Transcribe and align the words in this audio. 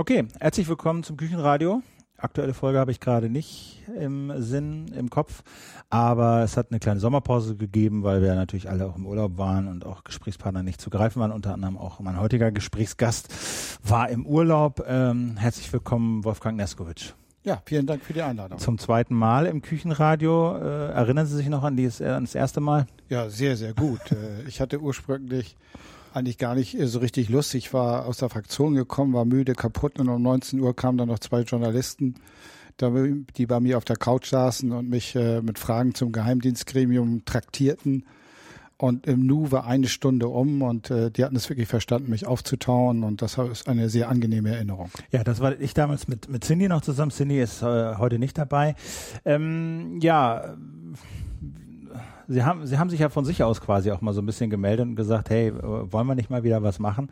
Okay, 0.00 0.28
herzlich 0.38 0.68
willkommen 0.68 1.02
zum 1.02 1.16
Küchenradio. 1.16 1.82
Aktuelle 2.16 2.54
Folge 2.54 2.78
habe 2.78 2.92
ich 2.92 3.00
gerade 3.00 3.28
nicht 3.28 3.82
im 3.98 4.32
Sinn, 4.36 4.86
im 4.96 5.10
Kopf, 5.10 5.42
aber 5.90 6.44
es 6.44 6.56
hat 6.56 6.70
eine 6.70 6.78
kleine 6.78 7.00
Sommerpause 7.00 7.56
gegeben, 7.56 8.04
weil 8.04 8.22
wir 8.22 8.32
natürlich 8.36 8.70
alle 8.70 8.86
auch 8.86 8.94
im 8.94 9.06
Urlaub 9.06 9.38
waren 9.38 9.66
und 9.66 9.84
auch 9.84 10.04
Gesprächspartner 10.04 10.62
nicht 10.62 10.80
zu 10.80 10.88
greifen 10.88 11.18
waren. 11.18 11.32
Unter 11.32 11.52
anderem 11.52 11.76
auch 11.76 11.98
mein 11.98 12.20
heutiger 12.20 12.52
Gesprächsgast 12.52 13.28
war 13.82 14.08
im 14.08 14.24
Urlaub. 14.24 14.84
Ähm, 14.86 15.36
herzlich 15.36 15.72
willkommen, 15.72 16.22
Wolfgang 16.22 16.56
Neskowitsch. 16.56 17.14
Ja, 17.42 17.60
vielen 17.64 17.86
Dank 17.86 18.04
für 18.04 18.12
die 18.12 18.22
Einladung. 18.22 18.60
Zum 18.60 18.78
zweiten 18.78 19.16
Mal 19.16 19.46
im 19.46 19.62
Küchenradio. 19.62 20.58
Äh, 20.58 20.92
erinnern 20.92 21.26
Sie 21.26 21.34
sich 21.34 21.48
noch 21.48 21.64
an, 21.64 21.76
dieses, 21.76 22.00
an 22.00 22.22
das 22.22 22.36
erste 22.36 22.60
Mal? 22.60 22.86
Ja, 23.08 23.28
sehr, 23.30 23.56
sehr 23.56 23.74
gut. 23.74 24.12
Äh, 24.12 24.46
ich 24.46 24.60
hatte 24.60 24.80
ursprünglich 24.80 25.56
eigentlich 26.18 26.38
gar 26.38 26.54
nicht 26.54 26.78
äh, 26.78 26.86
so 26.86 26.98
richtig 26.98 27.28
Lust. 27.28 27.54
Ich 27.54 27.72
war 27.72 28.06
aus 28.06 28.18
der 28.18 28.28
Fraktion 28.28 28.74
gekommen, 28.74 29.12
war 29.14 29.24
müde, 29.24 29.54
kaputt 29.54 29.98
und 29.98 30.08
um 30.08 30.22
19 30.22 30.60
Uhr 30.60 30.74
kamen 30.74 30.98
dann 30.98 31.08
noch 31.08 31.18
zwei 31.18 31.42
Journalisten, 31.42 32.16
die 32.80 33.46
bei 33.46 33.60
mir 33.60 33.76
auf 33.76 33.84
der 33.84 33.96
Couch 33.96 34.26
saßen 34.26 34.70
und 34.70 34.88
mich 34.88 35.16
äh, 35.16 35.40
mit 35.40 35.58
Fragen 35.58 35.94
zum 35.94 36.12
Geheimdienstgremium 36.12 37.24
traktierten. 37.24 38.04
Und 38.80 39.08
im 39.08 39.26
Nu 39.26 39.50
war 39.50 39.66
eine 39.66 39.88
Stunde 39.88 40.28
um 40.28 40.62
und 40.62 40.88
äh, 40.92 41.10
die 41.10 41.24
hatten 41.24 41.34
es 41.34 41.50
wirklich 41.50 41.66
verstanden, 41.66 42.10
mich 42.10 42.28
aufzutauen 42.28 43.02
und 43.02 43.22
das 43.22 43.36
ist 43.36 43.68
eine 43.68 43.88
sehr 43.88 44.08
angenehme 44.08 44.50
Erinnerung. 44.54 44.90
Ja, 45.10 45.24
das 45.24 45.40
war 45.40 45.58
ich 45.60 45.74
damals 45.74 46.06
mit, 46.06 46.28
mit 46.28 46.44
Cindy 46.44 46.68
noch 46.68 46.82
zusammen. 46.82 47.10
Cindy 47.10 47.40
ist 47.40 47.62
äh, 47.62 47.96
heute 47.96 48.20
nicht 48.20 48.38
dabei. 48.38 48.76
Ähm, 49.24 49.98
ja, 50.00 50.56
Sie 52.28 52.44
haben, 52.44 52.66
Sie 52.66 52.78
haben 52.78 52.90
sich 52.90 53.00
ja 53.00 53.08
von 53.08 53.24
sich 53.24 53.42
aus 53.42 53.60
quasi 53.60 53.90
auch 53.90 54.02
mal 54.02 54.12
so 54.12 54.20
ein 54.20 54.26
bisschen 54.26 54.50
gemeldet 54.50 54.86
und 54.86 54.96
gesagt, 54.96 55.30
hey, 55.30 55.52
wollen 55.54 56.06
wir 56.06 56.14
nicht 56.14 56.30
mal 56.30 56.44
wieder 56.44 56.62
was 56.62 56.78
machen? 56.78 57.08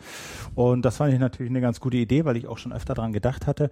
Und 0.54 0.84
das 0.84 0.98
fand 0.98 1.12
ich 1.12 1.18
natürlich 1.18 1.50
eine 1.50 1.62
ganz 1.62 1.80
gute 1.80 1.96
Idee, 1.96 2.26
weil 2.26 2.36
ich 2.36 2.46
auch 2.46 2.58
schon 2.58 2.72
öfter 2.72 2.94
dran 2.94 3.12
gedacht 3.12 3.46
hatte. 3.46 3.70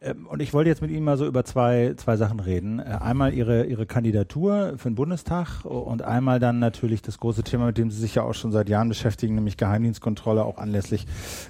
Ähm, 0.00 0.26
und 0.26 0.40
ich 0.42 0.52
wollte 0.52 0.70
jetzt 0.70 0.82
mit 0.82 0.90
Ihnen 0.90 1.04
mal 1.04 1.16
so 1.16 1.26
über 1.26 1.44
zwei, 1.44 1.94
zwei 1.96 2.16
Sachen 2.16 2.40
reden. 2.40 2.78
Äh, 2.78 2.98
einmal 3.00 3.34
Ihre, 3.34 3.64
Ihre 3.64 3.86
Kandidatur 3.86 4.74
für 4.76 4.88
den 4.88 4.94
Bundestag 4.94 5.64
und 5.64 6.02
einmal 6.02 6.38
dann 6.38 6.58
natürlich 6.58 7.02
das 7.02 7.18
große 7.18 7.42
Thema, 7.42 7.66
mit 7.66 7.78
dem 7.78 7.90
Sie 7.90 7.98
sich 7.98 8.14
ja 8.14 8.22
auch 8.22 8.34
schon 8.34 8.52
seit 8.52 8.68
Jahren 8.68 8.88
beschäftigen, 8.88 9.34
nämlich 9.34 9.56
Geheimdienstkontrolle, 9.56 10.44
auch 10.44 10.58
anlässlich 10.58 11.06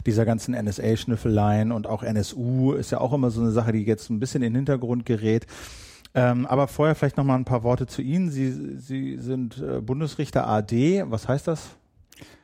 dieser 0.06 0.25
ganzen 0.25 0.55
NSA-Schnüffeleien 0.55 1.73
und 1.73 1.87
auch 1.87 2.03
NSU 2.03 2.73
ist 2.73 2.91
ja 2.91 3.00
auch 3.00 3.12
immer 3.12 3.31
so 3.31 3.41
eine 3.41 3.50
Sache, 3.50 3.73
die 3.73 3.84
jetzt 3.84 4.11
ein 4.11 4.21
bisschen 4.21 4.43
in 4.43 4.53
den 4.53 4.56
Hintergrund 4.56 5.05
gerät. 5.05 5.47
Ähm, 6.17 6.47
aber 6.47 6.67
vorher 6.67 6.95
vielleicht 6.95 7.19
noch 7.19 7.25
mal 7.25 7.34
ein 7.34 7.45
paar 7.45 7.62
Worte 7.62 7.86
zu 7.86 8.00
Ihnen. 8.00 8.31
Sie, 8.31 8.78
Sie 8.78 9.19
sind 9.19 9.59
äh, 9.59 9.83
Bundesrichter 9.83 10.48
AD. 10.48 11.05
Was 11.09 11.28
heißt 11.28 11.47
das? 11.47 11.77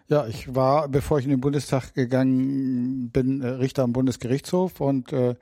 Ja, 0.08 0.26
ich 0.26 0.54
war, 0.54 0.88
bevor 0.88 1.18
ich 1.18 1.24
in 1.24 1.30
den 1.30 1.40
Bundestag 1.40 1.94
gegangen 1.94 3.08
bin, 3.08 3.40
äh, 3.40 3.48
Richter 3.48 3.84
am 3.84 3.94
Bundesgerichtshof 3.94 4.82
und 4.82 5.10
äh, 5.14 5.36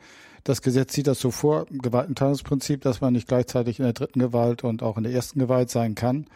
das 0.45 0.63
Gesetz 0.63 0.95
sieht 0.95 1.09
das 1.09 1.19
so 1.19 1.33
vor, 1.33 1.67
Gewaltenteilungsprinzip, 1.71 2.83
dass 2.83 3.01
man 3.01 3.15
nicht 3.15 3.27
gleichzeitig 3.27 3.81
in 3.81 3.85
der 3.85 3.95
dritten 3.95 4.21
Gewalt 4.21 4.63
und 4.63 4.85
auch 4.85 4.97
in 4.97 5.03
der 5.03 5.13
ersten 5.13 5.41
Gewalt 5.41 5.69
sein 5.69 5.97
kann. 5.97 6.27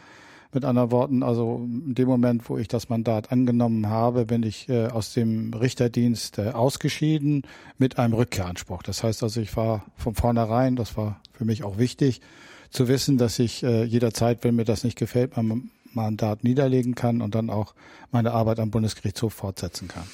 Mit 0.54 0.64
anderen 0.64 0.92
Worten, 0.92 1.22
also 1.24 1.62
in 1.64 1.94
dem 1.94 2.06
Moment, 2.06 2.48
wo 2.48 2.56
ich 2.56 2.68
das 2.68 2.88
Mandat 2.88 3.32
angenommen 3.32 3.88
habe, 3.88 4.24
bin 4.24 4.44
ich 4.44 4.68
äh, 4.68 4.86
aus 4.86 5.12
dem 5.12 5.52
Richterdienst 5.52 6.38
äh, 6.38 6.50
ausgeschieden 6.50 7.42
mit 7.76 7.98
einem 7.98 8.14
Rückkehranspruch. 8.14 8.84
Das 8.84 9.02
heißt 9.02 9.24
also, 9.24 9.40
ich 9.40 9.56
war 9.56 9.84
von 9.96 10.14
vornherein, 10.14 10.76
das 10.76 10.96
war 10.96 11.20
für 11.32 11.44
mich 11.44 11.64
auch 11.64 11.76
wichtig, 11.76 12.20
zu 12.70 12.86
wissen, 12.86 13.18
dass 13.18 13.38
ich 13.40 13.64
äh, 13.64 13.82
jederzeit, 13.82 14.44
wenn 14.44 14.54
mir 14.54 14.64
das 14.64 14.84
nicht 14.84 14.96
gefällt, 14.96 15.36
mein 15.36 15.70
Mandat 15.94 16.44
niederlegen 16.44 16.94
kann 16.94 17.20
und 17.20 17.34
dann 17.34 17.50
auch 17.50 17.74
meine 18.10 18.32
Arbeit 18.32 18.60
am 18.60 18.70
Bundesgerichtshof 18.70 19.32
fortsetzen 19.34 19.88
kann. 19.88 20.04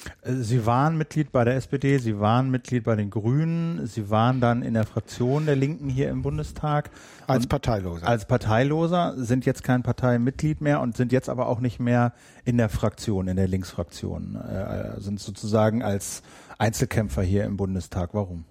Sie 0.43 0.65
waren 0.65 0.97
Mitglied 0.97 1.31
bei 1.31 1.43
der 1.43 1.55
SPD, 1.55 1.97
Sie 1.99 2.19
waren 2.19 2.49
Mitglied 2.49 2.83
bei 2.83 2.95
den 2.95 3.09
Grünen, 3.09 3.85
Sie 3.87 4.09
waren 4.09 4.41
dann 4.41 4.63
in 4.63 4.73
der 4.73 4.85
Fraktion 4.85 5.45
der 5.45 5.55
Linken 5.55 5.89
hier 5.89 6.09
im 6.09 6.21
Bundestag. 6.21 6.89
Als 7.27 7.47
Parteiloser. 7.47 8.07
Als 8.07 8.25
Parteiloser, 8.25 9.13
sind 9.17 9.45
jetzt 9.45 9.63
kein 9.63 9.83
Parteimitglied 9.83 10.61
mehr 10.61 10.81
und 10.81 10.97
sind 10.97 11.11
jetzt 11.11 11.29
aber 11.29 11.47
auch 11.47 11.59
nicht 11.59 11.79
mehr 11.79 12.13
in 12.43 12.57
der 12.57 12.69
Fraktion, 12.69 13.27
in 13.27 13.37
der 13.37 13.47
Linksfraktion, 13.47 14.35
äh, 14.35 14.99
sind 14.99 15.19
sozusagen 15.19 15.83
als 15.83 16.23
Einzelkämpfer 16.57 17.21
hier 17.21 17.45
im 17.45 17.57
Bundestag. 17.57 18.13
Warum? 18.13 18.45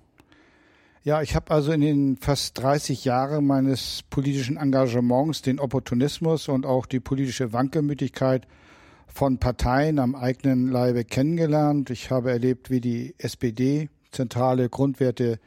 Ja, 1.03 1.23
ich 1.23 1.35
habe 1.35 1.51
also 1.51 1.73
in 1.73 1.81
den 1.81 2.17
fast 2.19 2.59
30 2.59 3.07
Jahren 3.07 3.47
meines 3.47 4.03
politischen 4.11 4.59
Engagements 4.59 5.41
den 5.41 5.59
Opportunismus 5.59 6.49
und 6.49 6.67
auch 6.67 6.85
die 6.85 7.01
politische 7.01 7.55
Wankelmütigkeit 7.55 8.47
von 9.07 9.39
Parteien 9.39 9.99
am 9.99 10.15
eigenen 10.15 10.69
Leibe 10.69 11.05
kennengelernt. 11.05 11.89
Ich 11.89 12.11
habe 12.11 12.31
erlebt, 12.31 12.69
wie 12.69 12.83
die 12.83 13.15
SPD 13.17 13.89
zentrale 14.13 14.69
Grundwerte 14.69 15.41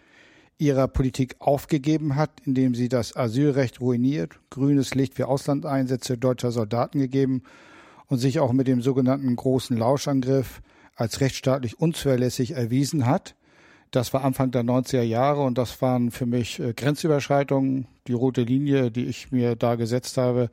ihrer 0.57 0.87
Politik 0.87 1.35
aufgegeben 1.37 2.15
hat, 2.15 2.31
indem 2.45 2.73
sie 2.73 2.89
das 2.89 3.15
Asylrecht 3.15 3.79
ruiniert, 3.79 4.39
grünes 4.49 4.95
Licht 4.95 5.13
für 5.13 5.27
Auslandeinsätze 5.27 6.17
deutscher 6.17 6.51
Soldaten 6.51 6.97
gegeben 6.97 7.43
und 8.07 8.17
sich 8.17 8.39
auch 8.39 8.53
mit 8.53 8.67
dem 8.67 8.81
sogenannten 8.81 9.35
großen 9.35 9.77
Lauschangriff 9.77 10.63
als 10.95 11.21
rechtsstaatlich 11.21 11.79
unzuverlässig 11.79 12.51
erwiesen 12.51 13.05
hat. 13.05 13.35
Das 13.93 14.11
war 14.11 14.23
Anfang 14.23 14.49
der 14.49 14.63
90er 14.63 15.03
Jahre 15.03 15.43
und 15.43 15.59
das 15.59 15.79
waren 15.79 16.09
für 16.09 16.25
mich 16.25 16.59
äh, 16.59 16.73
Grenzüberschreitungen, 16.73 17.85
die 18.07 18.13
rote 18.13 18.41
Linie, 18.41 18.89
die 18.89 19.05
ich 19.05 19.31
mir 19.31 19.55
da 19.55 19.75
gesetzt 19.75 20.17
habe, 20.17 20.49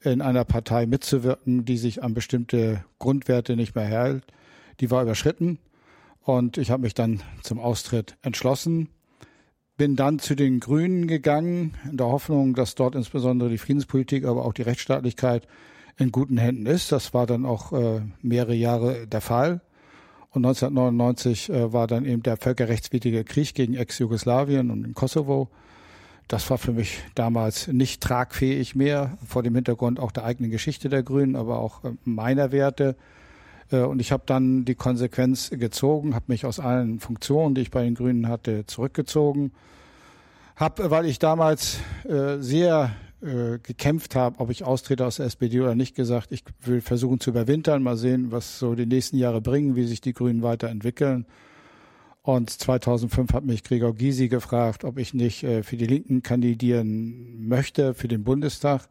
in 0.00 0.20
einer 0.20 0.44
Partei 0.44 0.86
mitzuwirken, 0.86 1.64
die 1.64 1.76
sich 1.76 2.02
an 2.02 2.12
bestimmte 2.12 2.84
Grundwerte 2.98 3.54
nicht 3.54 3.76
mehr 3.76 3.84
hält. 3.84 4.24
Die 4.80 4.90
war 4.90 5.04
überschritten 5.04 5.60
und 6.22 6.58
ich 6.58 6.72
habe 6.72 6.82
mich 6.82 6.94
dann 6.94 7.22
zum 7.44 7.60
Austritt 7.60 8.16
entschlossen. 8.20 8.88
Bin 9.76 9.94
dann 9.94 10.18
zu 10.18 10.34
den 10.34 10.58
Grünen 10.58 11.06
gegangen, 11.06 11.74
in 11.88 11.98
der 11.98 12.08
Hoffnung, 12.08 12.54
dass 12.54 12.74
dort 12.74 12.96
insbesondere 12.96 13.48
die 13.48 13.58
Friedenspolitik, 13.58 14.24
aber 14.24 14.44
auch 14.44 14.54
die 14.54 14.62
Rechtsstaatlichkeit 14.62 15.46
in 15.98 16.10
guten 16.10 16.36
Händen 16.36 16.66
ist. 16.66 16.90
Das 16.90 17.14
war 17.14 17.28
dann 17.28 17.46
auch 17.46 17.72
äh, 17.72 18.00
mehrere 18.22 18.54
Jahre 18.54 19.06
der 19.06 19.20
Fall. 19.20 19.60
Und 20.32 20.46
1999 20.46 21.50
äh, 21.50 21.72
war 21.72 21.86
dann 21.86 22.06
eben 22.06 22.22
der 22.22 22.38
völkerrechtswidrige 22.38 23.22
Krieg 23.24 23.54
gegen 23.54 23.74
Ex-Jugoslawien 23.74 24.70
und 24.70 24.82
den 24.82 24.94
Kosovo. 24.94 25.48
Das 26.26 26.48
war 26.48 26.56
für 26.56 26.72
mich 26.72 27.00
damals 27.14 27.68
nicht 27.68 28.02
tragfähig 28.02 28.74
mehr, 28.74 29.18
vor 29.26 29.42
dem 29.42 29.54
Hintergrund 29.54 30.00
auch 30.00 30.10
der 30.10 30.24
eigenen 30.24 30.50
Geschichte 30.50 30.88
der 30.88 31.02
Grünen, 31.02 31.36
aber 31.36 31.58
auch 31.58 31.84
äh, 31.84 31.92
meiner 32.04 32.50
Werte. 32.50 32.96
Äh, 33.70 33.80
und 33.80 34.00
ich 34.00 34.10
habe 34.10 34.22
dann 34.24 34.64
die 34.64 34.74
Konsequenz 34.74 35.50
gezogen, 35.50 36.14
habe 36.14 36.26
mich 36.28 36.46
aus 36.46 36.60
allen 36.60 36.98
Funktionen, 36.98 37.54
die 37.54 37.60
ich 37.60 37.70
bei 37.70 37.82
den 37.82 37.94
Grünen 37.94 38.28
hatte, 38.28 38.64
zurückgezogen. 38.64 39.52
Hab, 40.56 40.78
weil 40.90 41.04
ich 41.04 41.18
damals 41.18 41.78
äh, 42.08 42.38
sehr 42.38 42.92
äh, 43.22 43.58
gekämpft 43.62 44.16
habe, 44.16 44.40
ob 44.40 44.50
ich 44.50 44.64
austrete 44.64 45.06
aus 45.06 45.16
der 45.16 45.26
SPD 45.26 45.60
oder 45.60 45.74
nicht, 45.74 45.94
gesagt, 45.94 46.32
ich 46.32 46.42
will 46.60 46.80
versuchen 46.80 47.20
zu 47.20 47.30
überwintern, 47.30 47.82
mal 47.82 47.96
sehen, 47.96 48.32
was 48.32 48.58
so 48.58 48.74
die 48.74 48.86
nächsten 48.86 49.16
Jahre 49.16 49.40
bringen, 49.40 49.76
wie 49.76 49.86
sich 49.86 50.00
die 50.00 50.12
Grünen 50.12 50.42
weiterentwickeln. 50.42 51.26
Und 52.22 52.50
2005 52.50 53.32
hat 53.32 53.44
mich 53.44 53.64
Gregor 53.64 53.94
Gysi 53.94 54.28
gefragt, 54.28 54.84
ob 54.84 54.98
ich 54.98 55.14
nicht 55.14 55.42
äh, 55.44 55.62
für 55.62 55.76
die 55.76 55.86
Linken 55.86 56.22
kandidieren 56.22 57.46
möchte, 57.46 57.94
für 57.94 58.08
den 58.08 58.24
Bundestag. 58.24 58.88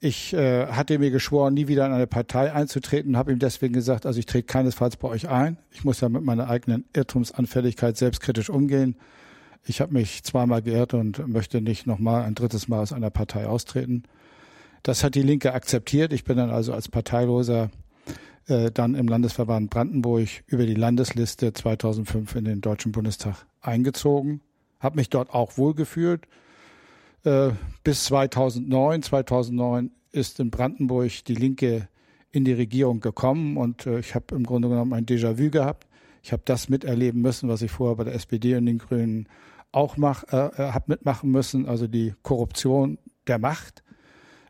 Ich 0.00 0.32
äh, 0.32 0.66
hatte 0.66 0.98
mir 0.98 1.10
geschworen, 1.10 1.54
nie 1.54 1.66
wieder 1.66 1.86
in 1.86 1.92
eine 1.92 2.06
Partei 2.06 2.52
einzutreten, 2.52 3.16
habe 3.16 3.32
ihm 3.32 3.38
deswegen 3.38 3.74
gesagt, 3.74 4.06
also 4.06 4.18
ich 4.18 4.26
trete 4.26 4.46
keinesfalls 4.46 4.96
bei 4.96 5.08
euch 5.08 5.28
ein. 5.28 5.56
Ich 5.70 5.84
muss 5.84 6.00
ja 6.00 6.08
mit 6.08 6.22
meiner 6.22 6.48
eigenen 6.48 6.84
Irrtumsanfälligkeit 6.94 7.96
selbstkritisch 7.96 8.50
umgehen 8.50 8.96
ich 9.66 9.80
habe 9.80 9.92
mich 9.92 10.22
zweimal 10.24 10.62
geirrt 10.62 10.94
und 10.94 11.26
möchte 11.26 11.60
nicht 11.60 11.86
nochmal 11.86 12.24
ein 12.24 12.34
drittes 12.34 12.68
Mal 12.68 12.80
aus 12.80 12.92
einer 12.92 13.10
Partei 13.10 13.46
austreten. 13.46 14.04
Das 14.82 15.02
hat 15.02 15.14
die 15.14 15.22
Linke 15.22 15.54
akzeptiert. 15.54 16.12
Ich 16.12 16.24
bin 16.24 16.36
dann 16.36 16.50
also 16.50 16.74
als 16.74 16.88
Parteiloser 16.88 17.70
äh, 18.46 18.70
dann 18.70 18.94
im 18.94 19.08
Landesverband 19.08 19.70
Brandenburg 19.70 20.28
über 20.46 20.66
die 20.66 20.74
Landesliste 20.74 21.52
2005 21.54 22.34
in 22.34 22.44
den 22.44 22.60
Deutschen 22.60 22.92
Bundestag 22.92 23.46
eingezogen, 23.62 24.42
habe 24.80 24.96
mich 24.96 25.08
dort 25.08 25.32
auch 25.32 25.56
wohlgefühlt. 25.56 26.26
Äh, 27.24 27.52
bis 27.82 28.04
2009, 28.04 29.02
2009 29.02 29.90
ist 30.12 30.40
in 30.40 30.50
Brandenburg 30.50 31.24
die 31.24 31.34
Linke 31.34 31.88
in 32.32 32.44
die 32.44 32.52
Regierung 32.52 33.00
gekommen 33.00 33.56
und 33.56 33.86
äh, 33.86 34.00
ich 34.00 34.14
habe 34.14 34.34
im 34.34 34.44
Grunde 34.44 34.68
genommen 34.68 34.92
ein 34.92 35.06
Déjà-vu 35.06 35.50
gehabt. 35.50 35.86
Ich 36.22 36.32
habe 36.32 36.42
das 36.44 36.68
miterleben 36.68 37.22
müssen, 37.22 37.48
was 37.48 37.62
ich 37.62 37.70
vorher 37.70 37.96
bei 37.96 38.04
der 38.04 38.14
SPD 38.14 38.56
und 38.56 38.66
den 38.66 38.78
Grünen 38.78 39.28
auch 39.74 39.96
mach, 39.96 40.24
äh, 40.32 40.36
äh 40.36 40.72
habe 40.72 40.84
mitmachen 40.88 41.30
müssen, 41.30 41.66
also 41.66 41.86
die 41.86 42.14
Korruption 42.22 42.98
der 43.26 43.38
Macht. 43.38 43.82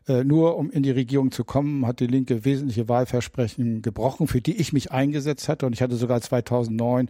Äh, 0.07 0.23
nur 0.23 0.57
um 0.57 0.69
in 0.69 0.83
die 0.83 0.91
Regierung 0.91 1.31
zu 1.31 1.43
kommen, 1.43 1.85
hat 1.87 1.99
die 1.99 2.07
Linke 2.07 2.45
wesentliche 2.45 2.87
Wahlversprechen 2.87 3.81
gebrochen, 3.81 4.27
für 4.27 4.41
die 4.41 4.55
ich 4.55 4.71
mich 4.71 4.91
eingesetzt 4.91 5.49
hatte. 5.49 5.65
Und 5.65 5.73
ich 5.73 5.81
hatte 5.81 5.95
sogar 5.95 6.21
2009 6.21 7.09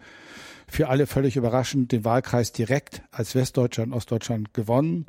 für 0.68 0.88
alle 0.88 1.06
völlig 1.06 1.36
überraschend 1.36 1.92
den 1.92 2.06
Wahlkreis 2.06 2.52
direkt 2.54 3.04
als 3.12 3.36
Westdeutschland 3.36 3.94
Ostdeutschland 3.94 4.54
gewonnen. 4.54 5.06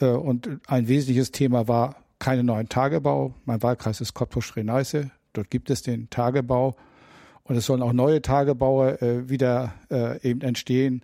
Äh, 0.00 0.06
und 0.06 0.48
ein 0.66 0.88
wesentliches 0.88 1.30
Thema 1.30 1.68
war 1.68 1.96
keine 2.18 2.42
neuen 2.42 2.68
Tagebau. 2.68 3.34
Mein 3.44 3.62
Wahlkreis 3.62 4.00
ist 4.00 4.14
Cottbus-Schreneise. 4.14 5.10
Dort 5.34 5.50
gibt 5.50 5.68
es 5.68 5.82
den 5.82 6.08
Tagebau. 6.08 6.76
Und 7.42 7.56
es 7.56 7.66
sollen 7.66 7.82
auch 7.82 7.92
neue 7.92 8.22
Tagebaue 8.22 9.00
äh, 9.02 9.28
wieder 9.28 9.74
äh, 9.90 10.20
eben 10.28 10.40
entstehen. 10.40 11.02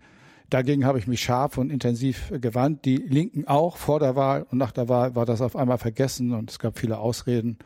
Dagegen 0.53 0.85
habe 0.85 0.99
ich 0.99 1.07
mich 1.07 1.23
scharf 1.23 1.57
und 1.57 1.71
intensiv 1.71 2.31
gewandt. 2.31 2.85
Die 2.85 2.97
Linken 2.97 3.49
auch 3.49 3.79
vor 3.79 4.01
der 4.01 4.17
Wahl 4.17 4.45
und 4.51 4.59
nach 4.59 4.73
der 4.73 4.87
Wahl 4.91 5.15
war 5.15 5.25
das 5.25 5.41
auf 5.41 5.57
einmal 5.57 5.79
vergessen 5.79 6.33
und 6.33 6.51
es 6.51 6.59
gab 6.59 6.79
viele 6.79 6.99
Ausreden. 6.99 7.57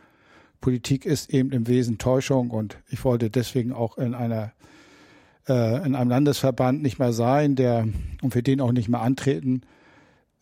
Politik 0.61 1.05
ist 1.05 1.35
eben 1.35 1.51
im 1.51 1.67
Wesen 1.67 1.99
Täuschung 1.99 2.51
und 2.51 2.79
ich 2.89 3.05
wollte 3.05 3.29
deswegen 3.29 3.73
auch 3.73 3.99
in 3.99 4.15
einer 4.15 4.53
äh, 5.49 5.85
in 5.85 5.97
einem 5.97 6.11
Landesverband 6.11 6.81
nicht 6.81 7.01
mehr 7.01 7.13
sein, 7.13 7.57
der 7.57 7.89
und 8.23 8.33
für 8.33 8.45
den 8.45 8.61
auch 8.61 8.71
nicht 8.71 8.89
mehr 8.89 9.01
antreten, 9.01 9.63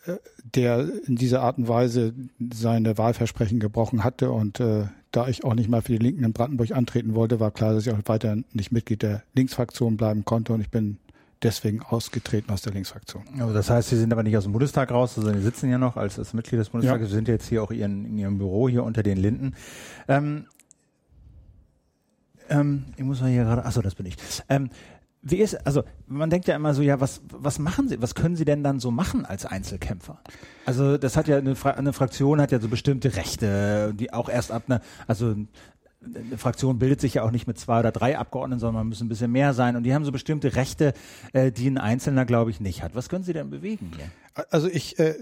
äh, 0.05 0.17
der 0.55 0.87
in 1.07 1.17
dieser 1.17 1.41
Art 1.41 1.57
und 1.57 1.67
Weise 1.67 2.13
seine 2.53 2.99
Wahlversprechen 2.99 3.59
gebrochen 3.59 4.05
hatte 4.05 4.31
und 4.31 4.61
äh, 4.61 4.89
da 5.13 5.29
ich 5.29 5.45
auch 5.45 5.55
nicht 5.55 5.71
mal 5.71 5.81
für 5.81 5.93
die 5.93 6.05
Linken 6.05 6.25
in 6.25 6.35
Brandenburg 6.35 6.73
antreten 6.73 7.15
wollte, 7.15 7.41
war 7.41 7.53
klar, 7.53 7.73
dass 7.73 7.87
ich 7.87 7.93
auch 7.95 7.99
weiter 8.05 8.37
nicht 8.53 8.71
Mitglied 8.71 9.01
der 9.01 9.23
Linksfraktion 9.33 9.97
bleiben 9.97 10.27
konnte 10.27 10.53
und 10.53 10.61
ich 10.61 10.71
bin 10.71 10.99
deswegen 11.45 11.83
ausgetreten 11.83 12.51
aus 12.51 12.63
der 12.63 12.73
Linksfraktion. 12.73 13.23
Aber 13.39 13.53
das 13.53 13.71
heißt, 13.71 13.91
Sie 13.91 13.97
sind 13.97 14.13
aber 14.13 14.23
nicht 14.23 14.37
aus 14.37 14.45
dem 14.45 14.53
Bundestag 14.53 14.91
raus, 14.91 15.15
sondern 15.15 15.35
Sie 15.37 15.43
sitzen 15.43 15.71
ja 15.71 15.79
noch 15.79 15.97
als, 15.97 16.19
als 16.19 16.33
Mitglied 16.33 16.61
des 16.61 16.71
Bundestages. 16.71 17.03
Ja. 17.03 17.09
Sie 17.09 17.15
sind 17.15 17.29
jetzt 17.29 17.49
hier 17.49 17.63
auch 17.63 17.71
Ihren, 17.71 18.05
in 18.05 18.19
Ihrem 18.19 18.39
Büro 18.39 18.69
hier 18.69 18.85
unter 18.85 19.03
den 19.03 19.19
Linden. 19.19 19.55
Ähm, 20.09 20.47
ähm, 22.49 22.87
ich 22.97 23.05
muss 23.05 23.21
mal 23.21 23.31
hier 23.31 23.45
gerade, 23.45 23.65
achso, 23.65 23.81
das 23.83 23.95
bin 23.95 24.07
ich. 24.07 24.17
Ähm, 24.49 24.71
wie 25.27 25.37
ist, 25.37 25.67
also 25.67 25.85
man 26.07 26.29
denkt 26.29 26.47
ja 26.49 26.55
immer 26.55 26.75
so, 26.75 26.83
ja, 26.83 27.01
was, 27.01 27.23
was 27.33 27.59
machen 27.59 27.89
Sie, 27.89 28.01
was 28.03 28.15
können 28.15 28.37
Sie 28.37 28.45
denn 28.45 28.63
dann 28.63 28.79
so 28.79 28.91
machen 28.91 29.25
als 29.25 29.47
Einzelkämpfer? 29.47 30.19
Also 30.67 30.99
das 30.99 31.17
hat 31.17 31.29
ja 31.29 31.39
eine, 31.39 31.57
Fra 31.57 31.71
eine 31.71 31.95
Fraktion 31.95 32.43
hat 32.43 32.53
ja 32.53 32.61
so 32.61 32.69
bestimmte 32.69 33.17
Rechte, 33.17 33.95
die 33.95 34.13
auch 34.13 34.29
erst 34.29 34.53
ab 34.53 34.65
einer, 34.67 34.83
also 35.07 35.35
eine 36.05 36.39
Fraktion 36.39 36.79
bildet 36.79 37.01
sich 37.01 37.15
ja 37.15 37.23
auch 37.23 37.31
nicht 37.31 37.47
mit 37.47 37.59
zwei 37.59 37.81
oder 37.81 37.93
drei 37.93 38.19
Abgeordneten, 38.19 38.61
sondern 38.61 38.77
man 38.77 38.89
muss 38.89 39.01
ein 39.01 39.09
bisschen 39.09 39.33
mehr 39.33 39.55
sein. 39.55 39.77
Und 39.77 39.85
die 39.85 39.95
haben 39.95 40.05
so 40.05 40.13
bestimmte 40.13 40.57
Rechte, 40.57 40.95
äh, 41.33 41.51
die 41.53 41.69
ein 41.69 41.79
Einzelner, 41.79 42.25
glaube 42.25 42.51
ich, 42.51 42.61
nicht 42.61 42.83
hat. 42.83 42.95
Was 42.95 43.09
können 43.09 43.25
Sie 43.25 43.33
denn 43.33 43.51
bewegen 43.51 43.93
hier? 43.97 44.07
Also 44.51 44.69
ich 44.69 44.99
äh, 44.99 45.15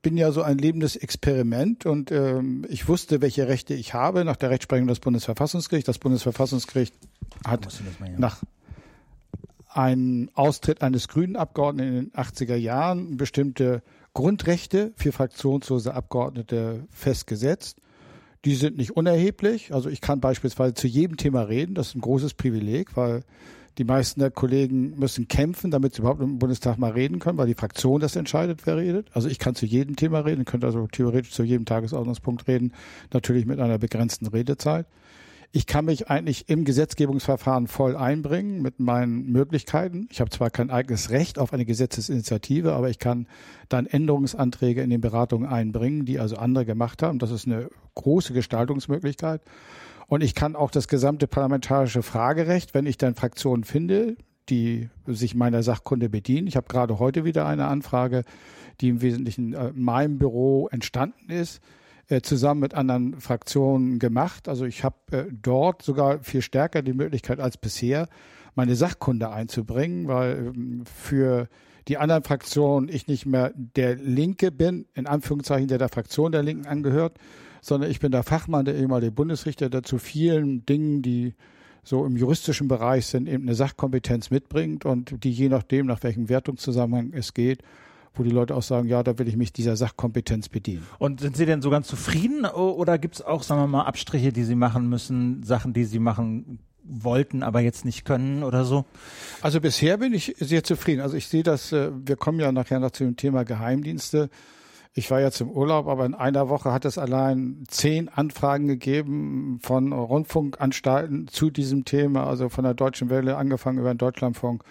bin 0.00 0.16
ja 0.16 0.32
so 0.32 0.42
ein 0.42 0.56
lebendes 0.56 0.96
Experiment 0.96 1.84
und 1.84 2.10
ähm, 2.10 2.64
ich 2.68 2.88
wusste, 2.88 3.20
welche 3.20 3.46
Rechte 3.46 3.74
ich 3.74 3.92
habe 3.92 4.24
nach 4.24 4.36
der 4.36 4.50
Rechtsprechung 4.50 4.86
des 4.86 5.00
Bundesverfassungsgerichts. 5.00 5.86
Das 5.86 5.98
Bundesverfassungsgericht 5.98 6.94
hat 7.46 7.68
nach 8.16 8.42
einem 9.68 10.30
Austritt 10.34 10.82
eines 10.82 11.08
grünen 11.08 11.36
Abgeordneten 11.36 11.88
in 11.88 11.94
den 12.04 12.12
80er 12.12 12.54
Jahren 12.54 13.16
bestimmte 13.16 13.82
Grundrechte 14.14 14.92
für 14.96 15.12
fraktionslose 15.12 15.92
Abgeordnete 15.92 16.86
festgesetzt. 16.90 17.78
Die 18.44 18.54
sind 18.54 18.76
nicht 18.76 18.96
unerheblich. 18.96 19.72
Also 19.72 19.88
ich 19.88 20.00
kann 20.00 20.20
beispielsweise 20.20 20.74
zu 20.74 20.86
jedem 20.86 21.16
Thema 21.16 21.42
reden. 21.42 21.74
Das 21.74 21.88
ist 21.88 21.94
ein 21.94 22.00
großes 22.00 22.34
Privileg, 22.34 22.96
weil 22.96 23.22
die 23.78 23.84
meisten 23.84 24.20
der 24.20 24.30
Kollegen 24.30 24.98
müssen 24.98 25.26
kämpfen, 25.26 25.70
damit 25.70 25.94
sie 25.94 26.00
überhaupt 26.00 26.20
im 26.20 26.38
Bundestag 26.38 26.78
mal 26.78 26.92
reden 26.92 27.18
können, 27.18 27.38
weil 27.38 27.48
die 27.48 27.54
Fraktion 27.54 28.00
das 28.00 28.14
entscheidet, 28.14 28.60
wer 28.66 28.76
redet. 28.76 29.08
Also 29.12 29.28
ich 29.28 29.38
kann 29.38 29.54
zu 29.54 29.66
jedem 29.66 29.96
Thema 29.96 30.20
reden, 30.20 30.44
könnte 30.44 30.66
also 30.66 30.86
theoretisch 30.86 31.32
zu 31.32 31.42
jedem 31.42 31.64
Tagesordnungspunkt 31.64 32.46
reden, 32.46 32.72
natürlich 33.12 33.46
mit 33.46 33.58
einer 33.58 33.78
begrenzten 33.78 34.26
Redezeit. 34.28 34.86
Ich 35.52 35.66
kann 35.66 35.84
mich 35.84 36.08
eigentlich 36.08 36.48
im 36.48 36.64
Gesetzgebungsverfahren 36.64 37.66
voll 37.66 37.96
einbringen 37.96 38.62
mit 38.62 38.80
meinen 38.80 39.30
Möglichkeiten. 39.30 40.08
Ich 40.10 40.20
habe 40.20 40.30
zwar 40.30 40.50
kein 40.50 40.70
eigenes 40.70 41.10
Recht 41.10 41.38
auf 41.38 41.52
eine 41.52 41.64
Gesetzesinitiative, 41.64 42.72
aber 42.72 42.90
ich 42.90 42.98
kann 42.98 43.28
dann 43.68 43.86
Änderungsanträge 43.86 44.82
in 44.82 44.90
den 44.90 45.00
Beratungen 45.00 45.48
einbringen, 45.48 46.04
die 46.04 46.18
also 46.18 46.36
andere 46.36 46.64
gemacht 46.64 47.02
haben. 47.02 47.18
Das 47.18 47.30
ist 47.30 47.46
eine 47.46 47.68
große 47.94 48.32
Gestaltungsmöglichkeit. 48.32 49.42
Und 50.06 50.22
ich 50.22 50.34
kann 50.34 50.56
auch 50.56 50.70
das 50.70 50.88
gesamte 50.88 51.26
parlamentarische 51.26 52.02
Fragerecht, 52.02 52.74
wenn 52.74 52.86
ich 52.86 52.98
dann 52.98 53.14
Fraktionen 53.14 53.64
finde, 53.64 54.16
die 54.48 54.90
sich 55.06 55.34
meiner 55.34 55.62
Sachkunde 55.62 56.10
bedienen. 56.10 56.46
Ich 56.46 56.56
habe 56.56 56.68
gerade 56.68 56.98
heute 56.98 57.24
wieder 57.24 57.46
eine 57.46 57.66
Anfrage, 57.66 58.24
die 58.80 58.90
im 58.90 59.00
Wesentlichen 59.00 59.54
äh, 59.54 59.72
meinem 59.74 60.18
Büro 60.18 60.68
entstanden 60.68 61.30
ist 61.30 61.62
zusammen 62.22 62.60
mit 62.60 62.74
anderen 62.74 63.20
Fraktionen 63.20 63.98
gemacht. 63.98 64.48
Also 64.48 64.64
ich 64.64 64.84
habe 64.84 64.96
äh, 65.10 65.24
dort 65.30 65.82
sogar 65.82 66.22
viel 66.22 66.42
stärker 66.42 66.82
die 66.82 66.92
Möglichkeit 66.92 67.40
als 67.40 67.56
bisher, 67.56 68.08
meine 68.54 68.76
Sachkunde 68.76 69.30
einzubringen, 69.30 70.06
weil 70.06 70.52
ähm, 70.54 70.84
für 70.86 71.48
die 71.88 71.98
anderen 71.98 72.22
Fraktionen 72.22 72.88
ich 72.88 73.08
nicht 73.08 73.26
mehr 73.26 73.52
der 73.54 73.96
Linke 73.96 74.50
bin, 74.50 74.86
in 74.94 75.06
Anführungszeichen, 75.06 75.68
der 75.68 75.78
der 75.78 75.88
Fraktion 75.88 76.32
der 76.32 76.42
Linken 76.42 76.66
angehört, 76.66 77.18
sondern 77.60 77.90
ich 77.90 78.00
bin 78.00 78.12
der 78.12 78.22
Fachmann, 78.22 78.64
der 78.64 78.74
ehemalige 78.74 79.12
Bundesrichter, 79.12 79.70
der 79.70 79.82
zu 79.82 79.98
vielen 79.98 80.64
Dingen, 80.66 81.02
die 81.02 81.34
so 81.82 82.06
im 82.06 82.16
juristischen 82.16 82.68
Bereich 82.68 83.06
sind, 83.06 83.28
eben 83.28 83.44
eine 83.44 83.54
Sachkompetenz 83.54 84.30
mitbringt 84.30 84.86
und 84.86 85.22
die 85.24 85.30
je 85.30 85.48
nachdem, 85.48 85.86
nach 85.86 86.02
welchem 86.02 86.28
Wertungszusammenhang 86.28 87.12
es 87.12 87.34
geht, 87.34 87.62
wo 88.14 88.22
die 88.22 88.30
Leute 88.30 88.54
auch 88.54 88.62
sagen, 88.62 88.88
ja, 88.88 89.02
da 89.02 89.18
will 89.18 89.28
ich 89.28 89.36
mich 89.36 89.52
dieser 89.52 89.76
Sachkompetenz 89.76 90.48
bedienen. 90.48 90.86
Und 90.98 91.20
sind 91.20 91.36
Sie 91.36 91.46
denn 91.46 91.62
so 91.62 91.70
ganz 91.70 91.86
zufrieden 91.86 92.46
oder 92.46 92.98
gibt 92.98 93.16
es 93.16 93.22
auch, 93.22 93.42
sagen 93.42 93.60
wir 93.60 93.66
mal, 93.66 93.84
Abstriche, 93.84 94.32
die 94.32 94.44
Sie 94.44 94.54
machen 94.54 94.88
müssen, 94.88 95.42
Sachen, 95.42 95.72
die 95.72 95.84
Sie 95.84 95.98
machen 95.98 96.60
wollten, 96.84 97.42
aber 97.42 97.60
jetzt 97.60 97.84
nicht 97.84 98.04
können 98.04 98.42
oder 98.42 98.64
so? 98.64 98.84
Also 99.40 99.60
bisher 99.60 99.98
bin 99.98 100.12
ich 100.12 100.36
sehr 100.38 100.64
zufrieden. 100.64 101.00
Also 101.00 101.16
ich 101.16 101.26
sehe 101.28 101.42
das, 101.42 101.72
äh, 101.72 101.90
wir 101.94 102.16
kommen 102.16 102.40
ja 102.40 102.52
nachher 102.52 102.78
noch 102.78 102.90
zu 102.90 103.04
dem 103.04 103.16
Thema 103.16 103.44
Geheimdienste. 103.44 104.30
Ich 104.96 105.10
war 105.10 105.20
jetzt 105.20 105.40
im 105.40 105.50
Urlaub, 105.50 105.88
aber 105.88 106.06
in 106.06 106.14
einer 106.14 106.48
Woche 106.48 106.72
hat 106.72 106.84
es 106.84 106.98
allein 106.98 107.64
zehn 107.66 108.08
Anfragen 108.08 108.68
gegeben 108.68 109.58
von 109.60 109.92
Rundfunkanstalten 109.92 111.26
zu 111.26 111.50
diesem 111.50 111.84
Thema, 111.84 112.28
also 112.28 112.48
von 112.48 112.62
der 112.62 112.74
Deutschen 112.74 113.10
Welle 113.10 113.36
angefangen 113.36 113.78
über 113.78 113.92
den 113.92 113.98
Deutschlandfunk 113.98 114.62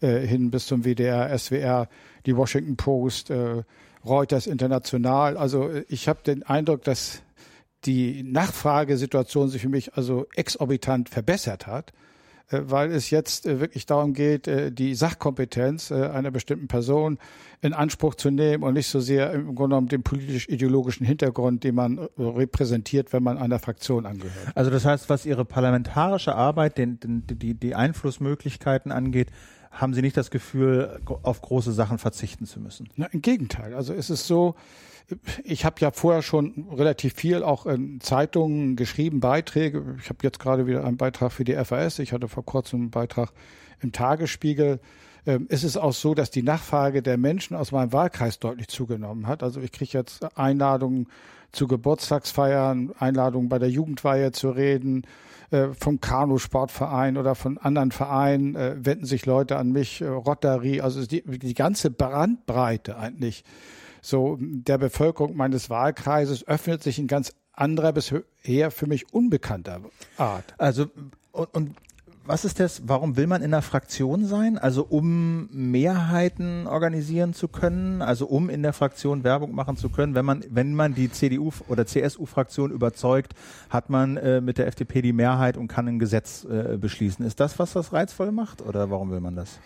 äh, 0.00 0.20
hin 0.20 0.52
bis 0.52 0.66
zum 0.66 0.84
WDR, 0.84 1.36
SWR 1.36 1.88
die 2.26 2.36
Washington 2.36 2.76
Post, 2.76 3.30
äh, 3.30 3.62
Reuters 4.06 4.46
International. 4.46 5.36
Also 5.36 5.68
äh, 5.68 5.84
ich 5.88 6.08
habe 6.08 6.20
den 6.24 6.42
Eindruck, 6.42 6.82
dass 6.84 7.22
die 7.84 8.22
Nachfragesituation 8.22 9.48
sich 9.48 9.62
für 9.62 9.68
mich 9.68 9.94
also 9.94 10.26
exorbitant 10.34 11.08
verbessert 11.08 11.66
hat, 11.66 11.92
äh, 12.50 12.60
weil 12.64 12.90
es 12.90 13.10
jetzt 13.10 13.46
äh, 13.46 13.60
wirklich 13.60 13.86
darum 13.86 14.12
geht, 14.14 14.46
die 14.46 14.94
Sachkompetenz 14.94 15.92
einer 15.92 16.30
bestimmten 16.30 16.68
Person 16.68 17.18
in 17.62 17.72
Anspruch 17.72 18.14
zu 18.14 18.30
nehmen 18.30 18.62
und 18.62 18.74
nicht 18.74 18.88
so 18.88 19.00
sehr 19.00 19.32
im 19.32 19.54
Grunde 19.54 19.74
genommen 19.74 19.88
den 19.88 20.02
politisch-ideologischen 20.02 21.06
Hintergrund, 21.06 21.64
den 21.64 21.74
man 21.74 21.98
repräsentiert, 22.18 23.12
wenn 23.12 23.22
man 23.22 23.38
einer 23.38 23.58
Fraktion 23.58 24.06
angehört. 24.06 24.52
Also 24.54 24.70
das 24.70 24.84
heißt, 24.84 25.08
was 25.08 25.26
Ihre 25.26 25.44
parlamentarische 25.44 26.34
Arbeit, 26.34 26.78
den, 26.78 27.00
den, 27.00 27.26
die, 27.26 27.54
die 27.54 27.74
Einflussmöglichkeiten 27.74 28.92
angeht, 28.92 29.30
haben 29.76 29.94
Sie 29.94 30.02
nicht 30.02 30.16
das 30.16 30.30
Gefühl, 30.30 31.00
auf 31.22 31.42
große 31.42 31.72
Sachen 31.72 31.98
verzichten 31.98 32.46
zu 32.46 32.60
müssen? 32.60 32.88
Na, 32.96 33.06
Im 33.06 33.22
Gegenteil. 33.22 33.74
Also 33.74 33.92
es 33.92 34.10
ist 34.10 34.26
so, 34.26 34.54
ich 35.44 35.64
habe 35.64 35.76
ja 35.80 35.90
vorher 35.92 36.22
schon 36.22 36.66
relativ 36.72 37.14
viel 37.14 37.42
auch 37.42 37.66
in 37.66 38.00
Zeitungen 38.00 38.76
geschrieben, 38.76 39.20
Beiträge. 39.20 39.96
Ich 40.00 40.08
habe 40.08 40.18
jetzt 40.22 40.38
gerade 40.38 40.66
wieder 40.66 40.84
einen 40.84 40.96
Beitrag 40.96 41.32
für 41.32 41.44
die 41.44 41.54
FAS. 41.54 41.98
Ich 41.98 42.12
hatte 42.12 42.28
vor 42.28 42.44
kurzem 42.44 42.80
einen 42.80 42.90
Beitrag 42.90 43.30
im 43.80 43.92
Tagesspiegel. 43.92 44.80
Ähm, 45.26 45.46
es 45.48 45.62
ist 45.62 45.76
auch 45.76 45.92
so, 45.92 46.14
dass 46.14 46.30
die 46.30 46.42
Nachfrage 46.42 47.02
der 47.02 47.18
Menschen 47.18 47.56
aus 47.56 47.72
meinem 47.72 47.92
Wahlkreis 47.92 48.38
deutlich 48.38 48.68
zugenommen 48.68 49.26
hat. 49.26 49.42
Also 49.42 49.60
ich 49.60 49.72
kriege 49.72 49.98
jetzt 49.98 50.36
Einladungen 50.38 51.08
zu 51.52 51.66
Geburtstagsfeiern, 51.66 52.92
Einladungen 52.98 53.48
bei 53.48 53.58
der 53.58 53.70
Jugendweihe 53.70 54.32
zu 54.32 54.50
reden, 54.50 55.06
äh, 55.50 55.68
vom 55.78 56.00
Kanusportverein 56.00 57.16
oder 57.16 57.34
von 57.34 57.58
anderen 57.58 57.92
Vereinen 57.92 58.54
äh, 58.56 58.76
wenden 58.78 59.06
sich 59.06 59.26
Leute 59.26 59.56
an 59.56 59.72
mich, 59.72 60.00
äh, 60.00 60.06
Rotary, 60.06 60.80
also 60.80 61.04
die, 61.06 61.22
die 61.22 61.54
ganze 61.54 61.90
Brandbreite 61.90 62.96
eigentlich 62.96 63.44
so 64.02 64.38
der 64.40 64.78
Bevölkerung 64.78 65.36
meines 65.36 65.68
Wahlkreises 65.68 66.46
öffnet 66.46 66.82
sich 66.82 66.98
ein 66.98 67.08
ganz 67.08 67.32
anderer 67.52 67.92
bisher 67.92 68.70
für 68.70 68.86
mich 68.86 69.12
unbekannter 69.12 69.80
Art. 70.16 70.54
Also 70.58 70.86
und, 71.32 71.54
und 71.54 71.76
was 72.26 72.44
ist 72.44 72.60
das? 72.60 72.82
Warum 72.86 73.16
will 73.16 73.26
man 73.26 73.42
in 73.42 73.52
einer 73.54 73.62
Fraktion 73.62 74.26
sein? 74.26 74.58
Also 74.58 74.84
um 74.88 75.48
Mehrheiten 75.52 76.66
organisieren 76.66 77.34
zu 77.34 77.48
können, 77.48 78.02
also 78.02 78.26
um 78.26 78.50
in 78.50 78.62
der 78.62 78.72
Fraktion 78.72 79.24
Werbung 79.24 79.54
machen 79.54 79.76
zu 79.76 79.88
können. 79.88 80.14
Wenn 80.14 80.24
man, 80.24 80.44
wenn 80.50 80.74
man 80.74 80.94
die 80.94 81.10
CDU 81.10 81.50
oder 81.68 81.86
CSU-Fraktion 81.86 82.70
überzeugt, 82.70 83.34
hat 83.70 83.90
man 83.90 84.16
äh, 84.16 84.40
mit 84.40 84.58
der 84.58 84.66
FDP 84.66 85.02
die 85.02 85.12
Mehrheit 85.12 85.56
und 85.56 85.68
kann 85.68 85.88
ein 85.88 85.98
Gesetz 85.98 86.44
äh, 86.44 86.76
beschließen. 86.76 87.24
Ist 87.24 87.40
das, 87.40 87.58
was 87.58 87.72
das 87.72 87.92
reizvoll 87.92 88.32
macht? 88.32 88.62
Oder 88.62 88.90
warum 88.90 89.10
will 89.10 89.20
man 89.20 89.36
das? 89.36 89.58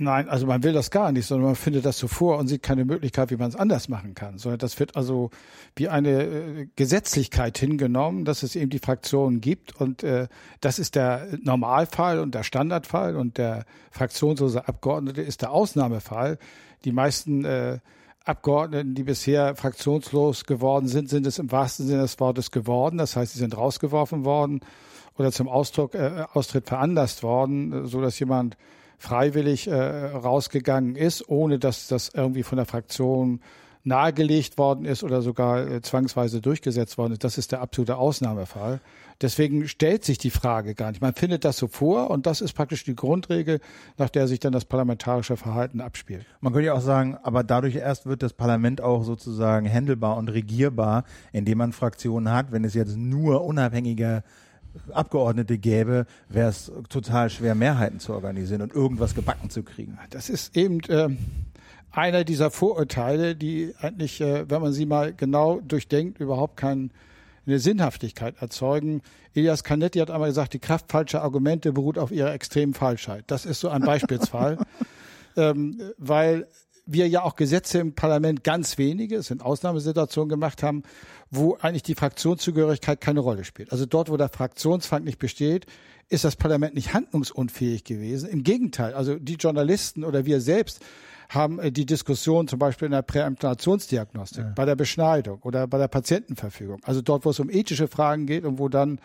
Nein, 0.00 0.28
also 0.28 0.46
man 0.46 0.62
will 0.62 0.72
das 0.72 0.90
gar 0.90 1.10
nicht, 1.10 1.26
sondern 1.26 1.46
man 1.46 1.54
findet 1.56 1.84
das 1.84 1.98
so 1.98 2.06
vor 2.06 2.38
und 2.38 2.46
sieht 2.46 2.62
keine 2.62 2.84
Möglichkeit, 2.84 3.30
wie 3.30 3.36
man 3.36 3.48
es 3.48 3.56
anders 3.56 3.88
machen 3.88 4.14
kann. 4.14 4.38
Sondern 4.38 4.58
das 4.58 4.78
wird 4.78 4.96
also 4.96 5.30
wie 5.74 5.88
eine 5.88 6.22
äh, 6.22 6.68
Gesetzlichkeit 6.76 7.58
hingenommen, 7.58 8.24
dass 8.24 8.42
es 8.42 8.54
eben 8.54 8.70
die 8.70 8.78
Fraktionen 8.78 9.40
gibt 9.40 9.74
und 9.74 10.04
äh, 10.04 10.28
das 10.60 10.78
ist 10.78 10.94
der 10.94 11.26
Normalfall 11.42 12.20
und 12.20 12.34
der 12.34 12.44
Standardfall 12.44 13.16
und 13.16 13.38
der 13.38 13.64
fraktionslose 13.90 14.68
Abgeordnete 14.68 15.20
ist 15.22 15.42
der 15.42 15.50
Ausnahmefall. 15.50 16.38
Die 16.84 16.92
meisten 16.92 17.44
äh, 17.44 17.78
Abgeordneten, 18.24 18.94
die 18.94 19.04
bisher 19.04 19.56
fraktionslos 19.56 20.44
geworden 20.44 20.86
sind, 20.86 21.08
sind 21.08 21.26
es 21.26 21.38
im 21.38 21.50
wahrsten 21.50 21.86
Sinne 21.86 22.02
des 22.02 22.20
Wortes 22.20 22.50
geworden. 22.50 22.98
Das 22.98 23.16
heißt, 23.16 23.32
sie 23.32 23.38
sind 23.38 23.56
rausgeworfen 23.56 24.24
worden 24.24 24.60
oder 25.16 25.32
zum 25.32 25.48
Ausdruck, 25.48 25.94
äh, 25.94 26.24
Austritt 26.34 26.68
veranlasst 26.68 27.22
worden, 27.22 27.86
so 27.86 28.00
dass 28.00 28.18
jemand 28.18 28.56
freiwillig 28.98 29.68
äh, 29.68 29.74
rausgegangen 29.74 30.96
ist, 30.96 31.28
ohne 31.28 31.58
dass 31.58 31.88
das 31.88 32.10
irgendwie 32.14 32.42
von 32.42 32.56
der 32.56 32.66
Fraktion 32.66 33.40
nahegelegt 33.84 34.58
worden 34.58 34.84
ist 34.84 35.02
oder 35.02 35.22
sogar 35.22 35.66
äh, 35.66 35.82
zwangsweise 35.82 36.40
durchgesetzt 36.40 36.98
worden 36.98 37.12
ist. 37.12 37.24
Das 37.24 37.38
ist 37.38 37.52
der 37.52 37.60
absolute 37.60 37.96
Ausnahmefall. 37.96 38.80
Deswegen 39.20 39.66
stellt 39.66 40.04
sich 40.04 40.18
die 40.18 40.30
Frage 40.30 40.74
gar 40.74 40.90
nicht. 40.90 41.00
Man 41.00 41.14
findet 41.14 41.44
das 41.44 41.56
so 41.56 41.66
vor 41.66 42.10
und 42.10 42.26
das 42.26 42.40
ist 42.40 42.52
praktisch 42.52 42.84
die 42.84 42.94
Grundregel, 42.94 43.60
nach 43.96 44.10
der 44.10 44.28
sich 44.28 44.38
dann 44.38 44.52
das 44.52 44.64
parlamentarische 44.64 45.36
Verhalten 45.36 45.80
abspielt. 45.80 46.24
Man 46.40 46.52
könnte 46.52 46.66
ja 46.66 46.74
auch 46.74 46.80
sagen, 46.80 47.16
aber 47.22 47.42
dadurch 47.42 47.76
erst 47.76 48.06
wird 48.06 48.22
das 48.22 48.32
Parlament 48.32 48.80
auch 48.80 49.02
sozusagen 49.02 49.66
händelbar 49.66 50.16
und 50.16 50.28
regierbar, 50.28 51.04
indem 51.32 51.58
man 51.58 51.72
Fraktionen 51.72 52.32
hat. 52.32 52.52
Wenn 52.52 52.64
es 52.64 52.74
jetzt 52.74 52.96
nur 52.96 53.44
unabhängige 53.44 54.22
Abgeordnete 54.92 55.58
gäbe, 55.58 56.06
wäre 56.28 56.48
es 56.48 56.72
total 56.88 57.30
schwer, 57.30 57.54
Mehrheiten 57.54 58.00
zu 58.00 58.12
organisieren 58.12 58.62
und 58.62 58.72
irgendwas 58.72 59.14
gebacken 59.14 59.50
zu 59.50 59.62
kriegen. 59.62 59.98
Das 60.10 60.28
ist 60.28 60.56
eben 60.56 60.80
äh, 60.88 61.08
einer 61.90 62.24
dieser 62.24 62.50
Vorurteile, 62.50 63.34
die 63.34 63.74
eigentlich, 63.80 64.20
äh, 64.20 64.48
wenn 64.50 64.62
man 64.62 64.72
sie 64.72 64.86
mal 64.86 65.14
genau 65.14 65.60
durchdenkt, 65.60 66.20
überhaupt 66.20 66.56
keine 66.56 66.90
Sinnhaftigkeit 67.46 68.36
erzeugen. 68.40 69.02
Elias 69.34 69.64
Canetti 69.64 69.98
hat 69.98 70.10
einmal 70.10 70.28
gesagt, 70.28 70.54
die 70.54 70.58
Kraft 70.58 70.90
falscher 70.90 71.22
Argumente 71.22 71.72
beruht 71.72 71.98
auf 71.98 72.10
ihrer 72.10 72.32
extremen 72.32 72.74
Falschheit. 72.74 73.24
Das 73.28 73.46
ist 73.46 73.60
so 73.60 73.68
ein 73.68 73.82
Beispielsfall, 73.82 74.58
ähm, 75.36 75.80
weil 75.98 76.46
wir 76.90 77.06
ja 77.06 77.22
auch 77.22 77.36
Gesetze 77.36 77.78
im 77.78 77.94
Parlament 77.94 78.42
ganz 78.44 78.78
wenige, 78.78 79.16
es 79.16 79.26
sind 79.26 79.42
Ausnahmesituationen 79.42 80.30
gemacht 80.30 80.62
haben, 80.62 80.82
wo 81.30 81.56
eigentlich 81.60 81.82
die 81.82 81.94
Fraktionszugehörigkeit 81.94 83.00
keine 83.00 83.20
Rolle 83.20 83.44
spielt. 83.44 83.72
Also 83.72 83.84
dort, 83.84 84.10
wo 84.10 84.16
der 84.16 84.30
Fraktionsfang 84.30 85.04
nicht 85.04 85.18
besteht, 85.18 85.66
ist 86.08 86.24
das 86.24 86.36
Parlament 86.36 86.74
nicht 86.74 86.94
handlungsunfähig 86.94 87.84
gewesen. 87.84 88.30
Im 88.30 88.42
Gegenteil, 88.42 88.94
also 88.94 89.16
die 89.16 89.34
Journalisten 89.34 90.02
oder 90.02 90.24
wir 90.24 90.40
selbst 90.40 90.80
haben 91.28 91.58
äh, 91.58 91.70
die 91.70 91.84
Diskussion 91.84 92.48
zum 92.48 92.58
Beispiel 92.58 92.86
in 92.86 92.92
der 92.92 93.02
Präimplantationsdiagnostik, 93.02 94.44
ja. 94.44 94.52
bei 94.56 94.64
der 94.64 94.76
Beschneidung 94.76 95.40
oder 95.42 95.66
bei 95.66 95.76
der 95.76 95.88
Patientenverfügung. 95.88 96.80
Also 96.84 97.02
dort, 97.02 97.26
wo 97.26 97.30
es 97.30 97.38
um 97.38 97.50
ethische 97.50 97.86
Fragen 97.86 98.24
geht 98.24 98.44
und 98.46 98.58
wo 98.58 98.70
dann 98.70 98.98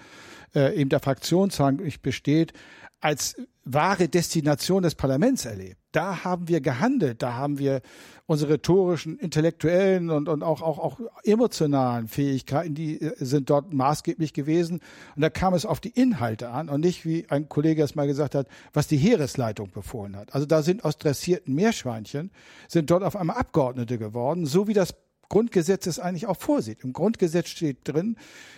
äh, 0.55 0.73
eben 0.79 0.89
der 0.89 1.01
Fraktionszwang 1.01 1.77
nicht 1.77 2.01
besteht, 2.01 2.53
als 3.01 3.35
wahre 3.65 4.07
Destination 4.07 4.83
des 4.83 4.95
Parlaments 4.95 5.43
erlebt. 5.43 5.82
Da 5.93 6.23
haben 6.23 6.47
wir 6.47 6.59
gehandelt, 6.59 7.21
da 7.21 7.33
haben 7.33 7.59
wir 7.59 7.81
unsere 8.25 8.53
rhetorischen, 8.53 9.17
intellektuellen 9.19 10.09
und, 10.09 10.27
und 10.27 10.43
auch, 10.43 10.61
auch, 10.61 10.79
auch 10.79 10.99
emotionalen 11.23 12.07
Fähigkeiten, 12.07 12.73
die 12.73 12.99
äh, 12.99 13.13
sind 13.17 13.49
dort 13.49 13.73
maßgeblich 13.73 14.33
gewesen. 14.33 14.81
Und 15.15 15.21
da 15.21 15.29
kam 15.29 15.53
es 15.53 15.65
auf 15.65 15.79
die 15.79 15.89
Inhalte 15.89 16.49
an 16.49 16.69
und 16.69 16.81
nicht, 16.81 17.05
wie 17.05 17.29
ein 17.29 17.47
Kollege 17.47 17.83
es 17.83 17.95
mal 17.95 18.07
gesagt 18.07 18.35
hat, 18.35 18.47
was 18.73 18.87
die 18.87 18.97
Heeresleitung 18.97 19.71
befohlen 19.71 20.15
hat. 20.15 20.33
Also 20.33 20.45
da 20.45 20.63
sind 20.63 20.83
aus 20.83 20.97
dressierten 20.97 21.53
Meerschweinchen, 21.53 22.31
sind 22.67 22.89
dort 22.89 23.03
auf 23.03 23.15
einmal 23.15 23.37
Abgeordnete 23.37 23.97
geworden, 23.97 24.45
so 24.45 24.67
wie 24.67 24.73
das 24.73 24.95
Grundgesetz 25.29 25.87
es 25.87 25.99
eigentlich 25.99 26.27
auch 26.27 26.37
vorsieht. 26.37 26.83
Im 26.83 26.93
Grundgesetz 26.93 27.49
steht 27.49 27.79
drin, 27.85 28.17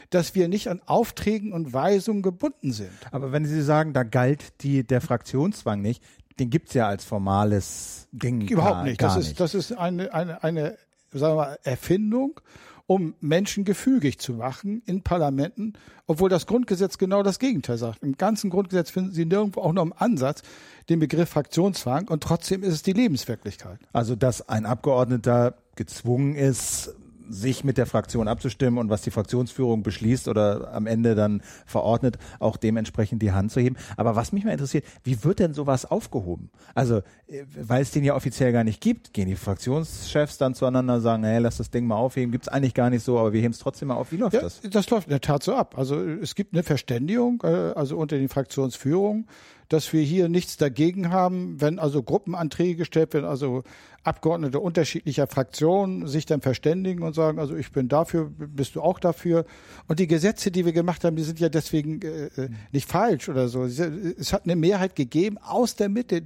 dass 0.10 0.36
wir 0.36 0.48
nicht 0.48 0.68
an 0.68 0.82
Aufträgen 0.86 1.54
und 1.54 1.72
Weisungen 1.74 2.22
gebunden 2.22 2.74
sind. 2.74 2.92
Aber 3.12 3.32
wenn 3.32 3.46
Sie 3.46 3.62
sagen, 3.62 3.94
da 3.94 4.04
galt 4.04 4.62
die, 4.62 4.86
der 4.86 5.00
Fraktionszwang 5.00 5.82
nicht, 5.82 6.04
den 6.40 6.50
gibt 6.50 6.70
es 6.70 6.74
ja 6.74 6.88
als 6.88 7.06
formales 7.06 8.08
Ding 8.12 8.42
Überhaupt 8.48 8.84
nicht. 8.84 9.02
Das 9.02 9.18
ist, 9.18 9.40
das 9.40 9.54
ist 9.54 9.72
eine, 9.72 10.14
eine, 10.14 10.44
eine 10.44 10.78
sagen 11.12 11.34
wir 11.34 11.46
mal, 11.46 11.60
Erfindung, 11.64 12.40
um 12.88 13.16
Menschen 13.20 13.66
gefügig 13.66 14.20
zu 14.20 14.34
machen 14.34 14.84
in 14.86 15.02
Parlamenten, 15.02 15.74
obwohl 16.06 16.30
das 16.30 16.46
Grundgesetz 16.46 16.98
genau 16.98 17.24
das 17.24 17.40
Gegenteil 17.40 17.78
sagt. 17.78 18.04
Im 18.04 18.18
ganzen 18.18 18.50
Grundgesetz 18.50 18.92
finden 18.92 19.12
Sie 19.12 19.26
nirgendwo 19.26 19.62
auch 19.62 19.74
nur 19.74 19.84
im 19.84 19.94
Ansatz 19.94 20.44
den 20.90 21.00
Begriff 21.00 21.30
Fraktionszwang 21.30 22.08
und 22.08 22.22
trotzdem 22.22 22.62
ist 22.62 22.74
es 22.74 22.84
die 22.84 22.94
Lebenswirklichkeit. 22.94 23.80
Also, 23.92 24.16
dass 24.16 24.48
ein 24.48 24.66
Abgeordneter 24.66 25.56
gezwungen 25.76 26.36
ist, 26.36 26.96
sich 27.30 27.64
mit 27.64 27.78
der 27.78 27.86
Fraktion 27.86 28.28
abzustimmen 28.28 28.80
und 28.80 28.90
was 28.90 29.02
die 29.02 29.12
Fraktionsführung 29.12 29.84
beschließt 29.84 30.28
oder 30.28 30.74
am 30.74 30.88
Ende 30.88 31.16
dann 31.16 31.42
verordnet, 31.66 32.18
auch 32.40 32.58
dementsprechend 32.58 33.22
die 33.22 33.32
Hand 33.32 33.52
zu 33.52 33.60
heben. 33.60 33.76
Aber 33.98 34.16
was 34.16 34.32
mich 34.32 34.46
mal 34.46 34.52
interessiert, 34.52 34.86
wie 35.04 35.24
wird 35.24 35.40
denn 35.40 35.54
sowas 35.54 35.86
aufgehoben? 35.86 36.50
Also, 36.74 36.98
äh, 37.28 37.44
weil 37.60 37.82
es 37.82 37.92
den 37.92 38.04
ja 38.04 38.16
offiziell 38.16 38.52
gar 38.52 38.64
nicht 38.64 38.82
gibt, 38.82 39.14
gehen 39.14 39.28
die 39.28 39.36
Fraktionschefs 39.36 40.38
dann 40.38 40.54
zueinander 40.56 41.02
sagen, 41.02 41.24
hey, 41.24 41.40
lass 41.40 41.58
das 41.58 41.70
Ding 41.70 41.88
mal 41.88 41.96
aufheben, 41.96 42.32
gibt's 42.32 42.48
eigentlich 42.48 42.74
gar 42.74 42.90
nicht 42.90 43.04
so, 43.04 43.20
aber 43.20 43.34
wir 43.34 43.42
heben 43.42 43.54
es 43.54 43.60
trotzdem 43.60 43.90
mal 43.90 43.96
auf. 43.96 44.12
Wie 44.12 44.18
läuft 44.18 44.36
ja, 44.36 44.42
das? 44.42 44.62
Das 44.62 44.90
läuft 44.90 45.08
in 45.08 45.12
der 45.12 45.22
Tat 45.22 45.44
so 45.44 45.56
ab. 45.56 45.78
Also 45.78 46.00
es 46.02 46.36
gibt 46.36 46.54
eine 46.54 46.64
Verständigung, 46.64 47.42
äh, 47.44 47.48
also 47.48 47.98
unter 47.98 48.18
den 48.18 48.30
Fraktionsführungen 48.30 49.28
dass 49.70 49.92
wir 49.94 50.02
hier 50.02 50.30
nichts 50.30 50.58
dagegen 50.58 51.12
haben, 51.12 51.60
wenn 51.60 51.80
also 51.80 52.04
Gruppenanträge 52.04 52.76
gestellt 52.76 53.14
werden, 53.14 53.26
also 53.26 53.64
Abgeordnete 54.04 54.60
unterschiedlicher 54.60 55.26
Fraktionen 55.26 56.08
sich 56.08 56.28
dann 56.28 56.42
verständigen 56.42 57.02
und 57.02 57.16
sagen, 57.16 57.40
also 57.40 57.56
ich 57.56 57.72
bin 57.72 57.88
dafür, 57.88 58.30
bist 58.30 58.76
du 58.76 58.82
auch 58.82 59.00
dafür. 59.00 59.46
Und 59.88 60.00
die 60.00 60.06
Gesetze, 60.06 60.52
die 60.52 60.64
wir 60.64 60.74
gemacht 60.74 61.04
haben, 61.04 61.16
die 61.16 61.24
sind 61.24 61.40
ja 61.40 61.50
deswegen 61.50 62.02
äh, 62.04 62.26
äh 62.26 62.50
nicht 62.72 62.88
falsch 62.88 63.30
oder 63.30 63.48
so. 63.48 63.64
Es 63.64 64.32
hat 64.32 64.44
eine 64.44 64.56
Mehrheit 64.56 64.96
gegeben 64.96 65.40
aus 65.40 65.76
der 65.76 65.90
Mitte 65.90 66.22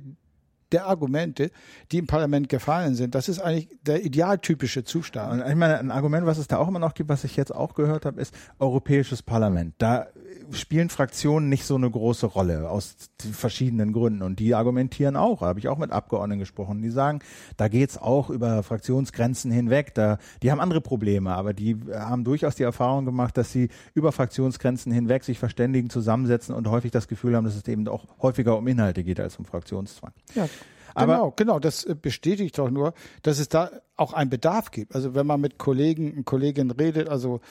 der 0.71 0.87
Argumente, 0.87 1.51
die 1.91 1.97
im 1.97 2.07
Parlament 2.07 2.49
gefallen 2.49 2.95
sind. 2.95 3.15
Das 3.15 3.29
ist 3.29 3.39
eigentlich 3.39 3.69
der 3.83 4.03
idealtypische 4.03 4.83
Zustand. 4.83 5.41
Und 5.41 5.49
ich 5.49 5.55
meine, 5.55 5.79
ein 5.79 5.91
Argument, 5.91 6.25
was 6.25 6.37
es 6.37 6.47
da 6.47 6.57
auch 6.57 6.67
immer 6.67 6.79
noch 6.79 6.93
gibt, 6.93 7.09
was 7.09 7.23
ich 7.23 7.35
jetzt 7.35 7.53
auch 7.53 7.73
gehört 7.73 8.05
habe, 8.05 8.21
ist 8.21 8.33
Europäisches 8.59 9.23
Parlament. 9.23 9.73
Da 9.77 10.07
spielen 10.51 10.89
Fraktionen 10.89 11.49
nicht 11.49 11.65
so 11.65 11.75
eine 11.75 11.89
große 11.89 12.25
Rolle 12.25 12.69
aus 12.69 12.95
verschiedenen 13.31 13.93
Gründen. 13.93 14.21
Und 14.21 14.39
die 14.39 14.55
argumentieren 14.55 15.15
auch, 15.15 15.41
habe 15.41 15.59
ich 15.59 15.67
auch 15.67 15.77
mit 15.77 15.91
Abgeordneten 15.91 16.39
gesprochen, 16.39 16.81
die 16.81 16.89
sagen, 16.89 17.19
da 17.57 17.67
geht's 17.67 17.97
auch 17.97 18.29
über 18.29 18.63
Fraktionsgrenzen 18.63 19.51
hinweg. 19.51 19.93
Da, 19.93 20.17
die 20.41 20.51
haben 20.51 20.59
andere 20.59 20.81
Probleme, 20.81 21.33
aber 21.33 21.53
die 21.53 21.77
haben 21.93 22.23
durchaus 22.23 22.55
die 22.55 22.63
Erfahrung 22.63 23.05
gemacht, 23.05 23.37
dass 23.37 23.51
sie 23.51 23.69
über 23.93 24.11
Fraktionsgrenzen 24.11 24.91
hinweg 24.91 25.23
sich 25.23 25.39
verständigen, 25.39 25.89
zusammensetzen 25.89 26.55
und 26.55 26.67
häufig 26.67 26.91
das 26.91 27.07
Gefühl 27.07 27.35
haben, 27.35 27.45
dass 27.45 27.55
es 27.55 27.67
eben 27.67 27.87
auch 27.87 28.05
häufiger 28.21 28.57
um 28.57 28.67
Inhalte 28.67 29.03
geht 29.03 29.19
als 29.19 29.37
um 29.37 29.45
Fraktionszwang. 29.45 30.13
Ja. 30.35 30.47
Aber 30.95 31.13
genau, 31.13 31.33
genau, 31.35 31.59
das 31.59 31.85
äh, 31.85 31.95
bestätigt 31.95 32.57
doch 32.57 32.69
nur, 32.69 32.93
dass 33.21 33.39
es 33.39 33.49
da 33.49 33.69
auch 33.99 34.13
einen 34.13 34.29
Bedarf 34.29 34.71
gibt. 34.71 34.95
Also 34.95 35.15
wenn 35.15 35.27
man 35.27 35.41
mit 35.41 35.57
Kollegen 35.57 36.13
und 36.13 36.25
Kolleginnen 36.25 36.71
redet, 36.71 37.09
also 37.09 37.41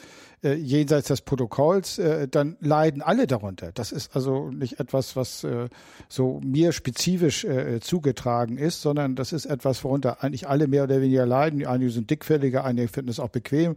äh, 0.43 0.55
jenseits 0.55 1.09
des 1.09 1.23
Protokolls, 1.23 1.99
äh, 1.99 2.29
dann 2.29 2.57
leiden 2.61 3.03
alle 3.03 3.27
darunter. 3.27 3.73
Das 3.73 3.91
ist 3.91 4.15
also 4.15 4.51
nicht 4.51 4.79
etwas, 4.79 5.17
was 5.17 5.43
äh, 5.45 5.69
so 6.09 6.41
mir 6.45 6.73
spezifisch 6.73 7.45
äh, 7.45 7.81
zugetragen 7.81 8.57
ist, 8.57 8.83
sondern 8.83 9.17
das 9.17 9.33
ist 9.33 9.47
etwas, 9.47 9.83
worunter 9.83 10.23
eigentlich 10.23 10.49
alle 10.49 10.69
mehr 10.69 10.85
oder 10.85 11.01
weniger 11.01 11.27
leiden. 11.27 11.67
Einige 11.67 11.91
sind 11.91 12.11
dickfälliger, 12.11 12.65
einige 12.65 12.89
finden 12.89 13.11
es 13.11 13.19
auch 13.19 13.31
bequem, 13.31 13.77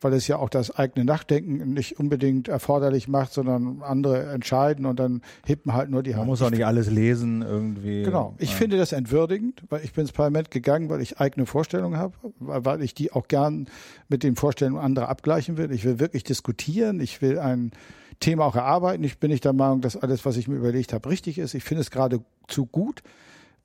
weil 0.00 0.12
es 0.12 0.28
ja 0.28 0.36
auch 0.36 0.50
das 0.50 0.76
eigene 0.76 1.06
Nachdenken 1.06 1.72
nicht 1.72 1.98
unbedingt 1.98 2.48
erforderlich 2.48 3.08
macht, 3.08 3.32
sondern 3.32 3.82
andere 3.82 4.32
entscheiden 4.32 4.84
und 4.84 5.00
dann 5.00 5.22
hebt 5.46 5.64
man 5.64 5.76
halt 5.76 5.90
nur 5.90 6.02
die 6.02 6.10
Hand. 6.10 6.22
Man 6.22 6.28
muss 6.28 6.42
auch 6.42 6.50
nicht 6.50 6.66
alles 6.66 6.90
lesen 6.90 7.42
irgendwie. 7.42 8.02
Genau. 8.02 8.34
Ich 8.38 8.50
ja. 8.50 8.56
finde 8.56 8.76
das 8.76 8.92
entwürdigend, 8.92 9.62
weil 9.70 9.82
ich 9.82 9.92
bin 9.94 10.02
ins 10.02 10.12
Parlament 10.12 10.50
gegangen, 10.50 10.90
weil 10.90 11.00
ich 11.00 11.18
eigene 11.20 11.46
Vorstellungen 11.46 11.96
habe, 11.96 12.11
weil 12.38 12.82
ich 12.82 12.94
die 12.94 13.12
auch 13.12 13.28
gern 13.28 13.66
mit 14.08 14.22
den 14.22 14.36
Vorstellungen 14.36 14.82
anderer 14.82 15.08
abgleichen 15.08 15.56
will. 15.56 15.72
Ich 15.72 15.84
will 15.84 15.98
wirklich 15.98 16.24
diskutieren. 16.24 17.00
Ich 17.00 17.22
will 17.22 17.38
ein 17.38 17.72
Thema 18.20 18.44
auch 18.44 18.56
erarbeiten. 18.56 19.04
Ich 19.04 19.18
bin 19.18 19.30
nicht 19.30 19.44
der 19.44 19.52
Meinung, 19.52 19.80
dass 19.80 19.96
alles, 19.96 20.24
was 20.24 20.36
ich 20.36 20.48
mir 20.48 20.56
überlegt 20.56 20.92
habe, 20.92 21.08
richtig 21.08 21.38
ist. 21.38 21.54
Ich 21.54 21.64
finde 21.64 21.82
es 21.82 21.90
geradezu 21.90 22.66
gut, 22.66 23.02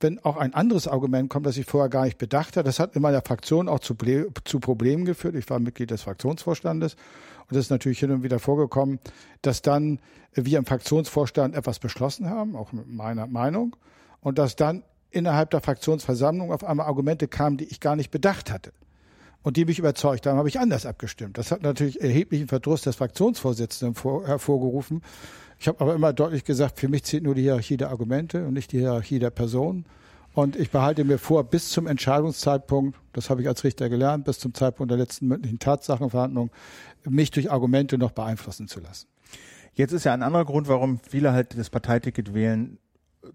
wenn 0.00 0.18
auch 0.24 0.36
ein 0.36 0.54
anderes 0.54 0.88
Argument 0.88 1.30
kommt, 1.30 1.46
das 1.46 1.56
ich 1.56 1.66
vorher 1.66 1.88
gar 1.88 2.04
nicht 2.04 2.18
bedacht 2.18 2.56
habe. 2.56 2.64
Das 2.66 2.78
hat 2.78 2.94
in 2.94 3.02
meiner 3.02 3.22
Fraktion 3.22 3.68
auch 3.68 3.80
zu, 3.80 3.96
zu 4.44 4.60
Problemen 4.60 5.04
geführt. 5.04 5.34
Ich 5.34 5.48
war 5.50 5.58
Mitglied 5.58 5.90
des 5.90 6.02
Fraktionsvorstandes 6.02 6.96
und 7.48 7.56
es 7.56 7.66
ist 7.66 7.70
natürlich 7.70 7.98
hin 7.98 8.10
und 8.10 8.22
wieder 8.22 8.38
vorgekommen, 8.38 8.98
dass 9.42 9.62
dann 9.62 10.00
wir 10.34 10.58
im 10.58 10.66
Fraktionsvorstand 10.66 11.54
etwas 11.54 11.78
beschlossen 11.78 12.28
haben, 12.28 12.54
auch 12.54 12.72
mit 12.72 12.88
meiner 12.88 13.26
Meinung, 13.26 13.76
und 14.20 14.38
dass 14.38 14.56
dann 14.56 14.82
innerhalb 15.10 15.50
der 15.50 15.60
Fraktionsversammlung 15.60 16.52
auf 16.52 16.64
einmal 16.64 16.86
Argumente 16.86 17.28
kamen, 17.28 17.56
die 17.56 17.64
ich 17.64 17.80
gar 17.80 17.96
nicht 17.96 18.10
bedacht 18.10 18.52
hatte 18.52 18.72
und 19.42 19.56
die 19.56 19.64
mich 19.64 19.78
überzeugt 19.78 20.26
haben, 20.26 20.38
habe 20.38 20.48
ich 20.48 20.60
anders 20.60 20.86
abgestimmt. 20.86 21.38
Das 21.38 21.50
hat 21.50 21.62
natürlich 21.62 22.00
erheblichen 22.00 22.48
Verdruss 22.48 22.82
des 22.82 22.96
Fraktionsvorsitzenden 22.96 23.94
vor, 23.94 24.26
hervorgerufen. 24.26 25.02
Ich 25.58 25.68
habe 25.68 25.80
aber 25.80 25.94
immer 25.94 26.12
deutlich 26.12 26.44
gesagt, 26.44 26.78
für 26.78 26.88
mich 26.88 27.04
zählt 27.04 27.22
nur 27.24 27.34
die 27.34 27.42
Hierarchie 27.42 27.76
der 27.76 27.90
Argumente 27.90 28.46
und 28.46 28.54
nicht 28.54 28.72
die 28.72 28.78
Hierarchie 28.78 29.18
der 29.18 29.30
Personen. 29.30 29.86
Und 30.34 30.54
ich 30.54 30.70
behalte 30.70 31.04
mir 31.04 31.18
vor, 31.18 31.42
bis 31.44 31.70
zum 31.70 31.86
Entscheidungszeitpunkt, 31.86 32.96
das 33.12 33.28
habe 33.28 33.42
ich 33.42 33.48
als 33.48 33.64
Richter 33.64 33.88
gelernt, 33.88 34.24
bis 34.24 34.38
zum 34.38 34.54
Zeitpunkt 34.54 34.90
der 34.90 34.98
letzten 34.98 35.26
mündlichen 35.26 35.58
Tatsachenverhandlung, 35.58 36.50
mich 37.08 37.30
durch 37.30 37.50
Argumente 37.50 37.98
noch 37.98 38.12
beeinflussen 38.12 38.68
zu 38.68 38.80
lassen. 38.80 39.08
Jetzt 39.74 39.92
ist 39.92 40.04
ja 40.04 40.12
ein 40.12 40.22
anderer 40.22 40.44
Grund, 40.44 40.68
warum 40.68 41.00
viele 41.00 41.32
halt 41.32 41.58
das 41.58 41.70
Parteiticket 41.70 42.34
wählen, 42.34 42.78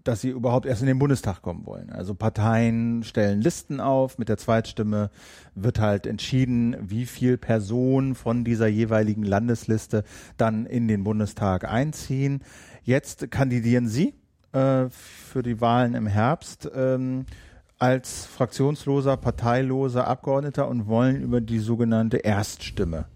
dass 0.02 0.20
sie 0.20 0.30
überhaupt 0.30 0.66
erst 0.66 0.80
in 0.82 0.88
den 0.88 0.98
Bundestag 0.98 1.42
kommen 1.42 1.66
wollen. 1.66 1.90
Also 1.90 2.14
Parteien 2.14 3.02
stellen 3.04 3.40
Listen 3.40 3.80
auf, 3.80 4.18
mit 4.18 4.28
der 4.28 4.36
Zweitstimme 4.36 5.10
wird 5.54 5.78
halt 5.78 6.06
entschieden, 6.06 6.76
wie 6.80 7.06
viel 7.06 7.38
Personen 7.38 8.14
von 8.14 8.44
dieser 8.44 8.66
jeweiligen 8.66 9.22
Landesliste 9.22 10.04
dann 10.36 10.66
in 10.66 10.88
den 10.88 11.04
Bundestag 11.04 11.70
einziehen. 11.70 12.42
Jetzt 12.82 13.30
kandidieren 13.30 13.88
Sie 13.88 14.14
äh, 14.52 14.88
für 14.90 15.42
die 15.42 15.60
Wahlen 15.60 15.94
im 15.94 16.06
Herbst. 16.06 16.70
Ähm, 16.74 17.26
als 17.78 18.24
fraktionsloser, 18.26 19.16
parteiloser 19.16 20.06
Abgeordneter 20.06 20.68
und 20.68 20.86
wollen 20.86 21.20
über 21.20 21.40
die 21.40 21.58
sogenannte 21.58 22.18
Erststimme 22.18 23.06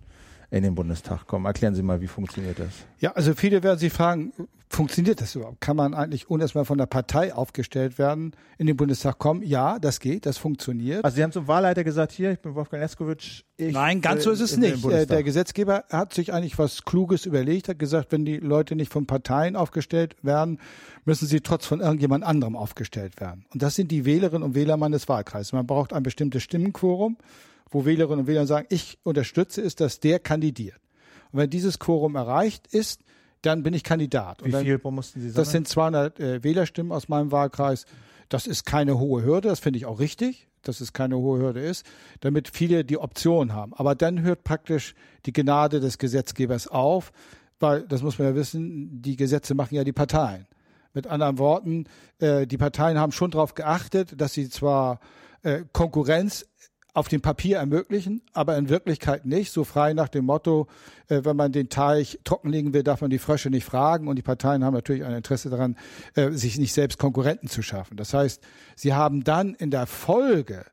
in 0.50 0.62
den 0.62 0.75
Bundestag 0.75 1.26
kommen. 1.26 1.47
Erklären 1.47 1.75
Sie 1.75 1.82
mal, 1.82 2.00
wie 2.00 2.06
funktioniert 2.06 2.58
das? 2.58 2.68
Ja, 3.00 3.12
also 3.12 3.35
viele 3.35 3.62
werden 3.62 3.78
sich 3.78 3.92
fragen, 3.92 4.32
funktioniert 4.70 5.20
das 5.20 5.34
überhaupt? 5.34 5.60
Kann 5.60 5.76
man 5.76 5.94
eigentlich, 5.94 6.30
ohne 6.30 6.44
erstmal 6.44 6.64
von 6.64 6.78
der 6.78 6.87
Partei 6.87 7.34
aufgestellt 7.34 7.98
werden, 7.98 8.32
in 8.58 8.66
den 8.66 8.76
Bundestag 8.76 9.18
kommen? 9.18 9.42
Ja, 9.42 9.78
das 9.78 10.00
geht, 10.00 10.26
das 10.26 10.38
funktioniert. 10.38 11.04
Also 11.04 11.16
Sie 11.16 11.22
haben 11.22 11.32
zum 11.32 11.48
Wahlleiter 11.48 11.84
gesagt, 11.84 12.12
hier, 12.12 12.32
ich 12.32 12.40
bin 12.40 12.54
Wolfgang 12.54 12.82
Leskowitsch. 12.82 13.44
Nein, 13.58 14.00
ganz 14.00 14.25
so 14.25 14.30
ist 14.30 14.40
es 14.40 14.56
nicht. 14.56 14.84
Äh, 14.84 15.06
der 15.06 15.22
Gesetzgeber 15.22 15.84
hat 15.90 16.14
sich 16.14 16.32
eigentlich 16.32 16.58
was 16.58 16.84
Kluges 16.84 17.26
überlegt, 17.26 17.68
hat 17.68 17.78
gesagt, 17.78 18.12
wenn 18.12 18.25
die 18.25 18.37
Leute 18.37 18.76
nicht 18.76 18.92
von 18.92 19.06
Parteien 19.06 19.56
aufgestellt 19.56 20.16
werden, 20.22 20.58
müssen 21.04 21.26
sie 21.26 21.40
trotz 21.40 21.66
von 21.66 21.80
irgendjemand 21.80 22.25
anderem 22.25 22.56
aufgestellt 22.56 23.20
werden. 23.20 23.46
Und 23.52 23.62
das 23.62 23.75
sind 23.75 23.90
die 23.90 24.04
Wählerinnen 24.04 24.42
und 24.42 24.54
Wähler 24.54 24.76
meines 24.76 25.08
Wahlkreises. 25.08 25.52
Man 25.52 25.66
braucht 25.66 25.92
ein 25.92 26.02
bestimmtes 26.02 26.42
Stimmenquorum 26.42 27.18
wo 27.70 27.84
Wählerinnen 27.84 28.20
und 28.20 28.26
Wähler 28.26 28.46
sagen, 28.46 28.66
ich 28.70 28.98
unterstütze 29.02 29.60
es, 29.62 29.75
dass 29.75 30.00
der 30.00 30.18
kandidiert. 30.18 30.80
Und 31.32 31.40
wenn 31.40 31.50
dieses 31.50 31.78
Quorum 31.78 32.16
erreicht 32.16 32.66
ist, 32.68 33.02
dann 33.42 33.62
bin 33.62 33.75
ich 33.75 33.85
Kandidat. 33.85 34.45
Wie 34.45 34.50
dann, 34.50 34.64
viel 34.64 34.80
mussten 34.85 35.21
Sie 35.21 35.28
sagen? 35.30 35.37
Das 35.37 35.52
sind 35.52 35.68
200 35.68 36.21
äh, 36.21 36.45
Wählerstimmen 36.45 36.92
aus 36.92 37.09
meinem 37.09 37.33
Wahlkreis. 37.33 37.87
Das 38.28 38.47
ist 38.47 38.64
keine 38.66 38.99
hohe 38.99 39.23
Hürde, 39.23 39.49
das 39.49 39.61
finde 39.61 39.78
ich 39.78 39.87
auch 39.87 40.00
richtig, 40.00 40.49
dass 40.62 40.80
es 40.80 40.92
keine 40.92 41.16
hohe 41.16 41.40
Hürde 41.40 41.61
ist, 41.61 41.87
damit 42.21 42.49
viele 42.49 42.85
die 42.85 42.99
Option 42.99 43.54
haben. 43.54 43.73
Aber 43.75 43.95
dann 43.95 44.21
hört 44.21 44.45
praktisch 44.45 44.95
die 45.25 45.33
Gnade 45.33 45.80
des 45.80 45.99
Gesetzgebers 45.99 46.68
auf, 46.68 47.12
weil, 47.59 47.83
das 47.83 48.02
muss 48.02 48.18
man 48.18 48.28
ja 48.28 48.35
wissen, 48.35 49.00
die 49.00 49.16
Gesetze 49.16 49.54
machen 49.54 49.75
ja 49.75 49.85
die 49.85 49.92
Parteien. 49.92 50.47
Mit 50.92 51.07
anderen 51.07 51.38
Worten, 51.38 51.85
äh, 52.18 52.47
die 52.47 52.59
Parteien 52.59 52.99
haben 52.99 53.12
schon 53.12 53.30
darauf 53.30 53.54
geachtet, 53.54 54.21
dass 54.21 54.35
sie 54.35 54.49
zwar 54.49 55.00
äh, 55.42 55.62
Konkurrenz 55.73 56.47
auf 56.95 57.09
dem 57.09 57.21
Papier 57.21 57.59
ermöglichen, 57.59 58.23
aber 58.33 58.57
in 58.57 58.68
Wirklichkeit 58.68 59.25
nicht. 59.25 59.52
So 59.52 59.64
frei 59.64 59.92
nach 59.92 60.09
dem 60.09 60.25
Motto, 60.25 60.66
äh, 61.09 61.21
wenn 61.25 61.37
man 61.37 61.52
den 61.52 61.68
Teich 61.68 62.18
trockenlegen 62.25 62.73
will, 62.73 62.83
darf 62.83 63.00
man 63.00 63.11
die 63.11 63.18
Frösche 63.18 63.50
nicht 63.50 63.64
fragen. 63.64 64.09
Und 64.09 64.16
die 64.16 64.23
Parteien 64.23 64.64
haben 64.64 64.75
natürlich 64.75 65.04
ein 65.04 65.14
Interesse 65.14 65.50
daran, 65.50 65.76
äh, 66.14 66.30
sich 66.30 66.59
nicht 66.59 66.73
selbst 66.73 66.99
Konkurrenten 66.99 67.49
zu 67.49 67.62
schaffen. 67.62 67.97
Das 67.97 68.14
heißt, 68.14 68.42
sie 68.75 68.95
haben 68.95 69.25
dann 69.25 69.54
in 69.54 69.71
der 69.71 69.87
Folge 69.87 70.64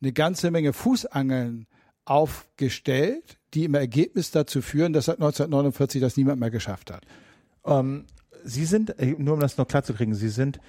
eine 0.00 0.12
ganze 0.12 0.50
Menge 0.50 0.72
Fußangeln 0.72 1.66
aufgestellt, 2.04 3.38
die 3.54 3.64
im 3.64 3.74
Ergebnis 3.74 4.30
dazu 4.30 4.62
führen, 4.62 4.92
dass 4.92 5.06
seit 5.06 5.16
1949 5.16 6.00
das 6.00 6.16
niemand 6.16 6.40
mehr 6.40 6.50
geschafft 6.50 6.90
hat. 6.90 7.04
Ähm, 7.64 8.06
sie 8.44 8.64
sind, 8.64 8.98
äh, 8.98 9.14
nur 9.18 9.34
um 9.34 9.40
das 9.40 9.56
noch 9.56 9.68
klar 9.68 9.82
zu 9.82 9.94
kriegen, 9.94 10.14
Sie 10.14 10.28
sind 10.28 10.60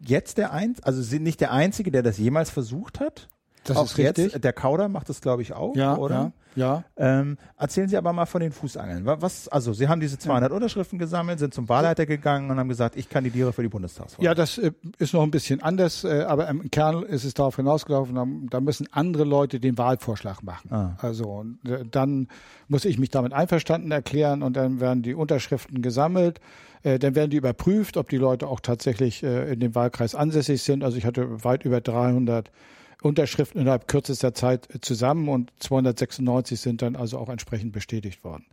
jetzt 0.00 0.38
der 0.38 0.52
Eins, 0.52 0.82
also 0.82 1.02
sind 1.02 1.22
nicht 1.22 1.40
der 1.40 1.52
Einzige, 1.52 1.90
der 1.90 2.02
das 2.02 2.18
jemals 2.18 2.50
versucht 2.50 3.00
hat? 3.00 3.28
Das 3.64 3.76
auch 3.76 3.84
ist 3.86 3.98
richtig. 3.98 4.32
Jetzt, 4.32 4.44
der 4.44 4.52
Kauder 4.52 4.88
macht 4.88 5.08
das, 5.08 5.20
glaube 5.20 5.42
ich, 5.42 5.52
auch, 5.52 5.74
ja, 5.74 5.96
oder? 5.96 6.14
Ja. 6.14 6.32
Ja. 6.56 6.84
Ähm, 6.96 7.36
erzählen 7.58 7.88
Sie 7.88 7.96
aber 7.96 8.12
mal 8.12 8.26
von 8.26 8.40
den 8.40 8.52
Fußangeln. 8.52 9.04
Was, 9.04 9.48
also 9.48 9.72
Sie 9.72 9.88
haben 9.88 10.00
diese 10.00 10.18
200 10.18 10.50
ja. 10.50 10.56
Unterschriften 10.56 10.98
gesammelt, 10.98 11.38
sind 11.38 11.54
zum 11.54 11.68
Wahlleiter 11.68 12.06
gegangen 12.06 12.50
und 12.50 12.58
haben 12.58 12.68
gesagt, 12.68 12.96
ich 12.96 13.08
kandidiere 13.08 13.52
für 13.52 13.62
die 13.62 13.68
Bundestagswahl. 13.68 14.24
Ja, 14.24 14.34
das 14.34 14.58
äh, 14.58 14.72
ist 14.98 15.14
noch 15.14 15.22
ein 15.22 15.30
bisschen 15.30 15.62
anders, 15.62 16.04
äh, 16.04 16.24
aber 16.26 16.48
im 16.48 16.70
Kern 16.70 17.02
ist 17.02 17.24
es 17.24 17.34
darauf 17.34 17.56
hinausgelaufen, 17.56 18.14
da, 18.14 18.26
da 18.50 18.60
müssen 18.60 18.88
andere 18.92 19.24
Leute 19.24 19.60
den 19.60 19.78
Wahlvorschlag 19.78 20.42
machen. 20.42 20.72
Ah. 20.72 20.96
Also 21.00 21.24
und, 21.24 21.58
äh, 21.68 21.84
dann 21.90 22.28
muss 22.68 22.84
ich 22.84 22.98
mich 22.98 23.10
damit 23.10 23.32
einverstanden 23.32 23.90
erklären 23.90 24.42
und 24.42 24.56
dann 24.56 24.80
werden 24.80 25.02
die 25.02 25.14
Unterschriften 25.14 25.82
gesammelt. 25.82 26.40
Äh, 26.82 26.98
dann 26.98 27.14
werden 27.14 27.30
die 27.30 27.38
überprüft, 27.38 27.96
ob 27.96 28.08
die 28.08 28.18
Leute 28.18 28.46
auch 28.46 28.60
tatsächlich 28.60 29.22
äh, 29.22 29.52
in 29.52 29.60
dem 29.60 29.74
Wahlkreis 29.74 30.14
ansässig 30.14 30.62
sind. 30.62 30.84
Also 30.84 30.96
ich 30.98 31.06
hatte 31.06 31.44
weit 31.44 31.64
über 31.64 31.80
300 31.80 32.50
Unterschriften 33.02 33.60
innerhalb 33.60 33.88
kürzester 33.88 34.34
Zeit 34.34 34.68
zusammen 34.80 35.28
und 35.28 35.52
296 35.58 36.60
sind 36.60 36.82
dann 36.82 36.96
also 36.96 37.18
auch 37.18 37.28
entsprechend 37.28 37.72
bestätigt 37.72 38.24
worden. 38.24 38.46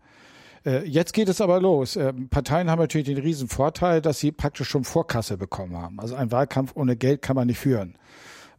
Äh, 0.66 0.86
jetzt 0.88 1.14
geht 1.14 1.30
es 1.30 1.42
aber 1.42 1.60
los. 1.60 1.96
Äh, 1.96 2.14
Parteien 2.30 2.70
haben 2.70 2.80
natürlich 2.80 3.08
den 3.08 3.18
riesen 3.18 3.48
Vorteil, 3.48 4.02
dass 4.02 4.20
sie 4.20 4.32
praktisch 4.32 4.70
schon 4.70 4.84
Vorkasse 4.84 5.38
bekommen 5.38 5.78
haben. 5.78 6.00
Also 6.00 6.16
ein 6.16 6.32
Wahlkampf 6.32 6.74
ohne 6.76 6.96
Geld 6.96 7.22
kann 7.22 7.36
man 7.36 7.48
nicht 7.48 7.60
führen. 7.60 7.96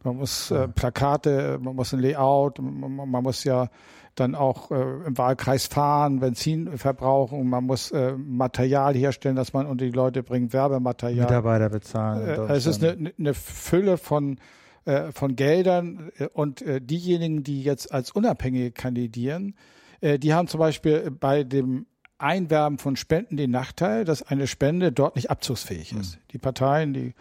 Man 0.03 0.17
muss 0.17 0.51
äh, 0.51 0.67
Plakate, 0.67 1.59
man 1.61 1.75
muss 1.75 1.93
ein 1.93 1.99
Layout, 1.99 2.59
man, 2.59 3.09
man 3.09 3.23
muss 3.23 3.43
ja 3.45 3.69
dann 4.15 4.35
auch 4.35 4.69
äh, 4.69 4.75
im 5.07 5.17
Wahlkreis 5.17 5.67
fahren, 5.67 6.19
Benzin 6.19 6.77
verbrauchen, 6.77 7.49
man 7.49 7.63
muss 7.63 7.91
äh, 7.91 8.13
Material 8.13 8.93
herstellen, 8.95 9.35
dass 9.35 9.53
man 9.53 9.65
unter 9.65 9.85
die 9.85 9.91
Leute 9.91 10.21
bringt, 10.21 10.53
Werbematerial. 10.53 11.25
Mitarbeiter 11.25 11.69
bezahlen. 11.69 12.49
Es 12.49 12.65
ist 12.65 12.83
eine, 12.83 13.13
eine 13.17 13.33
Fülle 13.33 13.97
von 13.97 14.37
äh, 14.85 15.11
von 15.11 15.35
Geldern 15.35 16.11
äh, 16.17 16.27
und 16.27 16.61
äh, 16.61 16.81
diejenigen, 16.81 17.43
die 17.43 17.63
jetzt 17.63 17.91
als 17.91 18.11
Unabhängige 18.11 18.71
kandidieren, 18.71 19.55
äh, 20.01 20.19
die 20.19 20.33
haben 20.33 20.47
zum 20.47 20.59
Beispiel 20.59 21.09
bei 21.11 21.43
dem 21.43 21.85
Einwerben 22.17 22.77
von 22.77 22.95
Spenden 22.95 23.37
den 23.37 23.51
Nachteil, 23.51 24.05
dass 24.05 24.23
eine 24.23 24.47
Spende 24.47 24.91
dort 24.91 25.15
nicht 25.15 25.29
abzugsfähig 25.29 25.93
ist. 25.93 26.15
Mhm. 26.15 26.21
Die 26.31 26.37
Parteien, 26.37 26.93
die 26.93 27.13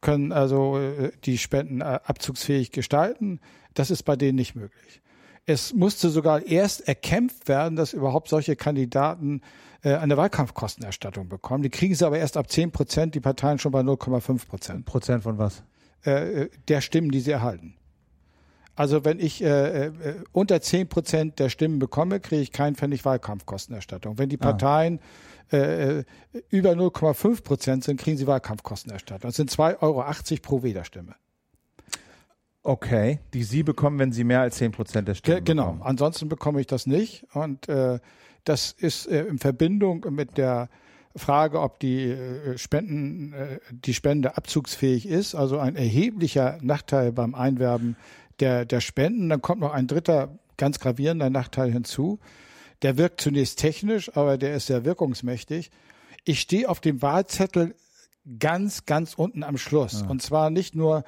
können 0.00 0.32
also 0.32 0.78
äh, 0.78 1.12
die 1.24 1.38
Spenden 1.38 1.80
äh, 1.80 2.00
abzugsfähig 2.04 2.70
gestalten. 2.70 3.40
Das 3.74 3.90
ist 3.90 4.02
bei 4.02 4.16
denen 4.16 4.36
nicht 4.36 4.54
möglich. 4.54 5.00
Es 5.46 5.72
musste 5.72 6.10
sogar 6.10 6.46
erst 6.46 6.86
erkämpft 6.86 7.48
werden, 7.48 7.76
dass 7.76 7.92
überhaupt 7.92 8.28
solche 8.28 8.56
Kandidaten 8.56 9.40
eine 9.82 10.18
Wahlkampfkostenerstattung 10.18 11.30
bekommen. 11.30 11.62
Die 11.62 11.70
kriegen 11.70 11.94
sie 11.94 12.06
aber 12.06 12.18
erst 12.18 12.36
ab 12.36 12.50
10 12.50 12.70
Prozent, 12.70 13.14
die 13.14 13.20
Parteien 13.20 13.58
schon 13.58 13.72
bei 13.72 13.80
0,5 13.80 14.46
Prozent. 14.46 14.84
Prozent 14.84 15.22
von 15.22 15.38
was? 15.38 15.62
Äh, 16.02 16.48
der 16.68 16.80
Stimmen, 16.80 17.10
die 17.10 17.20
sie 17.20 17.30
erhalten. 17.30 17.74
Also 18.74 19.04
wenn 19.04 19.20
ich 19.20 19.42
äh, 19.42 19.86
äh, 19.86 19.92
unter 20.32 20.62
zehn 20.62 20.88
Prozent 20.88 21.38
der 21.38 21.50
Stimmen 21.50 21.78
bekomme, 21.78 22.20
kriege 22.20 22.40
ich 22.40 22.52
keinen 22.52 22.76
Pfennig 22.76 23.04
Wahlkampfkostenerstattung. 23.04 24.16
Wenn 24.16 24.30
die 24.30 24.40
ah. 24.40 24.44
Parteien 24.44 25.00
ah. 25.50 25.56
äh, 25.56 26.04
über 26.48 26.70
0,5 26.70 27.42
Prozent 27.42 27.84
sind, 27.84 28.00
kriegen 28.00 28.16
sie 28.16 28.26
Wahlkampfkostenerstattung. 28.26 29.28
Das 29.28 29.36
sind 29.36 29.50
2,80 29.50 29.82
Euro 29.82 30.04
pro 30.40 30.62
Wählerstimme. 30.62 31.14
Okay, 32.62 33.20
die 33.34 33.42
Sie 33.42 33.62
bekommen, 33.62 33.98
wenn 33.98 34.12
Sie 34.12 34.24
mehr 34.24 34.40
als 34.40 34.56
10 34.56 34.72
Prozent 34.72 35.08
der 35.08 35.14
Stimmen 35.14 35.44
Genau, 35.44 35.64
bekommen. 35.64 35.82
ansonsten 35.82 36.28
bekomme 36.28 36.60
ich 36.60 36.66
das 36.66 36.86
nicht. 36.86 37.26
Und 37.34 37.68
äh, 37.68 37.98
das 38.44 38.72
ist 38.72 39.06
äh, 39.06 39.24
in 39.24 39.38
Verbindung 39.38 40.06
mit 40.10 40.38
der 40.38 40.70
Frage, 41.16 41.60
ob 41.60 41.80
die 41.80 42.10
äh, 42.10 42.56
Spenden, 42.56 43.32
äh, 43.32 43.58
die 43.70 43.94
Spende 43.94 44.36
abzugsfähig 44.36 45.06
ist, 45.06 45.34
also 45.34 45.58
ein 45.58 45.76
erheblicher 45.76 46.58
Nachteil 46.62 47.12
beim 47.12 47.34
Einwerben 47.34 47.96
der, 48.38 48.64
der 48.64 48.80
Spenden. 48.80 49.28
Dann 49.28 49.42
kommt 49.42 49.60
noch 49.60 49.72
ein 49.72 49.86
dritter 49.86 50.38
ganz 50.56 50.78
gravierender 50.78 51.30
Nachteil 51.30 51.72
hinzu. 51.72 52.20
Der 52.82 52.96
wirkt 52.96 53.20
zunächst 53.20 53.58
technisch, 53.58 54.14
aber 54.16 54.38
der 54.38 54.54
ist 54.54 54.66
sehr 54.66 54.84
wirkungsmächtig. 54.84 55.70
Ich 56.24 56.40
stehe 56.40 56.68
auf 56.68 56.80
dem 56.80 57.02
Wahlzettel 57.02 57.74
ganz, 58.38 58.86
ganz 58.86 59.14
unten 59.14 59.42
am 59.42 59.58
Schluss. 59.58 60.02
Ja. 60.02 60.08
Und 60.08 60.22
zwar 60.22 60.50
nicht 60.50 60.74
nur 60.74 61.04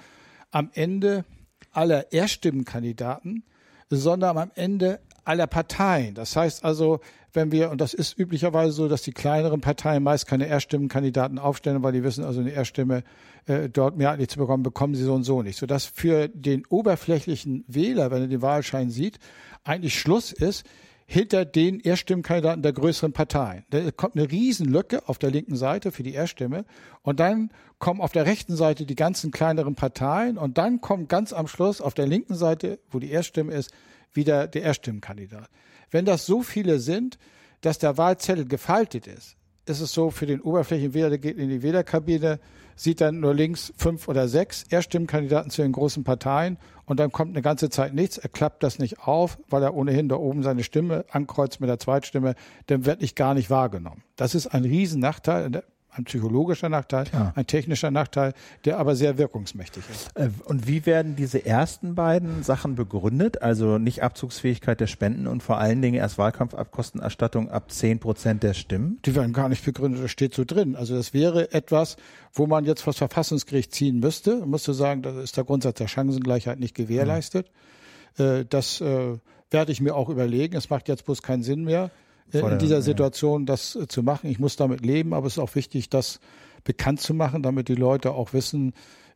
am 0.50 0.70
Ende 0.74 1.24
aller 1.70 2.12
Erststimmenkandidaten, 2.12 3.44
sondern 3.88 4.38
am 4.38 4.50
Ende 4.54 5.00
aller 5.24 5.46
Parteien. 5.46 6.14
Das 6.14 6.36
heißt 6.36 6.64
also, 6.64 7.00
wenn 7.32 7.50
wir, 7.50 7.70
und 7.70 7.80
das 7.80 7.94
ist 7.94 8.18
üblicherweise 8.18 8.72
so, 8.72 8.88
dass 8.88 9.02
die 9.02 9.12
kleineren 9.12 9.60
Parteien 9.60 10.02
meist 10.02 10.26
keine 10.26 10.46
Erststimmenkandidaten 10.46 11.38
aufstellen, 11.38 11.82
weil 11.82 11.92
die 11.92 12.04
wissen, 12.04 12.24
also 12.24 12.40
eine 12.40 12.50
Erststimme 12.50 13.04
äh, 13.46 13.68
dort 13.68 13.96
mehrheitlich 13.96 14.28
zu 14.28 14.38
bekommen, 14.38 14.62
bekommen 14.62 14.94
sie 14.94 15.04
so 15.04 15.14
und 15.14 15.24
so 15.24 15.42
nicht. 15.42 15.58
Sodass 15.58 15.86
für 15.86 16.28
den 16.28 16.66
oberflächlichen 16.66 17.64
Wähler, 17.66 18.10
wenn 18.10 18.22
er 18.22 18.28
den 18.28 18.42
Wahlschein 18.42 18.90
sieht, 18.90 19.18
eigentlich 19.64 19.98
Schluss 19.98 20.32
ist, 20.32 20.64
hinter 21.06 21.44
den 21.44 21.80
Erststimmenkandidaten 21.80 22.62
der 22.62 22.72
größeren 22.72 23.12
Parteien. 23.12 23.64
Da 23.70 23.90
kommt 23.90 24.16
eine 24.16 24.30
Riesenlücke 24.30 25.08
auf 25.08 25.18
der 25.18 25.30
linken 25.30 25.56
Seite 25.56 25.92
für 25.92 26.02
die 26.02 26.14
Erststimme 26.14 26.64
und 27.02 27.20
dann 27.20 27.50
kommen 27.78 28.00
auf 28.00 28.12
der 28.12 28.24
rechten 28.24 28.56
Seite 28.56 28.86
die 28.86 28.94
ganzen 28.94 29.30
kleineren 29.30 29.74
Parteien 29.74 30.38
und 30.38 30.56
dann 30.56 30.80
kommt 30.80 31.08
ganz 31.08 31.32
am 31.32 31.48
Schluss 31.48 31.80
auf 31.80 31.92
der 31.92 32.06
linken 32.06 32.34
Seite, 32.34 32.78
wo 32.90 32.98
die 32.98 33.10
Erststimme 33.10 33.52
ist, 33.52 33.72
wieder 34.14 34.46
der 34.46 34.62
Erststimmenkandidat. 34.62 35.48
Wenn 35.90 36.04
das 36.04 36.26
so 36.26 36.42
viele 36.42 36.78
sind, 36.78 37.18
dass 37.60 37.78
der 37.78 37.96
Wahlzettel 37.98 38.46
gefaltet 38.46 39.06
ist, 39.06 39.36
ist 39.66 39.80
es 39.80 39.92
so 39.92 40.10
für 40.10 40.26
den 40.26 40.40
Oberflächenwähler, 40.40 41.10
der 41.10 41.18
geht 41.18 41.38
in 41.38 41.48
die 41.48 41.62
Wählerkabine, 41.62 42.40
sieht 42.74 43.00
dann 43.00 43.20
nur 43.20 43.34
links 43.34 43.72
fünf 43.76 44.08
oder 44.08 44.26
sechs 44.26 44.64
Erststimmenkandidaten 44.64 45.50
zu 45.50 45.62
den 45.62 45.72
großen 45.72 46.02
Parteien 46.04 46.58
und 46.84 46.98
dann 46.98 47.12
kommt 47.12 47.30
eine 47.30 47.42
ganze 47.42 47.70
Zeit 47.70 47.94
nichts. 47.94 48.18
Er 48.18 48.28
klappt 48.28 48.62
das 48.62 48.78
nicht 48.78 49.00
auf, 49.00 49.38
weil 49.48 49.62
er 49.62 49.74
ohnehin 49.74 50.08
da 50.08 50.16
oben 50.16 50.42
seine 50.42 50.64
Stimme 50.64 51.04
ankreuzt 51.10 51.60
mit 51.60 51.68
der 51.68 51.78
Zweitstimme, 51.78 52.34
dann 52.66 52.86
wird 52.86 53.02
ich 53.02 53.14
gar 53.14 53.34
nicht 53.34 53.50
wahrgenommen. 53.50 54.02
Das 54.16 54.34
ist 54.34 54.48
ein 54.48 54.64
Riesennachteil. 54.64 55.62
Ein 55.94 56.04
psychologischer 56.04 56.68
Nachteil, 56.68 57.04
ja. 57.12 57.32
ein 57.36 57.46
technischer 57.46 57.90
Nachteil, 57.90 58.32
der 58.64 58.78
aber 58.78 58.96
sehr 58.96 59.18
wirkungsmächtig 59.18 59.84
ist. 59.90 60.16
Äh, 60.16 60.30
und 60.44 60.66
wie 60.66 60.86
werden 60.86 61.16
diese 61.16 61.44
ersten 61.44 61.94
beiden 61.94 62.42
Sachen 62.42 62.74
begründet? 62.74 63.42
Also 63.42 63.78
nicht 63.78 64.02
Abzugsfähigkeit 64.02 64.80
der 64.80 64.86
Spenden 64.86 65.26
und 65.26 65.42
vor 65.42 65.58
allen 65.58 65.82
Dingen 65.82 65.96
erst 65.96 66.16
Wahlkampfabkostenerstattung 66.16 67.50
ab 67.50 67.70
zehn 67.70 67.98
Prozent 67.98 68.42
der 68.42 68.54
Stimmen? 68.54 69.00
Die 69.04 69.14
werden 69.14 69.34
gar 69.34 69.50
nicht 69.50 69.64
begründet, 69.64 70.02
das 70.02 70.10
steht 70.10 70.34
so 70.34 70.44
drin. 70.46 70.76
Also 70.76 70.96
das 70.96 71.12
wäre 71.12 71.52
etwas, 71.52 71.96
wo 72.32 72.46
man 72.46 72.64
jetzt 72.64 72.80
vor 72.80 72.92
das 72.92 72.98
Verfassungsgericht 72.98 73.74
ziehen 73.74 74.00
müsste. 74.00 74.38
Man 74.38 74.50
müsste 74.50 74.72
sagen, 74.72 75.02
da 75.02 75.20
ist 75.20 75.36
der 75.36 75.44
Grundsatz 75.44 75.76
der 75.76 75.88
Chancengleichheit 75.88 76.58
nicht 76.58 76.74
gewährleistet. 76.74 77.50
Mhm. 78.16 78.46
Das 78.48 78.80
äh, 78.80 79.18
werde 79.50 79.72
ich 79.72 79.80
mir 79.80 79.94
auch 79.94 80.08
überlegen. 80.08 80.56
Es 80.56 80.70
macht 80.70 80.88
jetzt 80.88 81.04
bloß 81.04 81.22
keinen 81.22 81.42
Sinn 81.42 81.64
mehr 81.64 81.90
in 82.30 82.58
dieser 82.58 82.82
Situation 82.82 83.46
das 83.46 83.76
äh, 83.76 83.86
zu 83.88 84.02
machen. 84.02 84.30
Ich 84.30 84.38
muss 84.38 84.56
damit 84.56 84.84
leben, 84.84 85.12
aber 85.14 85.26
es 85.26 85.34
ist 85.34 85.38
auch 85.38 85.54
wichtig, 85.54 85.90
das 85.90 86.20
bekannt 86.64 87.00
zu 87.00 87.14
machen, 87.14 87.42
damit 87.42 87.68
die 87.68 87.74
Leute 87.74 88.12
auch 88.12 88.32
wissen, 88.32 88.72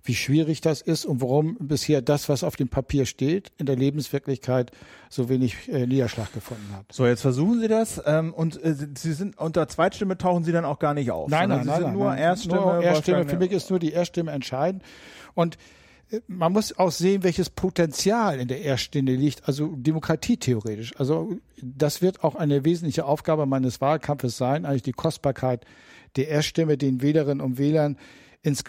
wie 0.06 0.14
schwierig 0.14 0.60
das 0.60 0.80
ist 0.80 1.04
und 1.04 1.20
warum 1.20 1.56
bisher 1.58 2.00
das, 2.00 2.28
was 2.28 2.44
auf 2.44 2.56
dem 2.56 2.68
Papier 2.68 3.06
steht, 3.06 3.50
in 3.58 3.66
der 3.66 3.76
Lebenswirklichkeit 3.76 4.70
so 5.10 5.28
wenig 5.28 5.68
äh, 5.68 5.86
Niederschlag 5.86 6.32
gefunden 6.32 6.72
hat. 6.74 6.86
So, 6.92 7.06
jetzt 7.06 7.22
versuchen 7.22 7.60
Sie 7.60 7.68
das 7.68 8.00
ähm, 8.06 8.32
und 8.32 8.62
äh, 8.62 8.74
Sie 8.94 9.12
sind 9.12 9.38
unter 9.38 9.66
Zweitstimme 9.68 10.16
tauchen 10.16 10.44
Sie 10.44 10.52
dann 10.52 10.64
auch 10.64 10.78
gar 10.78 10.94
nicht 10.94 11.10
auf. 11.10 11.28
Nein, 11.28 11.48
nein, 11.48 11.62
Sie 11.62 11.66
nein, 11.66 11.76
sind 11.76 11.86
nein, 11.86 11.94
nur 11.94 12.10
nein. 12.10 12.18
Erststimme. 12.18 12.60
Nur 12.60 12.82
Erststimme. 12.82 13.28
Für 13.28 13.36
mich 13.36 13.50
ist 13.52 13.70
nur 13.70 13.78
die 13.78 13.92
Erststimme 13.92 14.30
entscheidend 14.32 14.82
und 15.34 15.58
man 16.28 16.52
muss 16.52 16.78
auch 16.78 16.92
sehen, 16.92 17.22
welches 17.22 17.50
Potenzial 17.50 18.38
in 18.38 18.48
der 18.48 18.62
Erststimme 18.62 19.14
liegt, 19.14 19.46
also 19.48 19.74
demokratietheoretisch. 19.76 20.94
Also 20.98 21.36
das 21.60 22.00
wird 22.00 22.22
auch 22.22 22.36
eine 22.36 22.64
wesentliche 22.64 23.04
Aufgabe 23.04 23.46
meines 23.46 23.80
Wahlkampfes 23.80 24.36
sein, 24.36 24.64
eigentlich 24.64 24.82
die 24.82 24.92
Kostbarkeit 24.92 25.64
der 26.16 26.28
Erststimme 26.28 26.78
den 26.78 27.02
Wählerinnen 27.02 27.44
und 27.44 27.58
Wählern 27.58 27.96
ins, 28.42 28.62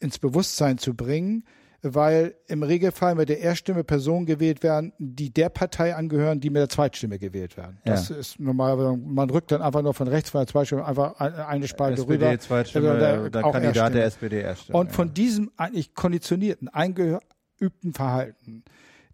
ins 0.00 0.18
Bewusstsein 0.18 0.78
zu 0.78 0.94
bringen, 0.94 1.44
weil 1.82 2.34
im 2.46 2.62
Regelfall 2.62 3.14
mit 3.14 3.28
der 3.28 3.40
Erststimme 3.40 3.84
Personen 3.84 4.26
gewählt 4.26 4.62
werden, 4.62 4.92
die 4.98 5.30
der 5.32 5.48
Partei 5.48 5.94
angehören, 5.94 6.40
die 6.40 6.50
mit 6.50 6.60
der 6.60 6.68
Zweitstimme 6.68 7.18
gewählt 7.18 7.56
werden. 7.56 7.78
Ja. 7.84 7.92
Das 7.92 8.10
ist 8.10 8.38
normal, 8.38 8.96
man 8.96 9.30
rückt 9.30 9.52
dann 9.52 9.62
einfach 9.62 9.82
nur 9.82 9.94
von 9.94 10.08
rechts 10.08 10.30
von 10.30 10.40
der 10.40 10.46
Zweitstimme 10.48 10.84
einfach 10.84 11.14
eine 11.18 11.66
Spalte 11.68 12.02
SPD, 12.02 12.14
rüber. 12.14 12.38
Zweitstimme, 12.38 12.98
der, 12.98 13.30
der 13.30 13.42
Kandidat 13.42 13.64
Erststimme. 13.64 13.90
der 13.90 14.04
SPD 14.04 14.40
Erststimme. 14.40 14.78
Und 14.78 14.92
von 14.92 15.14
diesem 15.14 15.50
eigentlich 15.56 15.94
konditionierten, 15.94 16.68
eingeübten 16.68 17.92
Verhalten 17.92 18.64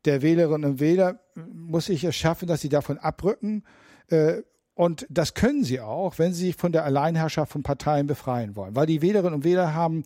der 0.07 0.22
Wählerinnen 0.22 0.70
und 0.70 0.81
Wähler 0.81 1.20
muss 1.35 1.88
ich 1.88 2.05
es 2.05 2.16
schaffen, 2.16 2.46
dass 2.48 2.61
sie 2.61 2.68
davon 2.68 2.98
abrücken. 2.98 3.64
Äh, 4.09 4.42
und 4.74 5.07
das 5.09 5.35
können 5.35 5.64
sie 5.64 5.81
auch, 5.81 6.18
wenn 6.18 6.33
sie 6.33 6.46
sich 6.46 6.57
von 6.57 6.70
der 6.70 6.85
Alleinherrschaft 6.85 7.52
von 7.52 7.62
Parteien 7.62 8.07
befreien 8.07 8.57
wollen. 8.57 8.76
Weil 8.76 8.87
die 8.87 9.02
Wählerinnen 9.02 9.35
und 9.35 9.44
Wähler 9.44 9.74
haben 9.74 10.05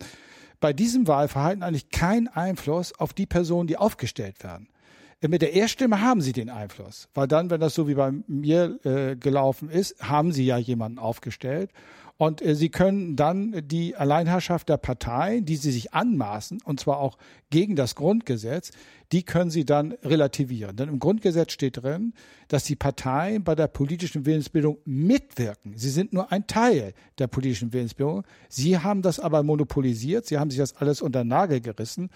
bei 0.61 0.71
diesem 0.71 1.07
Wahlverhalten 1.07 1.63
eigentlich 1.63 1.89
keinen 1.89 2.29
Einfluss 2.29 2.97
auf 2.97 3.11
die 3.11 3.25
Personen, 3.25 3.67
die 3.67 3.77
aufgestellt 3.77 4.41
werden. 4.43 4.69
Äh, 5.19 5.27
mit 5.27 5.41
der 5.41 5.53
Erststimme 5.53 6.01
haben 6.01 6.21
sie 6.21 6.31
den 6.31 6.49
Einfluss, 6.49 7.09
weil 7.13 7.27
dann, 7.27 7.49
wenn 7.49 7.59
das 7.59 7.75
so 7.75 7.89
wie 7.89 7.95
bei 7.95 8.13
mir 8.27 8.79
äh, 8.85 9.17
gelaufen 9.17 9.69
ist, 9.69 10.01
haben 10.01 10.31
sie 10.31 10.45
ja 10.45 10.57
jemanden 10.57 10.99
aufgestellt 10.99 11.71
und 12.17 12.41
äh, 12.41 12.55
sie 12.55 12.69
können 12.69 13.15
dann 13.15 13.61
die 13.65 13.95
Alleinherrschaft 13.95 14.69
der 14.69 14.77
Partei, 14.77 15.39
die 15.41 15.55
sie 15.55 15.71
sich 15.71 15.93
anmaßen, 15.93 16.61
und 16.63 16.79
zwar 16.79 16.99
auch 16.99 17.17
gegen 17.49 17.75
das 17.75 17.95
Grundgesetz, 17.95 18.71
die 19.11 19.23
können 19.23 19.49
sie 19.49 19.65
dann 19.65 19.93
relativieren. 20.03 20.75
Denn 20.75 20.89
im 20.89 20.99
Grundgesetz 20.99 21.51
steht 21.51 21.83
drin, 21.83 22.13
dass 22.47 22.63
die 22.63 22.75
Parteien 22.75 23.43
bei 23.43 23.55
der 23.55 23.67
politischen 23.67 24.25
Willensbildung 24.25 24.77
mitwirken. 24.85 25.77
Sie 25.77 25.89
sind 25.89 26.13
nur 26.13 26.31
ein 26.31 26.47
Teil 26.47 26.93
der 27.17 27.27
politischen 27.27 27.73
Willensbildung. 27.73 28.23
Sie 28.47 28.77
haben 28.77 29.01
das 29.01 29.19
aber 29.19 29.43
monopolisiert. 29.43 30.25
Sie 30.25 30.37
haben 30.37 30.49
sich 30.49 30.59
das 30.59 30.75
alles 30.77 31.01
unter 31.01 31.23
Nagel 31.23 31.59
gerissen. 31.59 32.09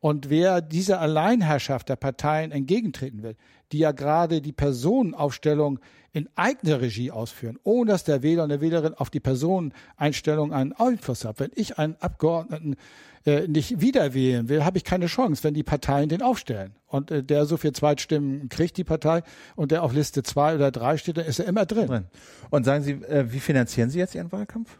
Und 0.00 0.30
wer 0.30 0.60
dieser 0.60 1.00
Alleinherrschaft 1.00 1.88
der 1.88 1.94
Parteien 1.94 2.50
entgegentreten 2.50 3.22
will, 3.22 3.36
die 3.70 3.78
ja 3.78 3.92
gerade 3.92 4.40
die 4.40 4.52
Personenaufstellung 4.52 5.78
in 6.12 6.28
eigener 6.36 6.80
Regie 6.80 7.10
ausführen, 7.10 7.58
ohne 7.64 7.92
dass 7.92 8.04
der 8.04 8.22
Wähler 8.22 8.42
und 8.42 8.50
der 8.50 8.60
Wählerin 8.60 8.94
auf 8.94 9.08
die 9.08 9.20
Personeneinstellung 9.20 10.52
einen 10.52 10.72
Einfluss 10.72 11.24
hat. 11.24 11.40
Wenn 11.40 11.50
ich 11.54 11.78
einen 11.78 11.96
Abgeordneten 12.00 12.76
äh, 13.24 13.48
nicht 13.48 13.80
wieder 13.80 14.12
wählen 14.14 14.48
will, 14.48 14.64
habe 14.64 14.78
ich 14.78 14.84
keine 14.84 15.06
Chance, 15.06 15.42
wenn 15.44 15.54
die 15.54 15.62
Parteien 15.62 16.08
den 16.08 16.22
aufstellen. 16.22 16.74
Und 16.86 17.10
äh, 17.10 17.22
der 17.22 17.46
so 17.46 17.56
viel 17.56 17.72
Zweitstimmen 17.72 18.48
kriegt, 18.48 18.76
die 18.76 18.84
Partei, 18.84 19.22
und 19.56 19.70
der 19.70 19.82
auf 19.82 19.94
Liste 19.94 20.22
zwei 20.22 20.54
oder 20.54 20.70
drei 20.70 20.98
steht, 20.98 21.16
dann 21.16 21.26
ist 21.26 21.38
er 21.38 21.46
immer 21.46 21.64
drin. 21.64 21.86
drin. 21.86 22.04
Und 22.50 22.64
sagen 22.64 22.82
Sie, 22.84 22.92
äh, 22.92 23.32
wie 23.32 23.40
finanzieren 23.40 23.88
Sie 23.90 23.98
jetzt 23.98 24.14
Ihren 24.14 24.32
Wahlkampf? 24.32 24.76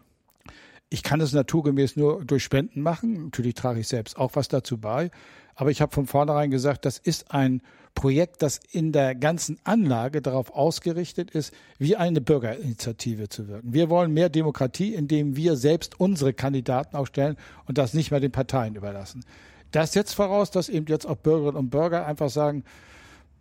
Ich 0.90 1.02
kann 1.02 1.22
es 1.22 1.32
naturgemäß 1.32 1.96
nur 1.96 2.22
durch 2.24 2.44
Spenden 2.44 2.82
machen. 2.82 3.24
Natürlich 3.24 3.54
trage 3.54 3.80
ich 3.80 3.88
selbst 3.88 4.18
auch 4.18 4.32
was 4.34 4.48
dazu 4.48 4.76
bei. 4.76 5.10
Aber 5.54 5.70
ich 5.70 5.80
habe 5.80 5.92
von 5.92 6.06
vornherein 6.06 6.50
gesagt, 6.50 6.84
das 6.84 6.98
ist 6.98 7.32
ein 7.32 7.62
Projekt, 7.94 8.42
das 8.42 8.60
in 8.70 8.92
der 8.92 9.14
ganzen 9.14 9.58
Anlage 9.64 10.22
darauf 10.22 10.54
ausgerichtet 10.54 11.30
ist, 11.30 11.52
wie 11.78 11.96
eine 11.96 12.20
Bürgerinitiative 12.20 13.28
zu 13.28 13.48
wirken. 13.48 13.72
Wir 13.72 13.90
wollen 13.90 14.12
mehr 14.12 14.30
Demokratie, 14.30 14.94
indem 14.94 15.36
wir 15.36 15.56
selbst 15.56 16.00
unsere 16.00 16.32
Kandidaten 16.32 16.96
aufstellen 16.96 17.36
und 17.66 17.78
das 17.78 17.92
nicht 17.92 18.10
mehr 18.10 18.20
den 18.20 18.32
Parteien 18.32 18.76
überlassen. 18.76 19.24
Das 19.72 19.92
setzt 19.92 20.14
voraus, 20.14 20.50
dass 20.50 20.68
eben 20.68 20.86
jetzt 20.86 21.06
auch 21.06 21.16
Bürgerinnen 21.16 21.56
und 21.56 21.70
Bürger 21.70 22.06
einfach 22.06 22.30
sagen, 22.30 22.64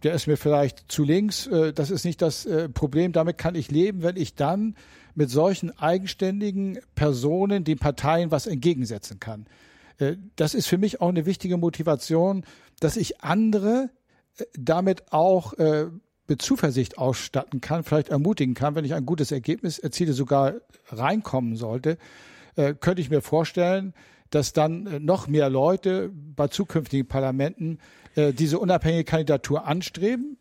der 0.04 0.14
ist 0.14 0.28
mir 0.28 0.38
vielleicht 0.38 0.92
zu 0.92 1.04
links, 1.04 1.48
äh, 1.48 1.74
das 1.74 1.92
ist 1.92 2.06
nicht 2.06 2.22
das 2.22 2.46
äh, 2.46 2.70
Problem, 2.70 3.12
damit 3.12 3.38
kann 3.38 3.56
ich 3.56 3.70
leben, 3.70 4.02
wenn 4.02 4.18
ich 4.18 4.36
dann 4.36 4.76
mit 5.14 5.30
solchen 5.30 5.78
eigenständigen 5.78 6.80
Personen 6.96 7.64
den 7.64 7.78
Parteien 7.78 8.32
was 8.32 8.48
entgegensetzen 8.48 9.20
kann. 9.20 9.46
Äh, 10.02 10.18
das 10.36 10.54
ist 10.54 10.68
für 10.68 10.78
mich 10.78 11.00
auch 11.00 11.10
eine 11.10 11.26
wichtige 11.26 11.58
Motivation, 11.58 12.44
dass 12.80 12.98
ich 12.98 13.22
andere 13.22 13.90
damit 14.54 15.12
auch 15.12 15.54
äh, 15.54 15.88
mit 16.28 16.42
Zuversicht 16.42 16.98
ausstatten 16.98 17.62
kann, 17.62 17.84
vielleicht 17.84 18.10
ermutigen 18.10 18.54
kann, 18.54 18.76
wenn 18.76 18.86
ich 18.86 18.94
ein 18.94 19.06
gutes 19.06 19.32
Ergebnis 19.32 19.80
erziele, 19.80 20.14
sogar 20.14 20.56
reinkommen 20.88 21.56
sollte, 21.56 21.98
äh, 22.56 22.74
könnte 22.74 23.02
ich 23.02 23.10
mir 23.10 23.22
vorstellen, 23.22 23.94
dass 24.30 24.54
dann 24.54 24.88
äh, 24.88 25.00
noch 25.00 25.28
mehr 25.28 25.50
Leute 25.50 26.10
bei 26.14 26.48
zukünftigen 26.48 27.08
Parlamenten 27.08 27.80
äh, 28.16 28.34
diese 28.34 28.60
unabhängige 28.60 29.04
Kandidatur 29.04 29.66
anstreben. 29.68 30.38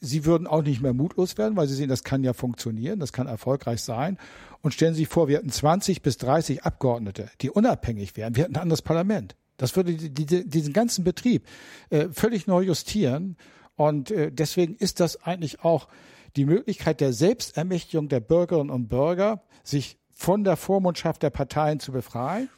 Sie 0.00 0.24
würden 0.24 0.46
auch 0.46 0.62
nicht 0.62 0.82
mehr 0.82 0.92
mutlos 0.92 1.38
werden, 1.38 1.56
weil 1.56 1.66
sie 1.66 1.74
sehen, 1.74 1.88
das 1.88 2.04
kann 2.04 2.22
ja 2.22 2.32
funktionieren, 2.32 3.00
das 3.00 3.12
kann 3.12 3.26
erfolgreich 3.26 3.82
sein. 3.82 4.18
Und 4.60 4.74
stellen 4.74 4.94
Sie 4.94 5.00
sich 5.00 5.08
vor, 5.08 5.28
wir 5.28 5.38
hätten 5.38 5.50
20 5.50 6.02
bis 6.02 6.18
30 6.18 6.64
Abgeordnete, 6.64 7.30
die 7.40 7.50
unabhängig 7.50 8.16
wären. 8.16 8.36
Wir 8.36 8.44
hätten 8.44 8.56
ein 8.56 8.62
anderes 8.62 8.82
Parlament. 8.82 9.36
Das 9.56 9.74
würde 9.74 9.94
die, 9.94 10.10
die, 10.10 10.48
diesen 10.48 10.72
ganzen 10.72 11.04
Betrieb 11.04 11.46
äh, 11.90 12.08
völlig 12.10 12.46
neu 12.46 12.62
justieren. 12.62 13.36
Und 13.74 14.10
äh, 14.10 14.30
deswegen 14.30 14.74
ist 14.74 15.00
das 15.00 15.22
eigentlich 15.22 15.64
auch 15.64 15.88
die 16.36 16.44
Möglichkeit 16.44 17.00
der 17.00 17.12
Selbstermächtigung 17.12 18.08
der 18.08 18.20
Bürgerinnen 18.20 18.70
und 18.70 18.88
Bürger, 18.88 19.42
sich 19.62 19.98
von 20.12 20.44
der 20.44 20.56
Vormundschaft 20.56 21.22
der 21.22 21.30
Parteien 21.30 21.80
zu 21.80 21.92
befreien, 21.92 22.48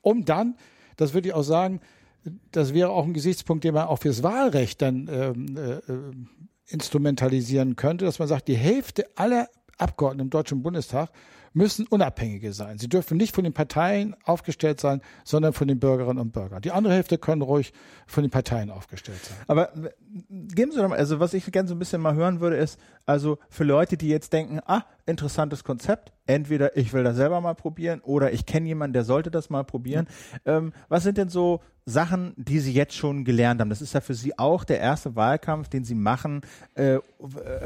um 0.00 0.24
dann, 0.24 0.56
das 0.96 1.14
würde 1.14 1.28
ich 1.28 1.34
auch 1.34 1.42
sagen, 1.42 1.80
das 2.52 2.74
wäre 2.74 2.90
auch 2.90 3.04
ein 3.04 3.14
Gesichtspunkt, 3.14 3.64
den 3.64 3.74
man 3.74 3.86
auch 3.86 4.00
fürs 4.00 4.22
Wahlrecht 4.22 4.82
dann 4.82 5.08
ähm, 5.10 5.56
äh, 5.56 5.92
äh 5.92 6.12
instrumentalisieren 6.68 7.76
könnte, 7.76 8.04
dass 8.04 8.18
man 8.18 8.28
sagt, 8.28 8.48
die 8.48 8.56
Hälfte 8.56 9.06
aller 9.16 9.48
Abgeordneten 9.78 10.26
im 10.26 10.30
Deutschen 10.30 10.62
Bundestag 10.62 11.10
müssen 11.52 11.86
Unabhängige 11.86 12.52
sein. 12.52 12.78
Sie 12.78 12.88
dürfen 12.88 13.16
nicht 13.16 13.34
von 13.34 13.44
den 13.44 13.52
Parteien 13.52 14.14
aufgestellt 14.24 14.80
sein, 14.80 15.00
sondern 15.24 15.52
von 15.52 15.66
den 15.66 15.78
Bürgerinnen 15.78 16.18
und 16.18 16.32
Bürgern. 16.32 16.62
Die 16.62 16.70
andere 16.70 16.94
Hälfte 16.94 17.18
können 17.18 17.42
ruhig 17.42 17.72
von 18.06 18.22
den 18.22 18.30
Parteien 18.30 18.70
aufgestellt 18.70 19.24
sein. 19.24 19.36
Aber 19.46 19.72
geben 20.30 20.72
Sie 20.72 20.78
doch 20.78 20.88
mal, 20.88 20.98
also 20.98 21.20
was 21.20 21.34
ich 21.34 21.50
gerne 21.50 21.68
so 21.68 21.74
ein 21.74 21.78
bisschen 21.78 22.00
mal 22.00 22.14
hören 22.14 22.40
würde, 22.40 22.56
ist, 22.56 22.78
also 23.08 23.38
für 23.48 23.64
Leute, 23.64 23.96
die 23.96 24.08
jetzt 24.10 24.34
denken, 24.34 24.60
ah, 24.66 24.84
interessantes 25.06 25.64
Konzept, 25.64 26.12
entweder 26.26 26.76
ich 26.76 26.92
will 26.92 27.04
das 27.04 27.16
selber 27.16 27.40
mal 27.40 27.54
probieren 27.54 28.00
oder 28.00 28.34
ich 28.34 28.44
kenne 28.44 28.66
jemanden, 28.68 28.92
der 28.92 29.04
sollte 29.04 29.30
das 29.30 29.48
mal 29.48 29.64
probieren. 29.64 30.06
Mhm. 30.44 30.52
Ähm, 30.52 30.72
was 30.90 31.04
sind 31.04 31.16
denn 31.16 31.30
so 31.30 31.62
Sachen, 31.86 32.34
die 32.36 32.58
Sie 32.58 32.74
jetzt 32.74 32.94
schon 32.94 33.24
gelernt 33.24 33.62
haben? 33.62 33.70
Das 33.70 33.80
ist 33.80 33.94
ja 33.94 34.02
für 34.02 34.12
Sie 34.12 34.38
auch 34.38 34.62
der 34.62 34.78
erste 34.78 35.16
Wahlkampf, 35.16 35.70
den 35.70 35.84
Sie 35.84 35.94
machen, 35.94 36.42
äh, 36.74 36.96
äh, 36.96 37.00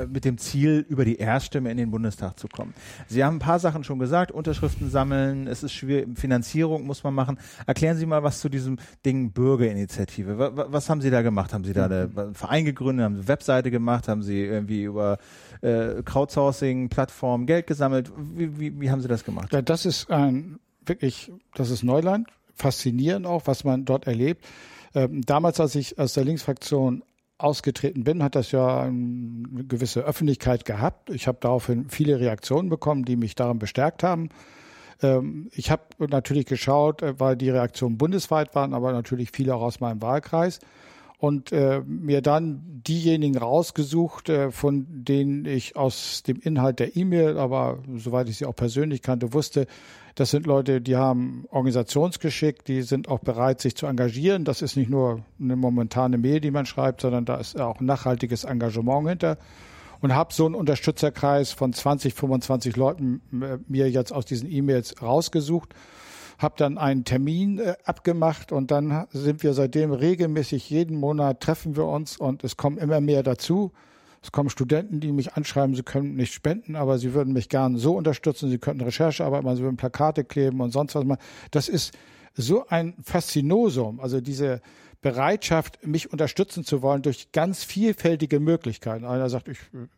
mit 0.08 0.24
dem 0.24 0.38
Ziel, 0.38 0.86
über 0.88 1.04
die 1.04 1.16
Erststimme 1.16 1.72
in 1.72 1.76
den 1.76 1.90
Bundestag 1.90 2.38
zu 2.38 2.46
kommen. 2.46 2.72
Sie 3.08 3.24
haben 3.24 3.36
ein 3.36 3.40
paar 3.40 3.58
Sachen 3.58 3.82
schon 3.82 3.98
gesagt, 3.98 4.30
Unterschriften 4.30 4.90
sammeln, 4.90 5.48
es 5.48 5.64
ist 5.64 5.72
schwierig, 5.72 6.16
Finanzierung 6.16 6.86
muss 6.86 7.02
man 7.02 7.14
machen. 7.14 7.40
Erklären 7.66 7.96
Sie 7.96 8.06
mal 8.06 8.22
was 8.22 8.38
zu 8.38 8.48
diesem 8.48 8.78
Ding 9.04 9.32
Bürgerinitiative. 9.32 10.38
Was, 10.38 10.52
was 10.54 10.88
haben 10.88 11.00
Sie 11.00 11.10
da 11.10 11.22
gemacht? 11.22 11.52
Haben 11.52 11.64
Sie 11.64 11.72
da 11.72 11.86
einen 11.86 12.36
Verein 12.36 12.64
gegründet, 12.64 13.04
haben 13.04 13.14
Sie 13.16 13.22
eine 13.22 13.28
Webseite 13.28 13.72
gemacht, 13.72 14.06
haben 14.06 14.22
Sie 14.22 14.40
irgendwie 14.44 14.84
über 14.84 15.18
äh, 15.60 16.02
Crowdsourcing, 16.04 16.88
Plattformen 16.88 17.46
Geld 17.46 17.66
gesammelt? 17.66 18.12
Wie, 18.16 18.58
wie, 18.58 18.80
wie 18.80 18.90
haben 18.90 19.00
Sie 19.00 19.08
das 19.08 19.24
gemacht? 19.24 19.52
Ja, 19.52 19.62
das 19.62 19.86
ist 19.86 20.10
ein 20.10 20.58
wirklich, 20.84 21.32
das 21.54 21.70
ist 21.70 21.82
Neuland, 21.82 22.28
faszinierend 22.54 23.26
auch, 23.26 23.46
was 23.46 23.64
man 23.64 23.84
dort 23.84 24.06
erlebt. 24.06 24.44
Ähm, 24.94 25.22
damals, 25.22 25.60
als 25.60 25.74
ich 25.74 25.98
aus 25.98 26.14
der 26.14 26.24
Linksfraktion 26.24 27.02
ausgetreten 27.38 28.04
bin, 28.04 28.22
hat 28.22 28.34
das 28.34 28.52
ja 28.52 28.82
eine 28.82 29.64
gewisse 29.64 30.00
Öffentlichkeit 30.00 30.64
gehabt. 30.64 31.10
Ich 31.10 31.26
habe 31.26 31.38
daraufhin 31.40 31.88
viele 31.88 32.20
Reaktionen 32.20 32.68
bekommen, 32.68 33.04
die 33.04 33.16
mich 33.16 33.34
daran 33.34 33.58
bestärkt 33.58 34.02
haben. 34.02 34.28
Ähm, 35.02 35.48
ich 35.52 35.70
habe 35.70 35.82
natürlich 35.98 36.46
geschaut, 36.46 37.02
äh, 37.02 37.18
weil 37.18 37.36
die 37.36 37.50
Reaktionen 37.50 37.98
bundesweit 37.98 38.54
waren, 38.54 38.74
aber 38.74 38.92
natürlich 38.92 39.30
viele 39.32 39.54
auch 39.54 39.62
aus 39.62 39.80
meinem 39.80 40.02
Wahlkreis 40.02 40.60
und 41.22 41.52
äh, 41.52 41.82
mir 41.86 42.20
dann 42.20 42.82
diejenigen 42.84 43.38
rausgesucht, 43.38 44.28
äh, 44.28 44.50
von 44.50 44.86
denen 44.88 45.44
ich 45.44 45.76
aus 45.76 46.24
dem 46.24 46.40
Inhalt 46.40 46.80
der 46.80 46.96
E-Mail, 46.96 47.38
aber 47.38 47.78
soweit 47.94 48.28
ich 48.28 48.38
sie 48.38 48.44
auch 48.44 48.56
persönlich 48.56 49.02
kannte, 49.02 49.32
wusste, 49.32 49.68
das 50.16 50.32
sind 50.32 50.46
Leute, 50.46 50.80
die 50.80 50.96
haben 50.96 51.44
Organisationsgeschick, 51.50 52.64
die 52.64 52.82
sind 52.82 53.08
auch 53.08 53.20
bereit, 53.20 53.60
sich 53.60 53.76
zu 53.76 53.86
engagieren. 53.86 54.44
Das 54.44 54.62
ist 54.62 54.74
nicht 54.74 54.90
nur 54.90 55.20
eine 55.40 55.54
momentane 55.54 56.18
Mail, 56.18 56.40
die 56.40 56.50
man 56.50 56.66
schreibt, 56.66 57.02
sondern 57.02 57.24
da 57.24 57.36
ist 57.36 57.60
auch 57.60 57.80
nachhaltiges 57.80 58.42
Engagement 58.42 59.08
hinter. 59.08 59.38
Und 60.00 60.16
habe 60.16 60.34
so 60.34 60.44
einen 60.44 60.56
Unterstützerkreis 60.56 61.52
von 61.52 61.72
20, 61.72 62.14
25 62.14 62.74
Leuten 62.74 63.22
äh, 63.30 63.58
mir 63.68 63.88
jetzt 63.88 64.12
aus 64.12 64.24
diesen 64.24 64.50
E-Mails 64.50 65.00
rausgesucht 65.00 65.72
habe 66.42 66.54
dann 66.56 66.78
einen 66.78 67.04
Termin 67.04 67.58
äh, 67.58 67.74
abgemacht 67.84 68.52
und 68.52 68.70
dann 68.70 69.06
sind 69.12 69.42
wir 69.42 69.54
seitdem 69.54 69.92
regelmäßig 69.92 70.68
jeden 70.70 70.98
Monat 70.98 71.40
treffen 71.40 71.76
wir 71.76 71.86
uns 71.86 72.16
und 72.16 72.44
es 72.44 72.56
kommen 72.56 72.78
immer 72.78 73.00
mehr 73.00 73.22
dazu. 73.22 73.72
Es 74.22 74.30
kommen 74.30 74.50
Studenten, 74.50 75.00
die 75.00 75.10
mich 75.10 75.34
anschreiben, 75.34 75.74
sie 75.74 75.82
können 75.82 76.14
nicht 76.14 76.32
spenden, 76.32 76.76
aber 76.76 76.98
sie 76.98 77.12
würden 77.12 77.32
mich 77.32 77.48
gern 77.48 77.76
so 77.76 77.96
unterstützen, 77.96 78.50
sie 78.50 78.58
könnten 78.58 78.84
Recherchearbeit 78.84 79.42
machen, 79.42 79.56
sie 79.56 79.62
würden 79.64 79.76
Plakate 79.76 80.22
kleben 80.24 80.60
und 80.60 80.70
sonst 80.70 80.94
was 80.94 81.04
machen. 81.04 81.20
Das 81.50 81.68
ist 81.68 81.92
so 82.34 82.66
ein 82.68 82.94
Faszinosum, 83.02 83.98
also 83.98 84.20
diese 84.20 84.62
Bereitschaft, 85.00 85.84
mich 85.84 86.12
unterstützen 86.12 86.64
zu 86.64 86.82
wollen 86.82 87.02
durch 87.02 87.32
ganz 87.32 87.64
vielfältige 87.64 88.38
Möglichkeiten. 88.38 89.04
Einer 89.04 89.28
sagt, 89.28 89.48
ich 89.48 89.58
äh, 89.58 89.88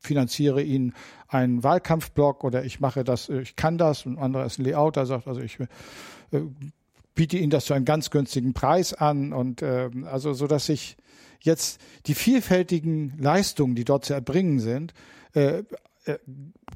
finanziere 0.00 0.62
Ihnen 0.62 0.94
einen 1.30 1.62
Wahlkampfblock 1.62 2.44
oder 2.44 2.64
ich 2.64 2.80
mache 2.80 3.04
das, 3.04 3.28
äh, 3.28 3.40
ich 3.40 3.56
kann 3.56 3.78
das. 3.78 4.06
Und 4.06 4.18
ein 4.18 4.22
anderer 4.22 4.44
ist 4.44 4.58
ein 4.58 4.64
Layouter, 4.64 5.06
sagt, 5.06 5.26
also 5.26 5.40
ich 5.40 5.58
äh, 5.60 5.66
biete 7.14 7.38
Ihnen 7.38 7.50
das 7.50 7.64
zu 7.66 7.74
einem 7.74 7.84
ganz 7.84 8.10
günstigen 8.10 8.52
Preis 8.52 8.92
an 8.92 9.32
und 9.32 9.62
äh, 9.62 9.90
also 10.04 10.32
so, 10.32 10.46
dass 10.46 10.68
ich 10.68 10.96
jetzt 11.40 11.80
die 12.06 12.14
vielfältigen 12.14 13.14
Leistungen, 13.18 13.74
die 13.74 13.84
dort 13.84 14.04
zu 14.04 14.12
erbringen 14.14 14.60
sind, 14.60 14.92
äh, 15.34 15.62
äh, 16.04 16.18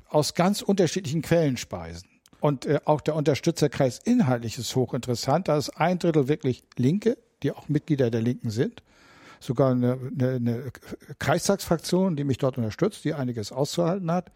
aus 0.08 0.34
ganz 0.34 0.62
unterschiedlichen 0.62 1.22
Quellen 1.22 1.56
speisen. 1.56 2.08
Und 2.40 2.66
äh, 2.66 2.80
auch 2.84 3.00
der 3.00 3.14
Unterstützerkreis 3.14 3.98
inhaltlich 3.98 4.58
ist 4.58 4.74
hochinteressant. 4.76 5.48
Da 5.48 5.56
ist 5.56 5.70
ein 5.70 5.98
Drittel 5.98 6.28
wirklich 6.28 6.62
Linke, 6.76 7.16
die 7.42 7.52
auch 7.52 7.68
Mitglieder 7.68 8.10
der 8.10 8.22
Linken 8.22 8.50
sind. 8.50 8.82
Sogar 9.44 9.72
eine, 9.72 9.98
eine, 10.18 10.30
eine 10.30 10.72
Kreistagsfraktion, 11.18 12.16
die 12.16 12.24
mich 12.24 12.38
dort 12.38 12.56
unterstützt, 12.56 13.04
die 13.04 13.12
einiges 13.12 13.52
auszuhalten 13.52 14.10
hat. 14.10 14.32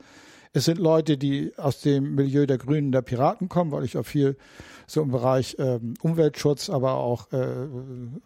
Es 0.53 0.67
sind 0.67 0.79
Leute, 0.79 1.17
die 1.17 1.53
aus 1.57 1.81
dem 1.81 2.15
Milieu 2.15 2.47
der 2.47 2.59
Grünen, 2.59 2.93
der 2.93 3.03
Piraten 3.03 3.49
kommen, 3.49 3.71
weil 3.71 3.85
ich 3.85 3.97
auch 3.97 4.05
viel 4.05 4.37
so 4.87 5.03
im 5.03 5.11
Bereich 5.11 5.57
ähm, 5.59 5.95
Umweltschutz, 6.03 6.71
aber 6.71 6.95
auch 6.95 7.33
äh, 7.33 7.47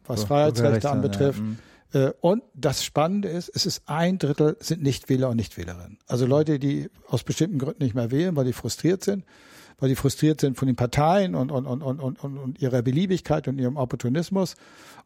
was 0.07 0.23
so, 0.23 0.27
Freiheitsrechte 0.27 0.91
anbetrifft. 0.91 1.39
Ja. 1.39 1.45
Mhm. 1.45 1.59
Äh, 1.93 2.13
und 2.21 2.43
das 2.55 2.85
Spannende 2.85 3.29
ist, 3.29 3.51
es 3.55 3.67
ist 3.67 3.83
ein 3.87 4.19
Drittel 4.19 4.57
sind 4.61 4.83
Nichtwähler 4.83 5.29
und 5.29 5.37
Nichtwählerinnen. 5.37 5.99
Also 6.07 6.27
Leute, 6.27 6.59
die 6.59 6.89
aus 7.09 7.23
bestimmten 7.23 7.59
Gründen 7.59 7.83
nicht 7.83 7.95
mehr 7.95 8.11
wählen, 8.11 8.35
weil 8.37 8.45
die 8.45 8.53
frustriert 8.53 9.05
sind, 9.05 9.25
weil 9.83 9.89
die 9.89 9.97
frustriert 9.97 10.41
sind 10.41 10.57
von 10.57 10.69
den 10.69 10.77
Parteien 10.77 11.35
und, 11.35 11.51
und, 11.51 11.67
und, 11.67 11.83
und, 11.83 11.99
und, 11.99 12.39
und 12.39 12.63
ihrer 12.63 12.83
Beliebigkeit 12.83 13.49
und 13.49 13.59
ihrem 13.59 13.77
Opportunismus. 13.77 14.55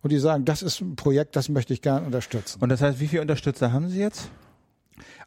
Und 0.02 0.12
die 0.12 0.18
sagen, 0.18 0.44
das 0.44 0.62
ist 0.62 0.82
ein 0.82 0.96
Projekt, 0.96 1.34
das 1.34 1.48
möchte 1.48 1.72
ich 1.72 1.80
gerne 1.80 2.04
unterstützen. 2.04 2.58
Und 2.60 2.68
das 2.68 2.82
heißt, 2.82 3.00
wie 3.00 3.08
viele 3.08 3.22
Unterstützer 3.22 3.72
haben 3.72 3.88
Sie 3.88 3.98
jetzt? 3.98 4.28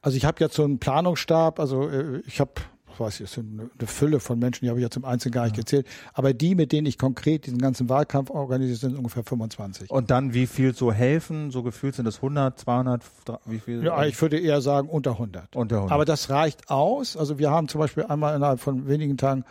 Also 0.03 0.17
ich 0.17 0.25
habe 0.25 0.37
jetzt 0.39 0.53
so 0.53 0.63
einen 0.63 0.77
Planungsstab, 0.77 1.59
also 1.59 1.89
äh, 1.89 2.21
ich 2.27 2.39
habe 2.39 2.51
weiß 2.99 3.15
ich, 3.15 3.21
es 3.21 3.33
sind 3.33 3.59
eine 3.59 3.87
Fülle 3.87 4.19
von 4.19 4.39
Menschen, 4.39 4.65
die 4.65 4.69
habe 4.69 4.79
ich 4.79 4.83
jetzt 4.83 4.97
im 4.97 5.05
Einzelnen 5.05 5.33
gar 5.33 5.43
nicht 5.43 5.55
ja. 5.55 5.61
gezählt. 5.61 5.87
Aber 6.13 6.33
die, 6.33 6.55
mit 6.55 6.71
denen 6.71 6.87
ich 6.87 6.97
konkret 6.97 7.45
diesen 7.45 7.59
ganzen 7.59 7.89
Wahlkampf 7.89 8.29
organisiere, 8.29 8.77
sind 8.77 8.97
ungefähr 8.97 9.23
25. 9.23 9.89
Und 9.89 10.11
dann 10.11 10.33
wie 10.33 10.47
viel 10.47 10.73
so 10.73 10.91
helfen? 10.91 11.51
So 11.51 11.63
gefühlt 11.63 11.95
sind 11.95 12.05
das 12.05 12.17
100, 12.17 12.59
200, 12.59 13.01
wie 13.45 13.59
viel? 13.59 13.83
Ja, 13.83 14.03
ich 14.05 14.21
würde 14.21 14.39
eher 14.39 14.61
sagen 14.61 14.89
unter 14.89 15.11
100. 15.11 15.55
Unter 15.55 15.75
100. 15.77 15.93
Aber 15.93 16.05
das 16.05 16.29
reicht 16.29 16.69
aus. 16.69 17.15
Also 17.17 17.39
wir 17.39 17.51
haben 17.51 17.67
zum 17.67 17.79
Beispiel 17.79 18.03
einmal 18.03 18.35
innerhalb 18.35 18.59
von 18.59 18.87
wenigen 18.87 19.17
Tagen 19.17 19.45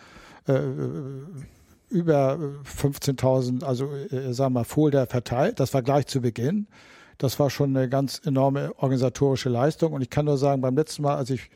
äh, 0.46 0.61
über 1.90 2.38
15.000, 2.64 3.64
also 3.64 3.87
äh, 4.11 4.32
sagen 4.32 4.54
wir 4.54 4.61
mal, 4.61 4.64
Folder 4.64 5.06
verteilt. 5.06 5.61
Das 5.61 5.72
war 5.74 5.82
gleich 5.82 6.06
zu 6.06 6.20
Beginn. 6.20 6.66
Das 7.18 7.40
war 7.40 7.50
schon 7.50 7.76
eine 7.76 7.88
ganz 7.88 8.20
enorme 8.24 8.72
organisatorische 8.76 9.48
Leistung. 9.48 9.92
Und 9.92 10.02
ich 10.02 10.11
kann 10.11 10.26
nur 10.26 10.38
sagen, 10.38 10.61
beim 10.61 10.76
letzten 10.76 11.02
Mal, 11.02 11.16
als 11.16 11.30
ich 11.30 11.50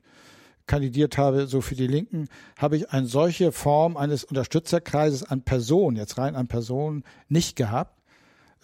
kandidiert 0.67 1.19
habe, 1.19 1.47
so 1.47 1.61
für 1.61 1.75
die 1.75 1.87
Linken, 1.87 2.29
habe 2.57 2.77
ich 2.77 2.91
eine 2.91 3.07
solche 3.07 3.53
Form 3.53 3.97
eines 3.97 4.25
Unterstützerkreises 4.25 5.23
an 5.25 5.43
Personen, 5.43 5.97
jetzt 5.97 6.19
rein 6.19 6.37
an 6.37 6.49
Personen, 6.49 7.05
nicht 7.29 7.57
gehabt. 7.57 7.99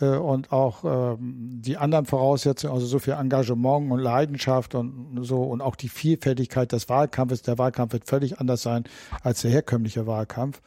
Äh, 0.00 0.16
und 0.16 0.52
auch 0.52 0.84
ähm, 0.84 1.60
die 1.60 1.76
anderen 1.76 2.06
Voraussetzungen, 2.06 2.74
also 2.74 2.86
so 2.86 2.98
viel 2.98 3.14
Engagement 3.14 3.90
und 3.90 3.98
Leidenschaft 3.98 4.74
und 4.74 5.20
so 5.22 5.42
und 5.42 5.60
auch 5.60 5.76
die 5.76 5.88
Vielfältigkeit 5.88 6.72
des 6.72 6.88
Wahlkampfes. 6.88 7.42
Der 7.42 7.58
Wahlkampf 7.58 7.92
wird 7.92 8.06
völlig 8.06 8.38
anders 8.38 8.62
sein 8.62 8.84
als 9.22 9.42
der 9.42 9.50
herkömmliche 9.50 10.06
Wahlkampf. 10.06 10.60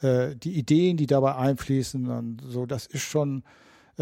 Äh, 0.00 0.36
die 0.36 0.52
Ideen, 0.58 0.96
die 0.96 1.06
dabei 1.06 1.36
einfließen 1.36 2.08
und 2.08 2.42
so, 2.46 2.66
das 2.66 2.86
ist 2.86 3.02
schon 3.02 3.42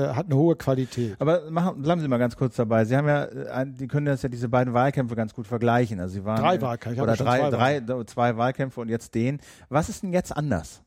hat 0.02 0.26
eine 0.26 0.36
hohe 0.36 0.56
Qualität. 0.56 1.16
Aber 1.18 1.50
machen, 1.50 1.82
bleiben 1.82 2.00
Sie 2.00 2.08
mal 2.08 2.18
ganz 2.18 2.36
kurz 2.36 2.56
dabei. 2.56 2.84
Sie 2.84 2.96
haben 2.96 3.08
ja, 3.08 3.24
äh, 3.24 3.66
die 3.66 3.86
können 3.86 4.06
das 4.06 4.22
ja 4.22 4.28
diese 4.28 4.48
beiden 4.48 4.74
Wahlkämpfe 4.74 5.14
ganz 5.14 5.34
gut 5.34 5.46
vergleichen. 5.46 6.00
Also 6.00 6.14
Sie 6.14 6.24
waren 6.24 6.40
drei 6.40 6.60
Wahlkämpfe 6.60 7.02
oder 7.02 7.16
drei, 7.16 7.50
drei, 7.50 8.04
zwei 8.04 8.36
Wahlkämpfe 8.36 8.80
und 8.80 8.88
jetzt 8.88 9.14
den. 9.14 9.40
Was 9.68 9.88
ist 9.88 10.02
denn 10.02 10.12
jetzt 10.12 10.36
anders? 10.36 10.82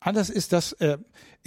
Anders 0.00 0.30
ist, 0.30 0.52
dass 0.52 0.72
äh, 0.74 0.98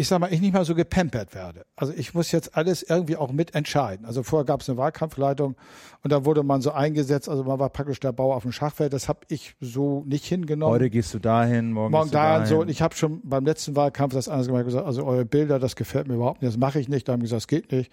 ich 0.02 0.08
sag 0.08 0.20
mal, 0.20 0.34
ich 0.34 0.42
nicht 0.42 0.54
mal 0.54 0.66
so 0.66 0.74
gepampert 0.74 1.36
werde. 1.36 1.66
Also 1.76 1.94
ich 1.94 2.14
muss 2.14 2.32
jetzt 2.32 2.56
alles 2.56 2.82
irgendwie 2.82 3.18
auch 3.18 3.32
mitentscheiden. 3.32 4.06
Also 4.06 4.24
vorher 4.24 4.46
gab 4.46 4.62
es 4.62 4.70
eine 4.70 4.78
Wahlkampfleitung 4.78 5.56
und 6.04 6.12
da 6.12 6.26
wurde 6.26 6.44
man 6.44 6.62
so 6.62 6.72
eingesetzt, 6.72 7.30
also 7.30 7.44
man 7.44 7.60
war 7.60 7.70
praktisch 7.70 8.00
der 8.00 8.12
Bauer 8.12 8.36
auf 8.36 8.44
dem 8.44 8.52
Schachfeld. 8.52 8.94
Das 8.94 9.10
habe 9.10 9.20
ich 9.28 9.56
so 9.60 10.04
nicht 10.08 10.26
hingenommen. 10.26 10.74
Heute 10.74 10.90
gehst 10.90 11.14
du 11.14 11.20
dahin, 11.20 11.72
morgen, 11.72 11.92
morgen 11.92 12.10
dahin. 12.10 12.48
So, 12.48 12.62
und 12.62 12.70
ich 12.70 12.82
habe 12.82 12.96
schon 12.96 13.22
beim 13.24 13.46
letzten 13.46 13.76
Wahlkampf 13.76 14.14
das 14.14 14.28
anders 14.28 14.48
gemacht, 14.48 14.66
gesagt, 14.66 14.86
also 14.86 15.06
eure 15.06 15.26
Bilder, 15.26 15.60
das 15.60 15.76
gefällt 15.76 16.08
mir 16.08 16.16
überhaupt 16.16 16.42
nicht, 16.42 16.52
das 16.52 16.60
mache 16.60 16.80
ich 16.80 16.88
nicht. 16.88 17.08
Da 17.08 17.14
haben 17.14 17.22
gesagt, 17.22 17.42
das 17.42 17.48
geht 17.48 17.72
nicht. 17.72 17.92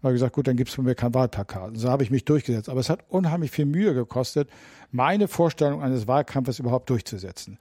Da 0.00 0.04
habe 0.04 0.12
gesagt, 0.12 0.34
gut, 0.34 0.46
dann 0.46 0.56
gibt's 0.56 0.74
von 0.74 0.84
mir 0.84 0.94
kein 0.94 1.14
Wahlplakat. 1.14 1.76
So 1.76 1.88
habe 1.88 2.02
ich 2.02 2.10
mich 2.10 2.24
durchgesetzt. 2.24 2.68
Aber 2.68 2.80
es 2.80 2.90
hat 2.90 3.00
unheimlich 3.08 3.50
viel 3.50 3.66
Mühe 3.66 3.94
gekostet, 3.94 4.48
meine 4.92 5.28
Vorstellung 5.28 5.82
eines 5.82 6.06
Wahlkampfes 6.06 6.58
überhaupt 6.58 6.88
durchzusetzen. 6.90 7.58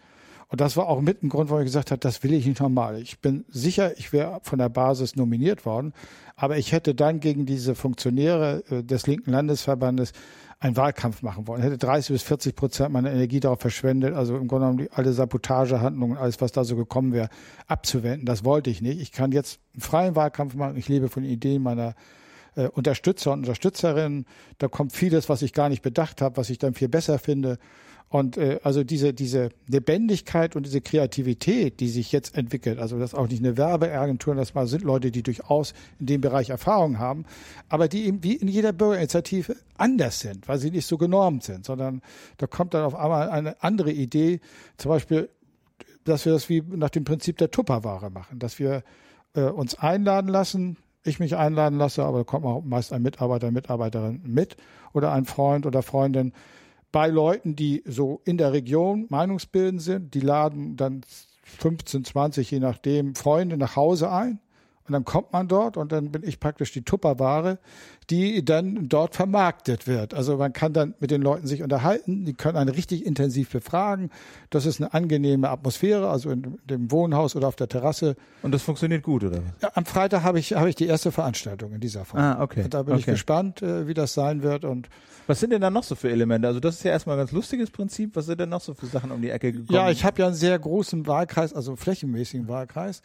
Und 0.50 0.62
das 0.62 0.78
war 0.78 0.88
auch 0.88 1.02
mit 1.02 1.24
ein 1.24 1.30
Grund, 1.30 1.50
wo 1.50 1.60
ich 1.60 1.66
gesagt 1.66 1.92
habe, 1.92 2.00
das 2.00 2.24
will 2.24 2.34
ich 2.34 2.46
nicht 2.46 2.62
nochmal. 2.62 3.02
Ich 3.02 3.20
bin 3.20 3.44
sicher, 3.50 3.98
ich 3.98 4.14
wäre 4.14 4.40
von 4.44 4.60
der 4.60 4.70
Basis 4.70 5.16
nominiert 5.16 5.66
worden, 5.66 5.94
aber 6.36 6.58
ich 6.58 6.72
hätte 6.72 6.96
dann 6.96 7.20
gegen 7.20 7.46
diese 7.46 7.76
Funktionäre 7.76 8.64
äh, 8.70 8.84
des 8.84 9.08
linken 9.08 9.32
Landesverbandes 9.32 10.14
einen 10.60 10.78
Wahlkampf 10.78 11.22
machen 11.22 11.48
wollen. 11.48 11.62
Ich 11.62 11.66
hätte 11.66 11.78
30 11.78 12.14
bis 12.14 12.24
40 12.24 12.56
Prozent 12.56 12.92
meiner 12.92 13.12
Energie 13.12 13.40
darauf 13.40 13.60
verschwendet, 13.60 14.16
also 14.16 14.38
im 14.38 14.48
Grunde 14.48 14.68
genommen 14.68 14.88
alle 14.92 15.14
Sabotagehandlungen, 15.14 16.18
alles, 16.18 16.42
was 16.42 16.52
da 16.52 16.64
so 16.64 16.76
gekommen 16.76 17.14
wäre, 17.14 17.30
abzuwenden. 17.68 18.26
Das 18.26 18.44
wollte 18.44 18.70
ich 18.70 18.82
nicht. 18.82 19.00
Ich 19.00 19.12
kann 19.12 19.32
jetzt 19.32 19.60
einen 19.74 19.82
freien 19.82 20.16
Wahlkampf 20.16 20.56
machen. 20.56 20.78
Ich 20.78 20.88
lebe 20.88 21.10
von 21.10 21.24
Ideen 21.24 21.62
meiner 21.62 21.94
äh, 22.56 22.68
Unterstützer 22.70 23.34
und 23.34 23.40
Unterstützerinnen. 23.40 24.26
Da 24.58 24.68
kommt 24.68 24.94
vieles, 24.94 25.30
was 25.30 25.44
ich 25.44 25.54
gar 25.54 25.70
nicht 25.70 25.84
bedacht 25.84 26.22
habe, 26.22 26.38
was 26.38 26.50
ich 26.50 26.58
dann 26.58 26.74
viel 26.74 26.90
besser 26.90 27.20
finde. 27.20 27.60
Und 28.10 28.38
äh, 28.38 28.60
also 28.64 28.84
diese, 28.84 29.14
diese 29.14 29.50
Lebendigkeit 29.68 30.56
und 30.56 30.66
diese 30.66 30.80
Kreativität, 30.80 31.80
die 31.82 31.90
sich 31.90 32.12
jetzt 32.12 32.38
entwickelt, 32.38 32.80
also 32.80 32.98
das 32.98 33.12
ist 33.12 33.20
auch 33.20 33.28
nicht 33.28 33.44
eine 33.44 33.58
Werbeagentur, 33.58 34.34
das 34.36 34.54
mal 34.54 34.68
sind 34.68 34.84
Leute, 34.84 35.12
die 35.12 35.24
durchaus 35.24 35.74
in 36.00 36.06
dem 36.06 36.22
Bereich 36.22 36.50
Erfahrung 36.50 37.00
haben, 37.00 37.26
aber 37.68 37.90
die 37.90 38.06
eben 38.06 38.24
wie 38.24 38.36
in 38.36 38.48
jeder 38.48 38.72
Bürgerinitiative 38.72 39.58
anders 39.78 40.22
sind, 40.22 40.48
weil 40.48 40.58
sie 40.58 40.72
nicht 40.72 40.88
so 40.88 40.98
genormt 40.98 41.44
sind, 41.44 41.66
sondern 41.66 42.02
da 42.38 42.48
kommt 42.48 42.74
dann 42.74 42.86
auf 42.86 42.96
einmal 42.96 43.30
eine 43.30 43.62
andere 43.62 43.92
Idee, 43.92 44.40
zum 44.78 44.90
Beispiel, 44.90 45.30
dass 46.06 46.26
wir 46.26 46.32
das 46.32 46.48
wie 46.48 46.62
nach 46.62 46.90
dem 46.90 47.04
Prinzip 47.04 47.38
der 47.38 47.52
Tupperware 47.52 48.10
machen, 48.10 48.40
dass 48.40 48.58
wir 48.58 48.84
äh, 49.34 49.42
uns 49.42 49.76
einladen 49.76 50.30
lassen, 50.30 50.78
ich 51.04 51.20
mich 51.20 51.36
einladen 51.36 51.78
lasse, 51.78 52.04
aber 52.04 52.20
da 52.20 52.24
kommt 52.24 52.46
auch 52.46 52.64
meist 52.64 52.94
ein 52.94 53.02
Mitarbeiter, 53.02 53.52
Mitarbeiterin 53.52 54.22
mit 54.26 54.56
oder 54.94 55.12
ein 55.12 55.26
Freund 55.26 55.66
oder 55.66 55.84
Freundin, 55.84 56.32
bei 56.92 57.08
Leuten, 57.08 57.56
die 57.56 57.84
so 57.86 58.22
in 58.26 58.38
der 58.38 58.54
Region 58.54 59.06
meinungsbildend 59.10 59.82
sind. 59.82 60.14
Die 60.14 60.20
laden 60.20 60.78
dann 60.78 61.02
15, 61.44 62.06
20, 62.06 62.52
je 62.52 62.60
nachdem, 62.60 63.16
Freunde 63.16 63.58
nach 63.58 63.76
Hause 63.76 64.12
ein. 64.12 64.40
Und 64.88 64.94
dann 64.94 65.06
kommt 65.06 65.34
man 65.34 65.48
dort 65.48 65.78
und 65.78 65.92
dann 65.92 66.12
bin 66.12 66.24
ich 66.24 66.40
praktisch 66.40 66.72
die 66.72 66.84
Tupperware, 66.84 67.60
die 68.10 68.46
dann 68.46 68.88
dort 68.88 69.16
vermarktet 69.16 69.86
wird. 69.86 70.14
Also 70.14 70.38
man 70.38 70.54
kann 70.54 70.72
dann 70.72 70.94
mit 71.00 71.12
den 71.12 71.22
Leuten 71.22 71.46
sich 71.46 71.62
unterhalten, 71.62 72.24
die 72.24 72.34
können 72.34 72.58
einen 72.58 72.70
richtig 72.70 73.06
intensiv 73.06 73.52
befragen. 73.52 74.10
Das 74.50 74.66
ist 74.66 74.80
eine 74.80 74.94
angenehme 74.94 75.50
Atmosphäre, 75.50 76.10
also 76.10 76.30
in 76.30 76.58
dem 76.66 76.90
Wohnhaus 76.90 77.36
oder 77.36 77.50
auf 77.50 77.58
der 77.58 77.68
Terrasse. 77.68 78.16
Und 78.44 78.54
das 78.54 78.64
funktioniert 78.64 79.04
gut, 79.04 79.26
oder? 79.26 79.42
Ja, 79.62 79.72
am 79.74 79.86
Freitag 79.86 80.24
habe 80.24 80.40
ich, 80.40 80.54
habe 80.54 80.70
ich 80.70 80.76
die 80.76 80.88
erste 80.88 81.12
Veranstaltung 81.12 81.74
in 81.74 81.82
dieser 81.82 82.06
Form. 82.06 82.22
Ah, 82.22 82.42
okay. 82.42 82.64
Und 82.64 82.74
da 82.74 82.84
bin 82.84 82.94
okay. 82.94 83.02
ich 83.02 83.06
gespannt, 83.08 83.62
äh, 83.62 83.88
wie 83.88 83.94
das 83.94 84.14
sein 84.14 84.42
wird. 84.42 84.64
Und 84.64 84.88
Was 85.28 85.42
sind 85.42 85.52
denn 85.52 85.60
da 85.60 85.70
noch 85.70 85.84
so 85.84 85.96
für 85.96 86.10
Elemente? 86.10 86.48
Also 86.48 86.62
das 86.62 86.76
ist 86.76 86.84
ja 86.84 86.92
erstmal 86.92 87.18
ein 87.18 87.20
ganz 87.20 87.34
lustiges 87.34 87.70
Prinzip. 87.72 88.16
Was 88.16 88.28
sind 88.28 88.40
denn 88.40 88.50
noch 88.50 88.62
so 88.62 88.74
für 88.74 88.86
Sachen 88.86 89.12
um 89.12 89.22
die 89.22 89.32
Ecke 89.32 89.52
gekommen? 89.52 89.76
ja, 89.76 89.90
ich 89.90 90.06
habe 90.06 90.22
ja 90.22 90.28
einen 90.28 90.36
sehr 90.36 90.58
großen 90.58 91.06
Wahlkreis, 91.08 91.54
also 91.54 91.76
flächenmäßigen 91.76 92.48
Wahlkreis. 92.48 93.02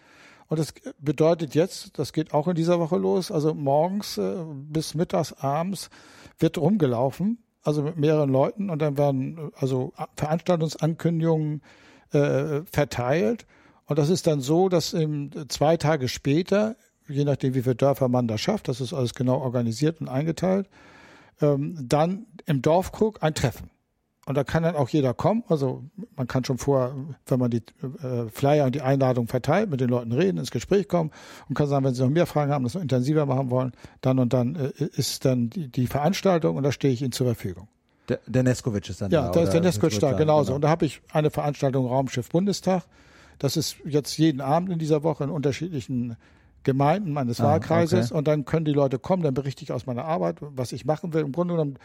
Und 0.52 0.58
das 0.58 0.74
bedeutet 0.98 1.54
jetzt, 1.54 1.98
das 1.98 2.12
geht 2.12 2.34
auch 2.34 2.46
in 2.46 2.54
dieser 2.54 2.78
Woche 2.78 2.98
los, 2.98 3.30
also 3.30 3.54
morgens 3.54 4.18
äh, 4.18 4.34
bis 4.54 4.94
mittags, 4.94 5.32
abends 5.32 5.88
wird 6.38 6.58
rumgelaufen, 6.58 7.38
also 7.62 7.80
mit 7.80 7.96
mehreren 7.96 8.28
Leuten 8.28 8.68
und 8.68 8.82
dann 8.82 8.98
werden 8.98 9.50
also 9.56 9.94
Veranstaltungsankündigungen 10.14 11.62
äh, 12.10 12.60
verteilt. 12.70 13.46
Und 13.86 13.98
das 13.98 14.10
ist 14.10 14.26
dann 14.26 14.42
so, 14.42 14.68
dass 14.68 14.92
ähm, 14.92 15.30
zwei 15.48 15.78
Tage 15.78 16.06
später, 16.08 16.76
je 17.08 17.24
nachdem 17.24 17.54
wie 17.54 17.62
viele 17.62 17.76
Dörfer 17.76 18.08
man 18.08 18.28
da 18.28 18.36
schafft, 18.36 18.68
das 18.68 18.82
ist 18.82 18.92
alles 18.92 19.14
genau 19.14 19.38
organisiert 19.38 20.02
und 20.02 20.08
eingeteilt, 20.08 20.68
ähm, 21.40 21.78
dann 21.80 22.26
im 22.44 22.60
Dorfkrug 22.60 23.22
ein 23.22 23.32
Treffen. 23.32 23.70
Und 24.24 24.36
da 24.36 24.44
kann 24.44 24.62
dann 24.62 24.76
auch 24.76 24.88
jeder 24.88 25.14
kommen. 25.14 25.42
Also 25.48 25.82
man 26.16 26.28
kann 26.28 26.44
schon 26.44 26.56
vor, 26.58 26.94
wenn 27.26 27.40
man 27.40 27.50
die 27.50 27.62
äh, 28.02 28.28
Flyer 28.30 28.66
und 28.66 28.74
die 28.74 28.80
Einladung 28.80 29.26
verteilt, 29.26 29.68
mit 29.68 29.80
den 29.80 29.88
Leuten 29.88 30.12
reden, 30.12 30.38
ins 30.38 30.52
Gespräch 30.52 30.86
kommen 30.86 31.10
und 31.48 31.56
kann 31.56 31.66
sagen, 31.66 31.84
wenn 31.84 31.94
sie 31.94 32.02
noch 32.02 32.10
mehr 32.10 32.26
Fragen 32.26 32.52
haben, 32.52 32.62
das 32.62 32.74
noch 32.74 32.82
intensiver 32.82 33.26
machen 33.26 33.50
wollen, 33.50 33.72
dann 34.00 34.20
und 34.20 34.32
dann 34.32 34.54
äh, 34.54 34.70
ist 34.94 35.24
dann 35.24 35.50
die, 35.50 35.66
die 35.68 35.88
Veranstaltung 35.88 36.56
und 36.56 36.62
da 36.62 36.70
stehe 36.70 36.94
ich 36.94 37.02
Ihnen 37.02 37.10
zur 37.10 37.26
Verfügung. 37.26 37.66
Der, 38.08 38.20
der 38.28 38.44
Neskowitsch 38.44 38.90
ist 38.90 39.00
dann 39.00 39.10
Ja, 39.10 39.22
da. 39.26 39.30
da 39.32 39.40
ist 39.42 39.52
der? 39.52 39.60
Neskowitsch 39.60 40.00
da, 40.00 40.12
genauso. 40.12 40.46
genau. 40.46 40.54
Und 40.56 40.60
da 40.62 40.68
habe 40.68 40.86
ich 40.86 41.02
eine 41.12 41.30
Veranstaltung 41.30 41.86
Raumschiff 41.88 42.28
Bundestag. 42.30 42.84
Das 43.40 43.56
ist 43.56 43.76
jetzt 43.84 44.16
jeden 44.18 44.40
Abend 44.40 44.70
in 44.70 44.78
dieser 44.78 45.02
Woche 45.02 45.24
in 45.24 45.30
unterschiedlichen 45.30 46.16
Gemeinden 46.62 47.12
meines 47.12 47.40
Ah, 47.40 47.44
Wahlkreises. 47.44 48.10
okay. 48.12 48.18
Und 48.18 48.28
dann 48.28 48.44
können 48.44 48.64
die 48.66 48.72
Leute 48.72 49.00
kommen, 49.00 49.24
dann 49.24 49.34
berichte 49.34 49.64
ich 49.64 49.72
aus 49.72 49.86
meiner 49.86 50.04
Arbeit, 50.04 50.36
was 50.40 50.70
ich 50.70 50.84
machen 50.84 51.12
will. 51.12 51.22
Im 51.22 51.32
Grunde 51.32 51.54
genommen, 51.54 51.76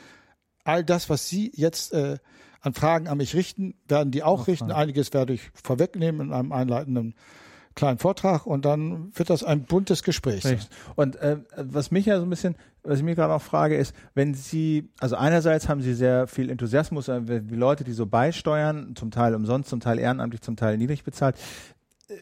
all 0.68 0.84
das, 0.84 1.10
was 1.10 1.28
Sie 1.28 1.52
jetzt 1.56 1.94
äh, 1.94 2.18
an 2.62 2.74
Fragen 2.74 3.08
an 3.08 3.18
mich 3.18 3.36
richten, 3.36 3.76
werden 3.88 4.12
die 4.12 4.24
auch 4.24 4.48
richten. 4.48 4.72
Einiges 4.72 5.14
werde 5.14 5.34
ich 5.34 5.50
vorwegnehmen 5.54 6.28
in 6.28 6.34
einem 6.34 6.52
einleitenden 6.52 7.16
kleinen 7.76 8.00
Vortrag 8.00 8.46
und 8.46 8.66
dann 8.66 9.12
wird 9.16 9.30
das 9.30 9.44
ein 9.44 9.64
buntes 9.64 10.04
Gespräch 10.04 10.44
sein. 10.44 10.60
Und 10.96 11.16
äh, 11.18 11.38
was 11.56 11.92
mich 11.92 12.08
ja 12.08 12.18
so 12.18 12.24
ein 12.24 12.30
bisschen, 12.30 12.56
was 12.84 12.98
ich 12.98 13.06
mir 13.06 13.16
gerade 13.16 13.34
auch 13.34 13.42
frage, 13.42 13.78
ist, 13.78 13.96
wenn 14.16 14.34
Sie, 14.34 14.90
also 15.00 15.16
einerseits 15.16 15.70
haben 15.70 15.82
Sie 15.82 15.94
sehr 15.94 16.28
viel 16.28 16.50
Enthusiasmus, 16.50 17.08
äh, 17.08 17.22
die 17.22 17.56
Leute, 17.56 17.84
die 17.84 17.94
so 17.94 18.08
beisteuern, 18.08 18.96
zum 18.96 19.12
Teil 19.12 19.36
umsonst, 19.36 19.70
zum 19.70 19.80
Teil 19.80 20.00
ehrenamtlich, 20.00 20.42
zum 20.42 20.56
Teil 20.56 20.78
niedrig 20.78 21.04
bezahlt. 21.04 21.36
Äh, 22.10 22.16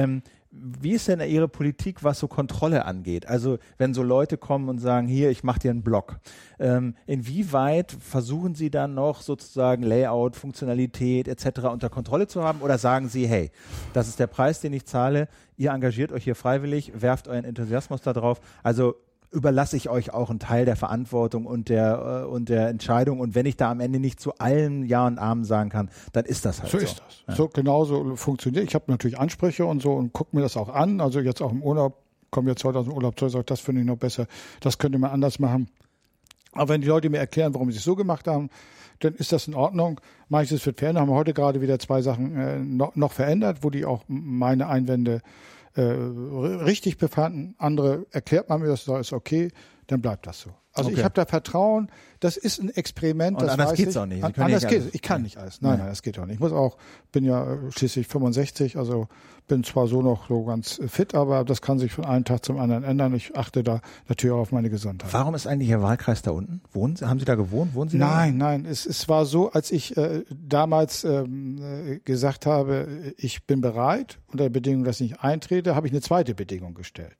ähm, 0.00 0.22
wie 0.52 0.92
ist 0.92 1.08
denn 1.08 1.20
Ihre 1.20 1.48
Politik, 1.48 2.04
was 2.04 2.18
so 2.18 2.28
Kontrolle 2.28 2.84
angeht? 2.84 3.26
Also 3.26 3.58
wenn 3.78 3.94
so 3.94 4.02
Leute 4.02 4.36
kommen 4.36 4.68
und 4.68 4.78
sagen, 4.78 5.08
hier, 5.08 5.30
ich 5.30 5.42
mache 5.42 5.60
dir 5.60 5.70
einen 5.70 5.82
Blog. 5.82 6.18
Ähm, 6.58 6.94
inwieweit 7.06 7.92
versuchen 7.92 8.54
Sie 8.54 8.70
dann 8.70 8.94
noch 8.94 9.22
sozusagen 9.22 9.82
Layout, 9.82 10.36
Funktionalität 10.36 11.26
etc. 11.26 11.64
unter 11.72 11.88
Kontrolle 11.88 12.26
zu 12.26 12.44
haben? 12.44 12.60
Oder 12.60 12.76
sagen 12.76 13.08
Sie, 13.08 13.26
hey, 13.26 13.50
das 13.94 14.08
ist 14.08 14.18
der 14.18 14.26
Preis, 14.26 14.60
den 14.60 14.74
ich 14.74 14.84
zahle, 14.84 15.28
ihr 15.56 15.70
engagiert 15.70 16.12
euch 16.12 16.24
hier 16.24 16.34
freiwillig, 16.34 16.92
werft 17.00 17.28
euren 17.28 17.44
Enthusiasmus 17.44 18.02
da 18.02 18.12
drauf. 18.12 18.40
Also 18.62 18.96
überlasse 19.32 19.76
ich 19.76 19.88
euch 19.88 20.12
auch 20.12 20.30
einen 20.30 20.38
Teil 20.38 20.64
der 20.64 20.76
Verantwortung 20.76 21.46
und 21.46 21.68
der, 21.68 22.22
äh, 22.24 22.26
und 22.26 22.48
der 22.48 22.68
Entscheidung. 22.68 23.18
Und 23.18 23.34
wenn 23.34 23.46
ich 23.46 23.56
da 23.56 23.70
am 23.70 23.80
Ende 23.80 23.98
nicht 23.98 24.20
zu 24.20 24.34
allen 24.38 24.84
Ja 24.84 25.06
und 25.06 25.18
Amen 25.18 25.44
sagen 25.44 25.70
kann, 25.70 25.90
dann 26.12 26.24
ist 26.24 26.44
das 26.44 26.62
halt 26.62 26.70
so. 26.70 26.78
So 26.78 26.84
ist 26.84 27.02
das. 27.26 27.36
So 27.36 27.48
genauso 27.48 28.16
funktioniert. 28.16 28.64
Ich 28.64 28.74
habe 28.74 28.84
natürlich 28.88 29.18
Ansprüche 29.18 29.64
und 29.64 29.82
so 29.82 29.92
und 29.94 30.12
gucke 30.12 30.36
mir 30.36 30.42
das 30.42 30.56
auch 30.56 30.68
an. 30.68 31.00
Also 31.00 31.20
jetzt 31.20 31.40
auch 31.40 31.50
im 31.50 31.62
Urlaub, 31.62 31.98
komme 32.30 32.50
jetzt 32.50 32.62
heute 32.64 32.78
aus 32.78 32.84
dem 32.86 32.94
Urlaub 32.94 33.18
zurück, 33.18 33.32
sage, 33.32 33.44
das 33.44 33.60
finde 33.60 33.80
ich 33.80 33.86
noch 33.86 33.96
besser, 33.96 34.26
das 34.60 34.78
könnte 34.78 34.98
man 34.98 35.10
anders 35.10 35.38
machen. 35.38 35.68
Aber 36.52 36.74
wenn 36.74 36.82
die 36.82 36.88
Leute 36.88 37.08
mir 37.08 37.18
erklären, 37.18 37.54
warum 37.54 37.70
sie 37.70 37.78
es 37.78 37.84
so 37.84 37.96
gemacht 37.96 38.28
haben, 38.28 38.50
dann 39.00 39.14
ist 39.14 39.32
das 39.32 39.48
in 39.48 39.54
Ordnung. 39.54 40.00
Mache 40.28 40.44
ich 40.44 40.52
es 40.52 40.64
wird 40.64 40.78
verändern. 40.78 41.02
Haben 41.02 41.10
wir 41.10 41.16
heute 41.16 41.32
gerade 41.34 41.60
wieder 41.60 41.78
zwei 41.78 42.02
Sachen 42.02 42.36
äh, 42.36 42.58
noch, 42.58 42.94
noch 42.94 43.12
verändert, 43.12 43.58
wo 43.62 43.70
die 43.70 43.84
auch 43.84 44.04
meine 44.06 44.68
Einwände 44.68 45.22
äh, 45.74 45.82
richtig 45.82 46.98
befanden. 46.98 47.54
Andere 47.58 48.06
erklärt 48.10 48.48
man 48.48 48.60
mir, 48.60 48.68
das 48.68 48.86
ist 48.86 49.12
okay, 49.12 49.48
dann 49.86 50.00
bleibt 50.00 50.26
das 50.26 50.40
so. 50.40 50.50
Also 50.72 50.88
Okay. 50.90 50.98
ich 50.98 51.04
habe 51.04 51.14
da 51.14 51.26
Vertrauen. 51.26 51.90
Das 52.22 52.36
ist 52.36 52.60
ein 52.62 52.70
Experiment. 52.70 53.36
Und 53.38 53.42
das 53.46 53.52
anders 53.58 53.74
geht's 53.74 53.90
ich. 53.92 53.98
auch 53.98 54.06
nicht. 54.06 54.22
An- 54.22 54.32
Anders 54.36 54.62
nicht 54.62 54.70
geht 54.70 54.80
alles. 54.82 54.94
Ich 54.94 55.02
kann 55.02 55.22
nicht 55.22 55.38
alles. 55.38 55.60
Nein, 55.60 55.78
nein, 55.80 55.88
das 55.88 56.02
geht 56.02 56.18
auch 56.18 56.24
nicht. 56.26 56.34
Ich 56.34 56.40
muss 56.40 56.52
auch, 56.52 56.76
bin 57.10 57.24
ja 57.24 57.54
äh, 57.54 57.58
schließlich 57.70 58.06
65, 58.06 58.76
also 58.78 59.08
bin 59.48 59.64
zwar 59.64 59.88
so 59.88 60.02
noch 60.02 60.28
so 60.28 60.44
ganz 60.44 60.80
fit, 60.86 61.16
aber 61.16 61.44
das 61.44 61.60
kann 61.60 61.80
sich 61.80 61.92
von 61.92 62.04
einem 62.04 62.24
Tag 62.24 62.44
zum 62.44 62.58
anderen 62.60 62.84
ändern. 62.84 63.12
Ich 63.14 63.36
achte 63.36 63.64
da 63.64 63.80
natürlich 64.08 64.32
auch 64.32 64.38
auf 64.40 64.52
meine 64.52 64.70
Gesundheit. 64.70 65.12
Warum 65.12 65.34
ist 65.34 65.48
eigentlich 65.48 65.68
Ihr 65.68 65.82
Wahlkreis 65.82 66.22
da 66.22 66.30
unten? 66.30 66.60
Wohnen 66.72 66.94
Sie, 66.94 67.06
haben 67.08 67.18
Sie 67.18 67.24
da 67.24 67.34
gewohnt? 67.34 67.74
Wohnen 67.74 67.90
Sie 67.90 67.98
da? 67.98 68.06
Nein, 68.06 68.36
nein, 68.36 68.64
es, 68.66 68.86
es 68.86 69.08
war 69.08 69.26
so, 69.26 69.50
als 69.50 69.72
ich 69.72 69.96
äh, 69.96 70.22
damals 70.30 71.02
ähm, 71.02 71.58
äh, 71.60 71.98
gesagt 71.98 72.46
habe, 72.46 72.86
ich 73.16 73.44
bin 73.46 73.60
bereit, 73.60 74.20
unter 74.28 74.44
der 74.44 74.50
Bedingung, 74.50 74.84
dass 74.84 75.00
ich 75.00 75.10
nicht 75.10 75.20
eintrete, 75.24 75.74
habe 75.74 75.88
ich 75.88 75.92
eine 75.92 76.02
zweite 76.02 76.34
Bedingung 76.36 76.74
gestellt. 76.74 77.16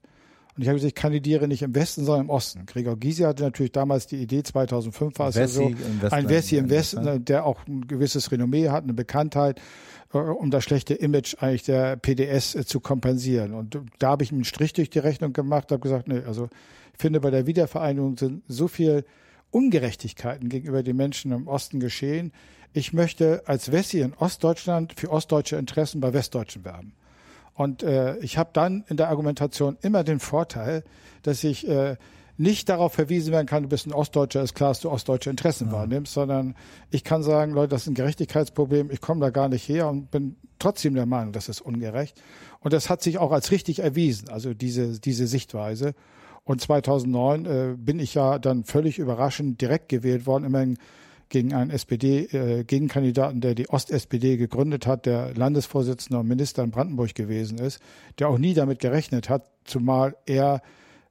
Und 0.54 0.62
ich 0.62 0.68
habe 0.68 0.76
gesagt, 0.76 0.88
ich 0.88 0.94
kandidiere 0.94 1.48
nicht 1.48 1.62
im 1.62 1.74
Westen, 1.74 2.04
sondern 2.04 2.26
im 2.26 2.30
Osten. 2.30 2.66
Gregor 2.66 2.96
Gysi 2.96 3.22
hatte 3.22 3.42
natürlich 3.42 3.72
damals 3.72 4.06
die 4.06 4.16
Idee, 4.16 4.42
2005 4.42 5.18
war 5.18 5.28
es 5.28 5.36
ja 5.36 5.42
Wessi 5.42 5.76
so, 6.00 6.08
ein 6.10 6.28
Wessi 6.28 6.56
im 6.56 6.68
Westen, 6.68 7.06
äh, 7.06 7.20
der 7.20 7.46
auch 7.46 7.66
ein 7.66 7.86
gewisses 7.86 8.30
Renommee 8.30 8.68
hat, 8.68 8.84
eine 8.84 8.92
Bekanntheit, 8.92 9.60
äh, 10.12 10.18
um 10.18 10.50
das 10.50 10.64
schlechte 10.64 10.92
Image 10.92 11.36
eigentlich 11.40 11.62
der 11.62 11.96
PDS 11.96 12.54
äh, 12.54 12.66
zu 12.66 12.80
kompensieren. 12.80 13.54
Und 13.54 13.78
da 13.98 14.10
habe 14.10 14.24
ich 14.24 14.32
einen 14.32 14.44
Strich 14.44 14.74
durch 14.74 14.90
die 14.90 14.98
Rechnung 14.98 15.32
gemacht, 15.32 15.72
habe 15.72 15.80
gesagt, 15.80 16.08
nee, 16.08 16.20
also 16.26 16.50
ich 16.92 17.00
finde, 17.00 17.20
bei 17.20 17.30
der 17.30 17.46
Wiedervereinigung 17.46 18.18
sind 18.18 18.42
so 18.46 18.68
viel 18.68 19.04
Ungerechtigkeiten 19.50 20.50
gegenüber 20.50 20.82
den 20.82 20.96
Menschen 20.96 21.32
im 21.32 21.48
Osten 21.48 21.80
geschehen. 21.80 22.32
Ich 22.74 22.92
möchte 22.92 23.42
als 23.46 23.72
Wessi 23.72 24.00
in 24.00 24.12
Ostdeutschland 24.14 24.94
für 24.98 25.10
ostdeutsche 25.10 25.56
Interessen 25.56 26.00
bei 26.00 26.12
Westdeutschen 26.12 26.64
werben. 26.64 26.92
Und 27.54 27.82
äh, 27.82 28.16
ich 28.18 28.38
habe 28.38 28.50
dann 28.52 28.84
in 28.88 28.96
der 28.96 29.08
Argumentation 29.08 29.76
immer 29.82 30.04
den 30.04 30.20
Vorteil, 30.20 30.84
dass 31.22 31.44
ich 31.44 31.68
äh, 31.68 31.96
nicht 32.38 32.68
darauf 32.68 32.94
verwiesen 32.94 33.32
werden 33.32 33.46
kann, 33.46 33.64
du 33.64 33.68
bist 33.68 33.86
ein 33.86 33.92
Ostdeutscher, 33.92 34.42
ist 34.42 34.54
klar, 34.54 34.70
dass 34.70 34.80
du 34.80 34.90
ostdeutsche 34.90 35.30
Interessen 35.30 35.70
wahrnimmst, 35.70 36.12
sondern 36.12 36.54
ich 36.90 37.04
kann 37.04 37.22
sagen, 37.22 37.52
Leute, 37.52 37.68
das 37.68 37.82
ist 37.82 37.88
ein 37.88 37.94
Gerechtigkeitsproblem, 37.94 38.90
ich 38.90 39.00
komme 39.00 39.20
da 39.20 39.30
gar 39.30 39.48
nicht 39.48 39.68
her 39.68 39.88
und 39.88 40.10
bin 40.10 40.36
trotzdem 40.58 40.94
der 40.94 41.06
Meinung, 41.06 41.32
das 41.32 41.48
ist 41.48 41.60
ungerecht. 41.60 42.20
Und 42.60 42.72
das 42.72 42.88
hat 42.88 43.02
sich 43.02 43.18
auch 43.18 43.32
als 43.32 43.50
richtig 43.50 43.80
erwiesen, 43.80 44.28
also 44.28 44.54
diese, 44.54 44.98
diese 44.98 45.26
Sichtweise. 45.26 45.94
Und 46.44 46.60
2009 46.60 47.46
äh, 47.46 47.74
bin 47.76 48.00
ich 48.00 48.14
ja 48.14 48.38
dann 48.38 48.64
völlig 48.64 48.98
überraschend 48.98 49.60
direkt 49.60 49.88
gewählt 49.88 50.26
worden, 50.26 50.44
immerhin 50.44 50.78
gegen 51.28 51.54
einen 51.54 51.70
SPD-Gegenkandidaten, 51.70 53.40
der 53.40 53.54
die 53.54 53.68
Ost-SPD 53.68 54.36
gegründet 54.36 54.86
hat, 54.86 55.06
der 55.06 55.34
Landesvorsitzender 55.34 56.20
und 56.20 56.28
Minister 56.28 56.62
in 56.62 56.70
Brandenburg 56.70 57.14
gewesen 57.14 57.58
ist, 57.58 57.80
der 58.18 58.28
auch 58.28 58.38
nie 58.38 58.54
damit 58.54 58.78
gerechnet 58.80 59.28
hat, 59.28 59.50
zumal 59.64 60.16
er 60.26 60.62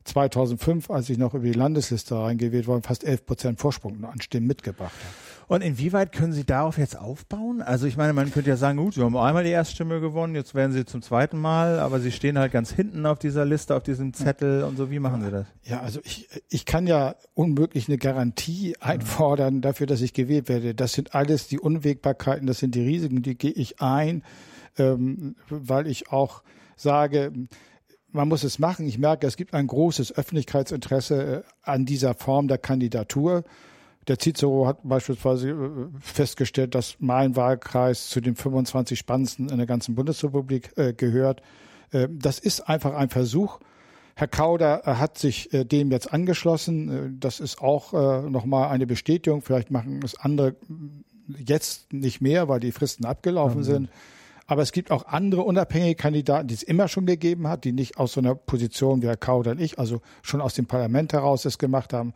2005, 0.04 0.90
als 0.90 1.10
ich 1.10 1.18
noch 1.18 1.34
über 1.34 1.46
die 1.46 1.54
Landesliste 1.54 2.18
reingewählt 2.18 2.68
worden, 2.68 2.84
fast 2.84 3.04
11 3.04 3.26
Prozent 3.26 3.60
Vorsprung 3.60 4.04
an 4.06 4.22
Stimmen 4.22 4.48
mitgebracht 4.48 4.94
hat. 4.94 5.32
Und 5.52 5.62
inwieweit 5.62 6.14
können 6.14 6.32
Sie 6.32 6.46
darauf 6.46 6.78
jetzt 6.78 6.98
aufbauen? 6.98 7.62
Also 7.62 7.86
ich 7.86 7.98
meine, 7.98 8.14
man 8.14 8.32
könnte 8.32 8.50
ja 8.50 8.56
sagen, 8.56 8.78
gut, 8.78 8.94
Sie 8.94 9.02
haben 9.02 9.18
einmal 9.18 9.44
die 9.44 9.50
Erststimme 9.50 10.00
gewonnen, 10.00 10.34
jetzt 10.34 10.56
werden 10.56 10.72
Sie 10.72 10.86
zum 10.86 11.02
zweiten 11.02 11.38
Mal, 11.38 11.80
aber 11.80 12.00
Sie 12.00 12.14
stehen 12.14 12.40
halt 12.40 12.54
ganz 12.54 12.72
hinten 12.72 13.06
auf 13.06 13.20
dieser 13.20 13.44
Liste, 13.44 13.76
auf 13.76 13.84
diesem 13.84 14.14
Zettel 14.14 14.64
und 14.64 14.78
so. 14.78 14.90
Wie 14.90 15.00
machen 15.00 15.22
Sie 15.22 15.30
das? 15.30 15.48
Ja, 15.64 15.82
also 15.82 16.00
ich, 16.06 16.30
ich 16.48 16.66
kann 16.66 16.88
ja 16.88 17.16
unmöglich 17.34 17.90
eine 17.90 17.98
Garantie 17.98 18.78
einfordern 18.80 19.60
dafür, 19.60 19.88
dass 19.88 20.00
ich 20.00 20.14
gewählt 20.14 20.48
werde. 20.48 20.74
Das 20.74 20.94
sind 20.94 21.16
alles 21.16 21.50
die 21.50 21.60
Unwägbarkeiten, 21.60 22.48
das 22.48 22.60
sind 22.60 22.74
die 22.74 22.86
Risiken, 22.86 23.22
die 23.22 23.38
gehe 23.38 23.52
ich 23.52 23.82
ein, 23.82 24.24
ähm, 24.78 25.36
weil 25.50 25.86
ich 25.86 26.14
auch 26.14 26.44
sage, 26.78 27.34
man 28.12 28.28
muss 28.28 28.44
es 28.44 28.60
machen. 28.60 28.88
Ich 28.88 28.98
merke, 28.98 29.28
es 29.28 29.38
gibt 29.38 29.54
ein 29.54 29.68
großes 29.68 30.16
Öffentlichkeitsinteresse 30.16 31.38
äh, 31.38 31.42
an 31.64 31.86
dieser 31.86 32.14
Form 32.14 32.48
der 32.48 32.58
Kandidatur. 32.58 33.44
Der 34.08 34.18
Cicero 34.20 34.68
hat 34.68 34.80
beispielsweise 34.84 35.50
äh, 35.50 35.56
festgestellt, 36.00 36.76
dass 36.76 36.96
mein 37.00 37.36
Wahlkreis 37.36 38.10
zu 38.10 38.22
den 38.22 38.36
25 38.36 38.98
spannendsten 38.98 39.50
in 39.50 39.58
der 39.58 39.68
ganzen 39.68 39.96
Bundesrepublik 39.96 40.78
äh, 40.78 40.94
gehört. 40.94 41.42
Das 42.08 42.40
ist 42.40 42.70
einfach 42.70 42.94
ein 42.94 43.10
Versuch. 43.10 43.60
Herr 44.16 44.30
Kauder 44.30 44.84
hat 44.86 45.18
sich 45.18 45.50
dem 45.52 45.92
jetzt 45.92 46.14
angeschlossen. 46.14 47.18
Das 47.20 47.42
ist 47.42 47.62
auch 47.62 47.92
nochmal 48.30 48.70
eine 48.70 48.88
Bestätigung. 48.88 49.42
Vielleicht 49.42 49.72
machen 49.72 50.00
es 50.02 50.18
andere 50.18 50.56
mm, 50.70 51.04
jetzt 51.46 51.92
nicht 51.92 52.22
mehr, 52.22 52.48
weil 52.48 52.62
die 52.62 52.72
Fristen 52.72 53.04
abgelaufen 53.04 53.66
sind. 53.66 53.90
Aber 54.52 54.64
es 54.64 54.74
gibt 54.74 54.92
auch 54.92 55.06
andere 55.06 55.44
unabhängige 55.44 55.96
Kandidaten, 55.96 56.50
die 56.50 56.56
es 56.56 56.62
immer 56.62 56.90
schon 56.90 57.06
gegeben 57.06 57.48
hat, 57.48 57.64
die 57.64 57.72
nicht 57.72 57.98
aus 57.98 58.12
so 58.12 58.20
einer 58.20 58.36
Position 58.36 59.02
wie 59.02 59.08
Herr 59.08 59.16
Kauder 59.16 59.52
und 59.52 59.62
ich, 59.62 59.80
also 59.80 60.02
schon 60.24 60.42
aus 60.42 60.56
dem 60.56 60.66
Parlament 60.66 61.14
heraus 61.14 61.46
es 61.46 61.58
gemacht 61.58 61.94
haben. 61.94 62.14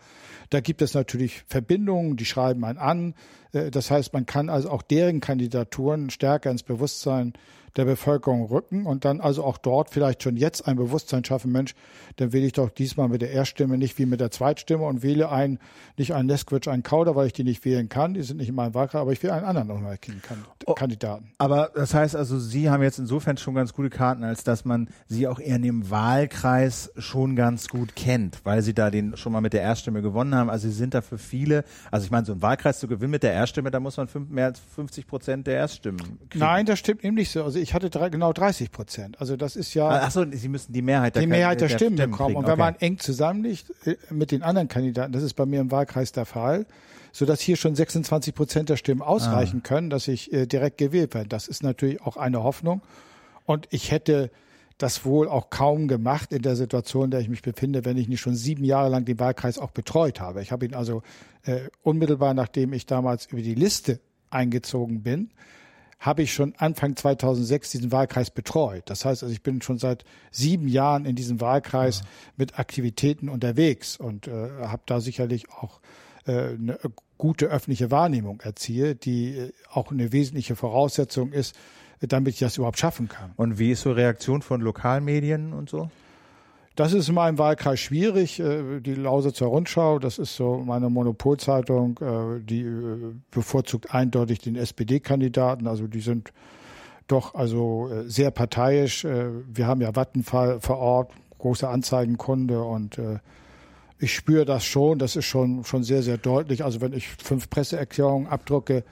Da 0.49 0.59
gibt 0.59 0.81
es 0.81 0.93
natürlich 0.93 1.43
Verbindungen, 1.47 2.17
die 2.17 2.25
schreiben 2.25 2.65
einen 2.65 2.77
an. 2.77 3.15
Äh, 3.53 3.71
das 3.71 3.89
heißt, 3.89 4.11
man 4.11 4.25
kann 4.25 4.49
also 4.49 4.69
auch 4.69 4.81
deren 4.81 5.21
Kandidaturen 5.21 6.09
stärker 6.09 6.51
ins 6.51 6.63
Bewusstsein 6.63 7.31
der 7.75 7.85
Bevölkerung 7.85 8.45
rücken 8.45 8.85
und 8.85 9.05
dann 9.05 9.19
also 9.19 9.43
auch 9.43 9.57
dort 9.57 9.89
vielleicht 9.89 10.23
schon 10.23 10.37
jetzt 10.37 10.67
ein 10.67 10.77
Bewusstsein 10.77 11.25
schaffen, 11.25 11.51
Mensch, 11.51 11.75
dann 12.15 12.31
wähle 12.31 12.45
ich 12.45 12.53
doch 12.53 12.69
diesmal 12.69 13.09
mit 13.09 13.21
der 13.21 13.31
Erststimme 13.31 13.77
nicht 13.77 13.97
wie 13.99 14.05
mit 14.05 14.19
der 14.21 14.31
Zweitstimme 14.31 14.85
und 14.85 15.03
wähle 15.03 15.29
einen, 15.29 15.59
nicht 15.97 16.13
einen 16.13 16.29
Lesquitsch, 16.29 16.67
einen 16.67 16.83
Kauder, 16.83 17.15
weil 17.15 17.27
ich 17.27 17.33
die 17.33 17.43
nicht 17.43 17.65
wählen 17.65 17.89
kann, 17.89 18.13
die 18.13 18.21
sind 18.21 18.37
nicht 18.37 18.49
in 18.49 18.55
meinem 18.55 18.73
Wahlkreis, 18.73 19.01
aber 19.01 19.11
ich 19.11 19.21
wähle 19.23 19.33
einen 19.33 19.45
anderen 19.45 19.71
unabhängigen 19.71 20.21
oh, 20.65 20.73
Kandidaten. 20.73 21.31
Aber 21.37 21.71
das 21.75 21.93
heißt 21.93 22.15
also, 22.15 22.39
Sie 22.39 22.69
haben 22.69 22.81
jetzt 22.81 22.99
insofern 22.99 23.37
schon 23.37 23.55
ganz 23.55 23.73
gute 23.73 23.89
Karten, 23.89 24.23
als 24.23 24.43
dass 24.43 24.63
man 24.63 24.89
Sie 25.07 25.27
auch 25.27 25.39
eher 25.39 25.57
in 25.57 25.63
dem 25.63 25.89
Wahlkreis 25.89 26.91
schon 26.97 27.35
ganz 27.35 27.67
gut 27.67 27.95
kennt, 27.95 28.39
weil 28.43 28.61
Sie 28.61 28.73
da 28.73 28.89
den 28.89 29.17
schon 29.17 29.33
mal 29.33 29.41
mit 29.41 29.53
der 29.53 29.61
Erststimme 29.61 30.01
gewonnen 30.01 30.33
haben. 30.33 30.49
Also 30.49 30.67
Sie 30.69 30.73
sind 30.73 30.93
da 30.93 31.01
für 31.01 31.17
viele, 31.17 31.65
also 31.91 32.05
ich 32.05 32.11
meine, 32.11 32.25
so 32.25 32.31
einen 32.31 32.41
Wahlkreis 32.41 32.79
zu 32.79 32.87
gewinnen 32.87 33.11
mit 33.11 33.23
der 33.23 33.33
Erststimme, 33.33 33.71
da 33.71 33.79
muss 33.79 33.97
man 33.97 34.07
fünf, 34.07 34.29
mehr 34.29 34.45
als 34.45 34.59
50 34.59 35.07
Prozent 35.07 35.47
der 35.47 35.55
Erststimmen 35.55 35.99
kriegen. 36.29 36.39
Nein, 36.39 36.65
das 36.65 36.79
stimmt 36.79 37.03
eben 37.03 37.15
nicht 37.15 37.31
so. 37.31 37.43
Also 37.43 37.59
ich 37.65 37.73
hatte 37.73 37.89
drei, 37.89 38.09
genau 38.09 38.31
30 38.31 38.71
Prozent. 38.71 39.19
Also 39.19 39.35
das 39.37 39.55
ist 39.55 39.73
ja. 39.73 39.89
Ach 39.89 40.11
so, 40.11 40.23
Sie 40.31 40.49
müssen 40.49 40.71
die 40.71 40.83
Mehrheit 40.83 41.15
der, 41.15 41.23
die 41.23 41.27
Mehrheit 41.27 41.61
der, 41.61 41.67
der 41.67 41.75
Stimmen, 41.75 41.97
Stimmen 41.97 42.11
bekommen. 42.11 42.27
Kriegen. 42.35 42.37
Und 42.37 42.45
wenn 42.45 42.61
okay. 42.61 42.61
man 42.61 42.75
eng 42.75 42.99
zusammenliegt 42.99 43.73
äh, 43.87 43.95
mit 44.11 44.29
den 44.29 44.43
anderen 44.43 44.67
Kandidaten, 44.67 45.11
das 45.11 45.23
ist 45.23 45.33
bei 45.33 45.47
mir 45.47 45.61
im 45.61 45.71
Wahlkreis 45.71 46.11
der 46.11 46.25
Fall, 46.25 46.67
so 47.11 47.25
dass 47.25 47.41
hier 47.41 47.55
schon 47.55 47.75
26 47.75 48.35
Prozent 48.35 48.69
der 48.69 48.77
Stimmen 48.77 49.01
ausreichen 49.01 49.61
ah. 49.63 49.67
können, 49.67 49.89
dass 49.89 50.07
ich 50.07 50.31
äh, 50.31 50.45
direkt 50.45 50.77
gewählt 50.77 51.15
werde. 51.15 51.27
Das 51.27 51.47
ist 51.47 51.63
natürlich 51.63 52.03
auch 52.03 52.17
eine 52.17 52.43
Hoffnung. 52.43 52.83
Und 53.47 53.67
ich 53.71 53.89
hätte 53.89 54.29
das 54.77 55.03
wohl 55.03 55.27
auch 55.27 55.49
kaum 55.49 55.87
gemacht 55.87 56.33
in 56.33 56.43
der 56.43 56.55
Situation, 56.55 57.05
in 57.05 57.11
der 57.11 57.21
ich 57.21 57.29
mich 57.29 57.41
befinde, 57.41 57.83
wenn 57.83 57.97
ich 57.97 58.07
nicht 58.07 58.21
schon 58.21 58.35
sieben 58.35 58.63
Jahre 58.63 58.89
lang 58.89 59.05
den 59.05 59.19
Wahlkreis 59.19 59.57
auch 59.57 59.71
betreut 59.71 60.19
habe. 60.19 60.43
Ich 60.43 60.51
habe 60.51 60.67
ihn 60.67 60.75
also 60.75 61.01
äh, 61.45 61.61
unmittelbar, 61.81 62.35
nachdem 62.35 62.73
ich 62.73 62.85
damals 62.85 63.25
über 63.25 63.41
die 63.41 63.55
Liste 63.55 63.99
eingezogen 64.29 65.01
bin, 65.01 65.31
habe 65.99 66.21
ich 66.21 66.33
schon 66.33 66.53
Anfang 66.57 66.95
2006 66.95 67.71
diesen 67.71 67.91
Wahlkreis 67.91 68.29
betreut. 68.29 68.83
Das 68.87 69.05
heißt, 69.05 69.23
also 69.23 69.33
ich 69.33 69.41
bin 69.41 69.61
schon 69.61 69.77
seit 69.77 70.03
sieben 70.31 70.67
Jahren 70.67 71.05
in 71.05 71.15
diesem 71.15 71.41
Wahlkreis 71.41 71.99
ja. 71.99 72.05
mit 72.37 72.59
Aktivitäten 72.59 73.29
unterwegs 73.29 73.97
und 73.97 74.27
äh, 74.27 74.49
habe 74.61 74.83
da 74.85 74.99
sicherlich 74.99 75.49
auch 75.49 75.79
äh, 76.25 76.49
eine 76.49 76.79
gute 77.17 77.47
öffentliche 77.47 77.91
Wahrnehmung 77.91 78.41
erzielt, 78.41 79.05
die 79.05 79.37
äh, 79.37 79.51
auch 79.71 79.91
eine 79.91 80.11
wesentliche 80.11 80.55
Voraussetzung 80.55 81.31
ist, 81.31 81.55
damit 82.01 82.33
ich 82.33 82.39
das 82.39 82.57
überhaupt 82.57 82.77
schaffen 82.77 83.07
kann. 83.07 83.31
Und 83.37 83.57
wie 83.57 83.71
ist 83.71 83.81
so 83.81 83.91
Reaktion 83.91 84.41
von 84.41 84.61
Lokalmedien 84.61 85.53
und 85.53 85.69
so? 85.69 85.89
Das 86.75 86.91
ist 86.91 87.07
in 87.07 87.15
meinem 87.15 87.37
Wahlkreis 87.37 87.79
schwierig. 87.79 88.39
Äh, 88.39 88.81
die 88.81 88.95
Lausitzer 88.95 89.45
Rundschau, 89.45 89.99
das 89.99 90.17
ist 90.17 90.35
so 90.35 90.57
meine 90.57 90.89
Monopolzeitung, 90.89 91.97
äh, 92.01 92.41
die 92.41 92.63
äh, 92.63 93.13
bevorzugt 93.31 93.93
eindeutig 93.93 94.39
den 94.39 94.55
SPD-Kandidaten. 94.57 95.67
Also 95.67 95.87
die 95.87 96.01
sind 96.01 96.33
doch 97.07 97.35
also 97.35 97.91
sehr 98.07 98.31
parteiisch. 98.31 99.03
Wir 99.03 99.67
haben 99.67 99.79
ja 99.79 99.93
Vattenfall 99.93 100.59
vor 100.59 100.79
Ort, 100.79 101.11
große 101.37 101.69
Anzeigenkunde 101.69 102.59
und 102.63 102.99
ich 103.99 104.15
spüre 104.15 104.43
das 104.43 104.65
schon. 104.65 104.97
Das 104.97 105.15
ist 105.15 105.25
schon, 105.25 105.63
schon 105.65 105.83
sehr, 105.83 106.01
sehr 106.01 106.17
deutlich. 106.17 106.63
Also 106.63 106.81
wenn 106.81 106.93
ich 106.93 107.07
fünf 107.07 107.47
Presseerklärungen 107.51 108.25
abdrucke, 108.25 108.83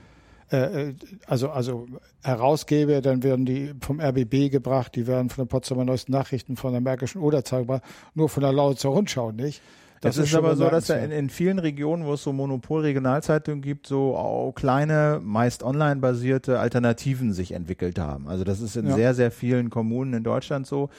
äh, 0.53 0.89
äh, 0.89 0.93
also, 1.25 1.49
also 1.49 1.87
herausgebe, 2.23 3.01
dann 3.01 3.23
werden 3.23 3.45
die 3.45 3.73
vom 3.81 3.99
RBB 3.99 4.51
gebracht, 4.51 4.95
die 4.95 5.07
werden 5.07 5.29
von 5.29 5.45
den 5.45 5.49
Potsdamer 5.49 5.83
Neuesten 5.83 6.11
Nachrichten, 6.11 6.55
von 6.57 6.71
der 6.73 6.81
Märkischen 6.81 7.21
Oderzeitung 7.21 7.67
gebracht, 7.67 7.83
nur 8.13 8.29
von 8.29 8.43
der 8.43 8.53
Lausitzer 8.53 8.89
Rundschau 8.89 9.31
nicht. 9.31 9.61
Das, 10.01 10.17
das 10.17 10.25
ist, 10.25 10.31
ist 10.31 10.37
aber 10.37 10.55
so, 10.55 10.69
dass 10.69 10.89
ja 10.89 10.97
in, 10.97 11.11
in, 11.11 11.29
vielen 11.29 11.59
Regionen, 11.59 12.05
wo 12.05 12.13
es 12.13 12.23
so 12.23 12.33
Monopol-Regionalzeitungen 12.33 13.61
gibt, 13.61 13.87
so 13.87 14.17
auch 14.17 14.51
kleine, 14.51 15.21
meist 15.23 15.63
online 15.63 15.95
basierte 16.01 16.59
Alternativen 16.59 17.31
sich 17.31 17.53
entwickelt 17.53 17.97
haben. 17.97 18.27
Also 18.27 18.43
das 18.43 18.59
ist 18.59 18.75
in 18.75 18.87
ja. 18.87 18.95
sehr, 18.95 19.13
sehr 19.13 19.31
vielen 19.31 19.69
Kommunen 19.69 20.13
in 20.13 20.23
Deutschland 20.23 20.67
so, 20.67 20.89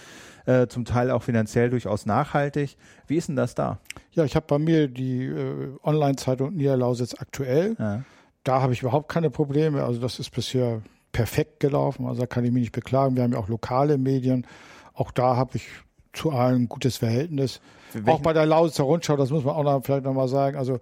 äh, 0.46 0.68
zum 0.68 0.86
Teil 0.86 1.10
auch 1.10 1.22
finanziell 1.22 1.68
durchaus 1.68 2.06
nachhaltig. 2.06 2.78
Wie 3.06 3.16
ist 3.16 3.28
denn 3.28 3.36
das 3.36 3.54
da? 3.54 3.78
Ja, 4.12 4.24
ich 4.24 4.34
habe 4.36 4.46
bei 4.48 4.58
mir 4.58 4.88
die 4.88 5.26
äh, 5.26 5.76
Online-Zeitung 5.82 6.54
Niederlausitz 6.54 7.14
aktuell. 7.20 7.76
Ja 7.78 8.04
da 8.44 8.60
habe 8.60 8.72
ich 8.72 8.82
überhaupt 8.82 9.08
keine 9.08 9.30
Probleme. 9.30 9.84
Also 9.84 10.00
das 10.00 10.18
ist 10.18 10.30
bisher 10.30 10.82
perfekt 11.12 11.60
gelaufen. 11.60 12.06
Also 12.06 12.20
da 12.20 12.26
kann 12.26 12.44
ich 12.44 12.52
mich 12.52 12.62
nicht 12.62 12.72
beklagen. 12.72 13.16
Wir 13.16 13.22
haben 13.22 13.32
ja 13.32 13.38
auch 13.38 13.48
lokale 13.48 13.98
Medien. 13.98 14.46
Auch 14.92 15.10
da 15.10 15.36
habe 15.36 15.56
ich 15.56 15.66
zu 16.12 16.30
allen 16.30 16.62
ein 16.62 16.68
gutes 16.68 16.98
Verhältnis. 16.98 17.60
Auch 18.06 18.20
bei 18.20 18.32
der 18.32 18.46
Lausitzer 18.46 18.84
Rundschau, 18.84 19.16
das 19.16 19.30
muss 19.30 19.44
man 19.44 19.54
auch 19.54 19.62
noch, 19.62 19.84
vielleicht 19.84 20.04
nochmal 20.04 20.28
sagen. 20.28 20.56
Also 20.56 20.78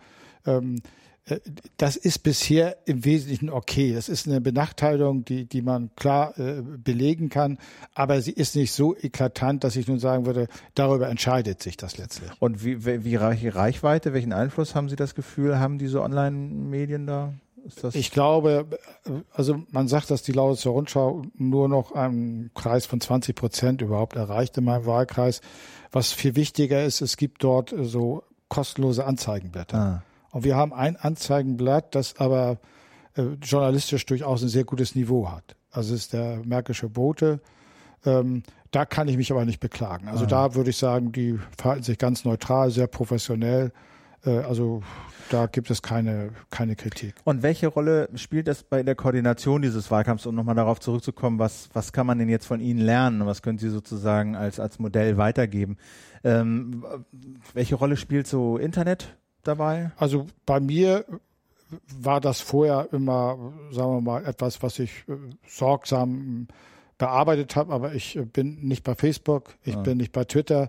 ähm, 0.47 0.83
äh, 1.27 1.41
das 1.77 1.97
ist 1.97 2.21
bisher 2.21 2.77
im 2.87 3.05
Wesentlichen 3.05 3.51
okay. 3.51 3.95
Das 3.95 4.09
ist 4.09 4.27
eine 4.27 4.41
Benachteiligung, 4.41 5.25
die, 5.25 5.45
die 5.45 5.63
man 5.63 5.91
klar 5.97 6.39
äh, 6.39 6.63
belegen 6.63 7.29
kann, 7.29 7.59
aber 7.95 8.21
sie 8.21 8.33
ist 8.33 8.57
nicht 8.57 8.73
so 8.73 8.97
eklatant, 8.97 9.65
dass 9.65 9.77
ich 9.77 9.87
nun 9.89 9.99
sagen 9.99 10.27
würde, 10.27 10.49
darüber 10.75 11.09
entscheidet 11.09 11.63
sich 11.63 11.77
das 11.77 11.99
letztlich. 11.99 12.31
Und 12.41 12.65
wie, 12.65 12.85
wie, 12.85 13.05
wie 13.05 13.49
Reichweite, 13.49 14.13
welchen 14.13 14.33
Einfluss 14.33 14.75
haben 14.75 14.89
Sie 14.89 14.97
das 14.97 15.15
Gefühl, 15.15 15.59
haben 15.59 15.79
diese 15.79 16.03
Online-Medien 16.03 17.07
da? 17.07 17.35
Ich 17.93 18.11
glaube, 18.11 18.67
also 19.33 19.63
man 19.71 19.89
sagt, 19.89 20.11
dass 20.11 20.23
die 20.23 20.33
Lausitzer 20.33 20.71
Rundschau 20.71 21.23
nur 21.37 21.69
noch 21.69 21.93
einen 21.93 22.51
Kreis 22.55 22.87
von 22.87 23.01
20 23.01 23.37
Prozent 23.37 23.83
überhaupt 23.83 24.17
erreicht 24.17 24.57
in 24.59 24.65
meinem 24.65 24.87
Wahlkreis. 24.87 25.41
Was 25.91 26.13
viel 26.13 26.37
wichtiger 26.37 26.85
ist, 26.85 27.01
es 27.01 27.17
gibt 27.17 27.45
dort 27.45 27.75
so 27.81 28.25
kostenlose 28.49 29.05
Anzeigenblätter. 29.05 29.79
Ah. 29.79 30.03
Und 30.31 30.45
wir 30.45 30.57
haben 30.57 30.73
ein 30.73 30.97
Anzeigenblatt, 30.97 31.95
das 31.95 32.17
aber 32.19 32.59
äh, 33.15 33.23
journalistisch 33.43 34.07
durchaus 34.07 34.43
ein 34.43 34.49
sehr 34.49 34.65
gutes 34.65 34.95
Niveau 34.95 35.31
hat. 35.31 35.57
Also 35.71 35.95
es 35.95 36.03
ist 36.03 36.13
der 36.13 36.41
Märkische 36.45 36.89
Bote. 36.89 37.41
Ähm, 38.05 38.43
da 38.71 38.87
kann 38.87 39.09
ich 39.09 39.17
mich 39.17 39.31
aber 39.31 39.45
nicht 39.45 39.61
beklagen. 39.61 40.09
Also 40.09 40.25
ah. 40.25 40.29
da 40.29 40.55
würde 40.55 40.71
ich 40.71 40.79
sagen, 40.79 41.13
die 41.13 41.39
verhalten 41.57 41.85
sich 41.85 41.99
ganz 41.99 42.25
neutral, 42.25 42.71
sehr 42.71 42.87
professionell. 42.87 43.73
Äh, 44.25 44.39
also 44.39 44.83
da 45.31 45.47
gibt 45.47 45.71
es 45.71 45.83
keine, 45.83 46.31
keine 46.51 46.77
Kritik. 46.77 47.15
Und 47.25 47.43
welche 47.43 47.69
Rolle 47.69 48.09
spielt 48.15 48.49
das 48.49 48.63
bei 48.63 48.83
der 48.83 48.95
Koordination 48.95 49.63
dieses 49.63 49.91
Wahlkampfs, 49.91 50.27
um 50.27 50.35
nochmal 50.35 50.55
darauf 50.55 50.81
zurückzukommen, 50.81 51.39
was, 51.39 51.71
was 51.73 51.93
kann 51.93 52.07
man 52.07 52.19
denn 52.19 52.29
jetzt 52.29 52.47
von 52.47 52.61
Ihnen 52.61 52.81
lernen? 52.81 53.25
Was 53.27 53.43
können 53.43 53.59
Sie 53.59 53.71
sozusagen 53.71 54.37
als, 54.37 54.61
als 54.61 54.79
Modell 54.79 55.17
weitergeben? 55.17 55.79
Ähm, 56.25 56.85
welche 57.55 57.77
Rolle 57.77 57.97
spielt 57.97 58.27
so 58.27 58.59
Internet 58.59 59.17
dabei? 59.43 59.93
Also 59.97 60.27
bei 60.45 60.61
mir 60.61 61.05
war 61.99 62.21
das 62.21 62.41
vorher 62.41 62.89
immer, 62.93 63.55
sagen 63.71 63.95
wir 63.95 64.01
mal, 64.03 64.27
etwas, 64.27 64.63
was 64.63 64.79
ich 64.79 65.05
äh, 65.09 65.15
sorgsam 65.47 66.49
bearbeitet 66.99 67.57
habe, 67.57 67.73
aber 67.73 67.95
ich 67.95 68.21
bin 68.33 68.61
nicht 68.61 68.85
bei 68.85 68.95
Facebook, 68.95 69.55
ich 69.65 69.77
ah. 69.77 69.81
bin 69.81 69.97
nicht 69.97 70.13
bei 70.13 70.25
Twitter, 70.25 70.65
äh, 70.65 70.69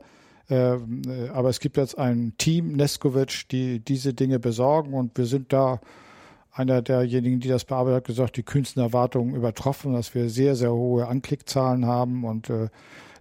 aber 0.50 1.50
es 1.50 1.60
gibt 1.60 1.78
jetzt 1.78 1.98
ein 1.98 2.34
Team, 2.38 2.74
Neskovic, 2.74 3.48
die 3.50 3.80
diese 3.80 4.14
Dinge 4.14 4.39
besorgen. 4.39 4.94
Und 4.94 5.18
wir 5.18 5.26
sind 5.26 5.54
da 5.54 5.80
einer 6.52 6.82
derjenigen, 6.82 7.39
die 7.39 7.48
das 7.48 7.66
bearbeitet 7.66 7.98
hat, 7.98 8.06
gesagt, 8.06 8.38
die 8.38 8.44
kühnsten 8.44 8.82
Erwartungen 8.82 9.36
übertroffen, 9.36 9.94
dass 9.94 10.14
wir 10.14 10.30
sehr, 10.30 10.56
sehr 10.56 10.72
hohe 10.72 11.08
Anklickzahlen 11.08 11.86
haben. 11.86 12.24
Und 12.26 12.50
äh, 12.50 12.70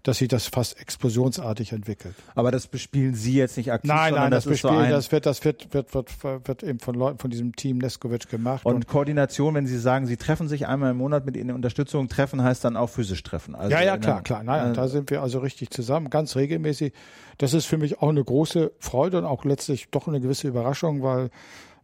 dass 0.02 0.18
sich 0.18 0.28
das 0.28 0.48
fast 0.48 0.80
explosionsartig 0.80 1.72
entwickelt. 1.72 2.14
Aber 2.34 2.50
das 2.50 2.66
bespielen 2.66 3.14
Sie 3.14 3.34
jetzt 3.34 3.56
nicht 3.56 3.70
aktiv, 3.70 3.88
nein, 3.88 4.14
nein, 4.14 4.30
das, 4.30 4.44
das 4.44 4.52
bespielen, 4.52 4.86
so 4.86 4.90
das 4.90 5.12
wird, 5.12 5.26
das 5.26 5.44
wird, 5.44 5.72
wird, 5.72 5.94
wird, 5.94 6.24
wird 6.48 6.62
eben 6.64 6.80
von 6.80 6.94
Leuten 6.94 7.18
von 7.18 7.30
diesem 7.30 7.54
Team 7.54 7.78
Neskovic 7.78 8.28
gemacht. 8.28 8.66
Und, 8.66 8.74
und, 8.74 8.86
Koordination, 8.88 9.54
wenn 9.54 9.66
Sie 9.66 9.78
sagen, 9.78 10.06
Sie 10.06 10.16
treffen 10.16 10.48
sich 10.48 10.66
einmal 10.66 10.90
im 10.90 10.96
Monat 10.96 11.24
mit 11.24 11.36
Ihnen 11.36 11.54
Unterstützung, 11.54 12.08
treffen 12.08 12.42
heißt 12.42 12.64
dann 12.64 12.76
auch 12.76 12.88
physisch 12.88 13.22
treffen. 13.22 13.54
Also 13.54 13.70
ja, 13.70 13.82
ja, 13.82 13.96
klar, 13.96 14.22
klar. 14.22 14.42
Nein, 14.42 14.72
äh, 14.72 14.74
da 14.74 14.88
sind 14.88 15.10
wir 15.10 15.22
also 15.22 15.38
richtig 15.38 15.70
zusammen, 15.70 16.10
ganz 16.10 16.34
regelmäßig. 16.34 16.92
Das 17.38 17.54
ist 17.54 17.66
für 17.66 17.78
mich 17.78 18.02
auch 18.02 18.08
eine 18.08 18.24
große 18.24 18.72
Freude 18.80 19.18
und 19.18 19.24
auch 19.24 19.44
letztlich 19.44 19.88
doch 19.90 20.08
eine 20.08 20.20
gewisse 20.20 20.48
Überraschung, 20.48 21.02
weil 21.02 21.30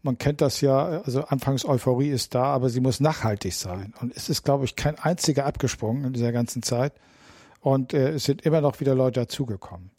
man 0.02 0.18
kennt 0.18 0.40
das 0.40 0.60
ja, 0.60 1.02
also 1.02 1.24
anfangs 1.24 1.64
Euphorie 1.64 2.08
ist 2.08 2.34
da, 2.34 2.44
aber 2.44 2.68
sie 2.68 2.80
muss 2.80 3.00
nachhaltig 3.00 3.54
sein. 3.54 3.94
Und 4.00 4.16
es 4.16 4.28
ist, 4.28 4.44
glaube 4.44 4.64
ich, 4.64 4.76
kein 4.76 4.98
einziger 4.98 5.46
abgesprungen 5.46 6.04
in 6.04 6.12
dieser 6.12 6.32
ganzen 6.32 6.62
Zeit. 6.62 6.92
Und 7.60 7.92
äh, 7.94 8.10
es 8.10 8.24
sind 8.24 8.42
immer 8.42 8.60
noch 8.60 8.80
wieder 8.80 8.94
Leute 8.94 9.20
dazugekommen. 9.20 9.90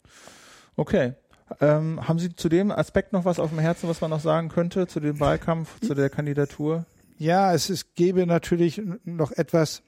Okay. 0.76 1.14
Ähm, 1.60 2.06
haben 2.06 2.18
Sie 2.18 2.34
zu 2.34 2.48
dem 2.48 2.70
Aspekt 2.70 3.12
noch 3.12 3.24
was 3.24 3.40
auf 3.40 3.50
dem 3.50 3.58
Herzen, 3.58 3.88
was 3.88 4.00
man 4.00 4.10
noch 4.10 4.20
sagen 4.20 4.48
könnte, 4.48 4.86
zu 4.86 5.00
dem 5.00 5.18
Wahlkampf, 5.18 5.80
zu 5.80 5.94
der 5.94 6.08
Kandidatur? 6.08 6.86
Ja, 7.18 7.52
es 7.52 7.70
ist, 7.70 7.96
gäbe 7.96 8.24
natürlich 8.24 8.80
noch 9.04 9.32
etwas, 9.32 9.82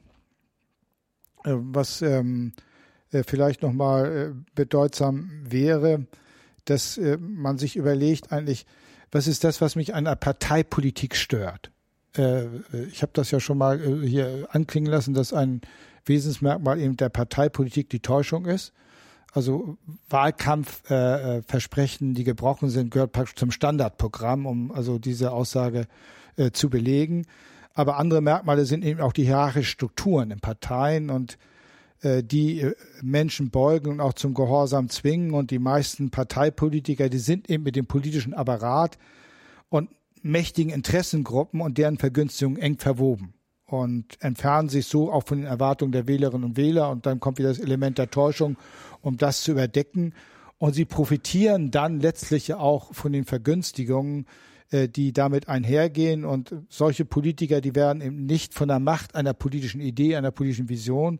äh, 1.44 1.52
was 1.54 2.02
ähm, 2.02 2.52
äh, 3.12 3.22
vielleicht 3.22 3.62
nochmal 3.62 4.34
äh, 4.34 4.52
bedeutsam 4.54 5.30
wäre, 5.44 6.06
dass 6.64 6.98
äh, 6.98 7.16
man 7.16 7.58
sich 7.58 7.76
überlegt, 7.76 8.32
eigentlich, 8.32 8.66
was 9.12 9.28
ist 9.28 9.44
das, 9.44 9.60
was 9.60 9.76
mich 9.76 9.94
an 9.94 10.04
der 10.04 10.16
Parteipolitik 10.16 11.14
stört? 11.14 11.70
äh, 12.16 12.46
ich 12.90 13.02
habe 13.02 13.12
das 13.14 13.30
ja 13.30 13.40
schon 13.40 13.58
mal 13.58 13.80
äh, 13.80 14.06
hier 14.06 14.48
anklingen 14.50 14.90
lassen, 14.90 15.14
dass 15.14 15.32
ein 15.32 15.60
Wesensmerkmal 16.04 16.80
eben 16.80 16.96
der 16.96 17.08
Parteipolitik 17.08 17.90
die 17.90 18.00
Täuschung 18.00 18.46
ist. 18.46 18.72
Also 19.32 19.78
Wahlkampfversprechen, 20.10 22.10
äh, 22.10 22.14
die 22.14 22.24
gebrochen 22.24 22.68
sind, 22.68 22.90
gehört 22.90 23.12
praktisch 23.12 23.36
zum 23.36 23.50
Standardprogramm, 23.50 24.46
um 24.46 24.72
also 24.72 24.98
diese 24.98 25.32
Aussage 25.32 25.86
äh, 26.36 26.50
zu 26.50 26.68
belegen. 26.68 27.26
Aber 27.72 27.96
andere 27.96 28.20
Merkmale 28.20 28.66
sind 28.66 28.84
eben 28.84 29.00
auch 29.00 29.14
die 29.14 29.24
hierarchischen 29.24 29.64
Strukturen 29.64 30.30
in 30.30 30.40
Parteien 30.40 31.08
und 31.08 31.38
äh, 32.02 32.22
die 32.22 32.60
äh, 32.60 32.74
Menschen 33.00 33.50
beugen 33.50 33.92
und 33.92 34.00
auch 34.00 34.12
zum 34.12 34.34
Gehorsam 34.34 34.90
zwingen. 34.90 35.32
Und 35.32 35.50
die 35.50 35.58
meisten 35.58 36.10
Parteipolitiker, 36.10 37.08
die 37.08 37.18
sind 37.18 37.48
eben 37.48 37.62
mit 37.62 37.76
dem 37.76 37.86
politischen 37.86 38.34
Apparat 38.34 38.98
und 39.70 39.88
mächtigen 40.20 40.70
Interessengruppen 40.70 41.62
und 41.62 41.78
deren 41.78 41.96
Vergünstigung 41.96 42.58
eng 42.58 42.78
verwoben 42.78 43.32
und 43.72 44.20
entfernen 44.20 44.68
sich 44.68 44.86
so 44.86 45.10
auch 45.10 45.24
von 45.24 45.38
den 45.38 45.46
Erwartungen 45.46 45.92
der 45.92 46.06
Wählerinnen 46.06 46.44
und 46.44 46.56
Wähler. 46.56 46.90
Und 46.90 47.06
dann 47.06 47.20
kommt 47.20 47.38
wieder 47.38 47.48
das 47.48 47.58
Element 47.58 47.98
der 47.98 48.10
Täuschung, 48.10 48.56
um 49.00 49.16
das 49.16 49.42
zu 49.42 49.52
überdecken. 49.52 50.14
Und 50.58 50.74
sie 50.74 50.84
profitieren 50.84 51.70
dann 51.70 51.98
letztlich 51.98 52.52
auch 52.54 52.94
von 52.94 53.12
den 53.12 53.24
Vergünstigungen, 53.24 54.26
äh, 54.70 54.88
die 54.88 55.12
damit 55.12 55.48
einhergehen. 55.48 56.24
Und 56.24 56.54
solche 56.68 57.04
Politiker, 57.04 57.60
die 57.60 57.74
werden 57.74 58.02
eben 58.02 58.26
nicht 58.26 58.54
von 58.54 58.68
der 58.68 58.78
Macht 58.78 59.14
einer 59.14 59.32
politischen 59.32 59.80
Idee, 59.80 60.16
einer 60.16 60.30
politischen 60.30 60.68
Vision 60.68 61.18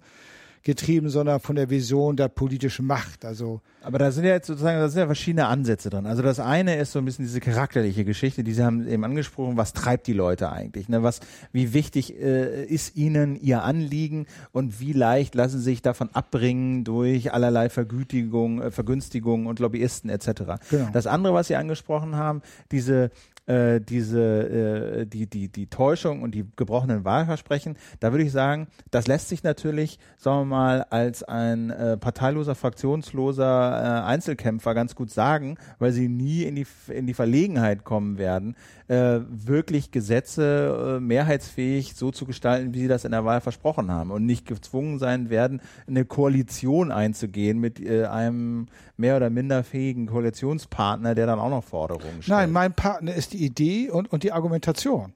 getrieben, 0.63 1.09
sondern 1.09 1.41
von 1.41 1.57
der 1.57 1.71
Vision 1.71 2.17
der 2.17 2.29
politischen 2.29 2.87
Macht. 2.87 3.25
Also 3.25 3.61
aber 3.85 3.99
da 3.99 4.13
sind 4.13 4.25
ja 4.25 4.31
jetzt 4.31 4.47
sozusagen, 4.47 4.79
da 4.79 4.89
sind 4.89 5.01
ja 5.01 5.07
verschiedene 5.07 5.47
Ansätze 5.47 5.91
drin. 5.91 6.07
Also 6.07 6.23
das 6.23 6.39
eine 6.39 6.77
ist 6.77 6.93
so 6.93 7.01
ein 7.01 7.05
bisschen 7.05 7.25
diese 7.25 7.41
charakterliche 7.41 8.05
Geschichte, 8.05 8.45
die 8.45 8.53
Sie 8.53 8.63
haben 8.63 8.87
eben 8.87 9.05
angesprochen. 9.05 9.57
Was 9.57 9.73
treibt 9.73 10.07
die 10.07 10.13
Leute 10.13 10.53
eigentlich? 10.53 10.89
Ne? 10.89 11.03
Was, 11.03 11.21
wie 11.53 11.73
wichtig 11.73 12.17
äh, 12.21 12.65
ist 12.65 12.97
ihnen 12.97 13.37
ihr 13.37 13.65
Anliegen 13.65 14.27
und 14.53 14.81
wie 14.81 14.93
leicht 14.93 15.35
lassen 15.35 15.59
sie 15.59 15.65
sich 15.65 15.83
davon 15.83 16.11
abbringen 16.13 16.85
durch 16.85 17.33
allerlei 17.33 17.69
Vergütigung, 17.69 18.63
äh, 18.63 18.71
Vergünstigungen 18.71 19.47
und 19.47 19.59
Lobbyisten 19.59 20.11
etc. 20.11 20.29
Genau. 20.71 20.89
Das 20.93 21.07
andere, 21.07 21.35
was 21.35 21.49
Sie 21.49 21.57
angesprochen 21.57 22.15
haben, 22.15 22.43
diese 22.71 23.11
äh, 23.47 23.81
diese 23.81 25.03
äh, 25.03 25.07
die 25.07 25.27
die 25.27 25.49
die 25.49 25.67
Täuschung 25.67 26.23
und 26.23 26.35
die 26.35 26.45
gebrochenen 26.57 27.05
Wahlversprechen, 27.05 27.77
da 28.01 28.13
würde 28.13 28.25
ich 28.25 28.33
sagen, 28.33 28.69
das 28.91 29.07
lässt 29.07 29.29
sich 29.29 29.43
natürlich, 29.43 29.99
sagen 30.17 30.41
wir 30.41 30.57
mal, 30.57 30.83
als 30.91 31.23
ein 31.23 31.71
äh, 31.71 31.97
parteiloser, 31.97 32.55
fraktionsloser 32.55 34.05
äh, 34.05 34.07
Einzelkämpfer 34.07 34.75
ganz 34.75 34.95
gut 34.95 35.11
sagen, 35.11 35.57
weil 35.79 35.93
sie 35.93 36.09
nie 36.09 36.43
in 36.43 36.55
die 36.55 36.67
in 36.89 37.07
die 37.07 37.15
Verlegenheit 37.15 37.85
kommen 37.85 38.19
werden, 38.19 38.57
äh, 38.89 39.21
wirklich 39.29 39.91
Gesetze 39.91 40.99
äh, 40.99 41.01
mehrheitsfähig 41.01 41.95
so 41.95 42.11
zu 42.11 42.27
gestalten, 42.27 42.75
wie 42.75 42.81
sie 42.81 42.89
das 42.89 43.05
in 43.05 43.13
der 43.13 43.25
Wahl 43.25 43.41
versprochen 43.41 43.91
haben 43.91 44.11
und 44.11 44.27
nicht 44.27 44.47
gezwungen 44.47 44.99
sein 44.99 45.31
werden, 45.31 45.61
eine 45.87 46.05
Koalition 46.05 46.93
einzugehen 46.93 47.59
mit 47.59 47.81
äh, 47.81 48.05
einem 48.05 48.67
mehr 48.97 49.17
oder 49.17 49.31
minder 49.31 49.65
fähigen 49.65 50.07
Koalitionspartner, 50.07 51.15
der 51.15 51.27
dann 51.27 51.39
auch 51.39 51.51
noch 51.51 51.65
Forderungen 51.65 52.23
stellt. 52.23 52.39
Nein, 52.39 52.53
mein 52.53 52.73
Partner 52.73 53.15
ist 53.15 53.33
die 53.33 53.45
Idee 53.45 53.91
und, 53.91 54.13
und 54.13 54.23
die 54.23 54.33
Argumentation. 54.33 55.15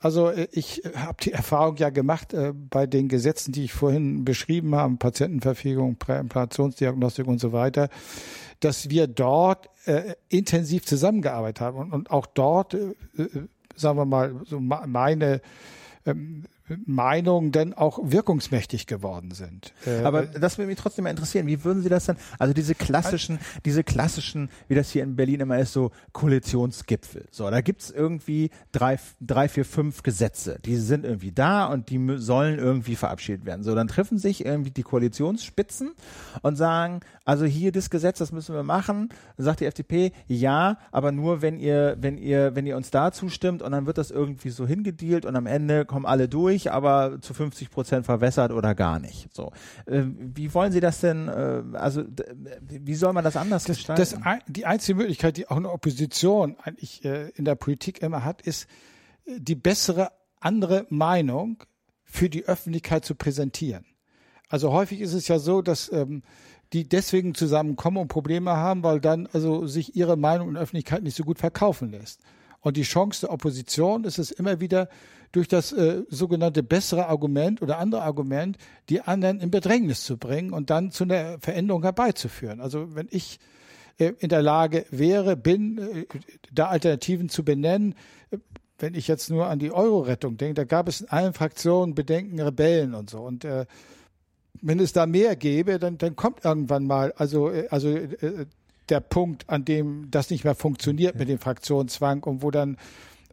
Also 0.00 0.30
äh, 0.30 0.48
ich 0.52 0.82
habe 0.96 1.22
die 1.22 1.32
Erfahrung 1.32 1.76
ja 1.76 1.90
gemacht 1.90 2.32
äh, 2.32 2.52
bei 2.52 2.86
den 2.86 3.08
Gesetzen, 3.08 3.52
die 3.52 3.64
ich 3.64 3.72
vorhin 3.72 4.24
beschrieben 4.24 4.74
habe, 4.74 4.96
Patientenverfügung, 4.96 5.96
Präimplantationsdiagnostik 5.96 7.26
und 7.26 7.38
so 7.38 7.52
weiter, 7.52 7.88
dass 8.60 8.90
wir 8.90 9.06
dort 9.06 9.70
äh, 9.86 10.14
intensiv 10.28 10.84
zusammengearbeitet 10.84 11.60
haben 11.60 11.78
und, 11.78 11.92
und 11.92 12.10
auch 12.10 12.26
dort, 12.26 12.74
äh, 12.74 12.94
äh 13.16 13.28
sagen 13.76 13.96
wir 13.96 14.04
mal, 14.04 14.34
so 14.44 14.60
meine 14.60 15.40
ähm, 16.04 16.44
Meinungen 16.86 17.52
dann 17.52 17.74
auch 17.74 17.98
wirkungsmächtig 18.02 18.86
geworden 18.86 19.32
sind. 19.32 19.72
Äh, 19.86 20.02
Aber 20.02 20.26
das 20.26 20.58
würde 20.58 20.68
mich 20.68 20.78
trotzdem 20.78 21.04
mal 21.04 21.10
interessieren. 21.10 21.46
Wie 21.46 21.64
würden 21.64 21.82
Sie 21.82 21.88
das 21.88 22.06
dann, 22.06 22.16
also 22.38 22.54
diese 22.54 22.74
klassischen, 22.74 23.38
diese 23.64 23.84
klassischen, 23.84 24.50
wie 24.68 24.74
das 24.74 24.90
hier 24.90 25.02
in 25.02 25.16
Berlin 25.16 25.40
immer 25.40 25.58
ist, 25.58 25.72
so 25.72 25.90
Koalitionsgipfel. 26.12 27.26
So, 27.30 27.50
da 27.50 27.60
gibt's 27.60 27.90
irgendwie 27.90 28.50
drei, 28.72 28.98
drei, 29.20 29.48
vier, 29.48 29.64
fünf 29.64 30.02
Gesetze. 30.02 30.58
Die 30.64 30.76
sind 30.76 31.04
irgendwie 31.04 31.32
da 31.32 31.66
und 31.66 31.90
die 31.90 32.16
sollen 32.16 32.58
irgendwie 32.58 32.96
verabschiedet 32.96 33.44
werden. 33.44 33.62
So, 33.62 33.74
dann 33.74 33.88
treffen 33.88 34.18
sich 34.18 34.44
irgendwie 34.44 34.70
die 34.70 34.82
Koalitionsspitzen 34.82 35.92
und 36.42 36.56
sagen, 36.56 37.00
also 37.24 37.44
hier 37.44 37.72
das 37.72 37.90
Gesetz, 37.90 38.18
das 38.18 38.32
müssen 38.32 38.54
wir 38.54 38.62
machen. 38.62 39.10
Dann 39.36 39.44
sagt 39.44 39.60
die 39.60 39.66
FDP, 39.66 40.12
ja, 40.26 40.78
aber 40.90 41.12
nur 41.12 41.42
wenn 41.42 41.58
ihr, 41.58 41.96
wenn 42.00 42.18
ihr, 42.18 42.54
wenn 42.54 42.66
ihr 42.66 42.76
uns 42.76 42.90
da 42.90 43.12
zustimmt 43.12 43.62
und 43.62 43.72
dann 43.72 43.86
wird 43.86 43.98
das 43.98 44.10
irgendwie 44.10 44.50
so 44.50 44.66
hingedealt 44.66 45.26
und 45.26 45.36
am 45.36 45.46
Ende 45.46 45.84
kommen 45.84 46.06
alle 46.06 46.28
durch 46.28 46.59
nicht, 46.64 46.72
aber 46.72 47.20
zu 47.20 47.34
50 47.34 47.70
Prozent 47.70 48.06
verwässert 48.06 48.52
oder 48.52 48.74
gar 48.74 48.98
nicht. 48.98 49.34
So, 49.34 49.52
äh, 49.86 50.02
wie 50.04 50.52
wollen 50.54 50.72
Sie 50.72 50.80
das 50.80 51.00
denn? 51.00 51.28
Äh, 51.28 51.62
also 51.72 52.04
wie 52.60 52.94
soll 52.94 53.12
man 53.12 53.24
das 53.24 53.36
anders 53.36 53.64
das, 53.64 53.76
gestalten? 53.76 54.00
Das, 54.00 54.38
die 54.46 54.66
einzige 54.66 54.96
Möglichkeit, 54.96 55.36
die 55.36 55.48
auch 55.48 55.56
eine 55.56 55.70
Opposition 55.70 56.56
eigentlich 56.62 57.04
äh, 57.04 57.30
in 57.30 57.44
der 57.44 57.54
Politik 57.54 58.02
immer 58.02 58.24
hat, 58.24 58.42
ist 58.42 58.68
äh, 59.24 59.38
die 59.38 59.54
bessere 59.54 60.10
andere 60.40 60.86
Meinung 60.88 61.62
für 62.04 62.28
die 62.28 62.44
Öffentlichkeit 62.44 63.04
zu 63.04 63.14
präsentieren. 63.14 63.84
Also 64.48 64.72
häufig 64.72 65.00
ist 65.00 65.14
es 65.14 65.28
ja 65.28 65.38
so, 65.38 65.62
dass 65.62 65.92
ähm, 65.92 66.22
die 66.72 66.88
deswegen 66.88 67.34
zusammenkommen 67.34 67.98
und 67.98 68.08
Probleme 68.08 68.56
haben, 68.56 68.82
weil 68.82 69.00
dann 69.00 69.28
also 69.32 69.66
sich 69.66 69.96
ihre 69.96 70.16
Meinung 70.16 70.48
in 70.48 70.54
der 70.54 70.62
Öffentlichkeit 70.62 71.02
nicht 71.02 71.16
so 71.16 71.24
gut 71.24 71.38
verkaufen 71.38 71.90
lässt. 71.90 72.20
Und 72.60 72.76
die 72.76 72.82
Chance 72.82 73.22
der 73.22 73.32
Opposition 73.32 74.04
ist 74.04 74.18
es 74.18 74.30
immer 74.30 74.60
wieder, 74.60 74.88
durch 75.32 75.48
das 75.48 75.72
äh, 75.72 76.02
sogenannte 76.08 76.62
bessere 76.62 77.06
Argument 77.06 77.62
oder 77.62 77.78
andere 77.78 78.02
Argument 78.02 78.56
die 78.88 79.00
anderen 79.00 79.40
in 79.40 79.50
Bedrängnis 79.50 80.04
zu 80.04 80.16
bringen 80.16 80.52
und 80.52 80.70
dann 80.70 80.90
zu 80.90 81.04
einer 81.04 81.38
Veränderung 81.38 81.82
herbeizuführen. 81.82 82.60
Also 82.60 82.94
wenn 82.94 83.06
ich 83.10 83.38
äh, 83.98 84.12
in 84.18 84.28
der 84.28 84.42
Lage 84.42 84.86
wäre, 84.90 85.36
bin, 85.36 85.78
äh, 85.78 86.06
da 86.52 86.66
Alternativen 86.66 87.28
zu 87.28 87.44
benennen, 87.44 87.94
äh, 88.30 88.38
wenn 88.78 88.94
ich 88.94 89.06
jetzt 89.06 89.30
nur 89.30 89.46
an 89.46 89.58
die 89.58 89.72
Euro-Rettung 89.72 90.36
denke, 90.36 90.54
da 90.54 90.64
gab 90.64 90.88
es 90.88 91.02
in 91.02 91.08
allen 91.08 91.34
Fraktionen 91.34 91.94
Bedenken, 91.94 92.40
Rebellen 92.40 92.94
und 92.94 93.10
so. 93.10 93.20
Und 93.20 93.44
äh, 93.44 93.66
wenn 94.62 94.80
es 94.80 94.92
da 94.92 95.06
mehr 95.06 95.36
gäbe, 95.36 95.78
dann, 95.78 95.98
dann 95.98 96.16
kommt 96.16 96.44
irgendwann 96.44 96.86
mal, 96.86 97.12
also, 97.16 97.50
äh, 97.50 97.68
also 97.70 97.96
der 98.90 99.00
Punkt, 99.00 99.48
an 99.48 99.64
dem 99.64 100.10
das 100.10 100.30
nicht 100.30 100.44
mehr 100.44 100.54
funktioniert 100.54 101.16
mit 101.16 101.28
dem 101.28 101.38
Fraktionszwang 101.38 102.22
und 102.24 102.42
wo 102.42 102.50
dann 102.50 102.76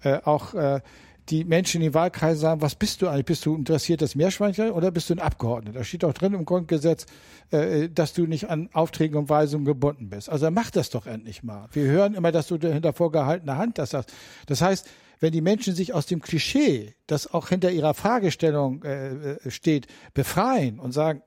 äh, 0.03 0.19
auch 0.23 0.53
äh, 0.53 0.81
die 1.29 1.43
Menschen 1.43 1.81
in 1.81 1.89
den 1.89 1.93
Wahlkreisen 1.93 2.39
sagen, 2.39 2.61
was 2.61 2.75
bist 2.75 3.01
du 3.01 3.07
eigentlich? 3.07 3.25
Bist 3.25 3.45
du 3.45 3.55
interessiertes 3.55 4.15
Meerschweinchen 4.15 4.71
oder 4.71 4.91
bist 4.91 5.09
du 5.09 5.15
ein 5.15 5.19
Abgeordneter? 5.19 5.79
Da 5.79 5.83
steht 5.83 6.05
auch 6.05 6.13
drin 6.13 6.33
im 6.33 6.45
Grundgesetz, 6.45 7.05
äh, 7.51 7.89
dass 7.89 8.13
du 8.13 8.25
nicht 8.25 8.49
an 8.49 8.69
Aufträge 8.73 9.17
und 9.17 9.29
Weisungen 9.29 9.65
gebunden 9.65 10.09
bist. 10.09 10.29
Also 10.29 10.49
mach 10.51 10.71
das 10.71 10.89
doch 10.89 11.05
endlich 11.05 11.43
mal. 11.43 11.67
Wir 11.73 11.85
hören 11.85 12.13
immer, 12.13 12.31
dass 12.31 12.47
du 12.47 12.57
hinter 12.57 12.93
vorgehaltener 12.93 13.57
Hand 13.57 13.77
das 13.77 13.89
sagst. 13.89 14.13
Das 14.45 14.61
heißt, 14.61 14.87
wenn 15.19 15.31
die 15.31 15.41
Menschen 15.41 15.73
sich 15.73 15.93
aus 15.93 16.05
dem 16.05 16.21
Klischee, 16.21 16.95
das 17.07 17.33
auch 17.33 17.49
hinter 17.49 17.71
ihrer 17.71 17.93
Fragestellung 17.93 18.83
äh, 18.83 19.33
äh 19.33 19.51
steht, 19.51 19.87
befreien 20.13 20.79
und 20.79 20.91
sagen, 20.91 21.23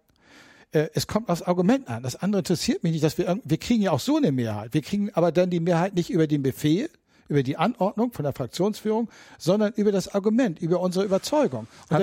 äh, 0.72 0.88
es 0.94 1.06
kommt 1.06 1.28
aufs 1.28 1.42
Argument 1.42 1.88
an. 1.88 2.02
Das 2.02 2.16
andere 2.16 2.40
interessiert 2.40 2.82
mich 2.82 2.92
nicht, 2.92 3.04
dass 3.04 3.18
wir, 3.18 3.38
wir 3.42 3.58
kriegen 3.58 3.82
ja 3.82 3.92
auch 3.92 4.00
so 4.00 4.16
eine 4.16 4.32
Mehrheit. 4.32 4.74
Wir 4.74 4.82
kriegen 4.82 5.10
aber 5.14 5.32
dann 5.32 5.50
die 5.50 5.60
Mehrheit 5.60 5.94
nicht 5.94 6.10
über 6.10 6.26
den 6.26 6.42
Befehl, 6.42 6.90
über 7.28 7.42
die 7.42 7.56
Anordnung 7.56 8.12
von 8.12 8.24
der 8.24 8.32
Fraktionsführung, 8.32 9.08
sondern 9.38 9.72
über 9.74 9.92
das 9.92 10.08
Argument, 10.14 10.60
über 10.60 10.80
unsere 10.80 11.04
Überzeugung. 11.04 11.66
Da 11.88 11.98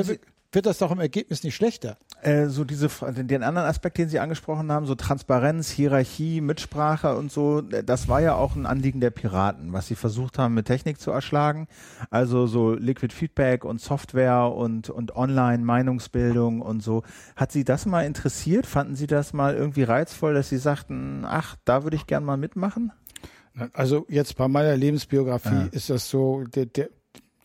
wird 0.51 0.65
das 0.65 0.77
doch 0.77 0.91
im 0.91 0.99
Ergebnis 0.99 1.43
nicht 1.43 1.55
schlechter. 1.55 1.97
Äh, 2.21 2.47
so 2.47 2.63
diese 2.63 2.89
den 3.11 3.43
anderen 3.43 3.67
Aspekt, 3.67 3.97
den 3.97 4.09
Sie 4.09 4.19
angesprochen 4.19 4.71
haben, 4.71 4.85
so 4.85 4.95
Transparenz, 4.95 5.69
Hierarchie, 5.69 6.41
Mitsprache 6.41 7.15
und 7.15 7.31
so, 7.31 7.61
das 7.61 8.07
war 8.07 8.21
ja 8.21 8.35
auch 8.35 8.55
ein 8.55 8.65
Anliegen 8.65 9.01
der 9.01 9.09
Piraten, 9.09 9.73
was 9.73 9.87
sie 9.87 9.95
versucht 9.95 10.39
haben 10.39 10.53
mit 10.53 10.65
Technik 10.65 10.99
zu 10.99 11.11
erschlagen. 11.11 11.67
Also 12.09 12.47
so 12.47 12.73
Liquid 12.73 13.13
Feedback 13.13 13.65
und 13.65 13.81
Software 13.81 14.53
und 14.53 14.89
und 14.89 15.15
Online 15.15 15.63
Meinungsbildung 15.63 16.61
und 16.61 16.81
so. 16.81 17.03
Hat 17.35 17.51
Sie 17.51 17.63
das 17.63 17.85
mal 17.85 18.05
interessiert? 18.05 18.65
Fanden 18.65 18.95
Sie 18.95 19.07
das 19.07 19.33
mal 19.33 19.55
irgendwie 19.55 19.83
reizvoll, 19.83 20.33
dass 20.33 20.49
Sie 20.49 20.57
sagten, 20.57 21.25
ach, 21.25 21.55
da 21.65 21.83
würde 21.83 21.97
ich 21.97 22.07
gern 22.07 22.23
mal 22.23 22.37
mitmachen? 22.37 22.91
Also 23.73 24.05
jetzt 24.07 24.37
bei 24.37 24.47
meiner 24.47 24.75
Lebensbiografie 24.77 25.49
ja. 25.49 25.67
ist 25.71 25.89
das 25.89 26.09
so, 26.09 26.43
der, 26.43 26.67
der, 26.67 26.89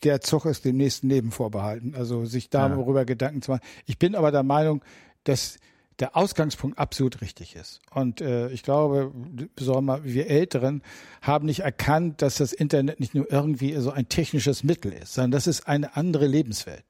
der 0.03 0.21
Zug 0.21 0.45
ist 0.45 0.65
dem 0.65 0.77
nächsten 0.77 1.09
Leben 1.09 1.31
vorbehalten. 1.31 1.95
Also 1.95 2.25
sich 2.25 2.49
darüber 2.49 3.01
ja. 3.01 3.05
Gedanken 3.05 3.41
zu 3.41 3.51
machen. 3.51 3.63
Ich 3.85 3.97
bin 3.97 4.15
aber 4.15 4.31
der 4.31 4.43
Meinung, 4.43 4.83
dass 5.23 5.57
der 5.99 6.17
Ausgangspunkt 6.17 6.79
absolut 6.79 7.21
richtig 7.21 7.55
ist. 7.55 7.81
Und 7.91 8.19
äh, 8.19 8.49
ich 8.49 8.63
glaube, 8.63 9.11
besonders 9.55 10.03
wir 10.03 10.27
Älteren 10.27 10.81
haben 11.21 11.45
nicht 11.45 11.61
erkannt, 11.61 12.21
dass 12.21 12.35
das 12.35 12.51
Internet 12.51 12.99
nicht 12.99 13.13
nur 13.13 13.31
irgendwie 13.31 13.75
so 13.75 13.91
ein 13.91 14.09
technisches 14.09 14.63
Mittel 14.63 14.91
ist, 14.91 15.13
sondern 15.13 15.31
das 15.31 15.47
ist 15.47 15.67
eine 15.67 15.95
andere 15.95 16.25
Lebenswelt. 16.25 16.83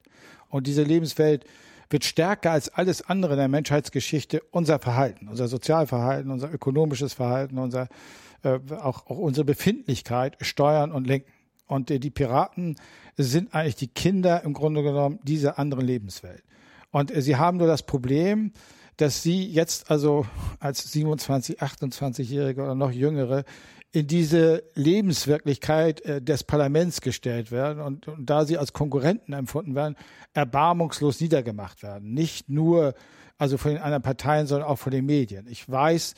Und 0.48 0.66
diese 0.66 0.82
Lebenswelt 0.82 1.44
wird 1.90 2.04
stärker 2.04 2.52
als 2.52 2.70
alles 2.70 3.02
andere 3.02 3.34
in 3.34 3.38
der 3.38 3.48
Menschheitsgeschichte 3.48 4.42
unser 4.50 4.78
Verhalten, 4.78 5.28
unser 5.28 5.48
Sozialverhalten, 5.48 6.30
unser 6.30 6.52
ökonomisches 6.52 7.12
Verhalten, 7.12 7.58
unser 7.58 7.88
äh, 8.42 8.58
auch, 8.80 9.06
auch 9.06 9.18
unsere 9.18 9.44
Befindlichkeit 9.44 10.36
steuern 10.40 10.92
und 10.92 11.06
lenken. 11.06 11.30
Und 11.66 11.90
äh, 11.90 11.98
die 11.98 12.10
Piraten 12.10 12.76
sind 13.16 13.54
eigentlich 13.54 13.76
die 13.76 13.88
Kinder 13.88 14.42
im 14.42 14.52
Grunde 14.52 14.82
genommen 14.82 15.18
dieser 15.22 15.58
anderen 15.58 15.86
Lebenswelt. 15.86 16.42
Und 16.90 17.14
äh, 17.14 17.22
sie 17.22 17.36
haben 17.36 17.58
nur 17.58 17.66
das 17.66 17.82
Problem, 17.82 18.52
dass 18.96 19.22
sie 19.22 19.46
jetzt 19.46 19.90
also 19.90 20.26
als 20.60 20.92
27, 20.92 21.60
28-Jährige 21.60 22.62
oder 22.62 22.74
noch 22.74 22.92
Jüngere 22.92 23.44
in 23.92 24.06
diese 24.06 24.64
Lebenswirklichkeit 24.74 26.00
äh, 26.02 26.20
des 26.20 26.44
Parlaments 26.44 27.00
gestellt 27.00 27.52
werden 27.52 27.80
und, 27.80 28.08
und 28.08 28.28
da 28.28 28.44
sie 28.44 28.58
als 28.58 28.72
Konkurrenten 28.72 29.32
empfunden 29.32 29.74
werden, 29.74 29.96
erbarmungslos 30.32 31.20
niedergemacht 31.20 31.82
werden. 31.82 32.12
Nicht 32.12 32.48
nur 32.48 32.94
also 33.38 33.56
von 33.56 33.72
den 33.72 33.80
anderen 33.80 34.02
Parteien, 34.02 34.46
sondern 34.46 34.68
auch 34.68 34.78
von 34.78 34.92
den 34.92 35.06
Medien. 35.06 35.46
Ich 35.48 35.68
weiß, 35.68 36.14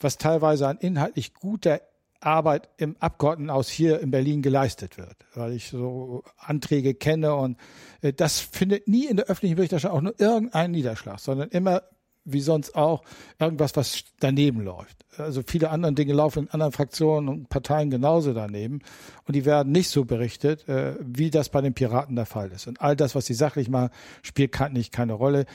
was 0.00 0.18
teilweise 0.18 0.66
an 0.66 0.78
inhaltlich 0.78 1.34
guter 1.34 1.80
Arbeit 2.20 2.68
im 2.76 2.96
Abgeordnetenhaus 2.98 3.68
hier 3.68 4.00
in 4.00 4.10
Berlin 4.10 4.42
geleistet 4.42 4.98
wird, 4.98 5.16
weil 5.34 5.52
ich 5.52 5.68
so 5.68 6.22
Anträge 6.36 6.94
kenne 6.94 7.34
und 7.34 7.56
äh, 8.02 8.12
das 8.12 8.40
findet 8.40 8.88
nie 8.88 9.06
in 9.06 9.16
der 9.16 9.26
öffentlichen 9.26 9.56
Berichterstattung 9.56 9.98
auch 9.98 10.02
nur 10.02 10.20
irgendeinen 10.20 10.72
Niederschlag, 10.72 11.18
sondern 11.18 11.48
immer 11.50 11.82
wie 12.24 12.40
sonst 12.40 12.74
auch 12.74 13.02
irgendwas, 13.38 13.76
was 13.76 14.04
daneben 14.20 14.60
läuft. 14.60 15.06
Also 15.16 15.42
viele 15.46 15.70
andere 15.70 15.94
Dinge 15.94 16.12
laufen 16.12 16.44
in 16.44 16.50
anderen 16.50 16.72
Fraktionen 16.72 17.28
und 17.28 17.48
Parteien 17.48 17.90
genauso 17.90 18.34
daneben 18.34 18.80
und 19.26 19.34
die 19.34 19.44
werden 19.44 19.72
nicht 19.72 19.88
so 19.88 20.04
berichtet, 20.04 20.68
äh, 20.68 20.96
wie 21.00 21.30
das 21.30 21.48
bei 21.48 21.60
den 21.60 21.74
Piraten 21.74 22.16
der 22.16 22.26
Fall 22.26 22.50
ist. 22.52 22.66
Und 22.66 22.80
all 22.80 22.96
das, 22.96 23.14
was 23.14 23.26
sie 23.26 23.34
sachlich 23.34 23.68
machen, 23.68 23.90
spielt 24.22 24.58
nicht 24.72 24.92
keine 24.92 25.14
Rolle. 25.14 25.46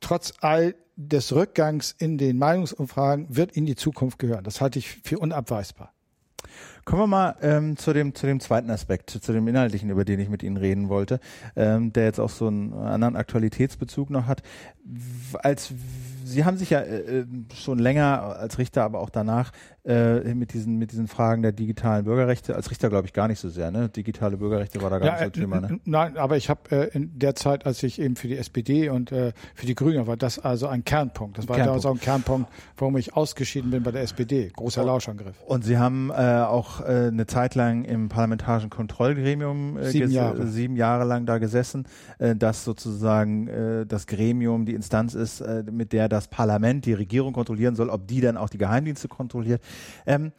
Trotz 0.00 0.34
all 0.40 0.76
des 0.96 1.34
Rückgangs 1.34 1.94
in 1.98 2.16
den 2.16 2.38
Meinungsumfragen 2.38 3.36
wird 3.36 3.52
in 3.52 3.66
die 3.66 3.76
Zukunft 3.76 4.18
gehören. 4.18 4.44
Das 4.44 4.60
halte 4.60 4.78
ich 4.78 4.88
für 4.88 5.18
unabweisbar. 5.18 5.92
Kommen 6.86 7.02
wir 7.02 7.06
mal 7.08 7.34
ähm, 7.42 7.76
zu 7.76 7.92
dem 7.92 8.14
zu 8.14 8.26
dem 8.28 8.38
zweiten 8.38 8.70
Aspekt, 8.70 9.10
zu 9.10 9.32
dem 9.32 9.48
inhaltlichen, 9.48 9.90
über 9.90 10.04
den 10.04 10.20
ich 10.20 10.28
mit 10.28 10.44
Ihnen 10.44 10.56
reden 10.56 10.88
wollte, 10.88 11.18
ähm, 11.56 11.92
der 11.92 12.04
jetzt 12.04 12.20
auch 12.20 12.30
so 12.30 12.46
einen 12.46 12.72
anderen 12.74 13.16
Aktualitätsbezug 13.16 14.08
noch 14.08 14.28
hat. 14.28 14.44
Als 15.42 15.74
Sie 16.26 16.44
haben 16.44 16.56
sich 16.56 16.70
ja 16.70 16.80
äh, 16.80 17.20
äh, 17.20 17.26
schon 17.54 17.78
länger 17.78 18.36
als 18.38 18.58
Richter, 18.58 18.82
aber 18.82 19.00
auch 19.00 19.10
danach 19.10 19.52
äh, 19.84 20.34
mit 20.34 20.52
diesen 20.52 20.76
mit 20.78 20.90
diesen 20.90 21.06
Fragen 21.06 21.42
der 21.42 21.52
digitalen 21.52 22.04
Bürgerrechte 22.04 22.56
als 22.56 22.70
Richter 22.70 22.88
glaube 22.88 23.06
ich 23.06 23.12
gar 23.12 23.28
nicht 23.28 23.38
so 23.38 23.48
sehr. 23.48 23.70
Ne, 23.70 23.88
digitale 23.88 24.36
Bürgerrechte 24.36 24.82
war 24.82 24.90
da 24.90 24.98
gar 24.98 25.06
ja, 25.06 25.24
nicht 25.24 25.36
so 25.36 25.40
Thema. 25.40 25.60
Ne? 25.60 25.80
Nein, 25.84 26.16
aber 26.16 26.36
ich 26.36 26.50
habe 26.50 26.60
äh, 26.70 26.96
in 26.96 27.16
der 27.18 27.36
Zeit, 27.36 27.66
als 27.66 27.82
ich 27.84 28.00
eben 28.00 28.16
für 28.16 28.26
die 28.26 28.36
SPD 28.36 28.88
und 28.88 29.12
äh, 29.12 29.32
für 29.54 29.66
die 29.66 29.76
Grünen 29.76 30.06
war, 30.08 30.16
das 30.16 30.40
also 30.40 30.66
ein 30.66 30.84
Kernpunkt. 30.84 31.38
Das 31.38 31.48
war 31.48 31.56
Kernpunkt. 31.56 31.84
also 31.84 31.90
ein 31.90 32.00
Kernpunkt, 32.00 32.50
warum 32.76 32.96
ich 32.96 33.14
ausgeschieden 33.14 33.70
bin 33.70 33.84
bei 33.84 33.92
der 33.92 34.02
SPD. 34.02 34.50
Großer 34.56 34.82
oh. 34.82 34.86
Lauschangriff. 34.86 35.36
Und 35.46 35.64
Sie 35.64 35.78
haben 35.78 36.10
äh, 36.10 36.14
auch 36.14 36.80
äh, 36.80 37.08
eine 37.12 37.26
Zeit 37.26 37.54
lang 37.54 37.84
im 37.84 38.08
parlamentarischen 38.08 38.70
Kontrollgremium 38.70 39.76
äh, 39.76 39.90
sieben, 39.90 40.10
Jahre. 40.10 40.48
sieben 40.48 40.74
Jahre 40.74 41.04
lang 41.04 41.26
da 41.26 41.38
gesessen, 41.38 41.86
äh, 42.18 42.34
das 42.34 42.64
sozusagen 42.64 43.46
äh, 43.46 43.86
das 43.86 44.08
Gremium, 44.08 44.66
die 44.66 44.74
Instanz 44.74 45.14
ist, 45.14 45.40
äh, 45.40 45.62
mit 45.70 45.92
der 45.92 46.08
das 46.08 46.15
Parlament 46.28 46.86
die 46.86 46.94
Regierung 46.94 47.32
kontrollieren 47.32 47.76
soll, 47.76 47.90
ob 47.90 48.06
die 48.08 48.20
dann 48.20 48.36
auch 48.36 48.48
die 48.48 48.58
Geheimdienste 48.58 49.08
kontrolliert. 49.08 49.62
Ähm, 50.06 50.32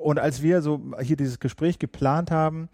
und 0.00 0.18
als 0.18 0.42
wir 0.42 0.62
so 0.62 0.80
hier 1.00 1.16
dieses 1.16 1.38
Gespräch 1.38 1.78
geplant 1.78 2.30
haben, 2.30 2.68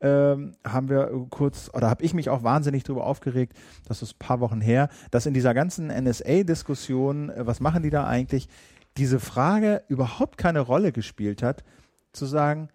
ähm, 0.00 0.52
haben 0.64 0.88
wir 0.88 1.10
kurz, 1.28 1.70
oder 1.74 1.90
habe 1.90 2.02
ich 2.04 2.14
mich 2.14 2.30
auch 2.30 2.42
wahnsinnig 2.42 2.84
darüber 2.84 3.06
aufgeregt, 3.06 3.54
das 3.86 4.02
ist 4.02 4.14
ein 4.14 4.18
paar 4.18 4.40
Wochen 4.40 4.60
her, 4.60 4.88
dass 5.10 5.26
in 5.26 5.34
dieser 5.34 5.52
ganzen 5.52 5.88
NSA-Diskussion, 5.88 7.30
äh, 7.30 7.46
was 7.46 7.60
machen 7.60 7.82
die 7.82 7.90
da 7.90 8.06
eigentlich, 8.06 8.48
diese 8.96 9.20
Frage 9.20 9.82
überhaupt 9.88 10.38
keine 10.38 10.60
Rolle 10.60 10.92
gespielt 10.92 11.42
hat, 11.42 11.64
zu 12.12 12.26
sagen, 12.26 12.68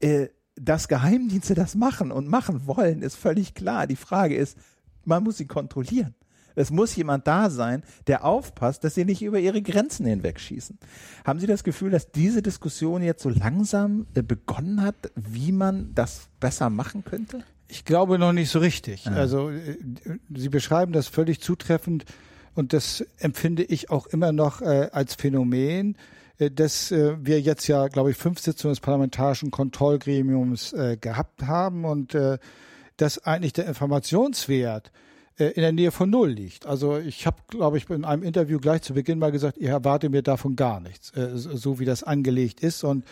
äh, 0.00 0.28
dass 0.56 0.88
Geheimdienste 0.88 1.54
das 1.54 1.74
machen 1.74 2.10
und 2.12 2.28
machen 2.28 2.66
wollen, 2.66 3.02
ist 3.02 3.16
völlig 3.16 3.54
klar. 3.54 3.86
Die 3.86 3.96
Frage 3.96 4.34
ist, 4.34 4.58
man 5.04 5.22
muss 5.22 5.36
sie 5.36 5.46
kontrollieren. 5.46 6.14
Es 6.54 6.70
muss 6.70 6.94
jemand 6.96 7.26
da 7.26 7.50
sein, 7.50 7.82
der 8.06 8.24
aufpasst, 8.24 8.84
dass 8.84 8.94
sie 8.94 9.04
nicht 9.04 9.22
über 9.22 9.38
ihre 9.38 9.62
Grenzen 9.62 10.06
hinwegschießen. 10.06 10.78
Haben 11.24 11.40
Sie 11.40 11.46
das 11.46 11.64
Gefühl, 11.64 11.90
dass 11.90 12.10
diese 12.10 12.42
Diskussion 12.42 13.02
jetzt 13.02 13.22
so 13.22 13.28
langsam 13.28 14.06
äh, 14.14 14.22
begonnen 14.22 14.82
hat, 14.82 14.96
wie 15.14 15.52
man 15.52 15.94
das 15.94 16.28
besser 16.40 16.70
machen 16.70 17.04
könnte? 17.04 17.44
Ich 17.68 17.84
glaube 17.84 18.18
noch 18.18 18.32
nicht 18.32 18.50
so 18.50 18.58
richtig. 18.58 19.04
Ja. 19.04 19.12
Also 19.12 19.50
äh, 19.50 19.76
Sie 20.34 20.48
beschreiben 20.48 20.92
das 20.92 21.08
völlig 21.08 21.40
zutreffend 21.40 22.04
und 22.54 22.72
das 22.72 23.04
empfinde 23.18 23.62
ich 23.62 23.90
auch 23.90 24.06
immer 24.06 24.32
noch 24.32 24.60
äh, 24.60 24.88
als 24.92 25.14
Phänomen, 25.14 25.96
äh, 26.38 26.50
dass 26.50 26.90
äh, 26.90 27.16
wir 27.20 27.40
jetzt 27.40 27.68
ja, 27.68 27.88
glaube 27.88 28.10
ich, 28.10 28.16
fünf 28.16 28.40
Sitzungen 28.40 28.72
des 28.72 28.80
parlamentarischen 28.80 29.50
Kontrollgremiums 29.50 30.72
äh, 30.72 30.96
gehabt 31.00 31.42
haben 31.42 31.84
und 31.84 32.16
dass 32.96 33.18
eigentlich 33.24 33.54
der 33.54 33.66
Informationswert 33.66 34.92
in 35.48 35.62
der 35.62 35.72
Nähe 35.72 35.90
von 35.90 36.10
Null 36.10 36.30
liegt. 36.30 36.66
Also 36.66 36.98
ich 36.98 37.26
habe, 37.26 37.38
glaube 37.48 37.78
ich, 37.78 37.88
in 37.90 38.04
einem 38.04 38.22
Interview 38.22 38.58
gleich 38.58 38.82
zu 38.82 38.94
Beginn 38.94 39.18
mal 39.18 39.32
gesagt, 39.32 39.58
ich 39.58 39.68
erwarte 39.68 40.08
mir 40.08 40.22
davon 40.22 40.56
gar 40.56 40.80
nichts, 40.80 41.10
äh, 41.12 41.30
so 41.34 41.78
wie 41.78 41.84
das 41.84 42.02
angelegt 42.02 42.60
ist. 42.60 42.84
Und 42.84 43.04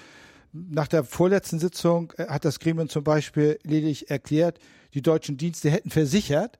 nach 0.53 0.89
der 0.89 1.05
vorletzten 1.05 1.59
Sitzung 1.59 2.13
äh, 2.17 2.27
hat 2.27 2.45
das 2.45 2.61
Gremium 2.61 2.89
zum 2.89 3.05
Beispiel 3.05 3.59
lediglich 3.63 4.11
erklärt, 4.11 4.59
die 4.95 5.03
deutschen 5.03 5.37
Dienste 5.37 5.71
hätten 5.71 5.91
versichert, 5.91 6.59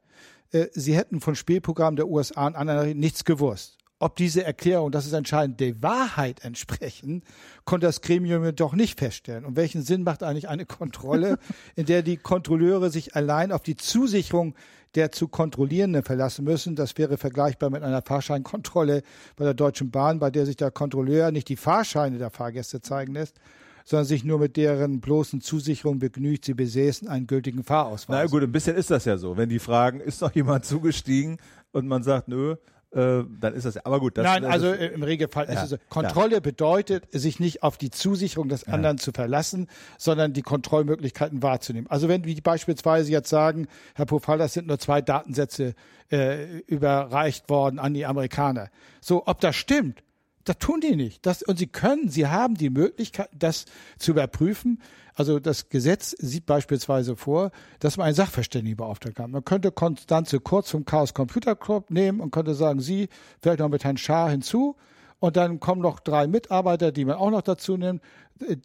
sie 0.73 0.97
hätten 0.97 1.21
von 1.21 1.35
Spielprogrammen 1.35 1.97
der 1.97 2.09
USA 2.09 2.47
und 2.47 2.57
anderen 2.57 2.99
nichts 2.99 3.25
gewusst 3.27 3.79
ob 4.01 4.17
diese 4.17 4.45
Erklärung, 4.45 4.93
das 4.93 5.07
ist 5.07 5.13
entscheidend, 5.13 5.61
der 5.61 5.83
Wahrheit 5.83 6.45
entsprechen, 6.45 7.23
konnte 7.65 7.87
das 7.87 8.01
Gremium 8.01 8.55
doch 8.55 8.75
nicht 8.75 8.99
feststellen. 8.99 9.45
Und 9.45 9.57
welchen 9.57 9.83
Sinn 9.83 10.03
macht 10.03 10.23
eigentlich 10.23 10.49
eine 10.49 10.67
Kontrolle, 10.67 11.39
in 11.77 11.87
der 11.87 12.03
die 12.03 12.17
Kontrolleure 12.17 12.91
sich 12.91 13.17
allein 13.17 13.51
auf 13.51 13.63
die 13.63 13.77
Zusicherung 13.77 14.55
der 14.95 15.13
zu 15.13 15.29
Kontrollierenden 15.29 16.03
verlassen 16.03 16.45
müssen? 16.45 16.77
Das 16.77 16.97
wäre 16.99 17.17
vergleichbar 17.17 17.71
mit 17.71 17.83
einer 17.83 18.03
Fahrscheinkontrolle 18.03 19.03
bei 19.37 19.45
der 19.45 19.55
Deutschen 19.55 19.91
Bahn, 19.91 20.19
bei 20.19 20.31
der 20.31 20.47
sich 20.47 20.57
der 20.57 20.71
Kontrolleur 20.71 21.31
nicht 21.31 21.49
die 21.49 21.57
Fahrscheine 21.57 22.19
der 22.19 22.31
Fahrgäste 22.31 22.81
zeigen 22.81 23.15
lässt, 23.15 23.41
sondern 23.85 24.07
sich 24.07 24.25
nur 24.25 24.39
mit 24.39 24.57
deren 24.57 25.01
bloßen 25.01 25.41
Zusicherung 25.41 25.99
begnügt, 25.99 26.45
sie 26.45 26.55
besäßen 26.55 27.09
einen 27.09 27.27
gültigen 27.27 27.65
Fahrausweis. 27.65 28.19
Na 28.23 28.27
gut, 28.27 28.43
ein 28.43 28.53
bisschen 28.53 28.77
ist 28.77 28.91
das 28.91 29.07
ja 29.07 29.17
so. 29.17 29.37
Wenn 29.37 29.49
die 29.49 29.59
fragen, 29.59 30.01
ist 30.01 30.21
noch 30.21 30.35
jemand 30.35 30.65
zugestiegen 30.67 31.39
und 31.73 31.87
man 31.87 32.03
sagt, 32.03 32.29
nö, 32.29 32.57
äh, 32.93 33.25
dann 33.41 33.55
ist 33.55 33.67
das 33.67 33.75
ja. 33.75 33.83
Aber 33.85 34.01
gut. 34.01 34.17
Das, 34.17 34.25
Nein, 34.25 34.45
also 34.45 34.71
das, 34.71 34.93
im 34.93 35.03
Regelfall 35.03 35.47
ja, 35.47 35.55
ist 35.55 35.63
es 35.65 35.71
so. 35.71 35.77
Kontrolle 35.89 36.35
ja. 36.35 36.41
bedeutet, 36.41 37.05
sich 37.13 37.39
nicht 37.39 37.63
auf 37.63 37.77
die 37.77 37.91
Zusicherung 37.91 38.49
des 38.49 38.65
anderen 38.65 38.99
zu 38.99 39.13
verlassen, 39.13 39.69
sondern 39.99 40.33
die 40.33 40.43
Kontrollmöglichkeiten 40.43 41.43
wahrzunehmen. 41.43 41.91
Also 41.91 42.09
wenn 42.09 42.25
wir 42.25 42.43
beispielsweise 42.43 43.11
jetzt 43.13 43.29
sagen, 43.29 43.69
Herr 43.95 44.07
Pofall, 44.07 44.39
das 44.39 44.55
sind 44.55 44.67
nur 44.67 44.79
zwei 44.79 45.03
Datensätze 45.03 45.75
äh, 46.11 46.61
überreicht 46.61 47.51
worden 47.51 47.79
an 47.79 47.93
die 47.93 48.07
Amerikaner. 48.07 48.71
So, 49.01 49.27
ob 49.27 49.41
das 49.41 49.57
stimmt, 49.57 50.03
das 50.45 50.59
tun 50.59 50.81
die 50.81 50.97
nicht. 50.97 51.27
Das, 51.27 51.43
und 51.43 51.59
sie 51.59 51.67
können, 51.67 52.09
sie 52.09 52.27
haben 52.27 52.55
die 52.55 52.71
Möglichkeit, 52.71 53.29
das 53.39 53.67
zu 53.99 54.13
überprüfen. 54.13 54.81
Also 55.19 55.41
das 55.41 55.69
Gesetz 55.69 56.15
sieht 56.21 56.47
beispielsweise 56.47 57.17
vor, 57.17 57.51
dass 57.81 57.97
man 57.97 58.07
einen 58.07 58.15
Sachverständigen 58.15 58.77
beauftragen 58.77 59.17
kann. 59.17 59.31
Man 59.33 59.45
könnte 59.45 59.73
Konstanze 59.73 60.39
Kurz 60.39 60.71
vom 60.71 60.85
Chaos 60.85 61.13
Computer 61.13 61.57
Club 61.57 61.91
nehmen 61.91 62.21
und 62.21 62.31
könnte 62.31 62.55
sagen, 62.55 62.79
Sie, 62.79 63.09
vielleicht 63.43 63.59
noch 63.59 63.69
mit 63.69 63.83
Herrn 63.83 63.97
Schaar 63.97 64.31
hinzu. 64.31 64.77
Und 65.21 65.37
dann 65.37 65.59
kommen 65.59 65.83
noch 65.83 66.01
drei 66.01 66.27
Mitarbeiter, 66.27 66.93
die 66.93 67.05
man 67.05 67.17
auch 67.17 67.31
noch 67.31 67.43
dazu 67.43 67.77
nimmt. 67.77 68.03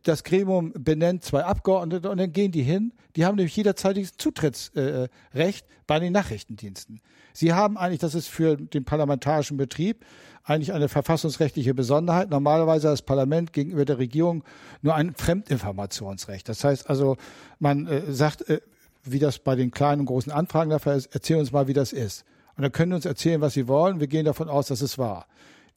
Das 0.04 0.24
Gremium 0.24 0.72
benennt 0.78 1.24
zwei 1.24 1.44
Abgeordnete 1.44 2.10
und 2.10 2.18
dann 2.18 2.32
gehen 2.32 2.52
die 2.52 2.62
hin. 2.62 2.94
Die 3.16 3.26
haben 3.26 3.38
nämlich 3.38 3.56
jederzeitiges 3.56 4.18
Zutrittsrecht 4.18 5.66
bei 5.88 6.00
den 6.00 6.14
Nachrichtendiensten. 6.14 7.02
Sie 7.34 7.54
haben 7.54 7.78
eigentlich, 7.78 8.00
das 8.00 8.14
ist 8.14 8.28
für 8.28 8.56
den 8.56 8.86
parlamentarischen 8.86 9.58
Betrieb 9.58 10.06
eigentlich 10.44 10.74
eine 10.74 10.90
verfassungsrechtliche 10.90 11.74
Besonderheit. 11.74 12.30
Normalerweise 12.30 12.88
hat 12.90 12.94
das 12.94 13.02
Parlament 13.02 13.54
gegenüber 13.54 13.86
der 13.86 13.98
Regierung 13.98 14.44
nur 14.82 14.94
ein 14.94 15.16
Fremdinformationsrecht. 15.16 16.48
Das 16.48 16.64
heißt 16.64 16.90
also, 16.90 17.18
man 17.60 17.88
äh, 17.88 18.12
sagt, 18.12 18.48
äh, 18.50 18.62
wie 19.04 19.20
das 19.20 19.40
bei 19.40 19.56
den 19.56 19.72
kleinen 19.72 20.02
und 20.02 20.06
großen 20.06 20.32
Anfragen 20.32 20.70
der 20.70 20.80
Fall 20.80 20.98
ist, 20.98 21.10
erzähl 21.14 21.38
uns 21.38 21.52
mal, 21.52 21.68
wie 21.68 21.74
das 21.74 21.94
ist. 21.94 22.26
Und 22.56 22.62
dann 22.62 22.72
können 22.72 22.92
Sie 22.92 22.96
uns 22.98 23.06
erzählen, 23.06 23.42
was 23.42 23.54
Sie 23.54 23.68
wollen. 23.68 24.00
Wir 24.00 24.08
gehen 24.08 24.26
davon 24.26 24.50
aus, 24.50 24.68
dass 24.68 24.82
es 24.82 24.98
wahr. 24.98 25.26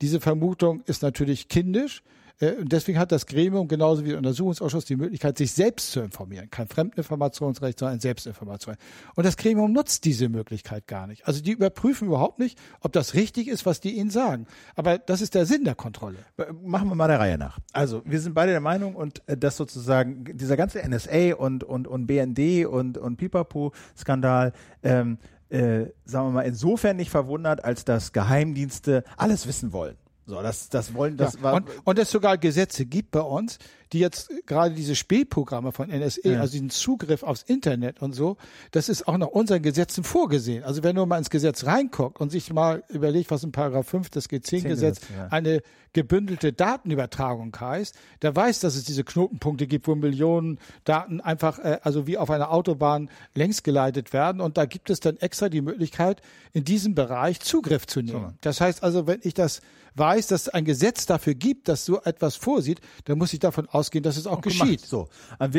Diese 0.00 0.20
Vermutung 0.20 0.82
ist 0.86 1.02
natürlich 1.02 1.48
kindisch. 1.48 2.02
Äh, 2.40 2.52
und 2.52 2.72
deswegen 2.72 2.98
hat 2.98 3.12
das 3.12 3.26
Gremium 3.26 3.68
genauso 3.68 4.04
wie 4.04 4.10
der 4.10 4.18
Untersuchungsausschuss 4.18 4.84
die 4.84 4.96
Möglichkeit, 4.96 5.38
sich 5.38 5.52
selbst 5.52 5.92
zu 5.92 6.00
informieren. 6.00 6.50
Kein 6.50 6.68
Fremdinformationsrecht, 6.68 7.78
sondern 7.78 7.94
ein 7.96 8.00
Selbstinformationsrecht. 8.00 8.80
Und 9.14 9.24
das 9.24 9.36
Gremium 9.36 9.72
nutzt 9.72 10.04
diese 10.04 10.28
Möglichkeit 10.28 10.86
gar 10.86 11.06
nicht. 11.06 11.26
Also 11.26 11.42
die 11.42 11.52
überprüfen 11.52 12.08
überhaupt 12.08 12.38
nicht, 12.38 12.58
ob 12.80 12.92
das 12.92 13.14
richtig 13.14 13.48
ist, 13.48 13.66
was 13.66 13.80
die 13.80 13.96
ihnen 13.96 14.10
sagen. 14.10 14.46
Aber 14.74 14.98
das 14.98 15.20
ist 15.20 15.34
der 15.34 15.46
Sinn 15.46 15.64
der 15.64 15.74
Kontrolle. 15.74 16.18
Machen 16.62 16.88
wir 16.88 16.94
mal 16.94 17.08
der 17.08 17.20
Reihe 17.20 17.38
nach. 17.38 17.58
Also 17.72 18.02
wir 18.04 18.20
sind 18.20 18.34
beide 18.34 18.52
der 18.52 18.60
Meinung 18.60 18.94
und 18.94 19.22
äh, 19.26 19.36
dass 19.36 19.56
sozusagen 19.56 20.24
dieser 20.36 20.56
ganze 20.56 20.86
NSA 20.86 21.34
und, 21.34 21.64
und, 21.64 21.88
und 21.88 22.06
BND 22.06 22.66
und, 22.66 22.98
und 22.98 23.16
Pipapo-Skandal 23.16 24.52
ähm, 24.82 25.18
äh, 25.48 25.86
sagen 26.04 26.28
wir 26.28 26.30
mal, 26.32 26.42
insofern 26.42 26.96
nicht 26.96 27.10
verwundert, 27.10 27.64
als 27.64 27.84
dass 27.84 28.12
Geheimdienste 28.12 29.04
alles 29.16 29.46
wissen 29.46 29.72
wollen. 29.72 29.96
So, 30.26 30.42
das, 30.42 30.68
das 30.68 30.94
wollen, 30.94 31.16
das 31.16 31.34
ja, 31.34 31.42
war. 31.42 31.54
Und, 31.54 31.70
und 31.84 31.98
es 31.98 32.10
sogar 32.10 32.36
Gesetze 32.36 32.84
gibt 32.84 33.12
bei 33.12 33.20
uns, 33.20 33.58
die 33.92 34.00
jetzt 34.00 34.30
gerade 34.46 34.74
diese 34.74 34.96
Spähprogramme 34.96 35.72
von 35.72 35.88
NSE, 35.88 36.32
ja. 36.32 36.40
also 36.40 36.58
den 36.58 36.70
Zugriff 36.70 37.22
aufs 37.22 37.42
Internet 37.42 38.02
und 38.02 38.14
so, 38.14 38.36
das 38.72 38.88
ist 38.88 39.06
auch 39.06 39.16
nach 39.16 39.28
unseren 39.28 39.62
Gesetzen 39.62 40.04
vorgesehen. 40.04 40.64
Also 40.64 40.82
wenn 40.82 40.96
man 40.96 41.08
mal 41.08 41.18
ins 41.18 41.30
Gesetz 41.30 41.64
reinguckt 41.64 42.20
und 42.20 42.30
sich 42.30 42.52
mal 42.52 42.82
überlegt, 42.88 43.30
was 43.30 43.44
in 43.44 43.52
Paragraph 43.52 43.86
5 43.88 44.10
des 44.10 44.28
G10-Gesetz 44.28 45.00
ja. 45.16 45.28
eine 45.28 45.62
gebündelte 45.92 46.52
Datenübertragung 46.52 47.56
heißt, 47.58 47.96
der 48.20 48.36
weiß, 48.36 48.60
dass 48.60 48.76
es 48.76 48.84
diese 48.84 49.02
Knotenpunkte 49.02 49.66
gibt, 49.66 49.88
wo 49.88 49.94
Millionen 49.94 50.58
Daten 50.84 51.22
einfach, 51.22 51.58
äh, 51.58 51.78
also 51.82 52.06
wie 52.06 52.18
auf 52.18 52.30
einer 52.30 52.50
Autobahn 52.50 53.08
längs 53.34 53.62
geleitet 53.62 54.12
werden. 54.12 54.42
Und 54.42 54.58
da 54.58 54.66
gibt 54.66 54.90
es 54.90 55.00
dann 55.00 55.16
extra 55.16 55.48
die 55.48 55.62
Möglichkeit, 55.62 56.20
in 56.52 56.64
diesem 56.64 56.94
Bereich 56.94 57.40
Zugriff 57.40 57.86
zu 57.86 58.02
nehmen. 58.02 58.28
So. 58.28 58.34
Das 58.42 58.60
heißt 58.60 58.82
also, 58.82 59.06
wenn 59.06 59.20
ich 59.22 59.32
das 59.32 59.62
weiß, 59.96 60.26
dass 60.26 60.42
es 60.42 60.48
ein 60.50 60.64
Gesetz 60.64 61.06
dafür 61.06 61.34
gibt, 61.34 61.68
das 61.68 61.84
so 61.84 62.02
etwas 62.02 62.36
vorsieht, 62.36 62.80
dann 63.06 63.18
muss 63.18 63.32
ich 63.32 63.40
davon 63.40 63.66
ausgehen, 63.86 64.02
dass 64.02 64.16
es 64.16 64.26
auch, 64.26 64.38
auch 64.38 64.40
geschieht. 64.40 64.80
So, 64.80 65.08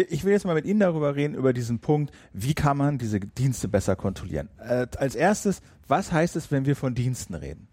ich 0.09 0.23
will 0.23 0.33
jetzt 0.33 0.45
mal 0.45 0.53
mit 0.53 0.65
Ihnen 0.65 0.79
darüber 0.79 1.15
reden, 1.15 1.35
über 1.35 1.53
diesen 1.53 1.79
Punkt, 1.79 2.13
wie 2.33 2.53
kann 2.53 2.77
man 2.77 2.97
diese 2.97 3.19
Dienste 3.19 3.67
besser 3.67 3.95
kontrollieren. 3.95 4.49
Äh, 4.59 4.87
als 4.97 5.15
erstes, 5.15 5.61
was 5.87 6.11
heißt 6.11 6.35
es, 6.35 6.51
wenn 6.51 6.65
wir 6.65 6.75
von 6.75 6.95
Diensten 6.95 7.33
reden? 7.33 7.67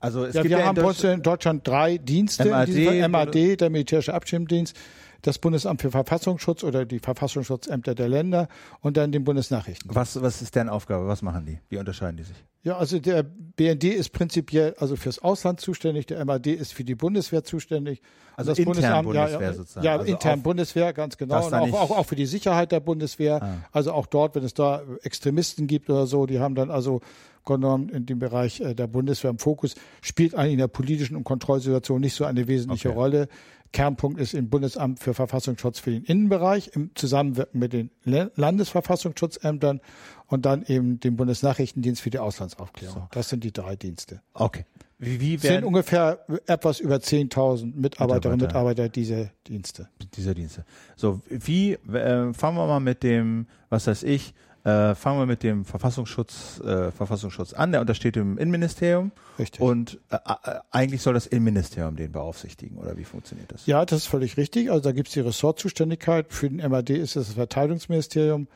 Also 0.00 0.24
es 0.24 0.34
ja, 0.34 0.42
gibt 0.42 0.52
wir 0.54 0.60
ja 0.60 0.66
haben 0.66 0.78
in, 0.78 1.10
in 1.10 1.22
Deutschland 1.22 1.66
drei 1.66 1.98
Dienste, 1.98 2.46
MAD, 2.46 3.08
MAD, 3.08 3.60
der 3.60 3.70
militärische 3.70 4.14
Abschirmdienst, 4.14 4.74
das 5.22 5.38
Bundesamt 5.38 5.82
für 5.82 5.90
Verfassungsschutz 5.90 6.64
oder 6.64 6.84
die 6.84 6.98
Verfassungsschutzämter 6.98 7.94
der 7.94 8.08
Länder 8.08 8.48
und 8.80 8.96
dann 8.96 9.12
den 9.12 9.24
Bundesnachrichten. 9.24 9.94
Was, 9.94 10.20
was 10.20 10.42
ist 10.42 10.54
deren 10.54 10.68
Aufgabe? 10.68 11.06
Was 11.06 11.22
machen 11.22 11.46
die? 11.46 11.58
Wie 11.68 11.78
unterscheiden 11.78 12.16
die 12.16 12.24
sich? 12.24 12.36
Ja, 12.62 12.76
also 12.76 12.98
der 12.98 13.22
BND 13.22 13.84
ist 13.84 14.10
prinzipiell 14.10 14.74
also 14.78 14.94
fürs 14.96 15.18
Ausland 15.18 15.60
zuständig, 15.60 16.06
der 16.06 16.22
MAD 16.26 16.48
ist 16.48 16.74
für 16.74 16.84
die 16.84 16.94
Bundeswehr 16.94 17.42
zuständig. 17.42 18.02
Also, 18.36 18.50
das 18.50 18.58
intern 18.58 19.04
Bundeswehr 19.04 19.30
ja, 19.30 19.40
ja, 19.40 19.52
sozusagen. 19.54 19.86
Ja, 19.86 19.92
also 19.92 20.04
intern 20.04 20.42
Bundeswehr, 20.42 20.92
ganz 20.92 21.16
genau. 21.16 21.46
Und 21.46 21.54
auch, 21.54 21.72
auch, 21.72 21.90
auch 21.98 22.06
für 22.06 22.16
die 22.16 22.26
Sicherheit 22.26 22.70
der 22.70 22.80
Bundeswehr. 22.80 23.42
Ah. 23.42 23.56
Also 23.72 23.92
auch 23.92 24.06
dort, 24.06 24.34
wenn 24.34 24.44
es 24.44 24.52
da 24.52 24.82
Extremisten 25.02 25.68
gibt 25.68 25.88
oder 25.88 26.06
so, 26.06 26.26
die 26.26 26.38
haben 26.38 26.54
dann 26.54 26.70
also 26.70 27.00
genommen 27.46 27.88
in 27.88 28.04
dem 28.04 28.18
Bereich 28.18 28.60
äh, 28.60 28.74
der 28.74 28.86
Bundeswehr 28.86 29.30
im 29.30 29.38
Fokus, 29.38 29.74
spielt 30.02 30.34
eigentlich 30.34 30.52
in 30.52 30.58
der 30.58 30.68
politischen 30.68 31.16
und 31.16 31.24
Kontrollsituation 31.24 32.00
nicht 32.00 32.14
so 32.14 32.24
eine 32.24 32.46
wesentliche 32.46 32.90
okay. 32.90 32.98
Rolle. 32.98 33.28
Kernpunkt 33.72 34.20
ist 34.20 34.34
im 34.34 34.48
Bundesamt 34.50 35.00
für 35.00 35.14
Verfassungsschutz 35.14 35.78
für 35.78 35.90
den 35.90 36.04
Innenbereich 36.04 36.72
im 36.74 36.90
Zusammenwirken 36.94 37.60
mit 37.60 37.72
den 37.72 37.90
Landesverfassungsschutzämtern 38.04 39.80
und 40.26 40.44
dann 40.44 40.64
eben 40.64 40.98
dem 41.00 41.16
Bundesnachrichtendienst 41.16 42.02
für 42.02 42.10
die 42.10 42.18
Auslandsaufklärung. 42.18 42.94
So. 42.94 43.08
Das 43.12 43.28
sind 43.28 43.44
die 43.44 43.52
drei 43.52 43.76
Dienste. 43.76 44.22
Okay. 44.34 44.64
Wie, 44.98 45.18
wie 45.18 45.42
werden 45.42 45.56
sind 45.56 45.64
ungefähr 45.64 46.26
etwas 46.46 46.78
über 46.78 46.96
10.000 46.96 47.74
Mitarbeiterinnen 47.74 48.42
und 48.42 48.46
Mitarbeiter 48.48 48.90
dieser 48.90 49.30
Dienste. 49.46 49.88
Dieser 50.14 50.34
Dienste. 50.34 50.66
So, 50.94 51.22
wie 51.28 51.72
äh, 51.72 52.34
fangen 52.34 52.56
wir 52.58 52.66
mal 52.66 52.80
mit 52.80 53.02
dem, 53.02 53.46
was 53.70 53.86
weiß 53.86 54.02
ich, 54.02 54.34
äh, 54.64 54.94
fangen 54.94 55.18
wir 55.18 55.26
mit 55.26 55.42
dem 55.42 55.64
Verfassungsschutz, 55.64 56.60
äh, 56.60 56.90
Verfassungsschutz 56.90 57.52
an. 57.52 57.72
Der 57.72 57.80
untersteht 57.80 58.16
im 58.16 58.36
Innenministerium. 58.36 59.12
Richtig. 59.38 59.60
Und 59.60 59.98
äh, 60.10 60.16
äh, 60.16 60.58
eigentlich 60.70 61.02
soll 61.02 61.14
das 61.14 61.26
Innenministerium 61.26 61.96
den 61.96 62.12
beaufsichtigen, 62.12 62.76
oder 62.76 62.96
wie 62.96 63.04
funktioniert 63.04 63.50
das? 63.52 63.66
Ja, 63.66 63.84
das 63.84 64.00
ist 64.00 64.06
völlig 64.06 64.36
richtig. 64.36 64.70
Also 64.70 64.82
da 64.82 64.92
gibt 64.92 65.08
es 65.08 65.14
die 65.14 65.20
Ressortzuständigkeit. 65.20 66.26
Für 66.30 66.50
den 66.50 66.58
MAD 66.70 66.90
ist 66.90 67.16
es 67.16 67.28
das 67.28 67.34
Verteidigungsministerium. 67.34 68.48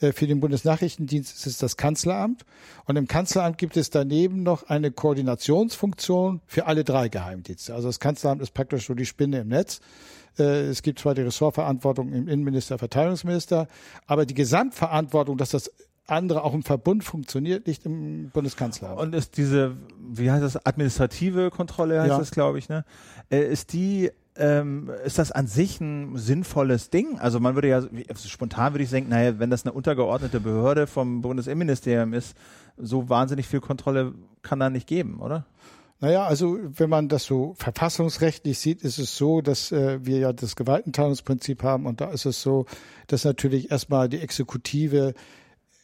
Äh, 0.00 0.12
für 0.12 0.26
den 0.26 0.40
Bundesnachrichtendienst 0.40 1.36
ist 1.36 1.46
es 1.46 1.58
das 1.58 1.76
Kanzleramt. 1.76 2.44
Und 2.86 2.96
im 2.96 3.08
Kanzleramt 3.08 3.58
gibt 3.58 3.76
es 3.76 3.90
daneben 3.90 4.42
noch 4.42 4.68
eine 4.68 4.90
Koordinationsfunktion 4.90 6.40
für 6.46 6.66
alle 6.66 6.84
drei 6.84 7.08
Geheimdienste. 7.08 7.74
Also 7.74 7.88
das 7.88 8.00
Kanzleramt 8.00 8.42
ist 8.42 8.54
praktisch 8.54 8.86
so 8.86 8.94
die 8.94 9.06
Spinne 9.06 9.40
im 9.40 9.48
Netz. 9.48 9.80
Äh, 10.38 10.68
es 10.68 10.82
gibt 10.82 10.98
zwar 10.98 11.14
die 11.14 11.22
Ressortverantwortung 11.22 12.12
im 12.12 12.28
Innenminister, 12.28 12.78
Verteidigungsminister, 12.78 13.68
aber 14.06 14.26
die 14.26 14.34
Gesamtverantwortung, 14.34 15.36
dass 15.36 15.50
das 15.50 15.70
andere 16.06 16.42
auch 16.42 16.54
im 16.54 16.62
Verbund 16.62 17.04
funktioniert, 17.04 17.66
liegt 17.66 17.84
im 17.84 18.30
Bundeskanzleramt. 18.30 18.98
Und 18.98 19.14
ist 19.14 19.36
diese, 19.36 19.76
wie 19.98 20.30
heißt 20.30 20.42
das, 20.42 20.64
administrative 20.64 21.50
Kontrolle 21.50 22.00
heißt 22.00 22.10
ja. 22.10 22.18
das, 22.18 22.30
glaube 22.30 22.58
ich, 22.58 22.68
ne? 22.68 22.84
Äh, 23.30 23.50
ist 23.52 23.72
die 23.72 24.10
ähm, 24.38 24.90
ist 25.04 25.18
das 25.18 25.32
an 25.32 25.48
sich 25.48 25.80
ein 25.80 26.16
sinnvolles 26.16 26.90
Ding? 26.90 27.18
Also 27.18 27.40
man 27.40 27.56
würde 27.56 27.68
ja, 27.68 27.82
also 28.08 28.28
spontan 28.28 28.72
würde 28.72 28.84
ich 28.84 28.90
denken, 28.90 29.10
naja, 29.10 29.38
wenn 29.38 29.50
das 29.50 29.66
eine 29.66 29.72
untergeordnete 29.72 30.38
Behörde 30.38 30.86
vom 30.86 31.22
Bundesinnenministerium 31.22 32.14
ist, 32.14 32.36
so 32.76 33.08
wahnsinnig 33.08 33.48
viel 33.48 33.60
Kontrolle 33.60 34.14
kann 34.42 34.60
da 34.60 34.70
nicht 34.70 34.86
geben, 34.86 35.18
oder? 35.20 35.44
Naja, 36.00 36.26
also 36.26 36.58
wenn 36.62 36.88
man 36.88 37.08
das 37.08 37.24
so 37.24 37.54
verfassungsrechtlich 37.54 38.58
sieht, 38.58 38.82
ist 38.82 38.98
es 38.98 39.16
so, 39.16 39.40
dass 39.40 39.72
äh, 39.72 40.04
wir 40.04 40.18
ja 40.18 40.32
das 40.32 40.54
Gewaltenteilungsprinzip 40.54 41.62
haben 41.62 41.86
und 41.86 42.00
da 42.00 42.10
ist 42.10 42.24
es 42.24 42.40
so, 42.40 42.66
dass 43.08 43.24
natürlich 43.24 43.70
erstmal 43.70 44.08
die 44.08 44.20
Exekutive 44.20 45.14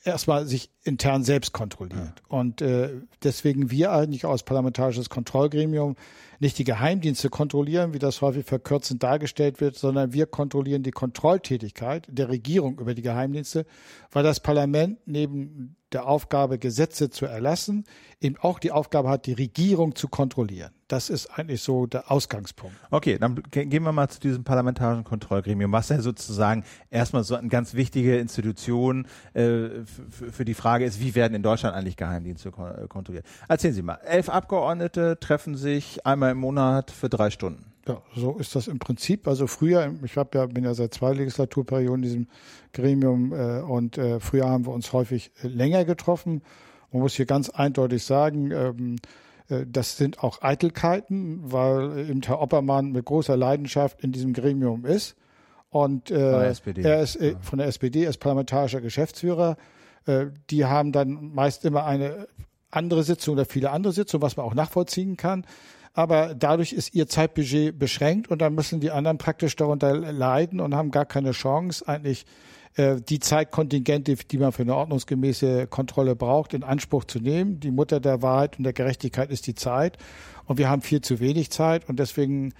erstmal 0.04 0.46
sich 0.46 0.70
intern 0.82 1.24
selbst 1.24 1.52
kontrolliert. 1.52 2.22
Ja. 2.30 2.36
Und 2.36 2.60
äh, 2.60 2.90
deswegen 3.22 3.70
wir 3.70 3.92
eigentlich 3.92 4.24
aus 4.26 4.42
parlamentarisches 4.42 5.08
Kontrollgremium 5.08 5.96
nicht 6.40 6.58
die 6.58 6.64
Geheimdienste 6.64 7.30
kontrollieren, 7.30 7.94
wie 7.94 7.98
das 7.98 8.20
häufig 8.20 8.44
verkürzend 8.44 9.02
dargestellt 9.02 9.60
wird, 9.60 9.76
sondern 9.76 10.12
wir 10.12 10.26
kontrollieren 10.26 10.82
die 10.82 10.90
Kontrolltätigkeit 10.90 12.06
der 12.10 12.28
Regierung 12.28 12.78
über 12.78 12.94
die 12.94 13.02
Geheimdienste, 13.02 13.66
weil 14.12 14.22
das 14.22 14.40
Parlament 14.40 14.98
neben 15.06 15.76
der 15.94 16.06
Aufgabe, 16.06 16.58
Gesetze 16.58 17.08
zu 17.08 17.26
erlassen, 17.26 17.84
eben 18.20 18.36
auch 18.40 18.58
die 18.58 18.72
Aufgabe 18.72 19.08
hat, 19.08 19.26
die 19.26 19.32
Regierung 19.32 19.94
zu 19.94 20.08
kontrollieren. 20.08 20.72
Das 20.88 21.08
ist 21.08 21.26
eigentlich 21.26 21.62
so 21.62 21.86
der 21.86 22.10
Ausgangspunkt. 22.10 22.76
Okay, 22.90 23.18
dann 23.18 23.42
gehen 23.50 23.82
wir 23.84 23.92
mal 23.92 24.08
zu 24.08 24.20
diesem 24.20 24.44
parlamentarischen 24.44 25.04
Kontrollgremium, 25.04 25.72
was 25.72 25.88
ja 25.88 26.00
sozusagen 26.00 26.64
erstmal 26.90 27.24
so 27.24 27.34
eine 27.36 27.48
ganz 27.48 27.74
wichtige 27.74 28.18
Institution 28.18 29.06
äh, 29.32 29.68
für 30.10 30.44
die 30.44 30.54
Frage 30.54 30.84
ist, 30.84 31.00
wie 31.00 31.14
werden 31.14 31.34
in 31.34 31.42
Deutschland 31.42 31.74
eigentlich 31.74 31.96
Geheimdienste 31.96 32.50
äh, 32.50 32.86
kontrolliert. 32.88 33.24
Erzählen 33.48 33.74
Sie 33.74 33.82
mal, 33.82 33.98
elf 34.04 34.28
Abgeordnete 34.28 35.18
treffen 35.20 35.56
sich 35.56 36.04
einmal 36.04 36.32
im 36.32 36.38
Monat 36.38 36.90
für 36.90 37.08
drei 37.08 37.30
Stunden. 37.30 37.74
Ja, 37.86 38.00
so 38.16 38.36
ist 38.38 38.56
das 38.56 38.66
im 38.66 38.78
Prinzip. 38.78 39.28
Also 39.28 39.46
früher, 39.46 39.92
ich 40.02 40.16
hab 40.16 40.34
ja, 40.34 40.46
bin 40.46 40.64
ja 40.64 40.72
seit 40.72 40.94
zwei 40.94 41.12
Legislaturperioden 41.12 41.96
in 41.96 42.02
diesem 42.02 42.26
Gremium 42.74 43.32
äh, 43.32 43.60
und 43.60 43.98
äh, 43.98 44.20
früher 44.20 44.48
haben 44.48 44.66
wir 44.66 44.72
uns 44.72 44.92
häufig 44.92 45.32
länger 45.42 45.84
getroffen. 45.84 46.42
Man 46.92 47.02
muss 47.02 47.14
hier 47.14 47.26
ganz 47.26 47.50
eindeutig 47.50 48.04
sagen, 48.04 48.50
ähm, 48.50 48.96
äh, 49.48 49.64
das 49.66 49.96
sind 49.96 50.22
auch 50.22 50.42
Eitelkeiten, 50.42 51.40
weil 51.50 52.10
eben 52.10 52.20
Herr 52.22 52.40
Oppermann 52.40 52.92
mit 52.92 53.04
großer 53.04 53.36
Leidenschaft 53.36 54.02
in 54.02 54.12
diesem 54.12 54.32
Gremium 54.32 54.84
ist. 54.84 55.16
Und 55.70 56.10
äh, 56.10 56.52
er 56.82 57.00
ist 57.00 57.16
äh, 57.16 57.34
von 57.40 57.58
der 57.58 57.68
SPD, 57.68 58.04
er 58.04 58.10
ist 58.10 58.18
parlamentarischer 58.18 58.80
Geschäftsführer. 58.80 59.56
Äh, 60.06 60.26
die 60.50 60.66
haben 60.66 60.92
dann 60.92 61.32
meist 61.34 61.64
immer 61.64 61.84
eine 61.84 62.28
andere 62.70 63.02
Sitzung 63.02 63.34
oder 63.34 63.44
viele 63.44 63.70
andere 63.70 63.92
Sitzungen, 63.92 64.22
was 64.22 64.36
man 64.36 64.46
auch 64.46 64.54
nachvollziehen 64.54 65.16
kann 65.16 65.44
aber 65.94 66.34
dadurch 66.34 66.72
ist 66.72 66.92
ihr 66.94 67.08
Zeitbudget 67.08 67.78
beschränkt 67.78 68.28
und 68.28 68.42
dann 68.42 68.54
müssen 68.54 68.80
die 68.80 68.90
anderen 68.90 69.16
praktisch 69.16 69.54
darunter 69.54 69.94
leiden 69.94 70.60
und 70.60 70.74
haben 70.74 70.90
gar 70.90 71.06
keine 71.06 71.30
Chance, 71.30 71.86
eigentlich 71.86 72.26
äh, 72.76 73.00
die 73.00 73.20
Zeitkontingente, 73.20 74.16
die 74.16 74.38
man 74.38 74.52
für 74.52 74.62
eine 74.62 74.74
ordnungsgemäße 74.74 75.66
Kontrolle 75.66 76.16
braucht, 76.16 76.54
in 76.54 76.64
Anspruch 76.64 77.04
zu 77.04 77.20
nehmen. 77.20 77.60
Die 77.60 77.70
Mutter 77.70 78.00
der 78.00 78.22
Wahrheit 78.22 78.58
und 78.58 78.64
der 78.64 78.72
Gerechtigkeit 78.72 79.30
ist 79.30 79.46
die 79.46 79.54
Zeit 79.54 79.98
und 80.46 80.58
wir 80.58 80.68
haben 80.68 80.82
viel 80.82 81.00
zu 81.00 81.20
wenig 81.20 81.50
Zeit 81.50 81.88
und 81.88 81.98
deswegen 81.98 82.52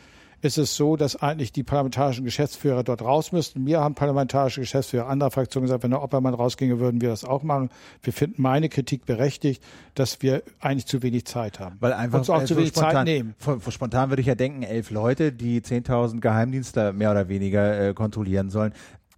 ist 0.44 0.58
es 0.58 0.76
so, 0.76 0.96
dass 0.96 1.16
eigentlich 1.16 1.52
die 1.52 1.62
parlamentarischen 1.62 2.24
Geschäftsführer 2.24 2.84
dort 2.84 3.00
raus 3.00 3.32
müssten. 3.32 3.66
Wir 3.66 3.80
haben 3.80 3.94
parlamentarische 3.94 4.60
Geschäftsführer 4.60 5.08
anderer 5.08 5.30
Fraktionen 5.30 5.64
gesagt, 5.64 5.82
wenn 5.82 5.90
der 5.90 6.02
Oppermann 6.02 6.34
rausginge, 6.34 6.78
würden 6.78 7.00
wir 7.00 7.08
das 7.08 7.24
auch 7.24 7.42
machen. 7.42 7.70
Wir 8.02 8.12
finden 8.12 8.42
meine 8.42 8.68
Kritik 8.68 9.06
berechtigt, 9.06 9.62
dass 9.94 10.20
wir 10.20 10.42
eigentlich 10.60 10.86
zu 10.86 11.02
wenig 11.02 11.24
Zeit 11.24 11.60
haben. 11.60 11.76
Weil 11.80 11.94
einfach 11.94 12.18
uns 12.18 12.28
auch 12.28 12.42
äh, 12.42 12.44
zu 12.44 12.56
wenig 12.56 12.70
spontan, 12.70 12.92
Zeit 12.92 13.04
nehmen. 13.06 13.34
Spontan 13.70 14.10
würde 14.10 14.20
ich 14.20 14.26
ja 14.26 14.34
denken, 14.34 14.62
elf 14.62 14.90
Leute, 14.90 15.32
die 15.32 15.62
10.000 15.62 16.20
Geheimdienste 16.20 16.92
mehr 16.92 17.10
oder 17.10 17.28
weniger 17.28 17.88
äh, 17.88 17.94
kontrollieren 17.94 18.50
sollen, 18.50 18.74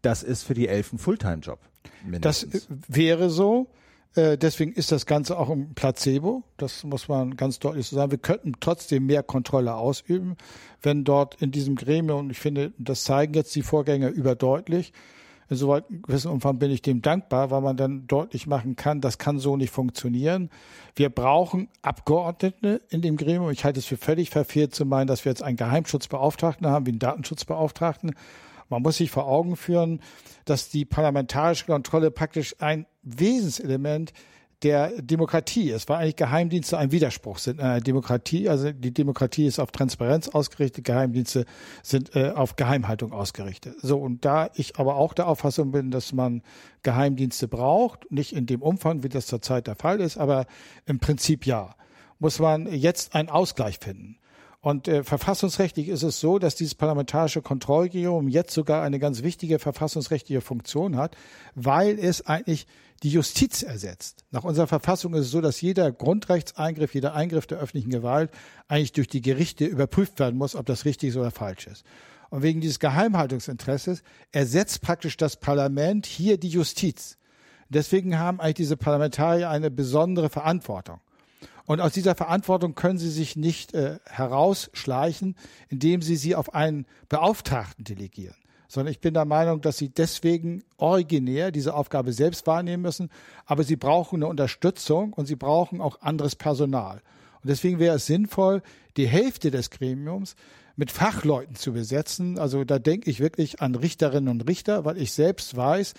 das 0.06 0.22
ist 0.22 0.44
für 0.44 0.54
die 0.54 0.68
elf 0.68 0.92
ein 0.92 0.98
Fulltime-Job. 0.98 1.58
Das 2.20 2.44
äh, 2.44 2.60
wäre 2.86 3.28
so. 3.28 3.66
Äh, 4.14 4.38
deswegen 4.38 4.72
ist 4.72 4.92
das 4.92 5.04
Ganze 5.04 5.36
auch 5.36 5.50
ein 5.50 5.74
Placebo. 5.74 6.44
Das 6.58 6.84
muss 6.84 7.08
man 7.08 7.36
ganz 7.36 7.58
deutlich 7.58 7.88
so 7.88 7.96
sagen. 7.96 8.12
Wir 8.12 8.18
könnten 8.18 8.52
trotzdem 8.60 9.06
mehr 9.06 9.24
Kontrolle 9.24 9.74
ausüben, 9.74 10.36
wenn 10.80 11.02
dort 11.02 11.42
in 11.42 11.50
diesem 11.50 11.74
Gremium, 11.74 12.20
und 12.20 12.30
ich 12.30 12.38
finde, 12.38 12.72
das 12.78 13.02
zeigen 13.02 13.34
jetzt 13.34 13.52
die 13.56 13.62
Vorgänger 13.62 14.10
überdeutlich, 14.10 14.92
insoweit 15.48 15.84
gewissen 15.88 16.30
Umfang 16.30 16.60
bin 16.60 16.70
ich 16.70 16.82
dem 16.82 17.02
dankbar, 17.02 17.50
weil 17.50 17.62
man 17.62 17.76
dann 17.76 18.06
deutlich 18.06 18.46
machen 18.46 18.76
kann, 18.76 19.00
das 19.00 19.18
kann 19.18 19.40
so 19.40 19.56
nicht 19.56 19.70
funktionieren. 19.70 20.50
Wir 20.94 21.08
brauchen 21.08 21.68
Abgeordnete 21.82 22.82
in 22.90 23.02
dem 23.02 23.16
Gremium. 23.16 23.50
Ich 23.50 23.64
halte 23.64 23.80
es 23.80 23.86
für 23.86 23.96
völlig 23.96 24.30
verfehlt 24.30 24.72
zu 24.72 24.84
meinen, 24.84 25.08
dass 25.08 25.24
wir 25.24 25.30
jetzt 25.30 25.42
einen 25.42 25.56
Geheimschutzbeauftragten 25.56 26.68
haben, 26.68 26.86
wie 26.86 26.90
einen 26.90 27.00
Datenschutzbeauftragten. 27.00 28.14
Man 28.68 28.82
muss 28.82 28.96
sich 28.96 29.10
vor 29.10 29.26
Augen 29.26 29.56
führen, 29.56 30.00
dass 30.44 30.68
die 30.68 30.84
parlamentarische 30.84 31.66
Kontrolle 31.66 32.10
praktisch 32.10 32.56
ein 32.60 32.86
Wesenselement 33.02 34.12
der 34.62 35.02
Demokratie 35.02 35.70
ist, 35.70 35.88
weil 35.88 35.98
eigentlich 35.98 36.16
Geheimdienste 36.16 36.78
ein 36.78 36.90
Widerspruch 36.90 37.38
sind 37.38 37.60
in 37.60 37.66
einer 37.66 37.80
Demokratie. 37.80 38.48
Also 38.48 38.72
die 38.72 38.92
Demokratie 38.92 39.46
ist 39.46 39.58
auf 39.58 39.70
Transparenz 39.70 40.28
ausgerichtet, 40.28 40.84
Geheimdienste 40.84 41.44
sind 41.82 42.16
äh, 42.16 42.30
auf 42.30 42.56
Geheimhaltung 42.56 43.12
ausgerichtet. 43.12 43.76
So, 43.82 43.98
und 43.98 44.24
da 44.24 44.48
ich 44.54 44.78
aber 44.78 44.96
auch 44.96 45.12
der 45.12 45.28
Auffassung 45.28 45.72
bin, 45.72 45.90
dass 45.90 46.12
man 46.12 46.42
Geheimdienste 46.82 47.48
braucht, 47.48 48.10
nicht 48.10 48.32
in 48.32 48.46
dem 48.46 48.62
Umfang, 48.62 49.02
wie 49.02 49.08
das 49.08 49.26
zurzeit 49.26 49.66
der 49.66 49.76
Fall 49.76 50.00
ist, 50.00 50.16
aber 50.16 50.46
im 50.86 51.00
Prinzip 51.00 51.44
ja, 51.44 51.74
muss 52.18 52.38
man 52.38 52.66
jetzt 52.72 53.14
einen 53.14 53.28
Ausgleich 53.28 53.78
finden. 53.78 54.18
Und 54.66 54.88
äh, 54.88 55.04
verfassungsrechtlich 55.04 55.88
ist 55.88 56.02
es 56.02 56.18
so, 56.18 56.40
dass 56.40 56.56
dieses 56.56 56.74
parlamentarische 56.74 57.40
Kontrollgremium 57.40 58.26
jetzt 58.26 58.52
sogar 58.52 58.82
eine 58.82 58.98
ganz 58.98 59.22
wichtige 59.22 59.60
verfassungsrechtliche 59.60 60.40
Funktion 60.40 60.96
hat, 60.96 61.16
weil 61.54 61.96
es 62.00 62.26
eigentlich 62.26 62.66
die 63.04 63.10
Justiz 63.10 63.62
ersetzt. 63.62 64.24
Nach 64.32 64.42
unserer 64.42 64.66
Verfassung 64.66 65.14
ist 65.14 65.26
es 65.26 65.30
so, 65.30 65.40
dass 65.40 65.60
jeder 65.60 65.92
Grundrechtseingriff, 65.92 66.94
jeder 66.94 67.14
Eingriff 67.14 67.46
der 67.46 67.58
öffentlichen 67.58 67.90
Gewalt 67.90 68.32
eigentlich 68.66 68.90
durch 68.90 69.06
die 69.06 69.20
Gerichte 69.20 69.66
überprüft 69.66 70.18
werden 70.18 70.36
muss, 70.36 70.56
ob 70.56 70.66
das 70.66 70.84
richtig 70.84 71.10
ist 71.10 71.16
oder 71.16 71.30
falsch 71.30 71.68
ist. 71.68 71.84
Und 72.30 72.42
wegen 72.42 72.60
dieses 72.60 72.80
Geheimhaltungsinteresses 72.80 74.02
ersetzt 74.32 74.82
praktisch 74.82 75.16
das 75.16 75.36
Parlament 75.36 76.06
hier 76.06 76.38
die 76.38 76.48
Justiz. 76.48 77.18
Deswegen 77.68 78.18
haben 78.18 78.40
eigentlich 78.40 78.54
diese 78.54 78.76
Parlamentarier 78.76 79.48
eine 79.48 79.70
besondere 79.70 80.28
Verantwortung. 80.28 80.98
Und 81.66 81.80
aus 81.80 81.92
dieser 81.92 82.14
Verantwortung 82.14 82.74
können 82.74 82.98
sie 82.98 83.10
sich 83.10 83.36
nicht 83.36 83.74
äh, 83.74 83.98
herausschleichen, 84.06 85.36
indem 85.68 86.00
sie 86.00 86.16
sie 86.16 86.34
auf 86.34 86.54
einen 86.54 86.86
Beauftragten 87.08 87.84
delegieren. 87.84 88.36
Sondern 88.68 88.92
ich 88.92 89.00
bin 89.00 89.14
der 89.14 89.24
Meinung, 89.24 89.60
dass 89.60 89.76
sie 89.76 89.88
deswegen 89.88 90.64
originär 90.76 91.50
diese 91.50 91.74
Aufgabe 91.74 92.12
selbst 92.12 92.46
wahrnehmen 92.46 92.82
müssen. 92.82 93.10
Aber 93.44 93.64
sie 93.64 93.76
brauchen 93.76 94.16
eine 94.16 94.28
Unterstützung 94.28 95.12
und 95.12 95.26
sie 95.26 95.36
brauchen 95.36 95.80
auch 95.80 96.00
anderes 96.00 96.36
Personal. 96.36 97.02
Und 97.42 97.50
deswegen 97.50 97.78
wäre 97.78 97.96
es 97.96 98.06
sinnvoll, 98.06 98.62
die 98.96 99.06
Hälfte 99.06 99.50
des 99.50 99.70
Gremiums 99.70 100.36
mit 100.76 100.90
Fachleuten 100.90 101.56
zu 101.56 101.72
besetzen. 101.72 102.38
Also 102.38 102.64
da 102.64 102.78
denke 102.78 103.10
ich 103.10 103.20
wirklich 103.20 103.60
an 103.60 103.74
Richterinnen 103.74 104.28
und 104.28 104.48
Richter, 104.48 104.84
weil 104.84 104.98
ich 104.98 105.12
selbst 105.12 105.56
weiß, 105.56 105.94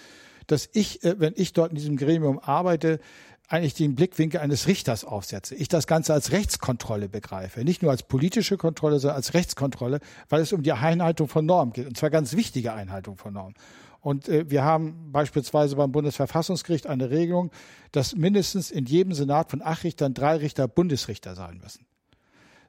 dass 0.45 0.69
ich, 0.71 1.03
äh, 1.03 1.19
wenn 1.19 1.33
ich 1.35 1.53
dort 1.53 1.71
in 1.71 1.77
diesem 1.77 1.97
Gremium 1.97 2.39
arbeite, 2.39 2.99
eigentlich 3.47 3.73
den 3.73 3.95
Blickwinkel 3.95 4.41
eines 4.41 4.67
Richters 4.67 5.05
aufsetze. 5.05 5.55
Ich 5.55 5.69
das 5.69 5.87
Ganze 5.87 6.13
als 6.13 6.31
Rechtskontrolle 6.31 7.07
begreife. 7.07 7.63
Nicht 7.63 7.81
nur 7.81 7.91
als 7.91 8.03
politische 8.03 8.57
Kontrolle, 8.57 8.99
sondern 8.99 9.15
als 9.15 9.33
Rechtskontrolle, 9.33 9.99
weil 10.29 10.41
es 10.41 10.51
um 10.51 10.63
die 10.63 10.73
Einhaltung 10.73 11.27
von 11.27 11.45
Normen 11.45 11.73
geht. 11.73 11.87
Und 11.87 11.97
zwar 11.97 12.09
ganz 12.09 12.35
wichtige 12.35 12.73
Einhaltung 12.73 13.15
von 13.15 13.33
Normen. 13.33 13.55
Und 14.01 14.27
äh, 14.27 14.49
wir 14.49 14.63
haben 14.63 15.11
beispielsweise 15.11 15.75
beim 15.75 15.91
Bundesverfassungsgericht 15.91 16.87
eine 16.87 17.09
Regelung, 17.09 17.51
dass 17.91 18.15
mindestens 18.15 18.69
in 18.69 18.85
jedem 18.85 19.13
Senat 19.13 19.49
von 19.49 19.61
acht 19.61 19.83
Richtern 19.83 20.13
drei 20.13 20.35
Richter 20.37 20.67
Bundesrichter 20.67 21.35
sein 21.35 21.57
müssen. 21.57 21.85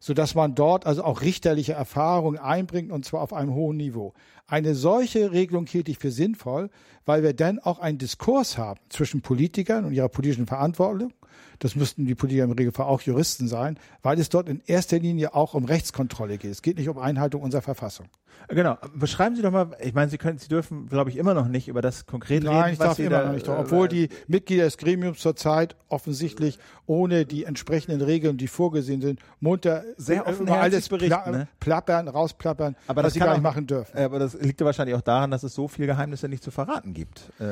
Sodass 0.00 0.34
man 0.34 0.54
dort 0.54 0.86
also 0.86 1.02
auch 1.02 1.22
richterliche 1.22 1.72
Erfahrungen 1.72 2.38
einbringt 2.38 2.92
und 2.92 3.04
zwar 3.04 3.20
auf 3.20 3.32
einem 3.32 3.54
hohen 3.54 3.76
Niveau. 3.76 4.14
Eine 4.46 4.74
solche 4.74 5.32
Regelung 5.32 5.66
hielt 5.66 5.88
ich 5.88 5.98
für 5.98 6.10
sinnvoll, 6.10 6.70
weil 7.04 7.22
wir 7.22 7.34
dann 7.34 7.58
auch 7.58 7.78
einen 7.78 7.98
Diskurs 7.98 8.56
haben 8.56 8.80
zwischen 8.88 9.20
Politikern 9.20 9.84
und 9.84 9.92
ihrer 9.92 10.08
politischen 10.08 10.46
Verantwortung. 10.46 11.12
Das 11.58 11.74
müssten 11.76 12.06
die 12.06 12.14
Politiker 12.14 12.44
im 12.44 12.52
Regelfall 12.52 12.86
auch 12.86 13.00
Juristen 13.02 13.48
sein, 13.48 13.78
weil 14.02 14.18
es 14.18 14.28
dort 14.28 14.48
in 14.48 14.62
erster 14.66 14.98
Linie 14.98 15.34
auch 15.34 15.54
um 15.54 15.64
Rechtskontrolle 15.64 16.38
geht. 16.38 16.50
Es 16.50 16.62
geht 16.62 16.78
nicht 16.78 16.88
um 16.88 16.98
Einhaltung 16.98 17.42
unserer 17.42 17.62
Verfassung. 17.62 18.06
Genau. 18.48 18.78
Beschreiben 18.94 19.36
Sie 19.36 19.42
doch 19.42 19.50
mal, 19.50 19.70
ich 19.80 19.94
meine, 19.94 20.10
Sie 20.10 20.16
können, 20.16 20.38
Sie 20.38 20.48
dürfen, 20.48 20.88
glaube 20.88 21.10
ich, 21.10 21.16
immer 21.16 21.34
noch 21.34 21.48
nicht 21.48 21.68
über 21.68 21.82
das 21.82 22.06
konkret 22.06 22.44
Nein, 22.44 22.56
reden. 22.56 22.72
ich 22.72 22.78
darf 22.78 22.98
immer 22.98 23.24
noch 23.24 23.32
nicht, 23.32 23.46
äh, 23.46 23.50
obwohl 23.50 23.88
die 23.88 24.08
Mitglieder 24.26 24.64
des 24.64 24.78
Gremiums 24.78 25.18
zurzeit 25.18 25.76
offensichtlich 25.88 26.58
ohne 26.86 27.26
die 27.26 27.44
entsprechenden 27.44 28.00
Regeln, 28.00 28.38
die 28.38 28.48
vorgesehen 28.48 29.02
sind, 29.02 29.20
munter 29.40 29.84
sehr 29.96 30.26
offen 30.26 30.48
alles 30.48 30.88
berichten, 30.88 31.30
ne? 31.30 31.48
plappern, 31.60 32.08
rausplappern, 32.08 32.76
aber 32.86 33.04
was 33.04 33.12
sie 33.12 33.18
gar 33.18 33.32
nicht 33.32 33.42
machen 33.42 33.66
dürfen. 33.66 33.98
Aber 33.98 34.18
das 34.18 34.34
liegt 34.34 34.60
ja 34.60 34.66
wahrscheinlich 34.66 34.96
auch 34.96 35.02
daran, 35.02 35.30
dass 35.30 35.42
es 35.42 35.54
so 35.54 35.68
viele 35.68 35.86
Geheimnisse 35.86 36.28
nicht 36.28 36.42
zu 36.42 36.50
verraten 36.50 36.94
gibt. 36.94 37.30
Äh, 37.38 37.44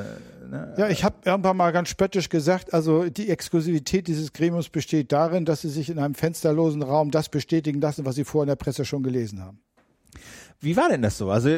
ne? 0.48 0.74
Ja, 0.78 0.88
ich 0.88 1.04
habe 1.04 1.16
irgendwann 1.24 1.57
mal 1.57 1.72
ganz 1.72 1.90
spöttisch 1.90 2.30
gesagt, 2.30 2.72
also 2.72 3.11
die 3.11 3.28
Exklusivität 3.28 3.95
dieses 4.03 4.32
Gremiums 4.32 4.68
besteht 4.68 5.12
darin, 5.12 5.44
dass 5.44 5.62
sie 5.62 5.68
sich 5.68 5.90
in 5.90 5.99
einem 5.99 6.14
fensterlosen 6.14 6.82
Raum 6.82 7.11
das 7.11 7.28
bestätigen 7.28 7.80
lassen, 7.80 8.05
was 8.05 8.14
sie 8.14 8.24
vorher 8.24 8.44
in 8.44 8.49
der 8.49 8.57
Presse 8.57 8.84
schon 8.84 9.03
gelesen 9.03 9.40
haben. 9.40 9.61
Wie 10.61 10.76
war 10.76 10.88
denn 10.88 11.03
das 11.03 11.18
so? 11.18 11.30
Also 11.30 11.51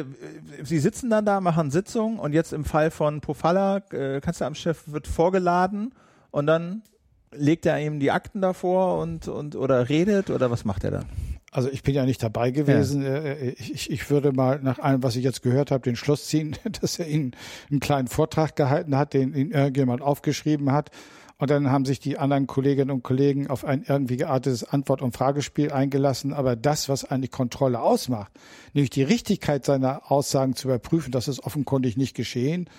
Sie 0.63 0.79
sitzen 0.79 1.09
dann 1.09 1.25
da, 1.25 1.39
machen 1.39 1.71
Sitzungen 1.71 2.19
und 2.19 2.33
jetzt 2.33 2.51
im 2.51 2.65
Fall 2.65 2.91
von 2.91 3.21
Pofalla, 3.21 3.77
äh, 3.91 4.19
Kanzleramtschef, 4.19 4.83
wird 4.87 5.07
vorgeladen 5.07 5.93
und 6.31 6.47
dann 6.47 6.83
legt 7.31 7.65
er 7.65 7.79
ihm 7.79 7.99
die 7.99 8.11
Akten 8.11 8.41
davor 8.41 8.99
und, 8.99 9.27
und 9.27 9.55
oder 9.55 9.87
redet 9.87 10.29
oder 10.29 10.51
was 10.51 10.65
macht 10.65 10.83
er 10.83 10.91
dann? 10.91 11.05
Also 11.51 11.69
ich 11.69 11.81
bin 11.81 11.95
ja 11.95 12.05
nicht 12.05 12.21
dabei 12.21 12.51
gewesen. 12.51 13.01
Ja. 13.01 13.15
Äh, 13.15 13.49
ich, 13.51 13.89
ich 13.89 14.09
würde 14.09 14.33
mal 14.33 14.59
nach 14.61 14.79
allem, 14.79 15.01
was 15.01 15.15
ich 15.15 15.23
jetzt 15.23 15.41
gehört 15.41 15.71
habe, 15.71 15.81
den 15.81 15.95
Schluss 15.95 16.27
ziehen, 16.27 16.57
dass 16.81 16.99
er 16.99 17.07
Ihnen 17.07 17.31
einen 17.71 17.79
kleinen 17.79 18.07
Vortrag 18.07 18.55
gehalten 18.55 18.97
hat, 18.97 19.13
den 19.13 19.33
ihn 19.33 19.51
irgendjemand 19.51 20.01
aufgeschrieben 20.01 20.71
hat 20.71 20.91
und 21.39 21.49
dann 21.49 21.71
haben 21.71 21.85
sich 21.85 22.01
die 22.01 22.17
anderen 22.17 22.47
Kolleginnen 22.47 22.91
und 22.91 23.01
Kollegen 23.01 23.47
auf 23.47 23.63
ein 23.63 23.83
irgendwie 23.87 24.17
geartetes 24.17 24.65
Antwort- 24.65 25.01
und 25.01 25.15
Fragespiel 25.15 25.71
eingelassen. 25.71 26.33
Aber 26.33 26.57
das, 26.57 26.89
was 26.89 27.05
eigentlich 27.05 27.31
Kontrolle 27.31 27.79
ausmacht, 27.79 28.33
nämlich 28.73 28.89
die 28.89 29.03
Richtigkeit 29.03 29.63
seiner 29.65 30.11
Aussagen 30.11 30.53
zu 30.55 30.67
überprüfen, 30.67 31.13
das 31.13 31.29
ist 31.29 31.39
offenkundig 31.39 31.95
nicht 31.95 32.13
geschehen. 32.13 32.69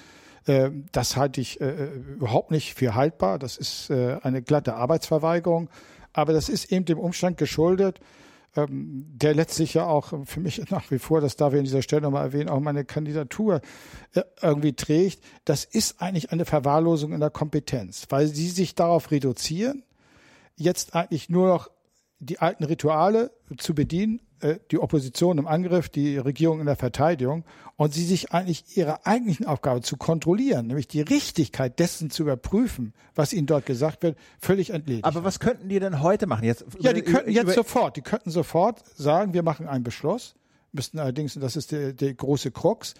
Äh, 0.44 0.70
das 0.92 1.16
halte 1.16 1.40
ich 1.40 1.58
äh, 1.62 1.86
überhaupt 1.86 2.50
nicht 2.50 2.74
für 2.74 2.94
haltbar. 2.94 3.38
Das 3.38 3.56
ist 3.56 3.88
äh, 3.88 4.18
eine 4.22 4.42
glatte 4.42 4.74
Arbeitsverweigerung. 4.74 5.70
Aber 6.12 6.34
das 6.34 6.50
ist 6.50 6.70
eben 6.70 6.84
dem 6.84 6.98
Umstand 6.98 7.38
geschuldet, 7.38 7.98
ähm, 8.56 9.04
der 9.14 9.34
letztlich 9.34 9.74
ja 9.74 9.86
auch 9.86 10.12
für 10.24 10.40
mich 10.40 10.62
nach 10.70 10.90
wie 10.90 10.98
vor, 10.98 11.20
das 11.20 11.36
darf 11.36 11.52
ich 11.52 11.58
an 11.58 11.64
dieser 11.64 11.82
Stelle 11.82 12.02
nochmal 12.02 12.26
erwähnen, 12.26 12.48
auch 12.48 12.60
meine 12.60 12.84
Kandidatur 12.84 13.60
äh, 14.14 14.22
irgendwie 14.42 14.72
trägt, 14.72 15.22
das 15.44 15.64
ist 15.64 16.00
eigentlich 16.02 16.32
eine 16.32 16.44
Verwahrlosung 16.44 17.12
in 17.12 17.20
der 17.20 17.30
Kompetenz, 17.30 18.06
weil 18.08 18.26
sie 18.26 18.48
sich 18.48 18.74
darauf 18.74 19.10
reduzieren, 19.10 19.84
jetzt 20.56 20.94
eigentlich 20.94 21.28
nur 21.28 21.48
noch 21.48 21.70
die 22.18 22.38
alten 22.38 22.64
Rituale 22.64 23.30
zu 23.56 23.74
bedienen, 23.74 24.20
äh, 24.40 24.56
die 24.70 24.78
Opposition 24.78 25.38
im 25.38 25.46
Angriff, 25.46 25.88
die 25.88 26.18
Regierung 26.18 26.60
in 26.60 26.66
der 26.66 26.76
Verteidigung 26.76 27.44
und 27.80 27.94
sie 27.94 28.04
sich 28.04 28.32
eigentlich 28.32 28.76
ihrer 28.76 29.06
eigentlichen 29.06 29.46
Aufgabe 29.46 29.80
zu 29.80 29.96
kontrollieren, 29.96 30.66
nämlich 30.66 30.86
die 30.86 31.00
Richtigkeit 31.00 31.78
dessen 31.78 32.10
zu 32.10 32.24
überprüfen, 32.24 32.92
was 33.14 33.32
ihnen 33.32 33.46
dort 33.46 33.64
gesagt 33.64 34.02
wird, 34.02 34.18
völlig 34.38 34.68
entledigt. 34.68 35.06
Aber 35.06 35.24
was 35.24 35.40
könnten 35.40 35.70
die 35.70 35.80
denn 35.80 36.02
heute 36.02 36.26
machen? 36.26 36.44
Jetzt, 36.44 36.66
ja, 36.78 36.92
die 36.92 37.00
könnten 37.00 37.30
jetzt 37.30 37.54
sofort, 37.54 37.96
die 37.96 38.02
könnten 38.02 38.30
sofort 38.30 38.82
sagen, 38.98 39.32
wir 39.32 39.42
machen 39.42 39.66
einen 39.66 39.82
Beschluss, 39.82 40.34
müssten 40.72 40.98
allerdings, 40.98 41.36
und 41.36 41.40
das 41.40 41.56
ist 41.56 41.72
der, 41.72 41.94
der 41.94 42.12
große 42.12 42.50
Krux, 42.50 42.92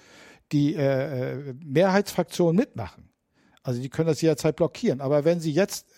die 0.51 0.75
äh, 0.75 1.51
äh 1.51 1.55
Mehrheitsfraktionen 1.63 2.57
mitmachen. 2.57 3.11
Also 3.63 3.83
die 3.83 3.91
können 3.91 4.09
das 4.09 4.23
jederzeit 4.23 4.57
blockieren. 4.57 5.03
Aber 5.03 5.27
wenn 5.27 5.41
sie 5.41 5.53
jetzt 5.53 5.89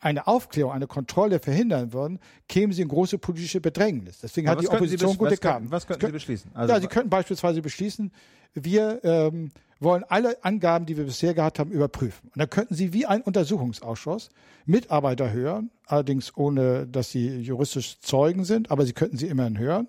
eine 0.00 0.26
Aufklärung, 0.26 0.72
eine 0.72 0.86
Kontrolle 0.86 1.38
verhindern 1.38 1.92
würden, 1.92 2.18
kämen 2.48 2.72
sie 2.72 2.82
in 2.82 2.88
große 2.88 3.18
politische 3.18 3.60
Bedrängnis. 3.60 4.20
Deswegen 4.20 4.48
Aber 4.48 4.58
hat 4.58 4.64
die 4.64 4.68
Opposition 4.68 5.16
gute 5.16 5.36
Karten. 5.36 5.70
Was 5.70 5.86
könnten 5.86 6.06
Sie 6.06 6.12
beschließen? 6.12 6.50
Also 6.54 6.74
ja, 6.74 6.80
Sie 6.80 6.86
könnten 6.86 7.10
beispielsweise 7.10 7.62
beschließen, 7.62 8.12
wir 8.54 9.00
ähm, 9.04 9.50
wollen 9.80 10.04
alle 10.08 10.42
Angaben, 10.44 10.86
die 10.86 10.96
wir 10.96 11.04
bisher 11.04 11.34
gehabt 11.34 11.58
haben, 11.58 11.70
überprüfen. 11.70 12.28
Und 12.28 12.38
dann 12.38 12.50
könnten 12.50 12.74
Sie 12.74 12.92
wie 12.92 13.06
ein 13.06 13.22
Untersuchungsausschuss 13.22 14.30
Mitarbeiter 14.66 15.32
hören, 15.32 15.70
allerdings 15.86 16.36
ohne, 16.36 16.86
dass 16.86 17.10
sie 17.10 17.38
juristisch 17.40 18.00
Zeugen 18.00 18.44
sind, 18.44 18.70
aber 18.70 18.84
Sie 18.84 18.92
könnten 18.92 19.16
sie 19.16 19.28
immerhin 19.28 19.58
hören. 19.58 19.88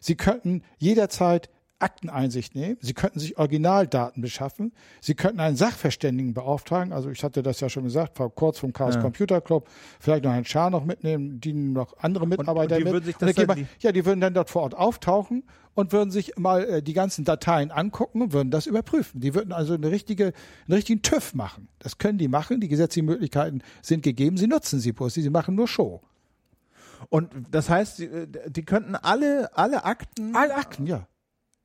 Sie 0.00 0.16
könnten 0.16 0.62
jederzeit 0.78 1.48
Akteneinsicht 1.78 2.54
nehmen. 2.54 2.78
Sie 2.80 2.94
könnten 2.94 3.18
sich 3.18 3.38
Originaldaten 3.38 4.22
beschaffen. 4.22 4.72
Sie 5.00 5.14
könnten 5.14 5.40
einen 5.40 5.56
Sachverständigen 5.56 6.32
beauftragen. 6.32 6.92
Also 6.92 7.10
ich 7.10 7.22
hatte 7.22 7.42
das 7.42 7.60
ja 7.60 7.68
schon 7.68 7.84
gesagt, 7.84 8.16
vor 8.16 8.34
kurz 8.34 8.58
vom 8.58 8.72
Chaos 8.72 8.94
ja. 8.94 9.00
Computer 9.02 9.40
Club. 9.40 9.68
Vielleicht 10.00 10.24
noch 10.24 10.32
einen 10.32 10.44
Schar 10.44 10.70
noch 10.70 10.84
mitnehmen, 10.84 11.40
die 11.40 11.52
noch 11.52 11.96
andere 11.98 12.26
Mitarbeiter 12.26 12.76
und, 12.76 12.82
und 12.82 12.88
die 12.88 12.92
mit. 12.92 13.04
Sich 13.04 13.16
das 13.16 13.34
die 13.34 13.66
ja, 13.80 13.92
die 13.92 14.06
würden 14.06 14.20
dann 14.20 14.34
dort 14.34 14.48
vor 14.48 14.62
Ort 14.62 14.74
auftauchen 14.74 15.44
und 15.74 15.92
würden 15.92 16.10
sich 16.10 16.36
mal 16.36 16.64
äh, 16.64 16.82
die 16.82 16.94
ganzen 16.94 17.24
Dateien 17.24 17.70
angucken 17.70 18.22
und 18.22 18.32
würden 18.32 18.50
das 18.50 18.66
überprüfen. 18.66 19.20
Die 19.20 19.34
würden 19.34 19.52
also 19.52 19.74
eine 19.74 19.90
richtige, 19.90 20.32
einen 20.66 20.74
richtigen 20.74 21.02
TÜV 21.02 21.34
machen. 21.34 21.68
Das 21.78 21.98
können 21.98 22.18
die 22.18 22.28
machen. 22.28 22.60
Die 22.60 22.68
gesetzlichen 22.68 23.06
Möglichkeiten 23.06 23.62
sind 23.82 24.02
gegeben. 24.02 24.38
Sie 24.38 24.46
nutzen 24.46 24.80
sie 24.80 24.92
bloß. 24.92 25.14
Sie 25.14 25.30
machen 25.30 25.54
nur 25.54 25.68
Show. 25.68 26.00
Und 27.10 27.30
das 27.50 27.68
heißt, 27.68 27.98
die, 27.98 28.04
äh, 28.04 28.26
die 28.48 28.64
könnten 28.64 28.94
alle, 28.94 29.56
alle 29.56 29.84
Akten. 29.84 30.34
Alle 30.34 30.54
Akten, 30.54 30.86
ja. 30.86 31.06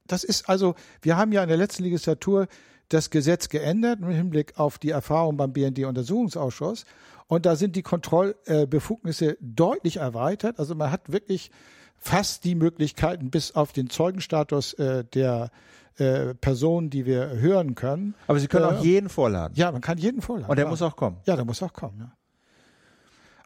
Das 0.07 0.23
ist 0.23 0.49
also, 0.49 0.75
wir 1.01 1.17
haben 1.17 1.31
ja 1.31 1.43
in 1.43 1.49
der 1.49 1.57
letzten 1.57 1.83
Legislatur 1.83 2.47
das 2.89 3.09
Gesetz 3.09 3.49
geändert 3.49 3.99
im 4.01 4.09
Hinblick 4.09 4.59
auf 4.59 4.77
die 4.77 4.89
Erfahrung 4.89 5.37
beim 5.37 5.53
BND-Untersuchungsausschuss. 5.53 6.85
Und 7.27 7.45
da 7.45 7.55
sind 7.55 7.77
die 7.77 7.81
Kontrollbefugnisse 7.81 9.37
deutlich 9.39 9.97
erweitert. 9.97 10.59
Also 10.59 10.75
man 10.75 10.91
hat 10.91 11.11
wirklich 11.11 11.49
fast 11.97 12.43
die 12.43 12.55
Möglichkeiten 12.55 13.29
bis 13.29 13.55
auf 13.55 13.71
den 13.71 13.89
Zeugenstatus 13.89 14.73
äh, 14.73 15.05
der 15.05 15.49
äh, 15.97 16.33
Personen, 16.33 16.89
die 16.89 17.05
wir 17.05 17.29
hören 17.29 17.75
können. 17.75 18.15
Aber 18.27 18.39
Sie 18.39 18.47
können 18.47 18.65
äh, 18.65 18.77
auch 18.79 18.83
jeden 18.83 19.07
vorladen. 19.07 19.55
Ja, 19.55 19.71
man 19.71 19.81
kann 19.81 19.97
jeden 19.97 20.21
vorladen. 20.21 20.49
Und 20.49 20.57
der 20.57 20.65
ja. 20.65 20.69
muss 20.69 20.81
auch 20.81 20.95
kommen. 20.95 21.17
Ja, 21.25 21.35
der 21.35 21.45
muss 21.45 21.63
auch 21.63 21.73
kommen. 21.73 21.99
Ja. 21.99 22.11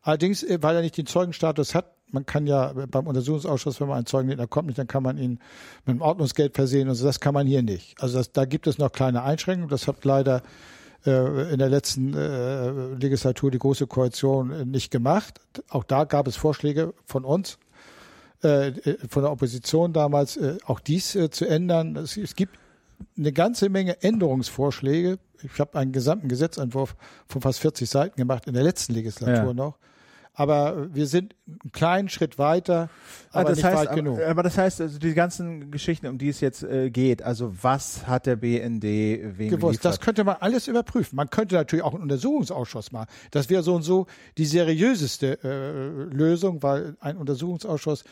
Allerdings, 0.01 0.41
äh, 0.41 0.57
weil 0.61 0.75
er 0.75 0.81
nicht 0.81 0.97
den 0.97 1.05
Zeugenstatus 1.05 1.75
hat, 1.75 1.91
man 2.15 2.25
kann 2.25 2.47
ja 2.47 2.73
beim 2.73 3.05
Untersuchungsausschuss, 3.05 3.79
wenn 3.79 3.89
man 3.89 3.97
einen 3.97 4.05
Zeugen 4.05 4.35
da 4.35 4.47
kommt 4.47 4.67
nicht, 4.67 4.79
dann 4.79 4.87
kann 4.87 5.03
man 5.03 5.17
ihn 5.17 5.39
mit 5.85 5.93
einem 5.93 6.01
Ordnungsgeld 6.01 6.55
versehen 6.55 6.89
und 6.89 6.95
so. 6.95 7.05
Das 7.05 7.19
kann 7.19 7.33
man 7.33 7.45
hier 7.45 7.61
nicht. 7.61 8.01
Also 8.01 8.17
das, 8.17 8.31
da 8.31 8.45
gibt 8.45 8.65
es 8.67 8.77
noch 8.77 8.91
kleine 8.91 9.21
Einschränkungen. 9.21 9.69
Das 9.69 9.87
hat 9.87 10.03
leider 10.05 10.41
äh, 11.05 11.51
in 11.51 11.59
der 11.59 11.69
letzten 11.69 12.13
äh, 12.13 12.71
Legislatur 12.95 13.51
die 13.51 13.59
Große 13.59 13.85
Koalition 13.85 14.51
äh, 14.51 14.65
nicht 14.65 14.91
gemacht. 14.91 15.41
Auch 15.69 15.83
da 15.83 16.05
gab 16.05 16.27
es 16.27 16.37
Vorschläge 16.37 16.93
von 17.05 17.25
uns, 17.25 17.59
äh, 18.43 18.69
äh 18.69 18.97
von 19.09 19.23
der 19.23 19.31
Opposition 19.31 19.91
damals, 19.91 20.39
auch 20.65 20.79
dies 20.79 21.17
zu 21.31 21.45
ändern. 21.45 21.97
Es, 21.97 22.15
es 22.15 22.35
gibt 22.35 22.57
eine 23.17 23.33
ganze 23.33 23.67
Menge 23.67 24.01
Änderungsvorschläge. 24.01 25.19
Ich 25.43 25.59
habe 25.59 25.77
einen 25.77 25.91
gesamten 25.91 26.29
Gesetzentwurf 26.29 26.95
von 27.27 27.41
fast 27.41 27.59
40 27.59 27.89
Seiten 27.89 28.15
gemacht 28.15 28.47
in 28.47 28.53
der 28.53 28.63
letzten 28.63 28.93
Legislatur 28.93 29.47
ja. 29.47 29.53
noch 29.53 29.77
aber 30.35 30.93
wir 30.93 31.07
sind 31.07 31.35
einen 31.47 31.71
kleinen 31.71 32.09
Schritt 32.09 32.37
weiter, 32.37 32.89
ah, 33.31 33.39
aber 33.39 33.49
ah, 33.49 33.51
nicht 33.53 33.63
heißt, 33.63 33.77
weit 33.77 33.87
aber, 33.87 33.95
genug. 33.95 34.21
Aber 34.21 34.43
das 34.43 34.57
heißt, 34.57 34.81
also 34.81 34.99
die 34.99 35.13
ganzen 35.13 35.71
Geschichten, 35.71 36.07
um 36.07 36.17
die 36.17 36.29
es 36.29 36.41
jetzt 36.41 36.63
äh, 36.63 36.89
geht, 36.89 37.23
also 37.23 37.53
was 37.61 38.05
hat 38.05 38.25
der 38.25 38.35
BND 38.35 38.83
wem 38.83 39.49
gewusst? 39.49 39.61
Geliefert? 39.61 39.85
Das 39.85 39.99
könnte 39.99 40.23
man 40.23 40.35
alles 40.39 40.67
überprüfen. 40.67 41.15
Man 41.15 41.29
könnte 41.29 41.55
natürlich 41.55 41.83
auch 41.83 41.93
einen 41.93 42.03
Untersuchungsausschuss 42.03 42.91
machen. 42.91 43.07
Das 43.31 43.49
wäre 43.49 43.63
so 43.63 43.75
und 43.75 43.83
so 43.83 44.07
die 44.37 44.45
seriöseste 44.45 45.39
äh, 45.43 46.13
Lösung, 46.13 46.61
weil 46.61 46.95
ein 46.99 47.17
Untersuchungsausschuss 47.17 48.03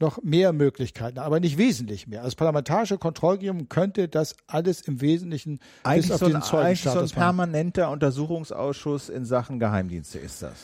noch 0.00 0.22
mehr 0.22 0.52
Möglichkeiten, 0.52 1.18
aber 1.18 1.40
nicht 1.40 1.58
wesentlich 1.58 2.06
mehr. 2.06 2.22
Als 2.22 2.34
parlamentarische 2.34 2.96
Kontrollgremium 2.96 3.68
könnte 3.68 4.08
das 4.08 4.34
alles 4.46 4.80
im 4.80 5.00
Wesentlichen 5.00 5.60
eigentlich 5.82 6.06
bis 6.06 6.12
auf 6.12 6.20
so 6.20 6.26
ein, 6.26 6.32
den 6.32 6.42
Eigentlich 6.42 6.82
so 6.82 6.98
ein 6.98 7.10
permanenter 7.10 7.90
Untersuchungsausschuss 7.90 9.10
in 9.10 9.26
Sachen 9.26 9.58
Geheimdienste 9.58 10.18
ist 10.18 10.42
das. 10.42 10.54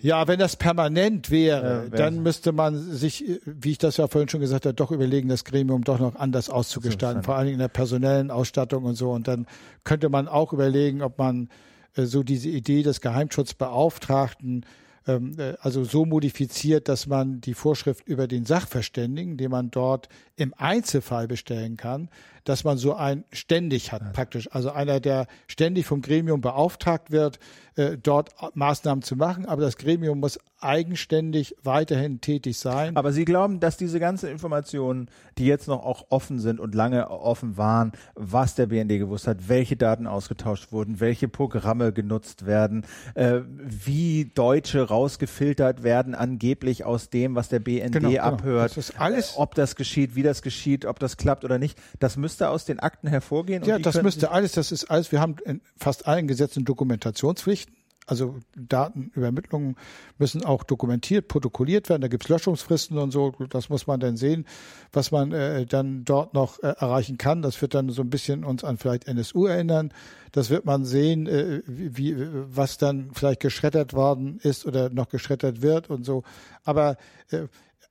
Ja, 0.00 0.28
wenn 0.28 0.38
das 0.38 0.56
permanent 0.56 1.30
wäre, 1.30 1.88
ja, 1.90 1.96
dann 1.96 2.22
müsste 2.22 2.52
man 2.52 2.78
sich, 2.78 3.24
wie 3.44 3.72
ich 3.72 3.78
das 3.78 3.96
ja 3.96 4.06
vorhin 4.08 4.28
schon 4.28 4.40
gesagt 4.40 4.66
habe, 4.66 4.74
doch 4.74 4.90
überlegen, 4.90 5.28
das 5.28 5.44
Gremium 5.44 5.84
doch 5.84 5.98
noch 5.98 6.14
anders 6.16 6.50
auszugestalten, 6.50 7.22
vor 7.22 7.36
allen 7.36 7.46
Dingen 7.46 7.54
in 7.56 7.60
der 7.60 7.68
personellen 7.68 8.30
Ausstattung 8.30 8.84
und 8.84 8.94
so. 8.94 9.12
Und 9.12 9.28
dann 9.28 9.46
könnte 9.84 10.08
man 10.08 10.28
auch 10.28 10.52
überlegen, 10.52 11.02
ob 11.02 11.18
man 11.18 11.48
äh, 11.96 12.04
so 12.04 12.22
diese 12.22 12.48
Idee 12.48 12.82
des 12.82 13.00
Geheimschutzbeauftragten 13.00 14.64
ähm, 15.06 15.36
äh, 15.38 15.54
also 15.60 15.84
so 15.84 16.04
modifiziert, 16.04 16.88
dass 16.88 17.06
man 17.06 17.40
die 17.40 17.54
Vorschrift 17.54 18.06
über 18.08 18.26
den 18.26 18.44
Sachverständigen, 18.44 19.36
den 19.36 19.50
man 19.50 19.70
dort 19.70 20.08
im 20.36 20.54
Einzelfall 20.56 21.28
bestellen 21.28 21.76
kann, 21.76 22.08
dass 22.44 22.62
man 22.62 22.76
so 22.76 22.94
einen 22.94 23.24
ständig 23.32 23.90
hat, 23.92 24.12
praktisch. 24.12 24.48
Also 24.52 24.70
einer, 24.70 25.00
der 25.00 25.26
ständig 25.46 25.86
vom 25.86 26.02
Gremium 26.02 26.40
beauftragt 26.40 27.10
wird, 27.10 27.38
äh, 27.76 27.96
dort 28.00 28.30
Maßnahmen 28.54 29.02
zu 29.02 29.16
machen, 29.16 29.46
aber 29.46 29.62
das 29.62 29.76
Gremium 29.76 30.20
muss 30.20 30.38
eigenständig 30.60 31.56
weiterhin 31.62 32.20
tätig 32.20 32.58
sein. 32.58 32.96
Aber 32.96 33.12
Sie 33.12 33.24
glauben, 33.24 33.60
dass 33.60 33.76
diese 33.76 34.00
ganzen 34.00 34.30
Informationen, 34.30 35.08
die 35.36 35.46
jetzt 35.46 35.68
noch 35.68 35.84
auch 35.84 36.06
offen 36.10 36.38
sind 36.38 36.60
und 36.60 36.74
lange 36.74 37.10
offen 37.10 37.56
waren, 37.56 37.92
was 38.14 38.54
der 38.54 38.66
BND 38.66 38.98
gewusst 38.98 39.26
hat, 39.26 39.48
welche 39.48 39.76
Daten 39.76 40.06
ausgetauscht 40.06 40.72
wurden, 40.72 41.00
welche 41.00 41.28
Programme 41.28 41.92
genutzt 41.92 42.46
werden, 42.46 42.86
äh, 43.14 43.40
wie 43.46 44.30
Deutsche 44.34 44.82
rausgefiltert 44.82 45.82
werden, 45.82 46.14
angeblich 46.14 46.84
aus 46.84 47.10
dem, 47.10 47.34
was 47.34 47.48
der 47.48 47.60
BND 47.60 47.92
genau, 47.92 48.08
genau. 48.10 48.22
abhört, 48.22 48.74
genau. 48.74 48.86
das 48.86 48.96
alles, 48.98 49.34
ob 49.36 49.54
das 49.54 49.76
geschieht, 49.76 50.14
wie 50.14 50.22
das 50.24 50.42
geschieht, 50.42 50.84
ob 50.84 50.98
das 50.98 51.16
klappt 51.16 51.44
oder 51.44 51.58
nicht, 51.58 51.78
das 52.00 52.16
müsste 52.16 52.48
aus 52.48 52.64
den 52.64 52.80
Akten 52.80 53.08
hervorgehen. 53.08 53.62
Ja, 53.64 53.78
das 53.78 54.02
müsste 54.02 54.30
alles, 54.30 54.52
das 54.52 54.72
ist 54.72 54.90
alles, 54.90 55.12
wir 55.12 55.20
haben 55.20 55.36
in 55.44 55.60
fast 55.76 56.06
allen 56.06 56.26
Gesetzen 56.26 56.64
Dokumentationspflichten. 56.64 57.74
Also 58.06 58.36
Datenübermittlungen 58.54 59.76
müssen 60.18 60.44
auch 60.44 60.62
dokumentiert, 60.62 61.26
protokolliert 61.26 61.88
werden. 61.88 62.02
Da 62.02 62.08
gibt 62.08 62.24
es 62.24 62.28
Löschungsfristen 62.28 62.98
und 62.98 63.12
so. 63.12 63.32
Das 63.48 63.70
muss 63.70 63.86
man 63.86 63.98
dann 63.98 64.18
sehen, 64.18 64.46
was 64.92 65.10
man 65.10 65.32
äh, 65.32 65.64
dann 65.64 66.04
dort 66.04 66.34
noch 66.34 66.62
äh, 66.62 66.74
erreichen 66.78 67.16
kann. 67.16 67.40
Das 67.40 67.60
wird 67.62 67.72
dann 67.72 67.88
so 67.88 68.02
ein 68.02 68.10
bisschen 68.10 68.44
uns 68.44 68.62
an 68.62 68.76
vielleicht 68.76 69.08
NSU 69.08 69.46
erinnern. 69.46 69.90
Das 70.32 70.50
wird 70.50 70.66
man 70.66 70.84
sehen, 70.84 71.26
äh, 71.26 71.62
wie, 71.66 72.14
was 72.54 72.76
dann 72.76 73.10
vielleicht 73.14 73.40
geschreddert 73.40 73.94
worden 73.94 74.38
ist 74.42 74.66
oder 74.66 74.90
noch 74.90 75.08
geschreddert 75.08 75.62
wird 75.62 75.88
und 75.88 76.04
so. 76.04 76.24
Aber 76.62 76.98
äh, 77.30 77.44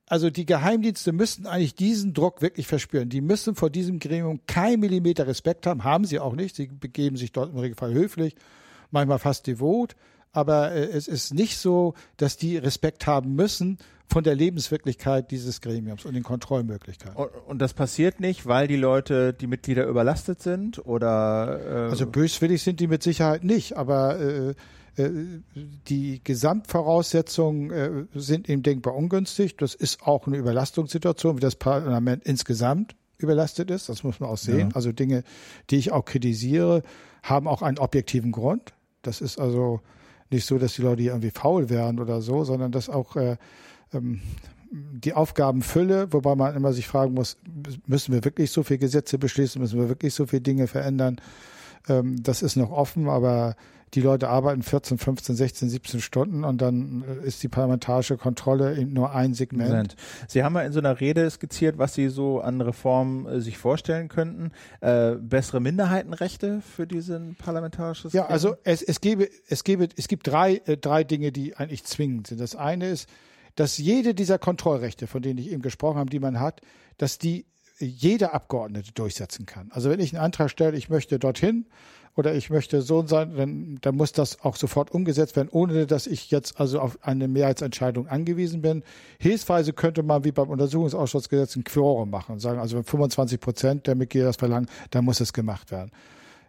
also 0.08 0.30
die 0.30 0.46
Geheimdienste 0.46 1.12
müssten 1.14 1.48
eigentlich 1.48 1.76
diesen 1.76 2.14
Druck 2.14 2.42
wirklich 2.42 2.68
verspüren. 2.68 3.10
Die 3.10 3.22
müssen 3.22 3.56
vor 3.56 3.70
diesem 3.70 4.00
Gremium 4.00 4.42
kein 4.48 4.80
Millimeter 4.80 5.28
Respekt 5.28 5.66
haben, 5.66 5.84
haben 5.84 6.06
sie 6.06 6.20
auch 6.20 6.36
nicht. 6.36 6.56
Sie 6.56 6.68
begeben 6.68 7.18
sich 7.18 7.32
dort 7.32 7.52
im 7.52 7.58
Regelfall 7.58 7.94
höflich 7.94 8.36
manchmal 8.94 9.20
fast 9.20 9.48
devot, 9.48 9.96
aber 10.32 10.72
äh, 10.72 10.86
es 10.86 11.08
ist 11.08 11.34
nicht 11.34 11.58
so, 11.58 11.96
dass 12.18 12.38
die 12.38 12.58
Respekt 12.58 13.08
haben 13.08 13.36
müssen 13.36 13.78
von 14.08 14.24
der 14.24 14.36
Lebenswirklichkeit 14.36 15.32
dieses 15.32 15.60
Gremiums 15.62 16.06
und 16.06 16.14
den 16.14 16.24
Kontrollmöglichkeiten. 16.24 17.16
Und, 17.16 17.30
und 17.48 17.60
das 17.60 17.74
passiert 17.74 18.20
nicht, 18.20 18.46
weil 18.46 18.68
die 18.68 18.76
Leute, 18.76 19.34
die 19.34 19.48
Mitglieder 19.48 19.86
überlastet 19.88 20.42
sind 20.42 20.86
oder? 20.86 21.88
Äh 21.88 21.90
also 21.90 22.06
böswillig 22.06 22.62
sind 22.62 22.80
die 22.80 22.88
mit 22.88 23.02
Sicherheit 23.02 23.44
nicht, 23.44 23.76
aber 23.76 24.20
äh, 24.20 24.50
äh, 24.50 24.56
die 24.98 26.22
Gesamtvoraussetzungen 26.24 27.72
äh, 27.72 28.06
sind 28.14 28.50
eben 28.50 28.64
denkbar 28.64 28.96
ungünstig. 28.96 29.58
Das 29.58 29.74
ist 29.74 30.04
auch 30.04 30.28
eine 30.28 30.38
Überlastungssituation, 30.38 31.38
wie 31.38 31.42
das 31.42 31.56
Parlament 31.56 32.24
insgesamt 32.24 32.96
überlastet 33.18 33.72
ist. 33.72 33.90
Das 33.90 34.04
muss 34.04 34.20
man 34.20 34.30
auch 34.30 34.38
sehen. 34.38 34.70
Ja. 34.70 34.76
Also 34.76 34.92
Dinge, 34.92 35.24
die 35.70 35.78
ich 35.78 35.92
auch 35.92 36.06
kritisiere, 36.06 36.84
haben 37.24 37.48
auch 37.48 37.62
einen 37.62 37.80
objektiven 37.80 38.32
Grund. 38.32 38.74
Das 39.02 39.22
ist 39.22 39.40
also 39.40 39.82
nicht 40.30 40.46
so, 40.46 40.58
dass 40.58 40.74
die 40.74 40.82
Leute 40.82 41.02
hier 41.02 41.12
irgendwie 41.12 41.32
faul 41.32 41.70
wären 41.70 42.00
oder 42.00 42.22
so, 42.22 42.44
sondern 42.44 42.72
dass 42.72 42.90
auch 42.90 43.16
äh, 43.16 43.38
ähm, 43.94 44.22
die 44.72 45.14
Aufgabenfülle, 45.14 46.12
wobei 46.12 46.36
man 46.36 46.56
immer 46.56 46.74
sich 46.74 46.88
fragen 46.88 47.14
muss, 47.14 47.38
müssen 47.86 48.14
wir 48.14 48.26
wirklich 48.26 48.52
so 48.52 48.64
viele 48.64 48.80
Gesetze 48.80 49.18
beschließen, 49.18 49.62
müssen 49.62 49.80
wir 49.80 49.90
wirklich 49.90 50.14
so 50.14 50.26
viele 50.26 50.42
Dinge 50.42 50.68
verändern? 50.68 51.22
Ähm, 51.88 52.22
das 52.22 52.42
ist 52.42 52.56
noch 52.56 52.72
offen, 52.72 53.08
aber 53.08 53.56
die 53.94 54.02
Leute 54.02 54.30
arbeiten 54.30 54.64
14, 54.64 54.98
15, 54.98 55.36
16, 55.36 55.70
17 55.70 56.02
Stunden 56.02 56.44
und 56.44 56.62
dann 56.62 57.04
äh, 57.04 57.28
ist 57.28 57.44
die 57.44 57.48
parlamentarische 57.48 58.18
Kontrolle 58.18 58.78
eben 58.78 58.94
nur 58.94 59.14
ein 59.14 59.34
Segment. 59.34 59.96
Sie 60.28 60.44
haben 60.44 60.56
ja 60.56 60.62
in 60.62 60.72
so 60.72 60.80
einer 60.80 61.00
Rede 61.00 61.30
skizziert, 61.30 61.78
was 61.78 61.94
Sie 61.94 62.10
so 62.10 62.42
an 62.42 62.62
Reformen 62.62 63.26
äh, 63.28 63.42
sich 63.42 63.58
vorstellen 63.58 64.10
könnten. 64.10 64.52
Äh, 64.82 65.16
bessere 65.16 65.60
Minderheitenrechte 65.60 66.62
für 66.62 66.88
diesen 66.88 67.36
parlamentarisches 67.36 68.14
Ja, 68.14 68.26
also 68.26 68.56
es, 68.64 68.82
es, 68.82 69.00
gäbe, 69.02 69.30
es, 69.48 69.64
gäbe, 69.64 69.88
es 69.96 70.08
gibt 70.08 70.28
drei, 70.28 70.62
äh, 70.66 70.78
drei 70.78 71.04
Dinge, 71.04 71.32
die 71.32 71.56
eigentlich 71.56 71.84
zwingend 71.84 72.28
sind. 72.28 72.42
Das 72.42 72.56
eine 72.56 72.90
ist, 72.90 73.08
dass 73.56 73.78
jede 73.78 74.16
dieser 74.16 74.40
Kontrollrechte, 74.40 75.06
von 75.06 75.22
denen 75.22 75.38
ich 75.38 75.52
eben 75.52 75.62
gesprochen 75.62 75.98
habe, 75.98 76.10
die 76.10 76.20
man 76.20 76.40
hat, 76.40 76.62
dass 76.98 77.20
die 77.20 77.46
jeder 77.80 78.34
Abgeordnete 78.34 78.92
durchsetzen 78.94 79.46
kann. 79.46 79.70
Also 79.72 79.90
wenn 79.90 80.00
ich 80.00 80.14
einen 80.14 80.24
Antrag 80.24 80.50
stelle, 80.50 80.78
ich 80.78 80.90
möchte 80.90 81.20
dorthin 81.20 81.66
oder 82.16 82.36
ich 82.36 82.50
möchte 82.50 82.82
so 82.82 83.06
sein, 83.08 83.36
dann, 83.36 83.78
dann 83.82 83.96
muss 83.96 84.12
das 84.12 84.42
auch 84.42 84.56
sofort 84.56 84.92
umgesetzt 84.92 85.36
werden, 85.36 85.50
ohne 85.52 85.88
dass 85.88 86.06
ich 86.06 86.30
jetzt 86.30 86.60
also 86.60 86.80
auf 86.80 87.00
eine 87.02 87.28
Mehrheitsentscheidung 87.28 88.08
angewiesen 88.08 88.62
bin. 88.62 88.84
Hilfsweise 89.20 89.74
könnte 89.74 90.04
man 90.04 90.24
wie 90.24 90.32
beim 90.32 90.50
Untersuchungsausschussgesetz 90.50 91.56
ein 91.56 91.64
Quorum 91.64 92.12
machen 92.12 92.34
und 92.34 92.40
sagen, 92.40 92.60
also 92.60 92.78
wenn 92.78 92.84
25 92.84 93.40
Prozent 93.40 93.88
der 93.88 93.96
Mitglieder 93.96 94.28
das 94.28 94.36
verlangen, 94.36 94.70
dann 94.92 95.06
muss 95.06 95.22
es 95.22 95.34
gemacht 95.34 95.72
werden. 95.72 95.92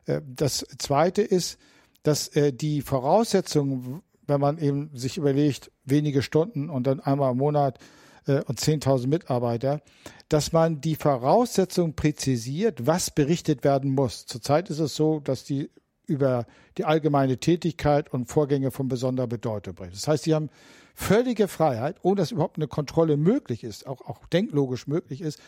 Äh, 0.06 0.20
das 0.26 0.66
Zweite 0.78 1.22
ist, 1.22 1.58
dass 2.02 2.28
äh, 2.28 2.52
die 2.52 2.82
Voraussetzungen, 2.82 4.02
wenn 4.26 4.40
man 4.40 4.58
eben 4.58 4.90
sich 4.94 5.16
überlegt, 5.16 5.70
wenige 5.84 6.20
Stunden 6.20 6.68
und 6.68 6.86
dann 6.86 7.00
einmal 7.00 7.32
im 7.32 7.38
Monat 7.38 7.78
äh, 8.26 8.42
und 8.44 8.60
10.000 8.60 9.06
Mitarbeiter, 9.06 9.80
dass 10.28 10.52
man 10.52 10.80
die 10.80 10.96
Voraussetzungen 10.96 11.94
präzisiert, 11.94 12.86
was 12.86 13.10
berichtet 13.10 13.64
werden 13.64 13.94
muss. 13.94 14.26
Zurzeit 14.26 14.70
ist 14.70 14.78
es 14.78 14.96
so, 14.96 15.20
dass 15.20 15.44
die 15.44 15.70
über 16.06 16.46
die 16.76 16.84
allgemeine 16.84 17.38
Tätigkeit 17.38 18.12
und 18.12 18.26
Vorgänge 18.26 18.70
von 18.70 18.88
besonderer 18.88 19.26
Bedeutung 19.26 19.74
berichten. 19.74 19.96
Das 19.96 20.08
heißt, 20.08 20.24
sie 20.24 20.34
haben 20.34 20.50
völlige 20.94 21.48
Freiheit, 21.48 21.96
ohne 22.02 22.16
dass 22.16 22.30
überhaupt 22.30 22.56
eine 22.56 22.68
Kontrolle 22.68 23.16
möglich 23.16 23.64
ist, 23.64 23.86
auch, 23.86 24.02
auch 24.02 24.26
denklogisch 24.26 24.86
möglich 24.86 25.20
ist, 25.20 25.40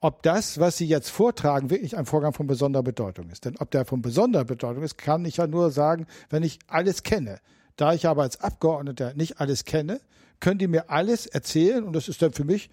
ob 0.00 0.22
das, 0.22 0.60
was 0.60 0.76
Sie 0.76 0.86
jetzt 0.86 1.10
vortragen, 1.10 1.70
wirklich 1.70 1.96
ein 1.96 2.06
Vorgang 2.06 2.32
von 2.32 2.46
besonderer 2.46 2.82
Bedeutung 2.82 3.30
ist. 3.30 3.44
Denn 3.44 3.56
ob 3.58 3.70
der 3.70 3.84
von 3.86 4.02
besonderer 4.02 4.44
Bedeutung 4.44 4.82
ist, 4.82 4.98
kann 4.98 5.24
ich 5.24 5.38
ja 5.38 5.46
nur 5.46 5.70
sagen, 5.70 6.06
wenn 6.28 6.42
ich 6.42 6.58
alles 6.66 7.02
kenne. 7.02 7.40
Da 7.76 7.94
ich 7.94 8.06
aber 8.06 8.22
als 8.22 8.40
Abgeordneter 8.40 9.14
nicht 9.14 9.40
alles 9.40 9.64
kenne, 9.64 10.00
können 10.40 10.58
die 10.58 10.68
mir 10.68 10.90
alles 10.90 11.26
erzählen 11.26 11.84
und 11.84 11.94
das 11.94 12.08
ist 12.08 12.22
dann 12.22 12.32
für 12.32 12.44
mich 12.44 12.70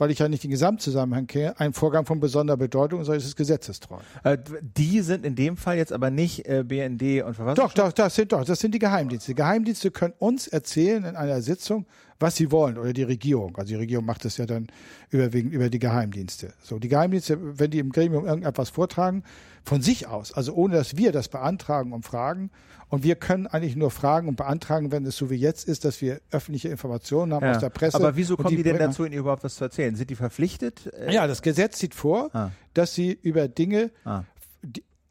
weil 0.00 0.10
ich 0.10 0.18
ja 0.18 0.28
nicht 0.28 0.42
den 0.42 0.50
Gesamtzusammenhang 0.50 1.26
kenne, 1.26 1.60
ein 1.60 1.74
Vorgang 1.74 2.06
von 2.06 2.20
besonderer 2.20 2.56
Bedeutung, 2.56 3.04
sondern 3.04 3.18
es 3.18 3.26
ist 3.26 3.36
gesetzestreu. 3.36 3.98
Äh, 4.24 4.38
die 4.62 5.02
sind 5.02 5.26
in 5.26 5.34
dem 5.34 5.58
Fall 5.58 5.76
jetzt 5.76 5.92
aber 5.92 6.10
nicht 6.10 6.48
äh, 6.48 6.64
BND 6.66 7.22
und 7.22 7.34
Verfassungsschutz? 7.34 7.74
Doch, 7.74 7.88
doch, 7.88 7.92
das 7.92 8.14
sind 8.14 8.32
doch, 8.32 8.44
das 8.44 8.58
sind 8.58 8.74
die 8.74 8.78
Geheimdienste. 8.78 9.32
Die 9.32 9.34
Geheimdienste 9.34 9.90
können 9.90 10.14
uns 10.18 10.48
erzählen 10.48 11.04
in 11.04 11.16
einer 11.16 11.42
Sitzung, 11.42 11.84
was 12.18 12.36
sie 12.36 12.50
wollen 12.50 12.78
oder 12.78 12.94
die 12.94 13.02
Regierung. 13.02 13.54
Also 13.58 13.68
die 13.68 13.74
Regierung 13.74 14.06
macht 14.06 14.24
das 14.24 14.38
ja 14.38 14.46
dann 14.46 14.68
überwiegend 15.10 15.52
über 15.52 15.68
die 15.68 15.78
Geheimdienste. 15.78 16.54
So, 16.62 16.78
die 16.78 16.88
Geheimdienste, 16.88 17.58
wenn 17.58 17.70
die 17.70 17.78
im 17.78 17.92
Gremium 17.92 18.26
irgendetwas 18.26 18.70
vortragen, 18.70 19.22
von 19.64 19.82
sich 19.82 20.06
aus, 20.06 20.32
also 20.32 20.54
ohne 20.54 20.74
dass 20.74 20.96
wir 20.96 21.12
das 21.12 21.28
beantragen 21.28 21.92
und 21.92 22.04
fragen. 22.04 22.50
Und 22.88 23.04
wir 23.04 23.14
können 23.14 23.46
eigentlich 23.46 23.76
nur 23.76 23.92
fragen 23.92 24.28
und 24.28 24.34
beantragen, 24.34 24.90
wenn 24.90 25.06
es 25.06 25.16
so 25.16 25.30
wie 25.30 25.36
jetzt 25.36 25.68
ist, 25.68 25.84
dass 25.84 26.00
wir 26.00 26.20
öffentliche 26.32 26.68
Informationen 26.68 27.32
haben 27.32 27.44
ja. 27.44 27.52
aus 27.52 27.58
der 27.58 27.70
Presse. 27.70 27.96
Aber 27.96 28.16
wieso 28.16 28.36
kommen 28.36 28.48
die, 28.50 28.56
die, 28.56 28.62
denn 28.64 28.78
dazu, 28.78 29.04
Ihnen 29.04 29.14
überhaupt 29.14 29.44
was 29.44 29.54
zu 29.54 29.64
erzählen? 29.64 29.94
Sind 29.94 30.10
die 30.10 30.16
verpflichtet? 30.16 30.90
Ja, 31.08 31.28
das 31.28 31.40
Gesetz 31.42 31.78
sieht 31.78 31.94
vor, 31.94 32.30
ah. 32.32 32.50
dass 32.74 32.92
sie 32.94 33.12
über 33.22 33.46
Dinge 33.46 33.92
ah. 34.04 34.24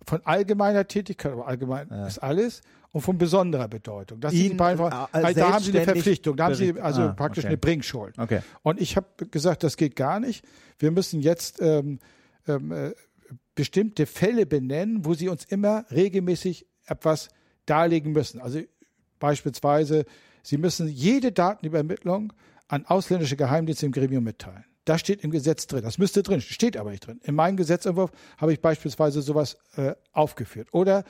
von 0.05 0.19
allgemeiner 0.25 0.87
Tätigkeit, 0.87 1.31
aber 1.31 1.47
allgemein 1.47 1.87
ja. 1.89 2.05
ist 2.05 2.17
alles, 2.17 2.61
und 2.91 3.01
von 3.01 3.17
besonderer 3.17 3.67
Bedeutung. 3.67 4.19
Das 4.19 4.31
sind 4.31 4.51
die 4.51 4.55
beiden, 4.55 4.83
äh, 4.85 5.33
da 5.33 5.53
haben 5.53 5.63
sie 5.63 5.71
eine 5.71 5.83
Verpflichtung, 5.83 6.35
da 6.35 6.45
haben 6.45 6.55
sie 6.55 6.79
also 6.79 7.03
ah, 7.03 7.13
praktisch 7.13 7.43
okay. 7.43 7.49
eine 7.49 7.57
Bringschuld. 7.57 8.17
Okay. 8.17 8.41
Und 8.63 8.81
ich 8.81 8.95
habe 8.95 9.07
gesagt, 9.29 9.63
das 9.63 9.77
geht 9.77 9.95
gar 9.95 10.19
nicht. 10.19 10.43
Wir 10.79 10.91
müssen 10.91 11.21
jetzt 11.21 11.61
ähm, 11.61 11.99
ähm, 12.47 12.71
äh, 12.71 12.93
bestimmte 13.55 14.05
Fälle 14.05 14.45
benennen, 14.45 15.05
wo 15.05 15.13
sie 15.13 15.29
uns 15.29 15.45
immer 15.45 15.85
regelmäßig 15.91 16.67
etwas 16.85 17.29
darlegen 17.65 18.11
müssen. 18.11 18.41
Also 18.41 18.61
beispielsweise, 19.19 20.05
sie 20.43 20.57
müssen 20.57 20.87
jede 20.87 21.31
Datenübermittlung 21.31 22.33
an 22.67 22.85
ausländische 22.85 23.35
Geheimdienste 23.35 23.85
im 23.85 23.91
Gremium 23.91 24.23
mitteilen. 24.23 24.65
Das 24.85 25.01
steht 25.01 25.23
im 25.23 25.31
Gesetz 25.31 25.67
drin. 25.67 25.83
Das 25.83 25.97
müsste 25.97 26.23
drin, 26.23 26.41
steht 26.41 26.77
aber 26.77 26.91
nicht 26.91 27.05
drin. 27.05 27.19
In 27.23 27.35
meinem 27.35 27.57
Gesetzentwurf 27.57 28.11
habe 28.37 28.53
ich 28.53 28.61
beispielsweise 28.61 29.21
sowas 29.21 29.57
äh, 29.75 29.93
aufgeführt. 30.13 30.69
Oder 30.71 31.03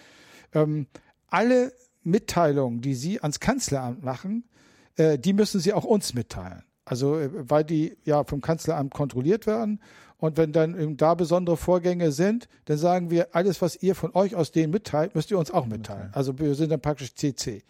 ähm, 0.54 0.88
alle 1.28 1.72
Mitteilungen, 2.04 2.82
die 2.82 2.96
Sie 2.96 3.22
ans 3.22 3.40
Kanzleramt 3.40 4.04
machen, 4.04 4.50
äh, 4.96 5.18
die 5.18 5.34
müssen 5.34 5.60
Sie 5.60 5.74
auch 5.74 5.86
uns 5.86 6.14
mitteilen. 6.14 6.64
Also 6.84 7.20
äh, 7.20 7.30
weil 7.32 7.64
die 7.64 7.96
ja 8.04 8.24
vom 8.24 8.42
Kanzleramt 8.42 8.94
kontrolliert 8.94 9.48
werden. 9.48 9.82
Und 10.20 10.36
wenn 10.38 10.52
dann 10.52 10.98
da 10.98 11.14
besondere 11.16 11.56
Vorgänge 11.56 12.12
sind, 12.12 12.50
dann 12.66 12.78
sagen 12.78 13.10
wir, 13.10 13.36
alles, 13.36 13.62
was 13.62 13.82
ihr 13.82 13.96
von 13.96 14.14
euch 14.14 14.36
aus 14.36 14.52
denen 14.52 14.72
mitteilt, 14.72 15.16
müsst 15.16 15.32
ihr 15.32 15.40
uns 15.40 15.50
auch 15.50 15.66
mitteilen. 15.66 16.10
Also 16.12 16.38
wir 16.40 16.56
sind 16.56 16.72
dann 16.72 16.82
praktisch 16.82 17.16
CC. 17.16 17.64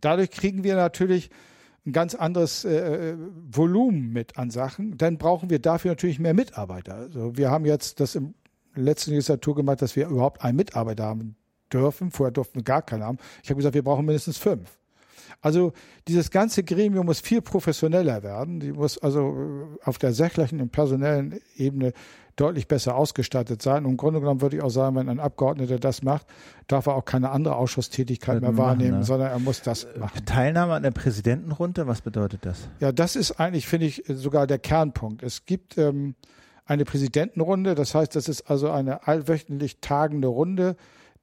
Dadurch 0.00 0.30
kriegen 0.30 0.62
wir 0.62 0.76
natürlich 0.76 1.30
ein 1.84 1.92
ganz 1.92 2.14
anderes 2.14 2.64
äh, 2.64 3.10
äh, 3.10 3.16
Volumen 3.50 4.12
mit 4.12 4.38
an 4.38 4.50
Sachen. 4.50 4.96
Dann 4.98 5.18
brauchen 5.18 5.50
wir 5.50 5.58
dafür 5.58 5.92
natürlich 5.92 6.18
mehr 6.18 6.34
Mitarbeiter. 6.34 6.94
Also 6.94 7.36
wir 7.36 7.50
haben 7.50 7.64
jetzt 7.64 7.98
das 7.98 8.14
im 8.14 8.34
letzten 8.76 9.10
Legislatur 9.10 9.56
gemacht, 9.56 9.82
dass 9.82 9.96
wir 9.96 10.06
überhaupt 10.08 10.42
einen 10.42 10.56
Mitarbeiter 10.56 11.04
haben 11.04 11.36
dürfen. 11.72 12.10
Vorher 12.12 12.32
durften 12.32 12.56
wir 12.56 12.64
gar 12.64 12.82
keinen 12.82 13.02
haben. 13.02 13.18
Ich 13.42 13.50
habe 13.50 13.56
gesagt, 13.56 13.74
wir 13.74 13.84
brauchen 13.84 14.04
mindestens 14.04 14.38
fünf. 14.38 14.75
Also 15.40 15.72
dieses 16.08 16.30
ganze 16.30 16.64
Gremium 16.64 17.06
muss 17.06 17.20
viel 17.20 17.42
professioneller 17.42 18.22
werden. 18.22 18.60
Die 18.60 18.72
muss 18.72 18.98
also 18.98 19.68
äh, 19.80 19.84
auf 19.84 19.98
der 19.98 20.12
sachlichen 20.12 20.60
und 20.60 20.72
personellen 20.72 21.40
Ebene 21.56 21.92
deutlich 22.36 22.68
besser 22.68 22.94
ausgestattet 22.96 23.62
sein. 23.62 23.84
Und 23.84 23.92
Im 23.92 23.96
Grunde 23.96 24.20
genommen 24.20 24.42
würde 24.42 24.56
ich 24.56 24.62
auch 24.62 24.70
sagen, 24.70 24.96
wenn 24.96 25.08
ein 25.08 25.20
Abgeordneter 25.20 25.78
das 25.78 26.02
macht, 26.02 26.26
darf 26.68 26.86
er 26.86 26.94
auch 26.94 27.04
keine 27.04 27.30
andere 27.30 27.56
Ausschusstätigkeit 27.56 28.42
mehr 28.42 28.56
wahrnehmen, 28.56 28.98
ne? 28.98 29.04
sondern 29.04 29.30
er 29.30 29.38
muss 29.38 29.62
das 29.62 29.84
äh, 29.84 29.98
machen. 29.98 30.24
Teilnahme 30.26 30.74
an 30.74 30.82
der 30.82 30.90
Präsidentenrunde, 30.90 31.86
was 31.86 32.02
bedeutet 32.02 32.44
das? 32.44 32.68
Ja, 32.80 32.92
das 32.92 33.16
ist 33.16 33.40
eigentlich, 33.40 33.66
finde 33.66 33.86
ich, 33.86 34.04
sogar 34.06 34.46
der 34.46 34.58
Kernpunkt. 34.58 35.22
Es 35.22 35.46
gibt 35.46 35.78
ähm, 35.78 36.14
eine 36.66 36.84
Präsidentenrunde, 36.84 37.74
das 37.74 37.94
heißt, 37.94 38.14
das 38.14 38.28
ist 38.28 38.50
also 38.50 38.70
eine 38.70 39.06
allwöchentlich 39.06 39.80
tagende 39.80 40.28
Runde 40.28 40.76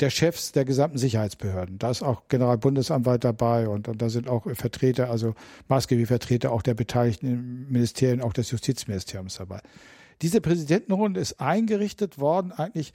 der 0.04 0.10
Chefs 0.10 0.52
der 0.52 0.66
gesamten 0.66 0.98
Sicherheitsbehörden. 0.98 1.80
Da 1.80 1.90
ist 1.90 2.04
auch 2.04 2.28
Generalbundesanwalt 2.28 3.24
dabei 3.24 3.70
und, 3.70 3.88
und 3.88 4.02
da 4.02 4.10
sind 4.10 4.28
auch 4.28 4.46
Vertreter, 4.54 5.10
also 5.10 5.34
maßgebliche 5.70 6.08
Vertreter 6.08 6.52
auch 6.52 6.62
der 6.62 6.74
beteiligten 6.74 7.72
Ministerien, 7.72 8.22
auch 8.22 8.34
des 8.34 8.52
Justizministeriums 8.52 9.36
dabei. 9.38 9.62
Diese 10.22 10.42
Präsidentenrunde 10.42 11.22
ist 11.22 11.40
eingerichtet 11.40 12.20
worden 12.20 12.52
eigentlich, 12.52 12.94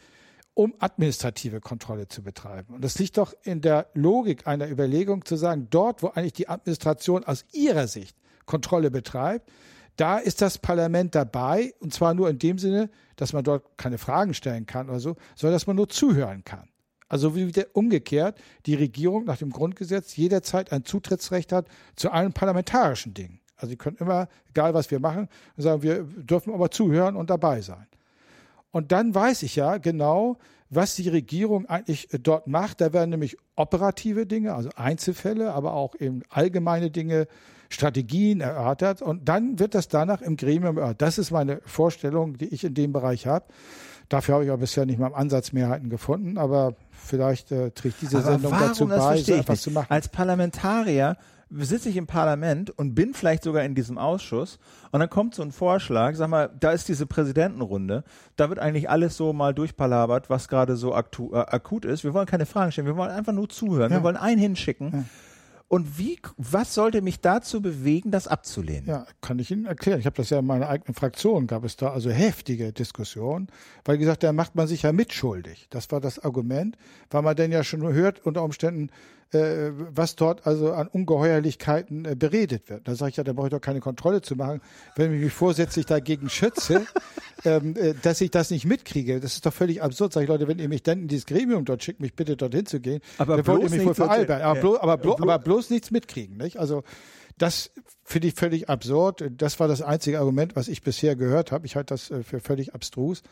um 0.52 0.74
administrative 0.80 1.60
Kontrolle 1.60 2.08
zu 2.08 2.22
betreiben. 2.22 2.74
Und 2.74 2.84
das 2.84 2.98
liegt 2.98 3.16
doch 3.16 3.32
in 3.42 3.62
der 3.62 3.86
Logik 3.94 4.46
einer 4.46 4.68
Überlegung 4.68 5.24
zu 5.24 5.36
sagen, 5.36 5.68
dort, 5.70 6.02
wo 6.02 6.08
eigentlich 6.08 6.34
die 6.34 6.50
Administration 6.50 7.24
aus 7.24 7.46
ihrer 7.52 7.86
Sicht 7.86 8.18
Kontrolle 8.44 8.90
betreibt, 8.90 9.50
da 9.96 10.18
ist 10.18 10.42
das 10.42 10.58
Parlament 10.58 11.14
dabei, 11.14 11.72
und 11.80 11.94
zwar 11.94 12.12
nur 12.12 12.28
in 12.28 12.38
dem 12.38 12.58
Sinne, 12.58 12.90
dass 13.16 13.32
man 13.32 13.44
dort 13.44 13.78
keine 13.78 13.96
Fragen 13.96 14.34
stellen 14.34 14.66
kann 14.66 14.90
oder 14.90 15.00
so, 15.00 15.16
sondern 15.36 15.54
dass 15.54 15.66
man 15.66 15.76
nur 15.76 15.88
zuhören 15.88 16.44
kann. 16.44 16.68
Also 17.08 17.34
wie 17.34 17.50
umgekehrt 17.72 18.38
die 18.66 18.74
Regierung 18.74 19.24
nach 19.24 19.38
dem 19.38 19.50
Grundgesetz 19.50 20.16
jederzeit 20.16 20.72
ein 20.72 20.84
Zutrittsrecht 20.84 21.52
hat 21.52 21.66
zu 21.96 22.10
allen 22.10 22.32
parlamentarischen 22.32 23.14
Dingen. 23.14 23.40
Also 23.56 23.70
sie 23.70 23.76
können 23.76 23.96
immer, 23.98 24.28
egal 24.50 24.74
was 24.74 24.90
wir 24.90 25.00
machen, 25.00 25.28
sagen, 25.56 25.82
wir 25.82 26.04
dürfen 26.04 26.54
aber 26.54 26.70
zuhören 26.70 27.16
und 27.16 27.30
dabei 27.30 27.60
sein. 27.60 27.86
Und 28.70 28.92
dann 28.92 29.14
weiß 29.14 29.42
ich 29.42 29.56
ja 29.56 29.78
genau, 29.78 30.36
was 30.70 30.94
die 30.94 31.08
Regierung 31.08 31.66
eigentlich 31.66 32.12
äh, 32.12 32.18
dort 32.18 32.46
macht. 32.46 32.80
Da 32.80 32.92
werden 32.92 33.10
nämlich 33.10 33.36
operative 33.56 34.26
Dinge, 34.26 34.54
also 34.54 34.70
Einzelfälle, 34.76 35.52
aber 35.52 35.72
auch 35.72 35.94
eben 35.98 36.22
allgemeine 36.28 36.90
Dinge, 36.90 37.26
Strategien 37.70 38.40
erörtert. 38.40 39.02
Und 39.02 39.28
dann 39.28 39.58
wird 39.58 39.74
das 39.74 39.88
danach 39.88 40.22
im 40.22 40.36
Gremium 40.36 40.76
erörtert. 40.76 41.02
Das 41.02 41.18
ist 41.18 41.30
meine 41.30 41.60
Vorstellung, 41.64 42.38
die 42.38 42.46
ich 42.46 42.64
in 42.64 42.74
dem 42.74 42.92
Bereich 42.92 43.26
habe. 43.26 43.46
Dafür 44.08 44.36
habe 44.36 44.44
ich 44.44 44.50
auch 44.50 44.58
bisher 44.58 44.86
nicht 44.86 44.98
mal 44.98 45.08
im 45.08 45.14
Ansatz 45.14 45.52
Mehrheiten 45.52 45.90
gefunden, 45.90 46.38
aber 46.38 46.74
vielleicht 46.90 47.52
äh, 47.52 47.70
trägt 47.70 48.00
diese 48.00 48.18
aber 48.18 48.32
Sendung 48.32 48.52
dazu 48.52 48.86
bei, 48.86 49.16
so 49.18 49.34
etwas 49.34 49.62
zu 49.62 49.70
machen. 49.70 49.86
Als 49.90 50.08
Parlamentarier 50.08 51.16
sitze 51.50 51.88
ich 51.88 51.96
im 51.96 52.06
Parlament 52.06 52.70
und 52.70 52.94
bin 52.94 53.14
vielleicht 53.14 53.42
sogar 53.42 53.64
in 53.64 53.74
diesem 53.74 53.96
Ausschuss 53.98 54.58
und 54.92 55.00
dann 55.00 55.08
kommt 55.08 55.34
so 55.34 55.42
ein 55.42 55.52
Vorschlag, 55.52 56.14
sag 56.14 56.28
mal, 56.28 56.50
da 56.60 56.72
ist 56.72 56.88
diese 56.88 57.06
Präsidentenrunde, 57.06 58.04
da 58.36 58.48
wird 58.48 58.58
eigentlich 58.58 58.90
alles 58.90 59.16
so 59.16 59.32
mal 59.32 59.54
durchpalabert, 59.54 60.28
was 60.28 60.48
gerade 60.48 60.76
so 60.76 60.92
äh, 60.92 60.94
akut 60.94 61.84
ist. 61.84 62.04
Wir 62.04 62.12
wollen 62.14 62.26
keine 62.26 62.46
Fragen 62.46 62.72
stellen, 62.72 62.86
wir 62.86 62.96
wollen 62.96 63.10
einfach 63.10 63.32
nur 63.32 63.48
zuhören, 63.48 63.90
ja. 63.90 63.98
wir 63.98 64.02
wollen 64.02 64.16
einen 64.16 64.40
hinschicken. 64.40 64.90
Ja. 64.92 65.04
Und 65.68 65.98
wie, 65.98 66.18
was 66.38 66.72
sollte 66.72 67.02
mich 67.02 67.20
dazu 67.20 67.60
bewegen, 67.60 68.10
das 68.10 68.26
abzulehnen? 68.26 68.86
Ja, 68.86 69.06
kann 69.20 69.38
ich 69.38 69.50
Ihnen 69.50 69.66
erklären. 69.66 70.00
Ich 70.00 70.06
habe 70.06 70.16
das 70.16 70.30
ja 70.30 70.38
in 70.38 70.46
meiner 70.46 70.68
eigenen 70.68 70.94
Fraktion, 70.94 71.46
gab 71.46 71.62
es 71.62 71.76
da 71.76 71.92
also 71.92 72.10
heftige 72.10 72.72
Diskussionen, 72.72 73.48
weil 73.84 73.98
gesagt, 73.98 74.22
da 74.22 74.32
macht 74.32 74.54
man 74.54 74.66
sich 74.66 74.82
ja 74.82 74.92
mitschuldig. 74.92 75.66
Das 75.68 75.90
war 75.92 76.00
das 76.00 76.18
Argument, 76.18 76.78
weil 77.10 77.20
man 77.20 77.36
denn 77.36 77.52
ja 77.52 77.64
schon 77.64 77.82
hört, 77.92 78.24
unter 78.24 78.44
Umständen, 78.44 78.90
äh, 79.32 79.70
was 79.72 80.16
dort 80.16 80.46
also 80.46 80.72
an 80.72 80.88
Ungeheuerlichkeiten 80.88 82.04
äh, 82.04 82.16
beredet 82.16 82.68
wird. 82.70 82.88
Da 82.88 82.94
sage 82.94 83.10
ich 83.10 83.16
ja, 83.16 83.24
da 83.24 83.32
brauche 83.32 83.48
ich 83.48 83.52
doch 83.52 83.60
keine 83.60 83.80
Kontrolle 83.80 84.22
zu 84.22 84.36
machen, 84.36 84.60
wenn 84.96 85.14
ich 85.14 85.20
mich 85.20 85.32
vorsätzlich 85.32 85.86
dagegen 85.86 86.30
schütze, 86.30 86.86
ähm, 87.44 87.74
äh, 87.76 87.94
dass 88.02 88.20
ich 88.20 88.30
das 88.30 88.50
nicht 88.50 88.64
mitkriege. 88.64 89.20
Das 89.20 89.34
ist 89.34 89.44
doch 89.44 89.52
völlig 89.52 89.82
absurd. 89.82 90.12
Sag 90.12 90.22
ich, 90.22 90.28
Leute, 90.28 90.48
wenn 90.48 90.58
ihr 90.58 90.68
mich 90.68 90.82
dann 90.82 91.00
in 91.02 91.08
dieses 91.08 91.26
Gremium 91.26 91.64
dort 91.64 91.82
schickt, 91.82 92.00
mich 92.00 92.14
bitte 92.14 92.36
dorthin 92.36 92.66
zu 92.66 92.80
gehen, 92.80 93.00
aber 93.18 93.36
dann 93.36 93.46
wollt 93.46 93.62
ihr 93.64 93.70
mich 93.70 93.84
wohl 93.84 93.94
veralbern. 93.94 94.42
Aber, 94.42 94.60
blo 94.60 94.78
aber, 94.80 94.96
blo 94.96 95.16
aber 95.18 95.38
bloß 95.38 95.70
nichts 95.70 95.90
mitkriegen. 95.90 96.36
Nicht? 96.36 96.58
Also 96.58 96.82
das 97.36 97.70
finde 98.04 98.28
ich 98.28 98.34
völlig 98.34 98.68
absurd. 98.68 99.24
Das 99.36 99.60
war 99.60 99.68
das 99.68 99.82
einzige 99.82 100.18
Argument, 100.18 100.56
was 100.56 100.68
ich 100.68 100.82
bisher 100.82 101.16
gehört 101.16 101.52
habe. 101.52 101.66
Ich 101.66 101.76
halte 101.76 101.94
das 101.94 102.10
äh, 102.10 102.22
für 102.22 102.40
völlig 102.40 102.74
abstrus. 102.74 103.22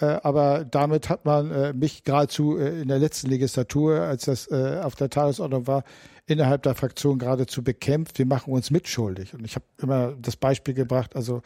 Äh, 0.00 0.18
aber 0.22 0.64
damit 0.64 1.08
hat 1.08 1.24
man 1.24 1.50
äh, 1.50 1.72
mich 1.72 2.04
geradezu 2.04 2.58
äh, 2.58 2.80
in 2.82 2.88
der 2.88 2.98
letzten 2.98 3.28
Legislatur, 3.28 4.00
als 4.00 4.24
das 4.24 4.50
auf 4.50 4.94
der 4.94 5.10
Tagesordnung 5.10 5.66
war, 5.66 5.84
innerhalb 6.26 6.62
der 6.62 6.74
Fraktion 6.74 7.18
geradezu 7.18 7.62
bekämpft. 7.62 8.18
Wir 8.18 8.26
machen 8.26 8.52
uns 8.52 8.70
mitschuldig. 8.70 9.34
Und 9.34 9.44
ich 9.44 9.54
habe 9.54 9.64
immer 9.78 10.14
das 10.20 10.36
Beispiel 10.36 10.74
gebracht, 10.74 11.16
also 11.16 11.42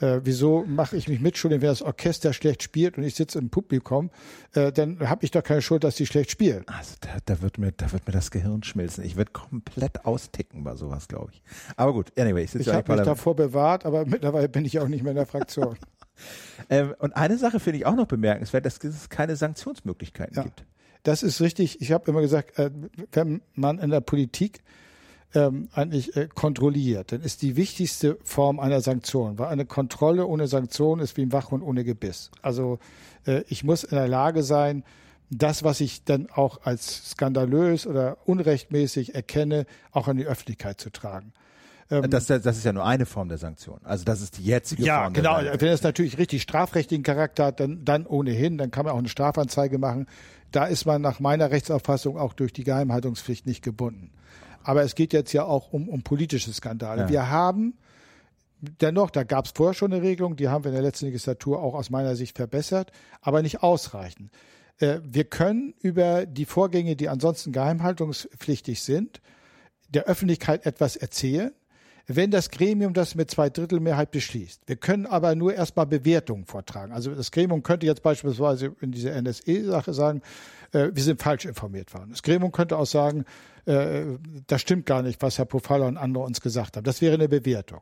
äh, 0.00 0.20
wieso 0.24 0.64
mache 0.66 0.96
ich 0.96 1.08
mich 1.08 1.20
mitschuldig, 1.20 1.62
wenn 1.62 1.68
das 1.68 1.82
Orchester 1.82 2.32
schlecht 2.32 2.62
spielt 2.62 2.98
und 2.98 3.04
ich 3.04 3.14
sitze 3.14 3.38
im 3.38 3.48
Publikum, 3.48 4.10
äh, 4.52 4.72
dann 4.72 5.00
habe 5.08 5.24
ich 5.24 5.30
doch 5.30 5.42
keine 5.42 5.62
Schuld, 5.62 5.84
dass 5.84 5.96
die 5.96 6.06
schlecht 6.06 6.30
spielen. 6.30 6.64
Also 6.66 6.94
da, 7.00 7.16
da, 7.24 7.40
wird 7.40 7.58
mir, 7.58 7.72
da 7.72 7.90
wird 7.92 8.06
mir 8.06 8.12
das 8.12 8.30
Gehirn 8.30 8.62
schmilzen. 8.62 9.04
Ich 9.04 9.16
werde 9.16 9.32
komplett 9.32 10.04
austicken 10.04 10.64
bei 10.64 10.76
sowas, 10.76 11.08
glaube 11.08 11.32
ich. 11.32 11.42
Aber 11.76 11.92
gut, 11.92 12.12
anyway, 12.18 12.44
ich 12.44 12.50
sitze 12.50 12.70
Ich 12.70 12.76
habe 12.76 12.92
mich 12.92 13.04
davor 13.04 13.34
bewahrt, 13.34 13.86
aber 13.86 14.04
mittlerweile 14.04 14.48
bin 14.48 14.64
ich 14.64 14.78
auch 14.80 14.88
nicht 14.88 15.02
mehr 15.02 15.12
in 15.12 15.16
der 15.16 15.26
Fraktion. 15.26 15.76
ähm, 16.70 16.94
und 16.98 17.16
eine 17.16 17.38
Sache 17.38 17.60
finde 17.60 17.78
ich 17.78 17.86
auch 17.86 17.94
noch 17.94 18.06
bemerkenswert, 18.06 18.66
dass 18.66 18.82
es 18.82 19.08
keine 19.08 19.36
Sanktionsmöglichkeiten 19.36 20.36
ja, 20.36 20.42
gibt. 20.42 20.64
Das 21.02 21.22
ist 21.22 21.40
richtig. 21.40 21.80
Ich 21.80 21.92
habe 21.92 22.10
immer 22.10 22.20
gesagt, 22.20 22.58
äh, 22.58 22.70
wenn 23.12 23.40
man 23.54 23.78
in 23.78 23.90
der 23.90 24.00
Politik 24.00 24.62
ähm, 25.34 25.68
eigentlich 25.72 26.16
äh, 26.16 26.28
kontrolliert, 26.34 27.12
dann 27.12 27.20
ist 27.20 27.42
die 27.42 27.56
wichtigste 27.56 28.18
Form 28.24 28.58
einer 28.58 28.80
Sanktion, 28.80 29.38
weil 29.38 29.48
eine 29.48 29.66
Kontrolle 29.66 30.26
ohne 30.26 30.46
Sanktion 30.46 31.00
ist 31.00 31.16
wie 31.16 31.22
ein 31.22 31.32
Wachhund 31.32 31.62
ohne 31.62 31.84
Gebiss. 31.84 32.30
Also 32.42 32.78
äh, 33.26 33.42
ich 33.48 33.64
muss 33.64 33.84
in 33.84 33.96
der 33.96 34.08
Lage 34.08 34.42
sein, 34.42 34.84
das, 35.30 35.64
was 35.64 35.80
ich 35.80 36.04
dann 36.04 36.28
auch 36.30 36.62
als 36.62 37.10
skandalös 37.10 37.86
oder 37.86 38.18
unrechtmäßig 38.26 39.14
erkenne, 39.14 39.66
auch 39.90 40.08
an 40.08 40.16
die 40.16 40.26
Öffentlichkeit 40.26 40.80
zu 40.80 40.90
tragen. 40.90 41.32
Ähm, 41.90 42.10
das, 42.10 42.26
das, 42.26 42.44
ist 42.44 42.64
ja 42.64 42.72
nur 42.72 42.84
eine 42.84 43.06
Form 43.06 43.28
der 43.28 43.38
Sanktion. 43.38 43.80
Also 43.84 44.04
das 44.04 44.20
ist 44.20 44.38
die 44.38 44.44
jetzige 44.44 44.82
ja, 44.82 45.04
Form. 45.04 45.14
Ja, 45.14 45.40
genau. 45.40 45.60
Wenn 45.60 45.68
es 45.68 45.82
natürlich 45.82 46.18
richtig 46.18 46.42
strafrechtlichen 46.42 47.04
Charakter 47.04 47.46
hat, 47.46 47.60
dann, 47.60 47.84
dann 47.84 48.06
ohnehin, 48.06 48.58
dann 48.58 48.70
kann 48.70 48.84
man 48.84 48.94
auch 48.94 48.98
eine 48.98 49.08
Strafanzeige 49.08 49.78
machen. 49.78 50.06
Da 50.50 50.66
ist 50.66 50.84
man 50.84 51.02
nach 51.02 51.20
meiner 51.20 51.50
Rechtsauffassung 51.50 52.18
auch 52.18 52.32
durch 52.32 52.52
die 52.52 52.64
Geheimhaltungspflicht 52.64 53.46
nicht 53.46 53.62
gebunden. 53.62 54.10
Aber 54.62 54.82
es 54.82 54.94
geht 54.94 55.12
jetzt 55.12 55.32
ja 55.32 55.44
auch 55.44 55.72
um, 55.72 55.88
um 55.88 56.02
politische 56.02 56.52
Skandale. 56.52 57.02
Ja. 57.02 57.08
Wir 57.08 57.30
haben 57.30 57.74
dennoch, 58.60 59.10
da 59.10 59.22
gab 59.22 59.44
es 59.44 59.52
vorher 59.52 59.74
schon 59.74 59.92
eine 59.92 60.02
Regelung, 60.02 60.36
die 60.36 60.48
haben 60.48 60.64
wir 60.64 60.70
in 60.70 60.74
der 60.74 60.82
letzten 60.82 61.06
Legislatur 61.06 61.62
auch 61.62 61.74
aus 61.74 61.90
meiner 61.90 62.16
Sicht 62.16 62.36
verbessert, 62.36 62.90
aber 63.20 63.42
nicht 63.42 63.62
ausreichend. 63.62 64.30
Äh, 64.78 64.98
wir 65.04 65.24
können 65.24 65.74
über 65.80 66.26
die 66.26 66.46
Vorgänge, 66.46 66.96
die 66.96 67.08
ansonsten 67.08 67.52
geheimhaltungspflichtig 67.52 68.82
sind, 68.82 69.20
der 69.88 70.04
Öffentlichkeit 70.04 70.66
etwas 70.66 70.96
erzählen, 70.96 71.52
wenn 72.06 72.30
das 72.30 72.50
Gremium 72.50 72.94
das 72.94 73.14
mit 73.14 73.30
zwei 73.30 73.50
Drittel 73.50 73.80
Mehrheit 73.80 74.10
beschließt. 74.12 74.62
Wir 74.66 74.76
können 74.76 75.06
aber 75.06 75.34
nur 75.34 75.54
erstmal 75.54 75.86
Bewertungen 75.86 76.44
vortragen. 76.44 76.92
Also 76.92 77.14
das 77.14 77.32
Gremium 77.32 77.62
könnte 77.62 77.86
jetzt 77.86 78.02
beispielsweise 78.02 78.74
in 78.80 78.92
dieser 78.92 79.20
NSE-Sache 79.20 79.92
sagen, 79.92 80.22
äh, 80.72 80.90
wir 80.92 81.02
sind 81.02 81.20
falsch 81.20 81.44
informiert 81.44 81.92
worden. 81.94 82.10
Das 82.10 82.22
Gremium 82.22 82.52
könnte 82.52 82.76
auch 82.78 82.86
sagen, 82.86 83.24
äh, 83.64 84.04
das 84.46 84.60
stimmt 84.60 84.86
gar 84.86 85.02
nicht, 85.02 85.20
was 85.20 85.38
Herr 85.38 85.46
Pofalla 85.46 85.86
und 85.88 85.96
andere 85.96 86.24
uns 86.24 86.40
gesagt 86.40 86.76
haben. 86.76 86.84
Das 86.84 87.00
wäre 87.00 87.14
eine 87.14 87.28
Bewertung. 87.28 87.80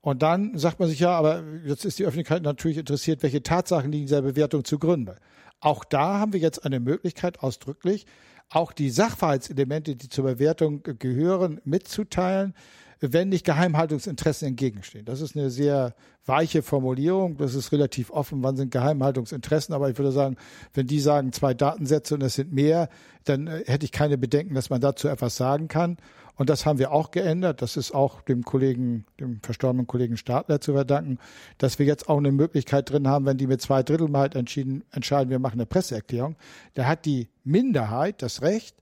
Und 0.00 0.22
dann 0.22 0.56
sagt 0.56 0.80
man 0.80 0.88
sich 0.88 1.00
ja, 1.00 1.10
aber 1.10 1.44
jetzt 1.64 1.84
ist 1.84 1.98
die 1.98 2.04
Öffentlichkeit 2.04 2.42
natürlich 2.42 2.78
interessiert, 2.78 3.22
welche 3.22 3.42
Tatsachen 3.42 3.92
liegen 3.92 4.06
dieser 4.06 4.22
Bewertung 4.22 4.64
zugrunde. 4.64 5.16
Auch 5.60 5.84
da 5.84 6.18
haben 6.18 6.32
wir 6.32 6.40
jetzt 6.40 6.64
eine 6.64 6.80
Möglichkeit 6.80 7.40
ausdrücklich, 7.40 8.06
auch 8.48 8.72
die 8.72 8.90
Sachverhaltselemente, 8.90 9.94
die 9.94 10.08
zur 10.08 10.24
Bewertung 10.24 10.82
gehören, 10.82 11.60
mitzuteilen, 11.64 12.54
wenn 13.00 13.30
nicht 13.30 13.46
Geheimhaltungsinteressen 13.46 14.48
entgegenstehen. 14.48 15.06
Das 15.06 15.20
ist 15.20 15.34
eine 15.34 15.50
sehr 15.50 15.94
weiche 16.26 16.62
Formulierung. 16.62 17.38
Das 17.38 17.54
ist 17.54 17.72
relativ 17.72 18.10
offen. 18.10 18.42
Wann 18.42 18.56
sind 18.56 18.70
Geheimhaltungsinteressen? 18.70 19.74
Aber 19.74 19.88
ich 19.88 19.98
würde 19.98 20.12
sagen, 20.12 20.36
wenn 20.74 20.86
die 20.86 21.00
sagen 21.00 21.32
zwei 21.32 21.54
Datensätze 21.54 22.14
und 22.14 22.22
es 22.22 22.34
sind 22.34 22.52
mehr, 22.52 22.88
dann 23.24 23.46
äh, 23.46 23.64
hätte 23.66 23.86
ich 23.86 23.92
keine 23.92 24.18
Bedenken, 24.18 24.54
dass 24.54 24.70
man 24.70 24.80
dazu 24.80 25.08
etwas 25.08 25.36
sagen 25.36 25.68
kann. 25.68 25.96
Und 26.36 26.48
das 26.48 26.64
haben 26.64 26.78
wir 26.78 26.92
auch 26.92 27.10
geändert. 27.10 27.62
Das 27.62 27.76
ist 27.76 27.92
auch 27.92 28.22
dem 28.22 28.44
Kollegen, 28.44 29.04
dem 29.18 29.40
verstorbenen 29.42 29.86
Kollegen 29.86 30.16
Stadler 30.16 30.60
zu 30.60 30.72
verdanken, 30.72 31.18
dass 31.58 31.78
wir 31.78 31.86
jetzt 31.86 32.08
auch 32.08 32.18
eine 32.18 32.32
Möglichkeit 32.32 32.90
drin 32.90 33.08
haben, 33.08 33.26
wenn 33.26 33.36
die 33.36 33.46
mit 33.46 33.60
zwei 33.60 33.82
Drittel 33.82 34.14
entschieden, 34.14 34.84
entscheiden, 34.90 35.30
wir 35.30 35.38
machen 35.38 35.54
eine 35.54 35.66
Presseerklärung. 35.66 36.36
Da 36.74 36.86
hat 36.86 37.04
die 37.06 37.28
Minderheit 37.44 38.22
das 38.22 38.42
Recht, 38.42 38.76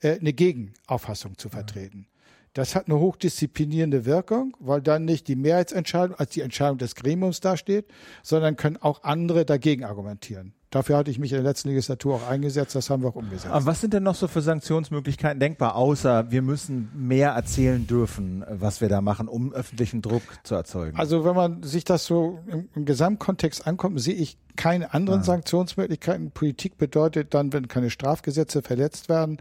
äh, 0.00 0.18
eine 0.18 0.32
Gegenauffassung 0.32 1.38
zu 1.38 1.48
vertreten. 1.48 2.06
Das 2.54 2.76
hat 2.76 2.86
eine 2.88 3.00
hochdisziplinierende 3.00 4.04
Wirkung, 4.04 4.56
weil 4.60 4.80
dann 4.80 5.04
nicht 5.04 5.26
die 5.26 5.34
Mehrheitsentscheidung 5.34 6.16
als 6.16 6.30
die 6.30 6.40
Entscheidung 6.40 6.78
des 6.78 6.94
Gremiums 6.94 7.40
dasteht, 7.40 7.86
sondern 8.22 8.56
können 8.56 8.76
auch 8.76 9.02
andere 9.02 9.44
dagegen 9.44 9.84
argumentieren. 9.84 10.54
Dafür 10.70 10.96
hatte 10.96 11.10
ich 11.10 11.20
mich 11.20 11.30
in 11.30 11.36
der 11.36 11.44
letzten 11.44 11.68
Legislatur 11.68 12.16
auch 12.16 12.28
eingesetzt, 12.28 12.74
das 12.74 12.90
haben 12.90 13.02
wir 13.02 13.10
auch 13.10 13.14
umgesetzt. 13.14 13.46
Aber 13.46 13.66
was 13.66 13.80
sind 13.80 13.92
denn 13.92 14.02
noch 14.02 14.16
so 14.16 14.26
für 14.26 14.40
Sanktionsmöglichkeiten 14.40 15.38
denkbar, 15.38 15.76
außer 15.76 16.32
wir 16.32 16.42
müssen 16.42 16.90
mehr 16.94 17.30
erzählen 17.30 17.86
dürfen, 17.86 18.44
was 18.48 18.80
wir 18.80 18.88
da 18.88 19.00
machen, 19.00 19.28
um 19.28 19.52
öffentlichen 19.52 20.02
Druck 20.02 20.22
zu 20.42 20.56
erzeugen? 20.56 20.96
Also 20.96 21.24
wenn 21.24 21.36
man 21.36 21.62
sich 21.62 21.84
das 21.84 22.06
so 22.06 22.40
im, 22.48 22.68
im 22.74 22.84
Gesamtkontext 22.86 23.68
ankommt, 23.68 24.00
sehe 24.00 24.14
ich 24.14 24.36
keine 24.56 24.94
anderen 24.94 25.20
ah. 25.20 25.24
Sanktionsmöglichkeiten. 25.24 26.32
Politik 26.32 26.76
bedeutet 26.76 27.34
dann, 27.34 27.52
wenn 27.52 27.68
keine 27.68 27.90
Strafgesetze 27.90 28.62
verletzt 28.62 29.08
werden, 29.08 29.38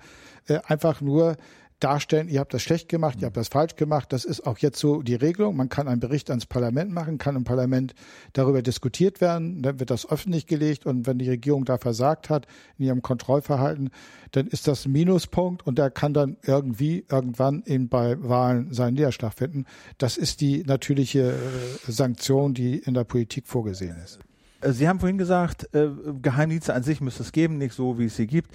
äh, 0.48 0.60
einfach 0.68 1.02
nur 1.02 1.38
darstellen, 1.84 2.30
ihr 2.30 2.40
habt 2.40 2.54
das 2.54 2.62
schlecht 2.62 2.90
gemacht, 2.90 3.18
ihr 3.22 3.26
habt 3.26 3.38
das 3.38 3.50
falsch 3.50 3.76
gemacht. 3.76 4.14
Das 4.14 4.26
ist 4.26 4.46
auch 4.48 4.58
jetzt 4.60 4.80
so 4.80 5.02
die 5.02 5.16
Regelung. 5.16 5.56
Man 5.56 5.70
kann 5.70 5.88
einen 5.88 6.00
Bericht 6.00 6.30
ans 6.30 6.46
Parlament 6.46 6.92
machen, 6.92 7.18
kann 7.18 7.36
im 7.36 7.44
Parlament 7.44 7.94
darüber 8.34 8.62
diskutiert 8.62 9.22
werden, 9.22 9.62
dann 9.62 9.80
wird 9.80 9.90
das 9.90 10.10
öffentlich 10.10 10.48
gelegt 10.48 10.86
und 10.86 11.06
wenn 11.08 11.20
die 11.20 11.30
Regierung 11.30 11.66
da 11.66 11.78
versagt 11.78 12.30
hat 12.30 12.48
in 12.78 12.86
ihrem 12.86 13.02
Kontrollverhalten, 13.02 13.90
dann 14.32 14.48
ist 14.48 14.68
das 14.68 14.86
ein 14.86 14.92
Minuspunkt 14.92 15.66
und 15.66 15.78
der 15.78 15.92
kann 15.92 16.14
dann 16.14 16.38
irgendwie 16.44 17.06
irgendwann 17.10 17.64
eben 17.66 17.90
bei 17.90 18.22
Wahlen 18.22 18.74
seinen 18.74 18.96
Niederschlag 18.96 19.34
finden. 19.34 19.66
Das 19.98 20.18
ist 20.18 20.42
die 20.42 20.64
natürliche 20.64 21.34
äh, 21.34 21.92
Sanktion, 21.92 22.54
die 22.54 22.78
in 22.78 22.94
der 22.94 23.04
Politik 23.04 23.48
vorgesehen 23.48 23.98
ist. 24.04 24.20
Äh, 24.64 24.72
sie 24.72 24.88
haben 24.88 25.00
vorhin 25.00 25.18
gesagt, 25.18 25.74
äh, 25.74 25.90
Geheimdienste 26.22 26.74
an 26.74 26.84
sich 26.84 27.02
müsste 27.02 27.24
es 27.24 27.32
geben, 27.32 27.58
nicht 27.58 27.74
so, 27.74 28.00
wie 28.00 28.06
es 28.06 28.16
sie 28.16 28.28
gibt. 28.28 28.52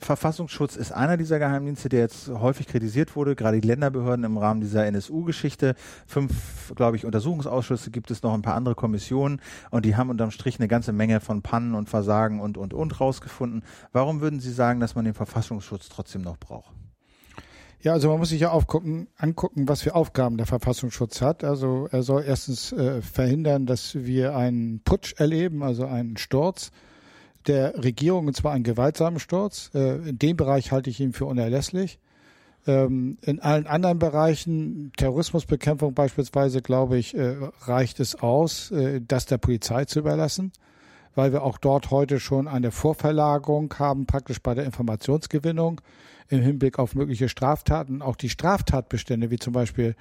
Verfassungsschutz 0.00 0.74
ist 0.74 0.90
einer 0.90 1.16
dieser 1.16 1.38
Geheimdienste, 1.38 1.88
der 1.88 2.00
jetzt 2.00 2.28
häufig 2.28 2.66
kritisiert 2.66 3.14
wurde, 3.14 3.36
gerade 3.36 3.60
die 3.60 3.66
Länderbehörden 3.66 4.24
im 4.24 4.36
Rahmen 4.36 4.60
dieser 4.60 4.84
NSU-Geschichte. 4.86 5.76
Fünf, 6.06 6.72
glaube 6.74 6.96
ich, 6.96 7.06
Untersuchungsausschüsse 7.06 7.90
gibt 7.92 8.10
es 8.10 8.22
noch 8.22 8.34
ein 8.34 8.42
paar 8.42 8.54
andere 8.54 8.74
Kommissionen 8.74 9.40
und 9.70 9.84
die 9.84 9.96
haben 9.96 10.10
unterm 10.10 10.32
Strich 10.32 10.58
eine 10.58 10.68
ganze 10.68 10.92
Menge 10.92 11.20
von 11.20 11.42
Pannen 11.42 11.74
und 11.74 11.88
Versagen 11.88 12.40
und, 12.40 12.58
und, 12.58 12.74
und 12.74 13.00
rausgefunden. 13.00 13.62
Warum 13.92 14.20
würden 14.20 14.40
Sie 14.40 14.52
sagen, 14.52 14.80
dass 14.80 14.96
man 14.96 15.04
den 15.04 15.14
Verfassungsschutz 15.14 15.88
trotzdem 15.88 16.22
noch 16.22 16.36
braucht? 16.36 16.72
Ja, 17.82 17.92
also 17.92 18.08
man 18.08 18.18
muss 18.18 18.30
sich 18.30 18.40
ja 18.40 18.50
aufgucken, 18.50 19.06
angucken, 19.16 19.68
was 19.68 19.82
für 19.82 19.94
Aufgaben 19.94 20.38
der 20.38 20.46
Verfassungsschutz 20.46 21.20
hat. 21.20 21.44
Also 21.44 21.88
er 21.90 22.02
soll 22.02 22.24
erstens 22.26 22.72
äh, 22.72 23.02
verhindern, 23.02 23.66
dass 23.66 23.94
wir 23.94 24.34
einen 24.34 24.80
Putsch 24.80 25.14
erleben, 25.18 25.62
also 25.62 25.86
einen 25.86 26.16
Sturz 26.16 26.72
der 27.46 27.82
Regierung, 27.82 28.26
und 28.26 28.36
zwar 28.36 28.52
einen 28.52 28.64
gewaltsamen 28.64 29.20
Sturz. 29.20 29.70
Äh, 29.74 30.08
in 30.08 30.18
dem 30.18 30.36
Bereich 30.36 30.72
halte 30.72 30.90
ich 30.90 31.00
ihn 31.00 31.12
für 31.12 31.26
unerlässlich. 31.26 31.98
Ähm, 32.66 33.18
in 33.22 33.40
allen 33.40 33.66
anderen 33.66 33.98
Bereichen, 33.98 34.90
Terrorismusbekämpfung 34.96 35.94
beispielsweise, 35.94 36.62
glaube 36.62 36.98
ich, 36.98 37.16
äh, 37.16 37.36
reicht 37.62 38.00
es 38.00 38.16
aus, 38.16 38.72
äh, 38.72 39.00
das 39.06 39.26
der 39.26 39.38
Polizei 39.38 39.84
zu 39.84 40.00
überlassen, 40.00 40.52
weil 41.14 41.32
wir 41.32 41.44
auch 41.44 41.58
dort 41.58 41.90
heute 41.92 42.18
schon 42.18 42.48
eine 42.48 42.72
Vorverlagerung 42.72 43.72
haben, 43.78 44.06
praktisch 44.06 44.42
bei 44.42 44.54
der 44.54 44.64
Informationsgewinnung 44.64 45.80
im 46.28 46.42
Hinblick 46.42 46.78
auf 46.78 46.94
mögliche 46.94 47.28
Straftaten. 47.28 48.02
Auch 48.02 48.16
die 48.16 48.28
Straftatbestände, 48.28 49.30
wie 49.30 49.38
zum 49.38 49.52
Beispiel 49.52 49.94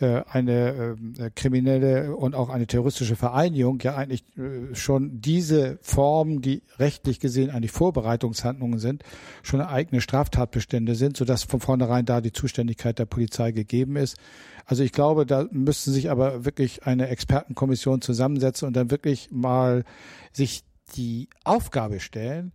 äh, 0.00 0.22
eine 0.28 0.96
äh, 1.18 1.30
kriminelle 1.34 2.16
und 2.16 2.34
auch 2.34 2.48
eine 2.48 2.66
terroristische 2.66 3.16
Vereinigung, 3.16 3.78
ja 3.80 3.94
eigentlich 3.94 4.24
äh, 4.36 4.74
schon 4.74 5.20
diese 5.20 5.78
Formen, 5.82 6.42
die 6.42 6.62
rechtlich 6.78 7.20
gesehen 7.20 7.50
eigentlich 7.50 7.72
Vorbereitungshandlungen 7.72 8.78
sind, 8.78 9.04
schon 9.42 9.60
eigene 9.60 10.00
Straftatbestände 10.00 10.94
sind, 10.94 11.16
sodass 11.16 11.44
von 11.44 11.60
vornherein 11.60 12.06
da 12.06 12.20
die 12.20 12.32
Zuständigkeit 12.32 12.98
der 12.98 13.06
Polizei 13.06 13.52
gegeben 13.52 13.96
ist. 13.96 14.16
Also 14.66 14.82
ich 14.82 14.92
glaube, 14.92 15.26
da 15.26 15.46
müssten 15.50 15.92
sich 15.92 16.10
aber 16.10 16.44
wirklich 16.44 16.86
eine 16.86 17.08
Expertenkommission 17.08 18.00
zusammensetzen 18.00 18.66
und 18.66 18.74
dann 18.74 18.90
wirklich 18.90 19.28
mal 19.30 19.84
sich 20.32 20.64
die 20.96 21.28
Aufgabe 21.44 22.00
stellen, 22.00 22.52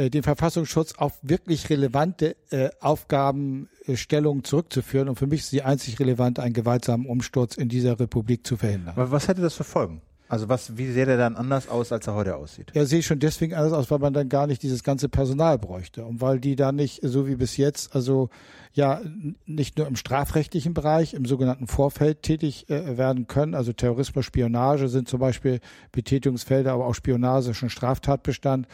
äh, 0.00 0.08
den 0.08 0.22
Verfassungsschutz 0.22 0.94
auf 0.94 1.18
wirklich 1.20 1.68
relevante 1.68 2.34
äh, 2.50 2.70
Aufgabenstellungen 2.80 4.44
zurückzuführen. 4.44 5.10
Und 5.10 5.16
für 5.16 5.26
mich 5.26 5.40
ist 5.40 5.52
die 5.52 5.62
einzig 5.62 6.00
relevante, 6.00 6.42
einen 6.42 6.54
gewaltsamen 6.54 7.06
Umsturz 7.06 7.56
in 7.56 7.68
dieser 7.68 8.00
Republik 8.00 8.46
zu 8.46 8.56
verhindern. 8.56 8.94
Aber 8.96 9.10
was 9.10 9.28
hätte 9.28 9.42
das 9.42 9.54
für 9.54 9.64
Folgen? 9.64 10.00
Also 10.26 10.48
was, 10.48 10.78
wie 10.78 10.90
sähe 10.90 11.06
der 11.06 11.18
dann 11.18 11.36
anders 11.36 11.68
aus, 11.68 11.92
als 11.92 12.06
er 12.06 12.14
heute 12.14 12.36
aussieht? 12.36 12.70
Er 12.72 12.86
sehe 12.86 13.02
schon 13.02 13.18
deswegen 13.18 13.52
anders 13.52 13.72
aus, 13.72 13.90
weil 13.90 13.98
man 13.98 14.14
dann 14.14 14.28
gar 14.28 14.46
nicht 14.46 14.62
dieses 14.62 14.84
ganze 14.84 15.08
Personal 15.08 15.58
bräuchte 15.58 16.04
und 16.04 16.20
weil 16.20 16.38
die 16.38 16.54
da 16.54 16.70
nicht 16.70 17.00
so 17.02 17.26
wie 17.26 17.34
bis 17.34 17.56
jetzt, 17.56 17.94
also 17.94 18.30
ja 18.72 19.00
nicht 19.44 19.76
nur 19.76 19.88
im 19.88 19.96
strafrechtlichen 19.96 20.72
Bereich, 20.72 21.14
im 21.14 21.26
sogenannten 21.26 21.66
Vorfeld 21.66 22.22
tätig 22.22 22.70
äh, 22.70 22.96
werden 22.96 23.26
können. 23.26 23.54
Also 23.54 23.72
Terrorismus, 23.72 24.24
Spionage 24.24 24.88
sind 24.88 25.08
zum 25.08 25.18
Beispiel 25.18 25.60
Betätigungsfelder, 25.90 26.72
aber 26.72 26.86
auch 26.86 26.94
Spionage 26.94 27.52
schon 27.52 27.68
Straftatbestand. 27.68 28.68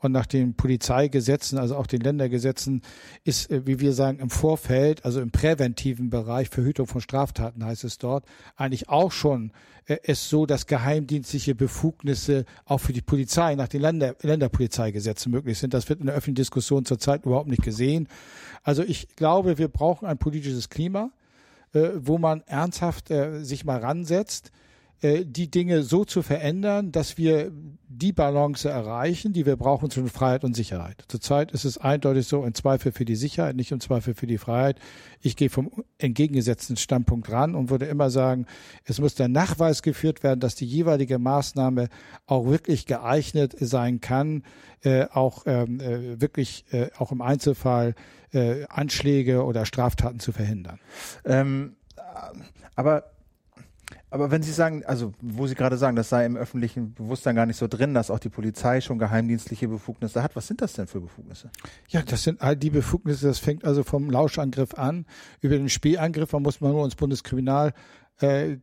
Und 0.00 0.12
nach 0.12 0.26
den 0.26 0.54
Polizeigesetzen, 0.54 1.58
also 1.58 1.76
auch 1.76 1.86
den 1.86 2.00
Ländergesetzen, 2.00 2.82
ist, 3.24 3.50
äh, 3.50 3.66
wie 3.66 3.80
wir 3.80 3.92
sagen, 3.92 4.20
im 4.20 4.30
Vorfeld, 4.30 5.04
also 5.04 5.20
im 5.20 5.30
präventiven 5.30 6.08
Bereich, 6.08 6.48
Verhütung 6.48 6.86
von 6.86 7.00
Straftaten 7.00 7.64
heißt 7.64 7.84
es 7.84 7.98
dort, 7.98 8.24
eigentlich 8.56 8.88
auch 8.88 9.10
schon 9.10 9.52
äh, 9.86 9.96
es 10.04 10.28
so, 10.28 10.46
dass 10.46 10.66
geheimdienstliche 10.66 11.56
Befugnisse 11.56 12.44
auch 12.64 12.78
für 12.78 12.92
die 12.92 13.02
Polizei 13.02 13.56
nach 13.56 13.68
den 13.68 13.80
Länder, 13.80 14.14
Länderpolizeigesetzen 14.22 15.32
möglich 15.32 15.58
sind. 15.58 15.74
Das 15.74 15.88
wird 15.88 16.00
in 16.00 16.06
der 16.06 16.14
öffentlichen 16.14 16.36
Diskussion 16.36 16.84
zurzeit 16.84 17.26
überhaupt 17.26 17.48
nicht 17.48 17.62
gesehen. 17.62 18.08
Also 18.62 18.84
ich 18.84 19.08
glaube, 19.16 19.58
wir 19.58 19.68
brauchen 19.68 20.06
ein 20.06 20.18
politisches 20.18 20.68
Klima, 20.68 21.10
äh, 21.72 21.88
wo 21.96 22.18
man 22.18 22.42
ernsthaft 22.46 23.08
sich 23.40 23.64
mal 23.64 23.80
ransetzt, 23.80 24.52
äh, 25.00 25.24
die 25.24 25.50
Dinge 25.50 25.82
so 25.82 26.04
zu 26.04 26.22
verändern, 26.22 26.90
dass 26.90 27.16
wir 27.18 27.52
die 27.88 28.12
Balance 28.12 28.68
erreichen, 28.68 29.32
die 29.32 29.46
wir 29.46 29.56
brauchen 29.56 29.90
zwischen 29.90 30.08
Freiheit 30.08 30.44
und 30.44 30.54
Sicherheit. 30.54 31.04
Zurzeit 31.08 31.52
ist 31.52 31.64
es 31.64 31.78
eindeutig 31.78 32.26
so, 32.26 32.42
ein 32.42 32.54
Zweifel 32.54 32.92
für 32.92 33.04
die 33.04 33.16
Sicherheit, 33.16 33.56
nicht 33.56 33.72
im 33.72 33.80
Zweifel 33.80 34.14
für 34.14 34.26
die 34.26 34.38
Freiheit. 34.38 34.78
Ich 35.20 35.36
gehe 35.36 35.50
vom 35.50 35.70
entgegengesetzten 35.98 36.76
Standpunkt 36.76 37.30
ran 37.30 37.54
und 37.54 37.70
würde 37.70 37.86
immer 37.86 38.10
sagen, 38.10 38.46
es 38.84 39.00
muss 39.00 39.14
der 39.14 39.28
Nachweis 39.28 39.82
geführt 39.82 40.22
werden, 40.22 40.40
dass 40.40 40.54
die 40.54 40.66
jeweilige 40.66 41.18
Maßnahme 41.18 41.88
auch 42.26 42.46
wirklich 42.46 42.86
geeignet 42.86 43.54
sein 43.58 44.00
kann, 44.00 44.42
äh, 44.82 45.06
auch 45.12 45.44
ähm, 45.46 45.80
äh, 45.80 46.20
wirklich 46.20 46.64
äh, 46.72 46.90
auch 46.98 47.12
im 47.12 47.20
Einzelfall 47.20 47.94
äh, 48.32 48.64
Anschläge 48.68 49.44
oder 49.44 49.64
Straftaten 49.64 50.20
zu 50.20 50.32
verhindern. 50.32 50.78
Ähm, 51.24 51.76
aber 52.74 53.04
Aber 54.10 54.30
wenn 54.30 54.42
Sie 54.42 54.52
sagen, 54.52 54.84
also 54.86 55.12
wo 55.20 55.46
Sie 55.46 55.54
gerade 55.54 55.76
sagen, 55.76 55.96
das 55.96 56.08
sei 56.08 56.24
im 56.24 56.36
öffentlichen 56.36 56.94
Bewusstsein 56.94 57.36
gar 57.36 57.46
nicht 57.46 57.56
so 57.56 57.68
drin, 57.68 57.94
dass 57.94 58.10
auch 58.10 58.18
die 58.18 58.30
Polizei 58.30 58.80
schon 58.80 58.98
geheimdienstliche 58.98 59.68
Befugnisse 59.68 60.22
hat, 60.22 60.34
was 60.34 60.46
sind 60.46 60.62
das 60.62 60.72
denn 60.72 60.86
für 60.86 61.00
Befugnisse? 61.00 61.50
Ja, 61.88 62.02
das 62.02 62.22
sind 62.22 62.40
all 62.40 62.56
die 62.56 62.70
Befugnisse, 62.70 63.26
das 63.26 63.38
fängt 63.38 63.64
also 63.64 63.82
vom 63.82 64.10
Lauschangriff 64.10 64.74
an, 64.74 65.04
über 65.40 65.56
den 65.56 65.68
Spielangriff, 65.68 66.32
man 66.32 66.42
muss 66.42 66.60
mal 66.60 66.72
nur 66.72 66.84
ins 66.84 66.96
Bundeskriminal 66.96 67.72
äh, 68.20 68.56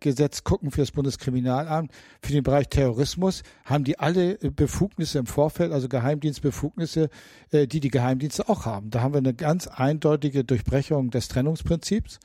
gucken 0.44 0.72
für 0.72 0.82
das 0.82 0.92
Bundeskriminalamt. 0.92 1.92
Für 2.22 2.34
den 2.34 2.44
Bereich 2.44 2.70
Terrorismus 2.70 3.44
haben 3.64 3.84
die 3.84 4.00
alle 4.00 4.36
Befugnisse 4.38 5.20
im 5.20 5.26
Vorfeld, 5.26 5.72
also 5.72 5.88
Geheimdienstbefugnisse, 5.88 7.10
äh, 7.52 7.68
die 7.68 7.80
die 7.80 7.90
Geheimdienste 7.90 8.50
auch 8.50 8.66
haben. 8.66 8.90
Da 8.90 9.02
haben 9.02 9.14
wir 9.14 9.20
eine 9.20 9.34
ganz 9.34 9.68
eindeutige 9.68 10.44
Durchbrechung 10.44 11.10
des 11.10 11.28
Trennungsprinzips, 11.28 12.20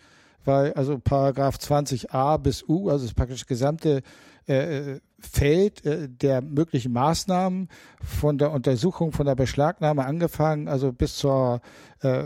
weil 0.51 0.73
also 0.73 0.99
Paragraph 0.99 1.57
20a 1.59 2.37
bis 2.39 2.65
U, 2.69 2.91
also 2.91 3.07
das 3.07 3.15
praktisch 3.15 3.47
gesamte 3.47 4.03
äh, 4.47 4.99
Feld 5.21 5.87
äh, 5.87 6.09
der 6.09 6.43
möglichen 6.43 6.93
Maßnahmen 6.93 7.69
von 8.03 8.37
der 8.37 8.51
Untersuchung, 8.51 9.13
von 9.13 9.27
der 9.27 9.37
Beschlagnahme 9.37 10.05
angefangen, 10.05 10.67
also 10.67 10.93
bis 10.93 11.17
zur 11.19 11.61
äh, 12.01 12.25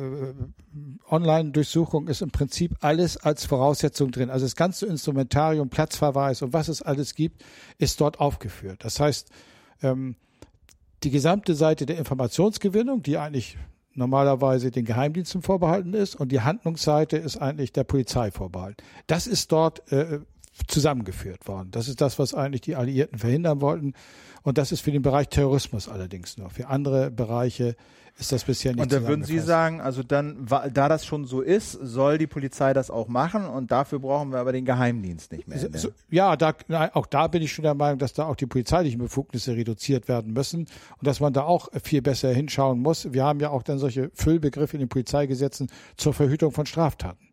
Online-Durchsuchung 1.11 2.09
ist 2.09 2.23
im 2.23 2.31
Prinzip 2.31 2.77
alles 2.81 3.19
als 3.19 3.45
Voraussetzung 3.45 4.11
drin. 4.11 4.31
Also 4.31 4.47
das 4.47 4.57
ganze 4.57 4.87
Instrumentarium, 4.87 5.69
Platzverweis 5.69 6.41
und 6.41 6.55
was 6.55 6.69
es 6.69 6.81
alles 6.81 7.15
gibt, 7.15 7.45
ist 7.77 8.01
dort 8.01 8.21
aufgeführt. 8.21 8.85
Das 8.85 9.01
heißt, 9.01 9.29
ähm, 9.83 10.17
die 11.03 11.11
gesamte 11.11 11.55
Seite 11.55 11.85
der 11.85 11.99
Informationsgewinnung, 11.99 13.03
die 13.03 13.19
eigentlich 13.19 13.59
normalerweise 13.95 14.71
den 14.71 14.85
Geheimdiensten 14.85 15.43
vorbehalten 15.43 15.95
ist, 15.95 16.15
und 16.15 16.33
die 16.33 16.41
Handlungsseite 16.41 17.17
ist 17.17 17.37
eigentlich 17.37 17.73
der 17.73 17.85
Polizei 17.85 18.31
vorbehalten. 18.31 18.83
Das 19.07 19.27
ist 19.27 19.53
dort 19.53 19.91
äh, 19.93 20.21
zusammengeführt 20.69 21.49
worden. 21.49 21.71
Das 21.71 21.89
ist 21.89 22.01
das, 22.01 22.19
was 22.19 22.35
eigentlich 22.35 22.61
die 22.61 22.77
Alliierten 22.77 23.19
verhindern 23.19 23.61
wollten. 23.61 23.95
Und 24.43 24.59
das 24.59 24.73
ist 24.73 24.81
für 24.81 24.93
den 24.93 25.03
Bereich 25.03 25.29
Terrorismus 25.29 25.89
allerdings 25.89 26.37
nur. 26.39 26.51
Für 26.51 26.69
andere 26.69 27.11
Bereiche 27.11 27.77
ist 28.17 28.31
das 28.31 28.45
bisher 28.45 28.73
nicht 28.73 28.83
Und 28.83 28.93
da 28.93 29.07
würden 29.09 29.25
Sie 29.25 29.41
sagen, 29.41 29.81
also 29.81 30.03
dann, 30.03 30.47
da 30.47 30.89
das 30.89 31.05
schon 31.05 31.25
so 31.25 31.41
ist, 31.41 31.73
soll 31.73 32.19
die 32.19 32.29
Polizei 32.29 32.73
das 32.73 32.91
auch 32.91 33.09
machen 33.09 33.47
und 33.47 33.73
dafür 33.73 33.99
brauchen 33.99 34.31
wir 34.31 34.39
aber 34.39 34.53
den 34.53 34.65
Geheimdienst 34.65 35.33
nicht 35.33 35.49
mehr. 35.49 35.59
So, 35.73 35.89
ja, 36.11 36.37
da, 36.37 36.55
auch 36.93 37.07
da 37.07 37.27
bin 37.27 37.43
ich 37.43 37.53
schon 37.53 37.65
der 37.65 37.75
Meinung, 37.75 37.99
dass 37.99 38.13
da 38.13 38.27
auch 38.27 38.37
die 38.37 38.47
polizeilichen 38.47 39.01
Befugnisse 39.01 39.57
reduziert 39.57 40.07
werden 40.07 40.33
müssen 40.33 40.61
und 40.61 41.07
dass 41.07 41.19
man 41.19 41.33
da 41.33 41.43
auch 41.43 41.69
viel 41.83 42.03
besser 42.03 42.33
hinschauen 42.33 42.81
muss. 42.81 43.13
Wir 43.13 43.25
haben 43.25 43.41
ja 43.41 43.51
auch 43.51 43.65
dann 43.65 43.79
solche 43.79 44.11
Füllbegriffe 44.15 44.77
in 44.77 44.81
den 44.81 44.89
Polizeigesetzen 44.89 45.69
zur 45.97 46.15
Verhütung 46.15 46.53
von 46.53 46.67
Straftaten. 46.67 47.24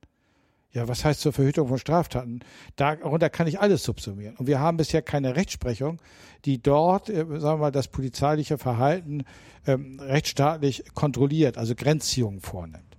Ja, 0.73 0.87
was 0.87 1.03
heißt 1.03 1.19
zur 1.19 1.33
Verhütung 1.33 1.67
von 1.67 1.77
Straftaten? 1.77 2.39
Darunter 2.77 3.29
kann 3.29 3.47
ich 3.47 3.59
alles 3.59 3.83
subsumieren. 3.83 4.35
Und 4.37 4.47
wir 4.47 4.59
haben 4.59 4.77
bisher 4.77 5.01
keine 5.01 5.35
Rechtsprechung, 5.35 5.99
die 6.45 6.61
dort, 6.61 7.09
äh, 7.09 7.25
sagen 7.27 7.41
wir 7.41 7.57
mal, 7.57 7.71
das 7.71 7.89
polizeiliche 7.89 8.57
Verhalten 8.57 9.25
ähm, 9.67 9.99
rechtsstaatlich 9.99 10.83
kontrolliert, 10.93 11.57
also 11.57 11.75
Grenzziehungen 11.75 12.39
vornimmt. 12.39 12.97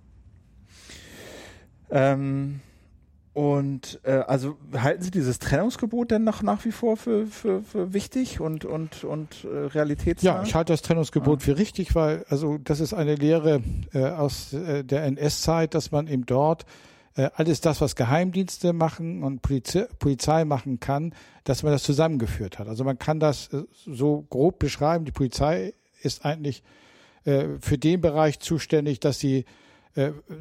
Ähm, 1.89 2.61
und 3.33 3.99
äh, 4.03 4.11
also 4.11 4.57
halten 4.77 5.01
Sie 5.01 5.09
dieses 5.09 5.39
Trennungsgebot 5.39 6.11
denn 6.11 6.23
noch 6.23 6.43
nach 6.43 6.65
wie 6.65 6.71
vor 6.71 6.97
für, 6.97 7.25
für, 7.25 7.63
für 7.63 7.91
wichtig 7.91 8.39
und 8.39 8.63
und 8.63 9.03
und 9.03 9.45
äh, 9.45 9.47
realitätsnah? 9.47 10.35
Ja, 10.35 10.43
ich 10.43 10.53
halte 10.53 10.73
das 10.73 10.83
Trennungsgebot 10.83 11.39
ah. 11.41 11.43
für 11.43 11.57
richtig, 11.57 11.95
weil 11.95 12.25
also 12.29 12.59
das 12.59 12.79
ist 12.79 12.93
eine 12.93 13.15
Lehre 13.15 13.63
äh, 13.93 14.05
aus 14.05 14.53
äh, 14.53 14.83
der 14.83 15.03
NS-Zeit, 15.05 15.73
dass 15.73 15.91
man 15.91 16.07
eben 16.07 16.27
dort 16.27 16.67
äh, 17.15 17.29
alles 17.35 17.61
das, 17.61 17.79
was 17.79 17.95
Geheimdienste 17.95 18.73
machen 18.73 19.23
und 19.23 19.41
Polizei, 19.41 19.87
Polizei 19.99 20.45
machen 20.45 20.79
kann, 20.79 21.13
dass 21.43 21.61
man 21.61 21.71
das 21.71 21.83
zusammengeführt 21.83 22.57
hat. 22.57 22.67
Also 22.67 22.83
man 22.83 22.97
kann 22.97 23.19
das 23.19 23.53
äh, 23.53 23.63
so 23.85 24.25
grob 24.29 24.59
beschreiben. 24.59 25.05
Die 25.05 25.11
Polizei 25.11 25.73
ist 26.01 26.25
eigentlich 26.25 26.63
äh, 27.25 27.45
für 27.59 27.77
den 27.77 28.01
Bereich 28.01 28.39
zuständig, 28.39 28.99
dass 28.99 29.19
sie 29.19 29.45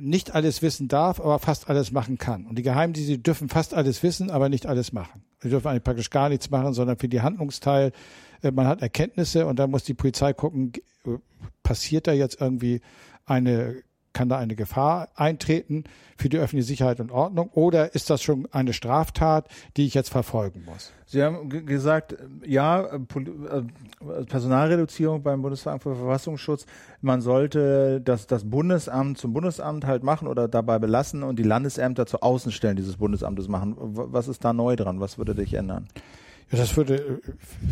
nicht 0.00 0.34
alles 0.34 0.62
wissen 0.62 0.88
darf, 0.88 1.20
aber 1.20 1.38
fast 1.38 1.68
alles 1.68 1.92
machen 1.92 2.16
kann. 2.16 2.46
Und 2.46 2.56
die 2.56 2.62
Geheimdienste 2.62 3.18
dürfen 3.18 3.50
fast 3.50 3.74
alles 3.74 4.02
wissen, 4.02 4.30
aber 4.30 4.48
nicht 4.48 4.64
alles 4.64 4.94
machen. 4.94 5.24
Sie 5.42 5.50
dürfen 5.50 5.68
eigentlich 5.68 5.84
praktisch 5.84 6.08
gar 6.08 6.30
nichts 6.30 6.48
machen, 6.48 6.72
sondern 6.72 6.96
für 6.96 7.06
die 7.06 7.20
Handlungsteil, 7.20 7.92
man 8.40 8.66
hat 8.66 8.80
Erkenntnisse 8.80 9.46
und 9.46 9.58
dann 9.58 9.70
muss 9.70 9.84
die 9.84 9.92
Polizei 9.92 10.32
gucken, 10.32 10.72
passiert 11.62 12.06
da 12.06 12.12
jetzt 12.12 12.40
irgendwie 12.40 12.80
eine 13.26 13.82
kann 14.12 14.28
da 14.28 14.38
eine 14.38 14.54
Gefahr 14.54 15.08
eintreten 15.14 15.84
für 16.16 16.28
die 16.28 16.38
öffentliche 16.38 16.66
Sicherheit 16.66 17.00
und 17.00 17.10
Ordnung 17.10 17.50
oder 17.52 17.94
ist 17.94 18.10
das 18.10 18.22
schon 18.22 18.46
eine 18.52 18.72
Straftat, 18.72 19.48
die 19.76 19.86
ich 19.86 19.94
jetzt 19.94 20.10
verfolgen 20.10 20.64
muss? 20.64 20.92
Sie 21.06 21.22
haben 21.22 21.48
gesagt, 21.66 22.16
ja, 22.46 22.84
äh, 22.84 22.98
Personalreduzierung 24.26 25.22
beim 25.22 25.42
Bundesamt 25.42 25.82
für 25.82 25.94
Verfassungsschutz, 25.94 26.66
man 27.00 27.20
sollte 27.20 28.00
das, 28.00 28.26
das 28.26 28.48
Bundesamt 28.48 29.18
zum 29.18 29.32
Bundesamt 29.32 29.86
halt 29.86 30.02
machen 30.02 30.28
oder 30.28 30.48
dabei 30.48 30.78
belassen 30.78 31.22
und 31.22 31.38
die 31.38 31.42
Landesämter 31.42 32.06
zu 32.06 32.22
Außenstellen 32.22 32.76
dieses 32.76 32.96
Bundesamtes 32.96 33.48
machen. 33.48 33.74
Was 33.76 34.28
ist 34.28 34.44
da 34.44 34.52
neu 34.52 34.76
dran? 34.76 35.00
Was 35.00 35.18
würde 35.18 35.34
dich 35.34 35.54
ändern? 35.54 35.88
Ja, 36.50 36.58
das 36.58 36.76
würde 36.76 36.96
äh, 36.96 37.20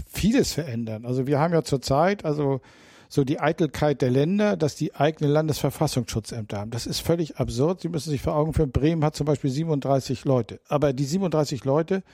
vieles 0.07 0.53
verändern. 0.53 1.05
Also 1.05 1.27
wir 1.27 1.39
haben 1.39 1.53
ja 1.53 1.63
zurzeit, 1.63 2.25
also 2.25 2.61
so 3.11 3.25
die 3.25 3.41
Eitelkeit 3.41 4.03
der 4.03 4.11
Länder, 4.11 4.57
dass 4.57 4.77
die 4.77 4.95
eigene 4.95 5.29
Landesverfassungsschutzämter 5.29 6.59
haben. 6.59 6.71
Das 6.71 6.87
ist 6.87 7.01
völlig 7.01 7.39
absurd. 7.39 7.81
Sie 7.81 7.89
müssen 7.89 8.11
sich 8.11 8.23
vor 8.23 8.37
Augen 8.37 8.55
führen, 8.55 8.71
Bremen 8.71 9.05
hat 9.05 9.17
zum 9.17 9.27
Beispiel 9.27 9.51
37 9.51 10.25
Leute. 10.25 10.61
Aber 10.69 10.93
die 10.93 11.05
37 11.05 11.65
Leute 11.65 12.05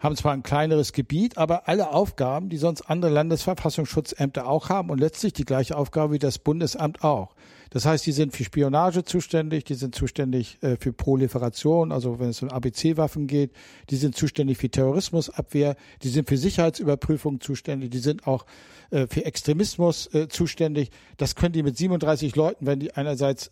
haben 0.00 0.16
zwar 0.16 0.32
ein 0.32 0.42
kleineres 0.42 0.92
Gebiet, 0.92 1.38
aber 1.38 1.68
alle 1.68 1.90
Aufgaben, 1.90 2.48
die 2.48 2.56
sonst 2.56 2.82
andere 2.82 3.12
Landesverfassungsschutzämter 3.12 4.48
auch 4.48 4.70
haben 4.70 4.90
und 4.90 4.98
letztlich 4.98 5.34
die 5.34 5.44
gleiche 5.44 5.76
Aufgabe 5.76 6.14
wie 6.14 6.18
das 6.18 6.40
Bundesamt 6.40 7.04
auch. 7.04 7.36
Das 7.74 7.86
heißt, 7.86 8.06
die 8.06 8.12
sind 8.12 8.32
für 8.32 8.44
Spionage 8.44 9.02
zuständig, 9.02 9.64
die 9.64 9.74
sind 9.74 9.96
zuständig 9.96 10.58
äh, 10.62 10.76
für 10.78 10.92
Proliferation, 10.92 11.90
also 11.90 12.20
wenn 12.20 12.28
es 12.28 12.40
um 12.40 12.48
ABC-Waffen 12.48 13.26
geht, 13.26 13.50
die 13.90 13.96
sind 13.96 14.14
zuständig 14.14 14.58
für 14.58 14.70
Terrorismusabwehr, 14.70 15.74
die 16.04 16.08
sind 16.08 16.28
für 16.28 16.36
Sicherheitsüberprüfung 16.36 17.40
zuständig, 17.40 17.90
die 17.90 17.98
sind 17.98 18.28
auch 18.28 18.46
äh, 18.92 19.08
für 19.08 19.24
Extremismus 19.24 20.06
äh, 20.14 20.28
zuständig. 20.28 20.92
Das 21.16 21.34
können 21.34 21.52
die 21.52 21.64
mit 21.64 21.76
37 21.76 22.36
Leuten, 22.36 22.64
wenn 22.64 22.78
die 22.78 22.94
einerseits 22.94 23.50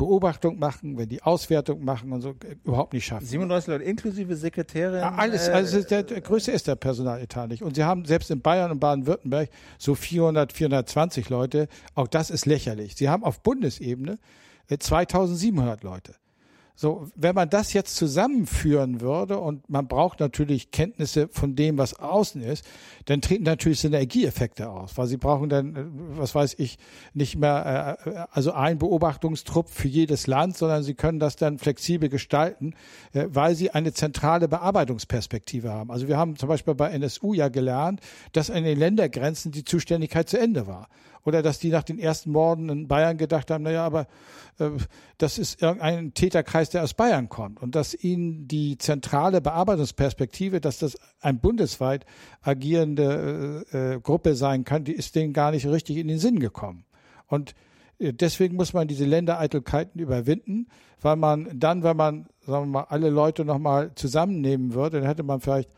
Beobachtung 0.00 0.58
machen, 0.58 0.96
wenn 0.96 1.10
die 1.10 1.22
Auswertung 1.22 1.84
machen 1.84 2.10
und 2.10 2.22
so 2.22 2.30
äh, 2.30 2.56
überhaupt 2.64 2.94
nicht 2.94 3.04
schaffen. 3.04 3.26
37 3.26 3.68
Leute 3.68 3.84
inklusive 3.84 4.34
Sekretärin. 4.34 5.00
Ja, 5.00 5.14
alles, 5.14 5.46
äh, 5.46 5.52
also 5.52 5.82
der, 5.82 6.04
der 6.04 6.22
größte 6.22 6.52
ist 6.52 6.66
der 6.66 6.76
Personaletat 6.76 7.50
nicht. 7.50 7.62
Und 7.62 7.74
sie 7.74 7.84
haben 7.84 8.06
selbst 8.06 8.30
in 8.30 8.40
Bayern 8.40 8.70
und 8.70 8.80
Baden-Württemberg 8.80 9.50
so 9.76 9.94
400, 9.94 10.54
420 10.54 11.28
Leute. 11.28 11.68
Auch 11.94 12.08
das 12.08 12.30
ist 12.30 12.46
lächerlich. 12.46 12.96
Sie 12.96 13.10
haben 13.10 13.24
auf 13.24 13.42
Bundesebene 13.42 14.18
2700 14.70 15.82
äh, 15.82 15.86
Leute. 15.86 16.14
So, 16.80 17.10
wenn 17.14 17.34
man 17.34 17.50
das 17.50 17.74
jetzt 17.74 17.94
zusammenführen 17.96 19.02
würde 19.02 19.38
und 19.38 19.68
man 19.68 19.86
braucht 19.86 20.18
natürlich 20.18 20.70
Kenntnisse 20.70 21.28
von 21.30 21.54
dem, 21.54 21.76
was 21.76 21.92
außen 21.92 22.40
ist, 22.40 22.64
dann 23.04 23.20
treten 23.20 23.42
natürlich 23.44 23.80
Synergieeffekte 23.80 24.70
aus, 24.70 24.96
weil 24.96 25.06
sie 25.06 25.18
brauchen 25.18 25.50
dann, 25.50 25.76
äh, 25.76 25.84
was 26.16 26.34
weiß 26.34 26.54
ich, 26.56 26.78
nicht 27.12 27.36
mehr, 27.36 27.98
äh, 28.06 28.24
also 28.30 28.52
ein 28.52 28.78
Beobachtungstrupp 28.78 29.68
für 29.68 29.88
jedes 29.88 30.26
Land, 30.26 30.56
sondern 30.56 30.82
sie 30.82 30.94
können 30.94 31.20
das 31.20 31.36
dann 31.36 31.58
flexibel 31.58 32.08
gestalten, 32.08 32.72
äh, 33.12 33.26
weil 33.28 33.54
sie 33.54 33.72
eine 33.72 33.92
zentrale 33.92 34.48
Bearbeitungsperspektive 34.48 35.70
haben. 35.70 35.90
Also 35.90 36.08
wir 36.08 36.16
haben 36.16 36.36
zum 36.36 36.48
Beispiel 36.48 36.74
bei 36.74 36.92
NSU 36.92 37.34
ja 37.34 37.48
gelernt, 37.48 38.00
dass 38.32 38.50
an 38.50 38.64
den 38.64 38.78
Ländergrenzen 38.78 39.52
die 39.52 39.64
Zuständigkeit 39.64 40.30
zu 40.30 40.40
Ende 40.40 40.66
war 40.66 40.88
oder 41.24 41.42
dass 41.42 41.58
die 41.58 41.70
nach 41.70 41.82
den 41.82 41.98
ersten 41.98 42.30
Morden 42.30 42.68
in 42.68 42.88
Bayern 42.88 43.16
gedacht 43.16 43.50
haben, 43.50 43.64
naja, 43.64 43.84
aber 43.84 44.06
äh, 44.58 44.70
das 45.18 45.38
ist 45.38 45.60
irgendein 45.62 46.14
Täterkreis, 46.14 46.70
der 46.70 46.82
aus 46.82 46.94
Bayern 46.94 47.28
kommt 47.28 47.62
und 47.62 47.74
dass 47.74 47.94
ihnen 47.94 48.48
die 48.48 48.78
zentrale 48.78 49.40
Bearbeitungsperspektive, 49.40 50.60
dass 50.60 50.78
das 50.78 50.96
ein 51.20 51.40
bundesweit 51.40 52.06
agierende 52.42 53.64
äh, 53.72 53.94
äh, 53.94 54.00
Gruppe 54.00 54.34
sein 54.34 54.64
kann, 54.64 54.84
die 54.84 54.92
ist 54.92 55.14
denen 55.14 55.32
gar 55.32 55.50
nicht 55.50 55.66
richtig 55.66 55.96
in 55.96 56.08
den 56.08 56.18
Sinn 56.18 56.40
gekommen. 56.40 56.84
Und 57.26 57.54
äh, 57.98 58.12
deswegen 58.12 58.56
muss 58.56 58.72
man 58.72 58.88
diese 58.88 59.04
Ländereitelkeiten 59.04 60.00
überwinden, 60.00 60.68
weil 61.00 61.16
man 61.16 61.48
dann, 61.58 61.82
wenn 61.82 61.96
man, 61.96 62.26
sagen 62.46 62.66
wir 62.66 62.80
mal, 62.80 62.86
alle 62.88 63.10
Leute 63.10 63.44
nochmal 63.44 63.94
zusammennehmen 63.94 64.74
würde, 64.74 65.00
dann 65.00 65.08
hätte 65.08 65.22
man 65.22 65.40
vielleicht 65.40 65.70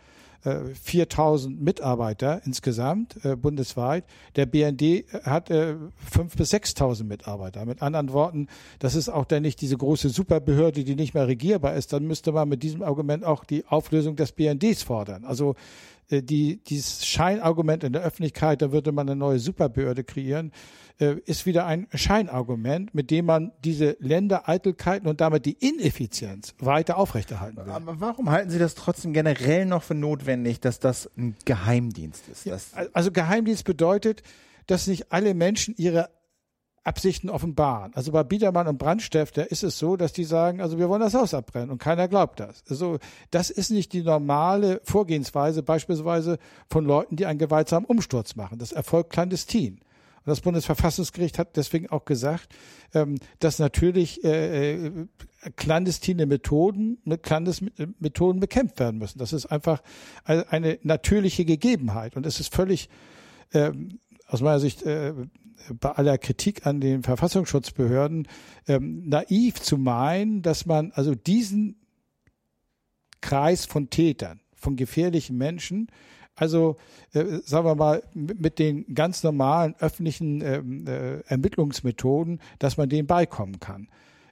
4000 0.42 1.56
äh, 1.58 1.62
Mitarbeiter 1.62 2.40
insgesamt 2.44 3.24
äh, 3.24 3.36
bundesweit. 3.36 4.04
Der 4.36 4.46
BND 4.46 5.04
hat 5.24 5.50
äh, 5.50 5.76
5.000 6.12 6.36
bis 6.36 6.52
6.000 6.52 7.04
Mitarbeiter. 7.04 7.64
Mit 7.64 7.80
anderen 7.82 8.12
Worten, 8.12 8.48
das 8.78 8.94
ist 8.94 9.08
auch 9.08 9.24
dann 9.24 9.42
nicht 9.42 9.60
diese 9.60 9.76
große 9.76 10.08
Superbehörde, 10.08 10.84
die 10.84 10.96
nicht 10.96 11.14
mehr 11.14 11.28
regierbar 11.28 11.74
ist. 11.74 11.92
Dann 11.92 12.06
müsste 12.06 12.32
man 12.32 12.48
mit 12.48 12.62
diesem 12.62 12.82
Argument 12.82 13.24
auch 13.24 13.44
die 13.44 13.64
Auflösung 13.66 14.16
des 14.16 14.32
BNDs 14.32 14.82
fordern. 14.82 15.24
Also 15.24 15.54
äh, 16.10 16.22
die, 16.22 16.58
dieses 16.64 17.06
Scheinargument 17.06 17.84
in 17.84 17.92
der 17.92 18.02
Öffentlichkeit, 18.02 18.62
da 18.62 18.72
würde 18.72 18.92
man 18.92 19.08
eine 19.08 19.16
neue 19.16 19.38
Superbehörde 19.38 20.04
kreieren, 20.04 20.48
äh, 20.48 20.81
ist 20.98 21.46
wieder 21.46 21.66
ein 21.66 21.86
Scheinargument, 21.94 22.94
mit 22.94 23.10
dem 23.10 23.26
man 23.26 23.52
diese 23.64 23.96
Ländereitelkeiten 24.00 25.08
und 25.08 25.20
damit 25.20 25.46
die 25.46 25.52
Ineffizienz 25.52 26.54
weiter 26.58 26.96
aufrechterhalten 26.98 27.56
will. 27.64 27.72
Aber 27.72 28.00
warum 28.00 28.30
halten 28.30 28.50
Sie 28.50 28.58
das 28.58 28.74
trotzdem 28.74 29.12
generell 29.12 29.66
noch 29.66 29.82
für 29.82 29.94
notwendig, 29.94 30.60
dass 30.60 30.78
das 30.78 31.10
ein 31.16 31.36
Geheimdienst 31.44 32.28
ist? 32.28 32.44
Ja, 32.44 32.56
also 32.92 33.10
Geheimdienst 33.10 33.64
bedeutet, 33.64 34.22
dass 34.66 34.86
nicht 34.86 35.12
alle 35.12 35.34
Menschen 35.34 35.74
ihre 35.76 36.10
Absichten 36.84 37.30
offenbaren. 37.30 37.94
Also 37.94 38.10
bei 38.10 38.24
Biedermann 38.24 38.66
und 38.66 38.78
Brandstifter 38.78 39.50
ist 39.50 39.62
es 39.62 39.78
so, 39.78 39.96
dass 39.96 40.12
die 40.12 40.24
sagen, 40.24 40.60
also 40.60 40.78
wir 40.78 40.88
wollen 40.88 41.00
das 41.00 41.14
Haus 41.14 41.32
abbrennen 41.32 41.70
und 41.70 41.78
keiner 41.78 42.08
glaubt 42.08 42.40
das. 42.40 42.64
Also 42.68 42.98
das 43.30 43.50
ist 43.50 43.70
nicht 43.70 43.92
die 43.92 44.02
normale 44.02 44.80
Vorgehensweise 44.82 45.62
beispielsweise 45.62 46.38
von 46.68 46.84
Leuten, 46.84 47.16
die 47.16 47.26
einen 47.26 47.38
gewaltsamen 47.38 47.86
Umsturz 47.86 48.34
machen. 48.34 48.58
Das 48.58 48.72
erfolgt 48.72 49.10
clandestin. 49.10 49.80
Und 50.24 50.30
das 50.30 50.40
Bundesverfassungsgericht 50.40 51.38
hat 51.38 51.56
deswegen 51.56 51.88
auch 51.90 52.04
gesagt, 52.04 52.48
ähm, 52.94 53.16
dass 53.40 53.58
natürlich 53.58 54.22
äh, 54.24 54.86
äh 54.86 55.06
clandestine 55.56 56.26
Methoden 56.26 56.98
mit 57.04 57.24
Clandesmethoden 57.24 58.40
bekämpft 58.40 58.78
werden 58.78 58.98
müssen. 58.98 59.18
Das 59.18 59.32
ist 59.32 59.46
einfach 59.46 59.82
eine 60.24 60.78
natürliche 60.84 61.44
Gegebenheit. 61.44 62.14
Und 62.14 62.26
es 62.26 62.38
ist 62.38 62.54
völlig 62.54 62.88
ähm, 63.52 63.98
aus 64.28 64.40
meiner 64.40 64.60
Sicht 64.60 64.84
äh, 64.84 65.14
bei 65.80 65.90
aller 65.90 66.18
Kritik 66.18 66.66
an 66.66 66.80
den 66.80 67.02
Verfassungsschutzbehörden 67.02 68.28
ähm, 68.66 69.08
naiv 69.08 69.60
zu 69.60 69.78
meinen, 69.78 70.42
dass 70.42 70.66
man 70.66 70.92
also 70.92 71.14
diesen 71.14 71.76
Kreis 73.20 73.66
von 73.66 73.90
Tätern, 73.90 74.40
von 74.54 74.76
gefährlichen 74.76 75.36
Menschen, 75.36 75.88
also 76.34 76.76
äh, 77.12 77.24
sagen 77.44 77.66
wir 77.66 77.74
mal 77.74 78.02
mit 78.14 78.58
den 78.58 78.94
ganz 78.94 79.22
normalen 79.22 79.74
öffentlichen 79.78 80.40
ähm, 80.40 80.86
äh, 80.86 81.20
Ermittlungsmethoden, 81.20 82.40
dass 82.58 82.76
man 82.76 82.88
denen 82.88 83.06
beikommen 83.06 83.60
kann. 83.60 83.88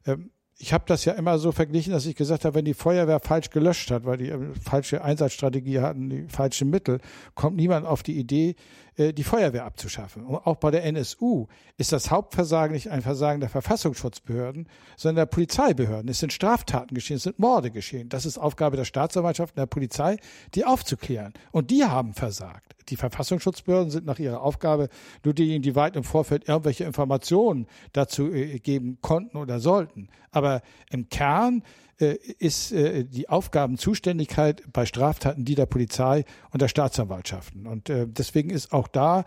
Ähm, 0.06 0.30
ich 0.62 0.74
habe 0.74 0.84
das 0.86 1.06
ja 1.06 1.14
immer 1.14 1.38
so 1.38 1.52
verglichen, 1.52 1.94
dass 1.94 2.04
ich 2.04 2.14
gesagt 2.14 2.44
habe, 2.44 2.54
wenn 2.54 2.66
die 2.66 2.74
Feuerwehr 2.74 3.18
falsch 3.18 3.48
gelöscht 3.48 3.90
hat, 3.90 4.04
weil 4.04 4.18
die 4.18 4.28
äh, 4.28 4.54
falsche 4.62 5.02
Einsatzstrategie 5.02 5.80
hatten, 5.80 6.10
die 6.10 6.26
falschen 6.28 6.68
Mittel, 6.68 7.00
kommt 7.34 7.56
niemand 7.56 7.86
auf 7.86 8.02
die 8.02 8.18
Idee, 8.18 8.56
die 9.00 9.24
Feuerwehr 9.24 9.64
abzuschaffen. 9.64 10.24
Und 10.24 10.46
auch 10.46 10.56
bei 10.56 10.70
der 10.70 10.84
NSU 10.84 11.46
ist 11.78 11.92
das 11.92 12.10
Hauptversagen 12.10 12.74
nicht 12.74 12.90
ein 12.90 13.02
Versagen 13.02 13.40
der 13.40 13.48
Verfassungsschutzbehörden, 13.48 14.68
sondern 14.96 15.16
der 15.16 15.26
Polizeibehörden. 15.26 16.10
Es 16.10 16.18
sind 16.18 16.32
Straftaten 16.32 16.94
geschehen, 16.94 17.16
es 17.16 17.22
sind 17.22 17.38
Morde 17.38 17.70
geschehen. 17.70 18.08
Das 18.08 18.26
ist 18.26 18.36
Aufgabe 18.38 18.76
der 18.76 18.84
Staatsanwaltschaft 18.84 19.54
und 19.56 19.58
der 19.58 19.66
Polizei, 19.66 20.18
die 20.54 20.64
aufzuklären. 20.64 21.32
Und 21.50 21.70
die 21.70 21.84
haben 21.84 22.12
versagt. 22.12 22.76
Die 22.90 22.96
Verfassungsschutzbehörden 22.96 23.90
sind 23.90 24.04
nach 24.04 24.18
ihrer 24.18 24.42
Aufgabe 24.42 24.88
nur 25.24 25.32
diejenigen, 25.32 25.62
die 25.62 25.76
weit 25.76 25.96
im 25.96 26.04
Vorfeld 26.04 26.48
irgendwelche 26.48 26.84
Informationen 26.84 27.66
dazu 27.92 28.32
äh, 28.32 28.58
geben 28.58 28.98
konnten 29.00 29.36
oder 29.36 29.60
sollten. 29.60 30.08
Aber 30.30 30.62
im 30.90 31.08
Kern 31.08 31.62
äh, 32.00 32.18
ist 32.38 32.72
äh, 32.72 33.04
die 33.04 33.28
Aufgabenzuständigkeit 33.28 34.62
bei 34.72 34.86
Straftaten 34.86 35.44
die 35.44 35.54
der 35.54 35.66
Polizei 35.66 36.24
und 36.50 36.62
der 36.62 36.68
Staatsanwaltschaften. 36.68 37.66
Und 37.66 37.90
äh, 37.90 38.06
deswegen 38.08 38.50
ist 38.50 38.72
auch 38.72 38.88
da 38.88 39.24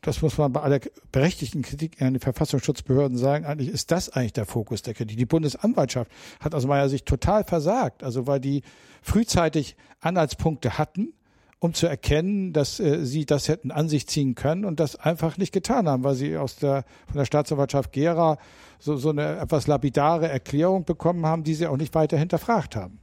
das 0.00 0.22
muss 0.22 0.38
man 0.38 0.52
bei 0.52 0.60
aller 0.60 0.80
berechtigten 1.12 1.62
Kritik 1.62 2.00
an 2.02 2.14
den 2.14 2.20
Verfassungsschutzbehörden 2.20 3.16
sagen, 3.16 3.44
eigentlich 3.44 3.68
ist 3.68 3.90
das 3.90 4.08
eigentlich 4.08 4.32
der 4.32 4.46
Fokus 4.46 4.82
der 4.82 4.94
Kritik. 4.94 5.16
Die 5.16 5.26
Bundesanwaltschaft 5.26 6.10
hat 6.40 6.54
aus 6.54 6.66
meiner 6.66 6.88
Sicht 6.88 7.06
total 7.06 7.44
versagt, 7.44 8.02
also 8.02 8.26
weil 8.26 8.40
die 8.40 8.62
frühzeitig 9.00 9.76
Anhaltspunkte 10.00 10.78
hatten, 10.78 11.14
um 11.62 11.74
zu 11.74 11.86
erkennen, 11.86 12.52
dass 12.52 12.80
äh, 12.80 13.06
sie 13.06 13.24
das 13.24 13.46
hätten 13.46 13.70
an 13.70 13.88
sich 13.88 14.08
ziehen 14.08 14.34
können 14.34 14.64
und 14.64 14.80
das 14.80 14.96
einfach 14.96 15.38
nicht 15.38 15.52
getan 15.52 15.88
haben, 15.88 16.02
weil 16.02 16.16
sie 16.16 16.36
aus 16.36 16.56
der 16.56 16.84
von 17.06 17.18
der 17.18 17.24
Staatsanwaltschaft 17.24 17.92
Gera 17.92 18.36
so, 18.80 18.96
so 18.96 19.10
eine 19.10 19.38
etwas 19.38 19.68
lapidare 19.68 20.28
Erklärung 20.28 20.84
bekommen 20.84 21.24
haben, 21.24 21.44
die 21.44 21.54
sie 21.54 21.68
auch 21.68 21.76
nicht 21.76 21.94
weiter 21.94 22.18
hinterfragt 22.18 22.74
haben. 22.74 22.98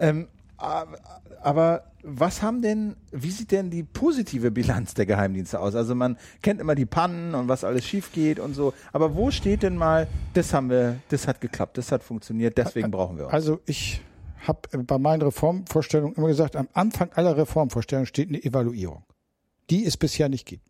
Ähm, 0.00 0.28
aber 1.42 1.84
was 2.02 2.40
haben 2.40 2.62
denn, 2.62 2.96
wie 3.10 3.30
sieht 3.30 3.52
denn 3.52 3.68
die 3.68 3.82
positive 3.82 4.50
Bilanz 4.50 4.94
der 4.94 5.04
Geheimdienste 5.04 5.60
aus? 5.60 5.74
Also 5.74 5.94
man 5.94 6.16
kennt 6.40 6.62
immer 6.62 6.74
die 6.74 6.86
Pannen 6.86 7.34
und 7.34 7.48
was 7.48 7.62
alles 7.62 7.84
schief 7.84 8.10
geht 8.12 8.38
und 8.38 8.54
so. 8.54 8.72
Aber 8.94 9.14
wo 9.14 9.30
steht 9.30 9.62
denn 9.62 9.76
mal, 9.76 10.08
das 10.32 10.54
haben 10.54 10.70
wir, 10.70 10.96
das 11.10 11.28
hat 11.28 11.42
geklappt, 11.42 11.76
das 11.76 11.92
hat 11.92 12.02
funktioniert, 12.02 12.56
deswegen 12.56 12.90
brauchen 12.90 13.18
wir 13.18 13.26
uns. 13.26 13.34
Also 13.34 13.60
ich 13.66 14.00
habe 14.46 14.84
bei 14.84 14.98
meinen 14.98 15.22
Reformvorstellungen 15.22 16.16
immer 16.16 16.28
gesagt, 16.28 16.56
am 16.56 16.68
Anfang 16.72 17.10
aller 17.12 17.36
Reformvorstellungen 17.36 18.06
steht 18.06 18.28
eine 18.28 18.42
Evaluierung, 18.42 19.04
die 19.70 19.84
es 19.84 19.96
bisher 19.96 20.28
nicht 20.28 20.46
gibt. 20.46 20.66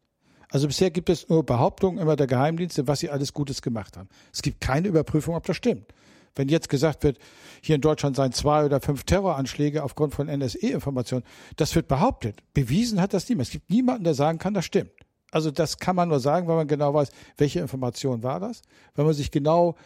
Also 0.50 0.66
bisher 0.66 0.90
gibt 0.90 1.08
es 1.08 1.28
nur 1.28 1.44
Behauptungen 1.44 1.98
immer 1.98 2.14
der 2.14 2.26
Geheimdienste, 2.26 2.86
was 2.86 3.00
sie 3.00 3.08
alles 3.08 3.32
Gutes 3.32 3.62
gemacht 3.62 3.96
haben. 3.96 4.08
Es 4.32 4.42
gibt 4.42 4.60
keine 4.60 4.88
Überprüfung, 4.88 5.34
ob 5.34 5.46
das 5.46 5.56
stimmt. 5.56 5.94
Wenn 6.34 6.48
jetzt 6.48 6.68
gesagt 6.68 7.04
wird, 7.04 7.18
hier 7.62 7.74
in 7.74 7.80
Deutschland 7.80 8.16
seien 8.16 8.32
zwei 8.32 8.64
oder 8.64 8.80
fünf 8.80 9.04
Terroranschläge 9.04 9.82
aufgrund 9.82 10.14
von 10.14 10.28
NSE-Informationen, 10.28 11.24
das 11.56 11.74
wird 11.74 11.88
behauptet. 11.88 12.40
Bewiesen 12.54 13.00
hat 13.00 13.14
das 13.14 13.28
niemand. 13.28 13.48
Es 13.48 13.52
gibt 13.52 13.70
niemanden, 13.70 14.04
der 14.04 14.14
sagen 14.14 14.38
kann, 14.38 14.54
das 14.54 14.64
stimmt. 14.64 14.92
Also 15.30 15.50
das 15.50 15.78
kann 15.78 15.96
man 15.96 16.10
nur 16.10 16.20
sagen, 16.20 16.46
weil 16.46 16.56
man 16.56 16.68
genau 16.68 16.92
weiß, 16.92 17.10
welche 17.38 17.60
Information 17.60 18.22
war 18.22 18.38
das. 18.38 18.62
Wenn 18.94 19.06
man 19.06 19.14
sich 19.14 19.30
genau 19.30 19.76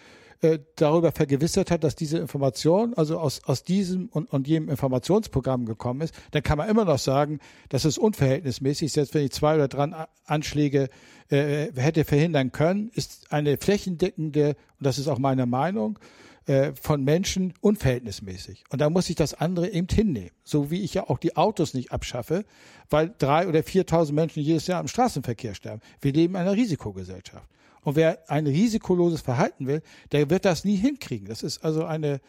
äh, 0.43 0.59
darüber 0.77 1.13
vergewissert 1.13 1.71
hat, 1.71 1.85
dass 1.85 1.97
diese 1.97 2.19
Information 2.19 2.95
also 2.95 3.19
aus, 3.19 3.43
aus 3.45 3.65
diesem 3.65 4.09
und, 4.09 4.31
und 4.33 4.47
jedem 4.47 4.69
Informationsprogramm 4.69 5.67
gekommen 5.67 6.03
ist, 6.03 6.15
dann 6.33 6.43
kann 6.43 6.59
man 6.59 6.69
immer 6.69 6.85
noch 6.85 6.99
sagen, 6.99 7.39
dass 7.69 7.85
es 7.85 7.99
unverhältnismäßig 7.99 8.87
ist. 8.87 8.93
Selbst 8.95 9.15
wenn 9.15 9.25
ich 9.25 9.33
zwei 9.33 9.55
oder 9.55 9.69
drei 9.69 10.07
Anschläge 10.25 10.89
äh, 11.31 11.73
hätte 11.75 12.05
verhindern 12.05 12.53
können, 12.53 12.91
ist 12.95 13.33
eine 13.33 13.57
flächendeckende, 13.57 14.57
und 14.79 14.87
das 14.87 14.99
ist 14.99 15.09
auch 15.09 15.19
meine 15.19 15.47
Meinung, 15.47 15.99
äh, 16.47 16.73
von 16.81 17.03
Menschen 17.03 17.55
unverhältnismäßig. 17.61 18.65
Und 18.71 18.81
da 18.81 18.89
muss 18.89 19.11
ich 19.11 19.17
das 19.17 19.35
andere 19.35 19.69
eben 19.69 19.89
hinnehmen. 19.91 20.31
So 20.45 20.71
wie 20.71 20.83
ich 20.83 20.95
ja 20.95 21.09
auch 21.09 21.19
die 21.19 21.37
Autos 21.37 21.75
nicht 21.75 21.91
abschaffe, 21.91 22.45
weil 22.89 23.13
drei 23.19 23.49
oder 23.49 23.65
viertausend 23.65 24.15
Menschen 24.15 24.43
jedes 24.43 24.69
Jahr 24.69 24.81
im 24.81 24.87
Straßenverkehr 24.87 25.55
sterben. 25.55 25.83
Wir 26.01 26.13
leben 26.13 26.35
in 26.35 26.43
einer 26.43 26.53
Risikogesellschaft. 26.53 27.49
Und 27.87 27.95
wer 27.95 28.29
ein 28.29 28.49
risikoloses 28.49 29.21
Verhalten 29.21 29.69
will, 29.69 29.81
der 30.11 30.29
wird 30.29 30.45
das 30.45 30.65
nie 30.65 30.75
hinkriegen. 30.75 31.29
Das 31.29 31.45
ist 31.45 31.65
also 31.65 31.85
eine, 31.85 32.21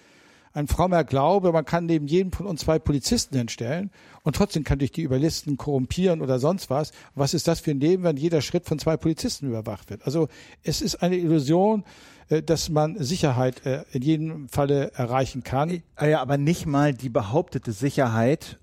ein 0.53 0.67
frommer 0.67 1.03
Glaube, 1.03 1.51
man 1.51 1.65
kann 1.65 1.88
neben 1.88 2.05
jedem 2.05 2.31
von 2.31 2.45
uns 2.45 2.61
zwei 2.61 2.77
Polizisten 2.77 3.35
hinstellen 3.35 3.89
und 4.21 4.35
trotzdem 4.35 4.63
kann 4.63 4.77
dich 4.77 4.91
die 4.91 5.01
Überlisten 5.01 5.57
korrumpieren 5.57 6.21
oder 6.21 6.38
sonst 6.38 6.69
was. 6.69 6.91
Was 7.15 7.34
ist 7.34 7.47
das 7.47 7.59
für 7.59 7.71
ein 7.71 7.79
Leben, 7.79 8.03
wenn 8.03 8.17
jeder 8.17 8.41
Schritt 8.41 8.67
von 8.67 8.77
zwei 8.77 8.97
Polizisten 8.97 9.47
überwacht 9.47 9.89
wird? 9.89 10.05
Also 10.05 10.27
es 10.61 10.84
ist 10.84 10.97
eine 11.01 11.17
Illusion, 11.17 11.84
äh, 12.29 12.43
dass 12.43 12.69
man 12.69 13.03
Sicherheit 13.03 13.65
äh, 13.65 13.84
in 13.93 14.03
jedem 14.03 14.49
Falle 14.49 14.91
erreichen 14.93 15.43
kann. 15.43 15.81
Ja, 15.99 16.21
aber 16.21 16.38
nicht 16.38 16.67
mal 16.67 16.93
die 16.93 17.09
behauptete 17.09 17.71
Sicherheit 17.71 18.59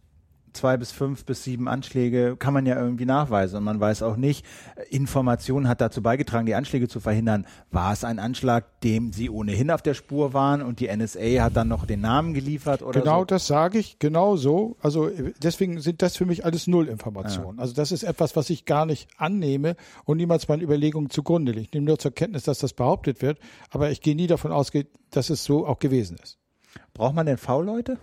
zwei 0.55 0.77
bis 0.77 0.93
fünf 0.93 1.25
bis 1.25 1.45
sieben 1.45 1.69
Anschläge 1.69 2.37
kann 2.39 2.55
man 2.55 2.65
ja 2.67 2.77
irgendwie 2.81 3.05
nachweisen. 3.05 3.59
Und 3.59 3.65
man 3.65 3.81
weiß 3.81 4.03
auch 4.03 4.17
nicht, 4.17 4.47
Information 4.91 5.69
hat 5.69 5.81
dazu 5.81 6.03
beigetragen, 6.03 6.47
die 6.47 6.55
Anschläge 6.55 6.89
zu 6.89 7.01
verhindern. 7.01 7.47
War 7.71 7.93
es 7.93 8.05
ein 8.05 8.19
Anschlag, 8.19 8.81
dem 8.81 9.13
sie 9.13 9.29
ohnehin 9.31 9.71
auf 9.71 9.83
der 9.83 9.95
Spur 9.95 10.33
waren 10.33 10.63
und 10.63 10.81
die 10.81 10.89
NSA 10.95 11.43
hat 11.43 11.57
dann 11.57 11.69
noch 11.69 11.87
den 11.87 12.01
Namen 12.01 12.35
geliefert 12.35 12.83
oder 12.83 13.01
Genau 13.01 13.21
so? 13.21 13.25
das 13.27 13.47
sage 13.47 13.79
ich, 13.79 13.99
genau 13.99 14.37
so. 14.37 14.77
Also 14.81 15.11
deswegen 15.43 15.81
sind 15.81 16.03
das 16.03 16.17
für 16.17 16.27
mich 16.27 16.45
alles 16.45 16.67
Nullinformationen. 16.67 17.57
Ja. 17.57 17.63
Also 17.63 17.75
das 17.75 17.93
ist 17.93 18.03
etwas, 18.03 18.37
was 18.37 18.51
ich 18.51 18.65
gar 18.65 18.87
nicht 18.87 19.09
annehme 19.19 19.77
und 20.05 20.17
niemals 20.17 20.49
meinen 20.49 20.63
Überlegungen 20.63 21.11
zugrunde 21.11 21.53
liegt. 21.53 21.67
Ich 21.69 21.73
nehme 21.75 21.87
nur 21.87 21.99
zur 21.99 22.13
Kenntnis, 22.13 22.45
dass 22.45 22.59
das 22.59 22.73
behauptet 22.73 23.23
wird, 23.23 23.39
aber 23.71 23.91
ich 23.91 24.01
gehe 24.01 24.15
nie 24.15 24.27
davon 24.27 24.53
aus, 24.53 24.71
dass 25.11 25.31
es 25.31 25.45
so 25.45 25.67
auch 25.67 25.79
gewesen 25.79 26.17
ist. 26.23 26.39
Braucht 26.93 27.15
man 27.15 27.27
denn 27.27 27.39
V-Leute? 27.39 27.99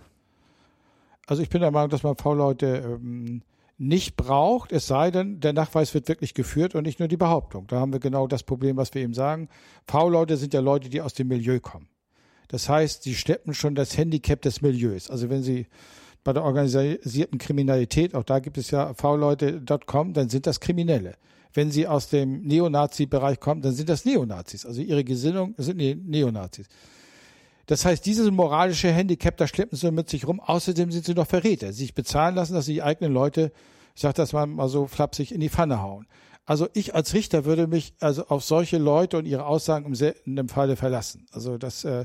Also 1.32 1.42
ich 1.42 1.48
bin 1.48 1.62
der 1.62 1.70
Meinung, 1.70 1.88
dass 1.88 2.02
man 2.02 2.14
V-Leute 2.14 2.98
ähm, 3.00 3.40
nicht 3.78 4.18
braucht, 4.18 4.70
es 4.70 4.86
sei 4.86 5.10
denn, 5.10 5.40
der 5.40 5.54
Nachweis 5.54 5.94
wird 5.94 6.06
wirklich 6.06 6.34
geführt 6.34 6.74
und 6.74 6.82
nicht 6.82 6.98
nur 6.98 7.08
die 7.08 7.16
Behauptung. 7.16 7.66
Da 7.68 7.80
haben 7.80 7.90
wir 7.90 8.00
genau 8.00 8.26
das 8.26 8.42
Problem, 8.42 8.76
was 8.76 8.92
wir 8.92 9.00
eben 9.00 9.14
sagen. 9.14 9.48
V-Leute 9.86 10.36
sind 10.36 10.52
ja 10.52 10.60
Leute, 10.60 10.90
die 10.90 11.00
aus 11.00 11.14
dem 11.14 11.28
Milieu 11.28 11.58
kommen. 11.58 11.88
Das 12.48 12.68
heißt, 12.68 13.04
sie 13.04 13.14
schleppen 13.14 13.54
schon 13.54 13.74
das 13.74 13.96
Handicap 13.96 14.42
des 14.42 14.60
Milieus. 14.60 15.10
Also 15.10 15.30
wenn 15.30 15.42
sie 15.42 15.68
bei 16.22 16.34
der 16.34 16.44
organisierten 16.44 17.38
Kriminalität, 17.38 18.14
auch 18.14 18.24
da 18.24 18.38
gibt 18.38 18.58
es 18.58 18.70
ja 18.70 18.92
V-Leute.com, 18.92 20.12
dann 20.12 20.28
sind 20.28 20.46
das 20.46 20.60
Kriminelle. 20.60 21.14
Wenn 21.54 21.70
sie 21.70 21.88
aus 21.88 22.10
dem 22.10 22.42
Neonazi-Bereich 22.42 23.40
kommen, 23.40 23.62
dann 23.62 23.72
sind 23.72 23.88
das 23.88 24.04
Neonazis. 24.04 24.66
Also 24.66 24.82
ihre 24.82 25.02
Gesinnung 25.02 25.54
sind 25.56 25.78
Neonazis. 25.78 26.66
Das 27.72 27.86
heißt, 27.86 28.04
dieses 28.04 28.30
moralische 28.30 28.92
Handicap, 28.92 29.34
da 29.38 29.46
schleppen 29.46 29.78
sie 29.78 29.90
mit 29.92 30.10
sich 30.10 30.28
rum. 30.28 30.40
Außerdem 30.40 30.92
sind 30.92 31.06
sie 31.06 31.14
noch 31.14 31.26
Verräter. 31.26 31.72
Sie 31.72 31.84
sich 31.84 31.94
bezahlen 31.94 32.34
lassen, 32.34 32.52
dass 32.52 32.66
sie 32.66 32.74
die 32.74 32.82
eigenen 32.82 33.14
Leute, 33.14 33.50
ich 33.94 34.02
sage 34.02 34.12
das 34.12 34.34
mal, 34.34 34.46
mal 34.46 34.68
so 34.68 34.86
flapsig, 34.86 35.32
in 35.32 35.40
die 35.40 35.48
Pfanne 35.48 35.80
hauen. 35.80 36.06
Also 36.44 36.68
ich 36.74 36.94
als 36.94 37.14
Richter 37.14 37.46
würde 37.46 37.66
mich 37.68 37.94
also 37.98 38.26
auf 38.26 38.44
solche 38.44 38.76
Leute 38.76 39.16
und 39.16 39.24
ihre 39.24 39.46
Aussagen 39.46 39.86
im 39.86 39.94
seltenen 39.94 40.50
Falle 40.50 40.76
verlassen. 40.76 41.26
Also 41.32 41.56
das 41.56 41.82
äh, 41.84 42.04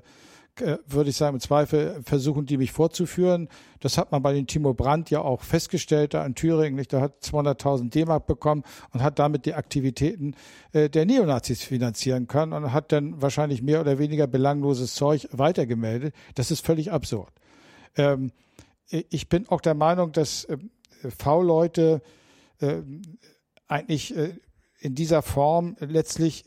äh, 0.61 0.77
würde 0.87 1.09
ich 1.09 1.15
sagen, 1.15 1.35
im 1.35 1.39
Zweifel 1.39 2.01
versuchen 2.03 2.45
die 2.45 2.57
mich 2.57 2.71
vorzuführen. 2.71 3.49
Das 3.79 3.97
hat 3.97 4.11
man 4.11 4.21
bei 4.21 4.33
den 4.33 4.47
Timo 4.47 4.73
Brandt 4.73 5.09
ja 5.09 5.21
auch 5.21 5.41
festgestellt, 5.41 6.13
da 6.13 6.25
in 6.25 6.35
Thüringen, 6.35 6.75
nicht? 6.75 6.93
Da 6.93 7.01
hat 7.01 7.23
200.000 7.23 7.89
D-Mark 7.89 8.27
bekommen 8.27 8.63
und 8.91 9.03
hat 9.03 9.19
damit 9.19 9.45
die 9.45 9.53
Aktivitäten 9.53 10.35
äh, 10.73 10.89
der 10.89 11.05
Neonazis 11.05 11.63
finanzieren 11.63 12.27
können 12.27 12.53
und 12.53 12.73
hat 12.73 12.91
dann 12.91 13.21
wahrscheinlich 13.21 13.61
mehr 13.61 13.81
oder 13.81 13.99
weniger 13.99 14.27
belangloses 14.27 14.93
Zeug 14.95 15.27
weitergemeldet. 15.31 16.13
Das 16.35 16.51
ist 16.51 16.65
völlig 16.65 16.91
absurd. 16.91 17.31
Ähm, 17.95 18.31
ich 18.89 19.27
bin 19.27 19.47
auch 19.49 19.61
der 19.61 19.73
Meinung, 19.73 20.11
dass 20.11 20.45
äh, 20.45 20.57
V-Leute 21.17 22.01
äh, 22.59 22.81
eigentlich 23.67 24.15
äh, 24.15 24.33
in 24.79 24.95
dieser 24.95 25.21
Form 25.21 25.75
letztlich 25.79 26.45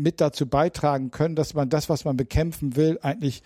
mit 0.00 0.20
dazu 0.20 0.46
beitragen 0.46 1.10
können, 1.10 1.36
dass 1.36 1.54
man 1.54 1.68
das, 1.68 1.88
was 1.88 2.04
man 2.04 2.16
bekämpfen 2.16 2.76
will, 2.76 2.98
eigentlich 3.02 3.42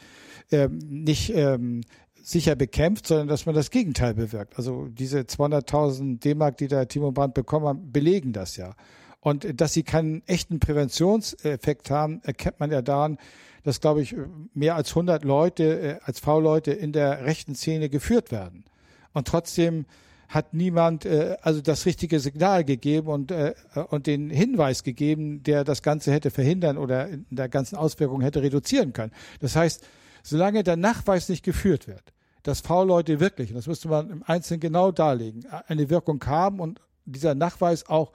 ähm, 0.51 0.79
nicht 0.79 1.35
ähm, 1.35 1.83
sicher 2.23 2.57
bekämpft, 2.57 3.07
sondern 3.07 3.29
dass 3.29 3.47
man 3.47 3.55
das 3.55 3.71
Gegenteil 3.71 4.15
bewirkt. 4.15 4.57
Also 4.57 4.89
diese 4.89 5.21
200.000 5.21 6.21
D-Mark, 6.21 6.57
die 6.57 6.69
der 6.69 6.89
Timo 6.89 7.13
Brandt 7.13 7.35
bekommen 7.35 7.67
hat, 7.67 7.93
belegen 7.93 8.33
das 8.33 8.57
ja. 8.57 8.75
Und 9.21 9.61
dass 9.61 9.73
sie 9.73 9.83
keinen 9.83 10.23
echten 10.27 10.61
Präventionseffekt 10.61 11.91
haben, 11.91 12.21
erkennt 12.25 12.61
man 12.61 12.71
ja 12.71 12.83
daran, 12.83 13.19
dass, 13.63 13.81
glaube 13.81 14.03
ich, 14.03 14.15
mehr 14.53 14.77
als 14.77 14.91
100 14.91 15.25
Leute 15.25 15.81
äh, 15.81 15.99
als 16.05 16.21
V-Leute 16.21 16.73
in 16.73 16.93
der 16.93 17.25
rechten 17.25 17.55
Szene 17.55 17.89
geführt 17.89 18.31
werden. 18.31 18.65
Und 19.13 19.27
trotzdem 19.27 19.87
hat 20.35 20.53
niemand 20.53 21.07
äh, 21.07 21.37
also 21.43 21.61
das 21.61 21.87
richtige 21.87 22.19
Signal 22.19 22.65
gegeben 22.65 23.09
und, 23.09 23.31
äh, 23.31 23.55
und 23.89 24.07
den 24.07 24.31
Hinweis 24.31 24.83
gegeben, 24.83 25.43
der 25.45 25.63
das 25.63 25.83
Ganze 25.83 26.13
hätte 26.13 26.31
verhindern 26.31 26.77
oder 26.77 27.09
in 27.09 27.25
der 27.31 27.49
ganzen 27.49 27.77
Auswirkung 27.77 28.21
hätte 28.21 28.43
reduzieren 28.43 28.93
können. 28.93 29.13
Das 29.41 29.55
heißt, 29.55 29.87
solange 30.23 30.65
der 30.65 30.77
Nachweis 30.77 31.29
nicht 31.29 31.45
geführt 31.45 31.87
wird, 31.87 32.13
dass 32.43 32.61
V-Leute 32.61 33.21
wirklich, 33.21 33.53
das 33.53 33.67
müsste 33.67 33.89
man 33.89 34.11
im 34.11 34.23
Einzelnen 34.27 34.61
genau 34.61 34.91
darlegen, 34.91 35.47
eine 35.69 35.89
Wirkung 35.89 36.23
haben 36.27 36.61
und 36.61 36.81
dieser 37.07 37.35
Nachweis 37.35 37.87
auch 37.87 38.13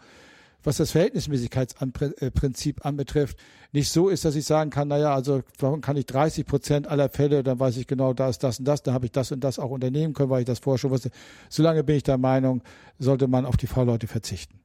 was 0.63 0.77
das 0.77 0.91
Verhältnismäßigkeitsprinzip 0.91 2.85
anbetrifft, 2.85 3.37
nicht 3.71 3.91
so 3.91 4.09
ist, 4.09 4.25
dass 4.25 4.35
ich 4.35 4.45
sagen 4.45 4.69
kann, 4.69 4.87
naja, 4.87 5.11
also 5.13 5.41
warum 5.59 5.81
kann 5.81 5.97
ich 5.97 6.05
30 6.05 6.45
Prozent 6.45 6.87
aller 6.87 7.09
Fälle, 7.09 7.41
dann 7.43 7.59
weiß 7.59 7.77
ich 7.77 7.87
genau, 7.87 8.13
da 8.13 8.29
ist 8.29 8.43
das 8.43 8.59
und 8.59 8.65
das, 8.65 8.83
dann 8.83 8.93
habe 8.93 9.05
ich 9.05 9.11
das 9.11 9.31
und 9.31 9.43
das 9.43 9.57
auch 9.59 9.71
unternehmen 9.71 10.13
können, 10.13 10.29
weil 10.29 10.41
ich 10.41 10.45
das 10.45 10.59
vorher 10.59 10.77
schon 10.77 10.91
wusste. 10.91 11.09
Solange 11.49 11.83
bin 11.83 11.95
ich 11.95 12.03
der 12.03 12.17
Meinung, 12.17 12.61
sollte 12.97 13.27
man 13.27 13.45
auf 13.45 13.57
die 13.57 13.67
V-Leute 13.67 14.07
verzichten. 14.07 14.59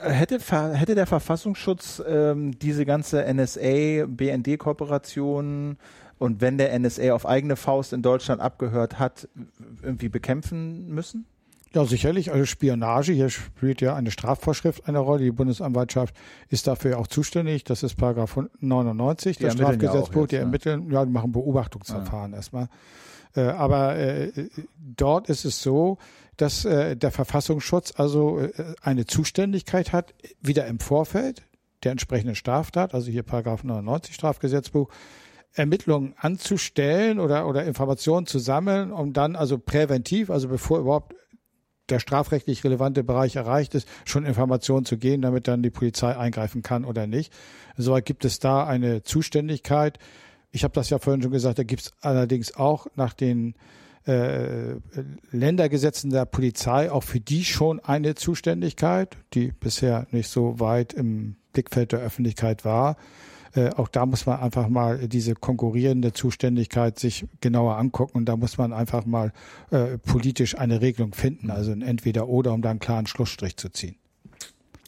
Hätte, 0.00 0.38
hätte 0.38 0.94
der 0.94 1.06
Verfassungsschutz 1.06 2.02
ähm, 2.06 2.58
diese 2.58 2.86
ganze 2.86 3.24
NSA-BND-Kooperation 3.32 5.76
und 6.18 6.40
wenn 6.40 6.58
der 6.58 6.78
NSA 6.78 7.12
auf 7.12 7.26
eigene 7.26 7.56
Faust 7.56 7.92
in 7.92 8.02
Deutschland 8.02 8.40
abgehört 8.40 8.98
hat, 8.98 9.28
irgendwie 9.82 10.08
bekämpfen 10.08 10.88
müssen? 10.88 11.26
Ja, 11.74 11.84
sicherlich. 11.84 12.30
Also 12.32 12.46
Spionage, 12.46 13.12
hier 13.12 13.30
spielt 13.30 13.80
ja 13.80 13.96
eine 13.96 14.12
Strafvorschrift 14.12 14.88
eine 14.88 15.00
Rolle. 15.00 15.24
Die 15.24 15.32
Bundesanwaltschaft 15.32 16.14
ist 16.48 16.68
dafür 16.68 16.98
auch 16.98 17.08
zuständig. 17.08 17.64
Das 17.64 17.82
ist 17.82 17.96
Paragraph 17.96 18.38
99 18.60 19.38
der 19.38 19.50
Strafgesetzbuch. 19.50 20.28
die 20.28 20.36
ermitteln, 20.36 20.90
ja, 20.92 21.04
die 21.04 21.10
machen 21.10 21.32
Beobachtungsverfahren 21.32 22.30
ja. 22.30 22.36
erstmal. 22.36 22.68
Äh, 23.34 23.40
aber 23.42 23.96
äh, 23.96 24.30
dort 24.78 25.28
ist 25.28 25.44
es 25.44 25.62
so, 25.62 25.98
dass 26.36 26.64
äh, 26.64 26.96
der 26.96 27.10
Verfassungsschutz 27.10 27.94
also 27.96 28.40
eine 28.80 29.06
Zuständigkeit 29.06 29.92
hat, 29.92 30.14
wieder 30.40 30.66
im 30.66 30.78
Vorfeld 30.78 31.42
der 31.82 31.92
entsprechenden 31.92 32.36
Straftat, 32.36 32.94
also 32.94 33.10
hier 33.10 33.24
Paragraph 33.24 33.64
99 33.64 34.14
Strafgesetzbuch, 34.14 34.88
Ermittlungen 35.52 36.14
anzustellen 36.16 37.20
oder, 37.20 37.46
oder 37.46 37.64
Informationen 37.64 38.26
zu 38.26 38.38
sammeln, 38.38 38.90
um 38.90 39.12
dann 39.12 39.36
also 39.36 39.58
präventiv, 39.58 40.30
also 40.30 40.48
bevor 40.48 40.80
überhaupt 40.80 41.14
der 41.88 41.98
strafrechtlich 41.98 42.64
relevante 42.64 43.04
Bereich 43.04 43.36
erreicht 43.36 43.74
ist, 43.74 43.88
schon 44.04 44.24
Informationen 44.24 44.84
zu 44.84 44.96
gehen, 44.96 45.22
damit 45.22 45.48
dann 45.48 45.62
die 45.62 45.70
Polizei 45.70 46.16
eingreifen 46.16 46.62
kann 46.62 46.84
oder 46.84 47.06
nicht. 47.06 47.32
Soweit 47.76 48.06
gibt 48.06 48.24
es 48.24 48.38
da 48.38 48.66
eine 48.66 49.02
Zuständigkeit. 49.02 49.98
Ich 50.50 50.64
habe 50.64 50.74
das 50.74 50.90
ja 50.90 50.98
vorhin 50.98 51.22
schon 51.22 51.32
gesagt, 51.32 51.58
da 51.58 51.64
gibt 51.64 51.82
es 51.82 51.92
allerdings 52.00 52.54
auch 52.54 52.86
nach 52.94 53.12
den 53.12 53.54
äh, 54.06 54.76
Ländergesetzen 55.30 56.10
der 56.10 56.26
Polizei 56.26 56.90
auch 56.90 57.02
für 57.02 57.20
die 57.20 57.44
schon 57.44 57.80
eine 57.80 58.14
Zuständigkeit, 58.14 59.16
die 59.32 59.52
bisher 59.52 60.06
nicht 60.10 60.28
so 60.28 60.60
weit 60.60 60.92
im 60.92 61.36
Blickfeld 61.52 61.92
der 61.92 62.00
Öffentlichkeit 62.00 62.64
war. 62.64 62.96
Äh, 63.54 63.70
auch 63.70 63.88
da 63.88 64.04
muss 64.04 64.26
man 64.26 64.40
einfach 64.40 64.68
mal 64.68 65.06
diese 65.08 65.34
konkurrierende 65.34 66.12
Zuständigkeit 66.12 66.98
sich 66.98 67.26
genauer 67.40 67.76
angucken 67.76 68.18
und 68.18 68.24
da 68.26 68.36
muss 68.36 68.58
man 68.58 68.72
einfach 68.72 69.06
mal 69.06 69.32
äh, 69.70 69.98
politisch 69.98 70.58
eine 70.58 70.80
Regelung 70.80 71.14
finden, 71.14 71.50
also 71.50 71.70
ein 71.70 71.82
Entweder 71.82 72.28
oder, 72.28 72.52
um 72.52 72.62
da 72.62 72.70
einen 72.70 72.80
klaren 72.80 73.06
Schlussstrich 73.06 73.56
zu 73.56 73.68
ziehen. 73.68 73.96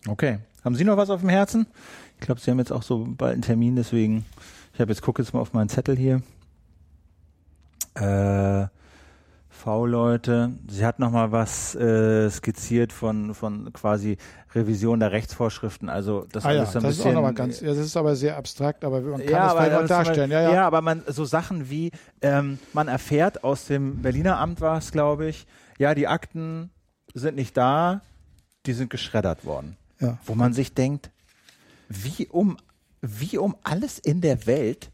Okay. 0.09 0.39
Haben 0.65 0.75
Sie 0.75 0.85
noch 0.85 0.97
was 0.97 1.11
auf 1.11 1.21
dem 1.21 1.29
Herzen? 1.29 1.67
Ich 2.19 2.27
glaube, 2.27 2.41
Sie 2.41 2.51
haben 2.51 2.59
jetzt 2.59 2.73
auch 2.73 2.83
so 2.83 3.07
bald 3.07 3.35
einen 3.35 3.43
Termin, 3.43 3.77
deswegen, 3.77 4.25
ich 4.75 4.81
habe 4.81 4.91
jetzt 4.91 5.01
gucke 5.01 5.23
jetzt 5.23 5.33
mal 5.33 5.41
auf 5.41 5.53
meinen 5.53 5.69
Zettel 5.69 5.97
hier. 5.97 6.23
Äh, 7.95 8.67
V-Leute. 9.49 10.53
Sie 10.69 10.85
hat 10.85 10.99
noch 10.99 11.11
mal 11.11 11.33
was 11.33 11.75
äh, 11.77 12.29
skizziert 12.31 12.93
von 12.93 13.35
von 13.35 13.73
quasi 13.73 14.17
Revision 14.57 14.99
der 14.99 15.13
Rechtsvorschriften. 15.13 15.89
Also 15.89 16.27
das 16.33 16.45
ah, 16.45 16.53
ja, 16.53 16.67
so 16.67 16.79
ein 16.79 16.85
das 16.85 16.97
bisschen, 16.97 17.01
ist 17.01 17.07
auch 17.07 17.13
noch 17.15 17.23
mal 17.23 17.35
ganz. 17.35 17.61
Ja, 17.61 17.69
das 17.69 17.79
ist 17.79 17.97
aber 17.97 18.17
sehr 18.17 18.37
abstrakt, 18.37 18.85
aber 18.85 19.01
man 19.01 19.21
kann 19.21 19.31
ja, 19.31 19.45
das 19.45 19.53
vielleicht 19.53 19.83
auch 19.83 19.87
darstellen. 19.87 20.31
ja, 20.31 20.43
ja. 20.43 20.53
ja, 20.53 20.67
aber 20.67 20.81
man 20.81 21.03
so 21.07 21.25
Sachen 21.25 21.71
wie 21.71 21.93
ähm, 22.23 22.59
man 22.73 22.89
erfährt 22.89 23.45
aus 23.45 23.67
dem 23.67 24.03
Berliner 24.03 24.39
Amt 24.39 24.61
war 24.61 24.79
es, 24.79 24.91
glaube 24.91 25.27
ich. 25.27 25.47
Ja, 25.79 25.95
die 25.95 26.09
Akten 26.09 26.71
sind 27.15 27.37
nicht 27.37 27.57
da, 27.57 28.01
die 28.65 28.73
sind 28.73 28.91
geschreddert 28.91 29.45
worden. 29.45 29.77
Ja. 30.01 30.19
Wo 30.25 30.35
man 30.35 30.53
sich 30.53 30.75
denkt, 30.75 31.11
wie 31.89 32.27
um 32.27 32.57
wie 33.03 33.39
um 33.39 33.57
alles 33.63 33.99
in 33.99 34.21
der 34.21 34.47
Welt 34.47 34.91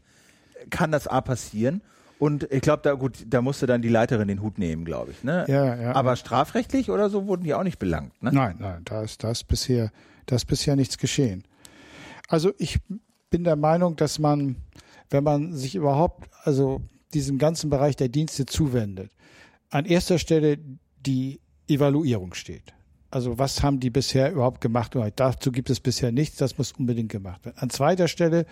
kann 0.69 0.91
das 0.91 1.07
A 1.07 1.21
passieren 1.21 1.81
und 2.23 2.47
ich 2.53 2.61
glaube, 2.61 2.81
da 2.83 2.93
gut, 2.93 3.25
da 3.27 3.41
musste 3.41 3.65
dann 3.65 3.81
die 3.81 3.89
Leiterin 3.89 4.29
den 4.29 4.41
Hut 4.41 4.57
nehmen, 4.57 4.85
glaube 4.85 5.11
ich. 5.11 5.25
Ne? 5.25 5.43
Ja, 5.49 5.75
ja. 5.75 5.91
Aber 5.93 6.15
strafrechtlich 6.15 6.89
oder 6.89 7.09
so 7.09 7.27
wurden 7.27 7.43
die 7.43 7.53
auch 7.53 7.63
nicht 7.63 7.79
belangt. 7.79 8.13
Ne? 8.23 8.31
Nein, 8.31 8.55
nein, 8.59 8.81
da 8.85 9.03
ist 9.03 9.25
das 9.25 9.43
bisher, 9.43 9.91
da 10.25 10.37
ist 10.37 10.45
bisher 10.45 10.77
nichts 10.77 10.97
geschehen. 10.97 11.43
Also 12.29 12.53
ich 12.57 12.79
bin 13.29 13.43
der 13.43 13.57
Meinung, 13.57 13.97
dass 13.97 14.19
man, 14.19 14.55
wenn 15.09 15.25
man 15.25 15.51
sich 15.51 15.75
überhaupt, 15.75 16.29
also 16.43 16.79
diesem 17.13 17.39
ganzen 17.39 17.69
Bereich 17.69 17.97
der 17.97 18.07
Dienste 18.07 18.45
zuwendet, 18.45 19.11
an 19.69 19.83
erster 19.83 20.17
Stelle 20.17 20.57
die 21.05 21.41
Evaluierung 21.67 22.35
steht. 22.35 22.73
Also 23.11 23.37
was 23.37 23.63
haben 23.63 23.81
die 23.81 23.89
bisher 23.89 24.31
überhaupt 24.31 24.61
gemacht? 24.61 24.95
Dazu 25.17 25.51
gibt 25.51 25.69
es 25.69 25.81
bisher 25.81 26.13
nichts, 26.13 26.37
das 26.37 26.57
muss 26.57 26.71
unbedingt 26.71 27.11
gemacht 27.11 27.43
werden. 27.43 27.57
An 27.57 27.69
zweiter 27.69 28.07
Stelle 28.07 28.45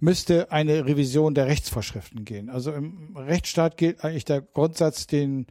müsste 0.00 0.50
eine 0.50 0.86
Revision 0.86 1.34
der 1.34 1.46
Rechtsvorschriften 1.46 2.24
gehen. 2.24 2.50
Also 2.50 2.72
im 2.72 3.16
Rechtsstaat 3.16 3.76
gilt 3.76 4.04
eigentlich 4.04 4.24
der 4.24 4.40
Grundsatz, 4.40 5.06
den 5.06 5.46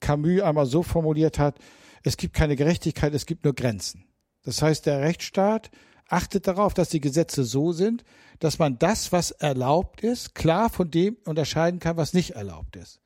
Camus 0.00 0.42
einmal 0.42 0.66
so 0.66 0.82
formuliert 0.82 1.38
hat, 1.38 1.58
es 2.02 2.16
gibt 2.16 2.34
keine 2.34 2.56
Gerechtigkeit, 2.56 3.14
es 3.14 3.26
gibt 3.26 3.44
nur 3.44 3.54
Grenzen. 3.54 4.04
Das 4.44 4.60
heißt, 4.60 4.86
der 4.86 5.00
Rechtsstaat 5.00 5.70
achtet 6.08 6.46
darauf, 6.46 6.74
dass 6.74 6.88
die 6.88 7.00
Gesetze 7.00 7.44
so 7.44 7.72
sind, 7.72 8.04
dass 8.40 8.58
man 8.58 8.78
das, 8.78 9.12
was 9.12 9.30
erlaubt 9.30 10.02
ist, 10.02 10.34
klar 10.34 10.68
von 10.68 10.90
dem 10.90 11.16
unterscheiden 11.24 11.80
kann, 11.80 11.96
was 11.96 12.12
nicht 12.12 12.32
erlaubt 12.32 12.76
ist. 12.76 13.00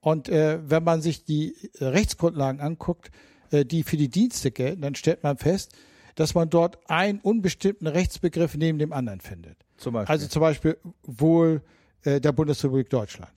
Und 0.00 0.28
äh, 0.28 0.58
wenn 0.70 0.84
man 0.84 1.00
sich 1.00 1.24
die 1.24 1.56
Rechtsgrundlagen 1.80 2.60
anguckt, 2.60 3.10
äh, 3.50 3.64
die 3.64 3.82
für 3.82 3.96
die 3.96 4.10
Dienste 4.10 4.50
gelten, 4.50 4.82
dann 4.82 4.94
stellt 4.94 5.22
man 5.22 5.38
fest, 5.38 5.74
dass 6.14 6.34
man 6.34 6.50
dort 6.50 6.78
einen 6.88 7.20
unbestimmten 7.20 7.86
Rechtsbegriff 7.86 8.54
neben 8.56 8.78
dem 8.78 8.92
anderen 8.92 9.20
findet. 9.20 9.65
Zum 9.76 9.94
Beispiel. 9.94 10.12
Also 10.12 10.26
zum 10.28 10.40
Beispiel 10.40 10.76
wohl 11.02 11.62
äh, 12.02 12.20
der 12.20 12.32
Bundesrepublik 12.32 12.90
Deutschland. 12.90 13.32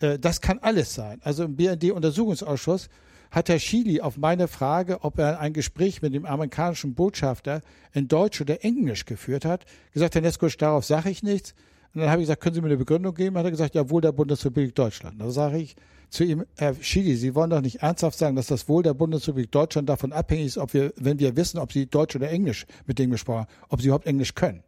Äh, 0.00 0.18
das 0.18 0.40
kann 0.40 0.58
alles 0.60 0.94
sein. 0.94 1.20
Also 1.22 1.44
im 1.44 1.56
BND-Untersuchungsausschuss 1.56 2.88
hat 3.30 3.48
Herr 3.48 3.58
Schili 3.58 4.00
auf 4.00 4.16
meine 4.16 4.48
Frage, 4.48 5.02
ob 5.02 5.18
er 5.18 5.40
ein 5.40 5.52
Gespräch 5.52 6.02
mit 6.02 6.14
dem 6.14 6.24
amerikanischen 6.24 6.94
Botschafter 6.94 7.60
in 7.92 8.08
Deutsch 8.08 8.40
oder 8.40 8.64
Englisch 8.64 9.04
geführt 9.04 9.44
hat, 9.44 9.64
gesagt, 9.92 10.14
Herr 10.14 10.22
Neskosch, 10.22 10.56
darauf 10.56 10.84
sage 10.84 11.10
ich 11.10 11.22
nichts. 11.22 11.54
Und 11.94 12.02
dann 12.02 12.10
habe 12.10 12.20
ich 12.20 12.26
gesagt, 12.26 12.42
können 12.42 12.54
Sie 12.54 12.60
mir 12.60 12.68
eine 12.68 12.76
Begründung 12.76 13.14
geben? 13.14 13.36
Hat 13.38 13.44
er 13.44 13.50
gesagt, 13.50 13.74
ja, 13.74 13.88
wohl 13.88 14.02
der 14.02 14.12
Bundesrepublik 14.12 14.74
Deutschland. 14.74 15.20
Da 15.20 15.30
sage 15.30 15.58
ich 15.58 15.76
zu 16.10 16.24
ihm, 16.24 16.44
Herr 16.56 16.74
Schili, 16.80 17.16
Sie 17.16 17.34
wollen 17.34 17.50
doch 17.50 17.60
nicht 17.60 17.76
ernsthaft 17.76 18.18
sagen, 18.18 18.36
dass 18.36 18.46
das 18.46 18.68
Wohl 18.68 18.82
der 18.82 18.94
Bundesrepublik 18.94 19.50
Deutschland 19.50 19.88
davon 19.88 20.12
abhängig 20.12 20.46
ist, 20.46 20.58
ob 20.58 20.74
wir, 20.74 20.92
wenn 20.96 21.18
wir 21.18 21.36
wissen, 21.36 21.58
ob 21.58 21.72
Sie 21.72 21.86
Deutsch 21.86 22.14
oder 22.14 22.30
Englisch 22.30 22.66
mit 22.86 22.98
dem 22.98 23.10
gesprochen 23.10 23.40
haben, 23.40 23.50
ob 23.70 23.80
Sie 23.80 23.88
überhaupt 23.88 24.06
Englisch 24.06 24.34
können. 24.34 24.62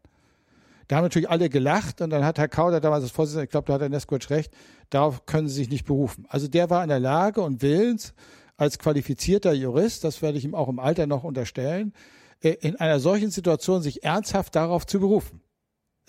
Da 0.89 0.97
haben 0.97 1.05
natürlich 1.05 1.31
alle 1.31 1.49
gelacht 1.51 2.01
und 2.01 2.11
dann 2.11 2.25
hat 2.25 2.39
Herr 2.39 2.49
Kauder 2.49 2.81
damals 2.81 3.05
das 3.05 3.13
Vorsitzende, 3.13 3.45
ich 3.45 3.51
glaube, 3.51 3.67
da 3.67 3.75
hat 3.75 3.83
Herr 3.83 3.89
Neskowitsch 3.89 4.31
recht, 4.31 4.53
darauf 4.91 5.27
können 5.27 5.47
Sie 5.47 5.55
sich 5.55 5.69
nicht 5.69 5.85
berufen. 5.85 6.27
Also 6.29 6.49
der 6.49 6.71
war 6.71 6.83
in 6.83 6.89
der 6.89 6.99
Lage 7.01 7.43
und 7.43 7.63
willens, 7.63 8.15
als 8.57 8.79
qualifizierter 8.79 9.53
Jurist, 9.53 10.03
das 10.03 10.21
werde 10.21 10.39
ich 10.39 10.45
ihm 10.45 10.55
auch 10.55 10.69
im 10.69 10.81
Alter 10.81 11.07
noch 11.07 11.25
unterstellen, 11.25 11.93
äh, 12.41 12.57
in 12.61 12.77
einer 12.77 12.99
solchen 13.01 13.31
Situation 13.31 13.83
sich 13.83 14.03
ernsthaft 14.03 14.57
darauf 14.57 14.87
zu 14.87 14.99
berufen. 14.99 15.43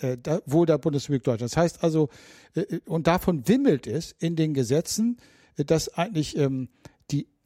äh, 0.02 0.18
Wohl 0.46 0.66
der 0.66 0.78
Bundesrepublik 0.78 1.24
Deutschland. 1.24 1.52
Das 1.52 1.58
heißt 1.58 1.84
also, 1.84 2.10
äh, 2.56 2.80
und 2.86 3.08
davon 3.08 3.48
wimmelt 3.48 3.86
es 3.86 4.14
in 4.14 4.36
den 4.36 4.54
Gesetzen, 4.54 5.18
dass 5.58 5.90
eigentlich 5.90 6.38
ähm, 6.38 6.70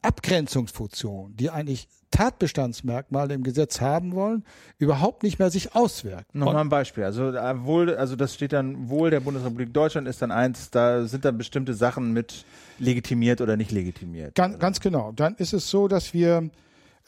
Abgrenzungsfunktion, 0.04 1.36
die 1.36 1.50
eigentlich 1.50 1.88
Tatbestandsmerkmale 2.12 3.34
im 3.34 3.44
Gesetz 3.44 3.82
haben 3.82 4.14
wollen, 4.14 4.44
überhaupt 4.78 5.24
nicht 5.24 5.40
mehr 5.40 5.50
sich 5.50 5.76
auswirkt. 5.76 6.36
Nochmal 6.36 6.58
ein 6.58 6.70
Beispiel. 6.70 7.04
Also 7.04 7.30
äh, 7.30 7.66
wohl, 7.66 7.96
also 7.96 8.16
das 8.16 8.36
steht 8.36 8.54
dann 8.54 8.90
wohl 8.90 9.10
der 9.10 9.20
Bundesrepublik 9.20 9.74
Deutschland 9.74 10.08
ist 10.08 10.22
dann 10.22 10.32
eins, 10.32 10.70
da 10.70 11.06
sind 11.06 11.26
dann 11.26 11.38
bestimmte 11.38 11.74
Sachen 11.74 12.14
mit 12.14 12.46
legitimiert 12.78 13.42
oder 13.42 13.58
nicht 13.58 13.72
legitimiert. 13.72 14.36
Ganz, 14.36 14.60
ganz 14.60 14.80
genau. 14.80 15.12
Dann 15.12 15.36
ist 15.36 15.54
es 15.54 15.70
so, 15.70 15.88
dass 15.88 16.14
wir 16.14 16.50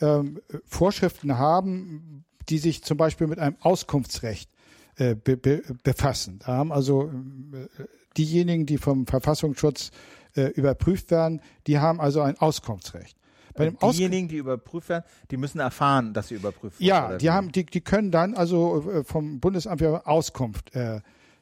ähm, 0.02 0.42
Vorschriften 0.66 1.38
haben, 1.38 2.26
die 2.50 2.58
sich 2.58 2.84
zum 2.84 2.98
Beispiel 2.98 3.28
mit 3.28 3.38
einem 3.38 3.58
Auskunftsrecht 3.60 4.50
äh, 4.98 5.16
be, 5.16 5.38
be, 5.38 5.62
befassen. 5.84 6.40
Da 6.40 6.54
haben 6.54 6.72
also 6.72 7.12
äh, 7.54 7.84
diejenigen, 8.18 8.66
die 8.66 8.78
vom 8.78 9.06
Verfassungsschutz 9.06 9.92
äh, 10.36 10.48
überprüft 10.48 11.12
werden, 11.12 11.42
die 11.68 11.80
haben 11.80 12.00
also 12.00 12.22
ein 12.22 12.38
Auskunftsrecht. 12.38 13.18
Bei 13.56 13.66
dem 13.66 13.78
diejenigen, 13.80 14.28
die 14.28 14.38
überprüft 14.38 14.90
werden, 14.90 15.06
die 15.32 15.38
müssen 15.38 15.60
erfahren, 15.60 16.14
dass 16.14 16.28
sie 16.28 16.36
überprüft 16.36 16.80
werden. 16.80 16.88
Ja, 16.88 17.18
die 17.18 17.30
haben, 17.30 17.52
die, 17.52 17.66
die 17.66 17.82
können 17.82 18.12
dann 18.12 18.34
also 18.34 18.92
äh, 18.92 19.04
vom 19.04 19.40
Bundesamt 19.40 19.80
für 19.80 20.06
Auskunft 20.06 20.76
äh, 20.76 21.00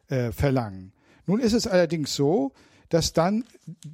äh, 0.10 0.32
verlangen. 0.32 0.92
Nun 1.26 1.40
ist 1.40 1.54
es 1.54 1.66
allerdings 1.66 2.16
so, 2.16 2.52
dass 2.90 3.14
dann 3.14 3.46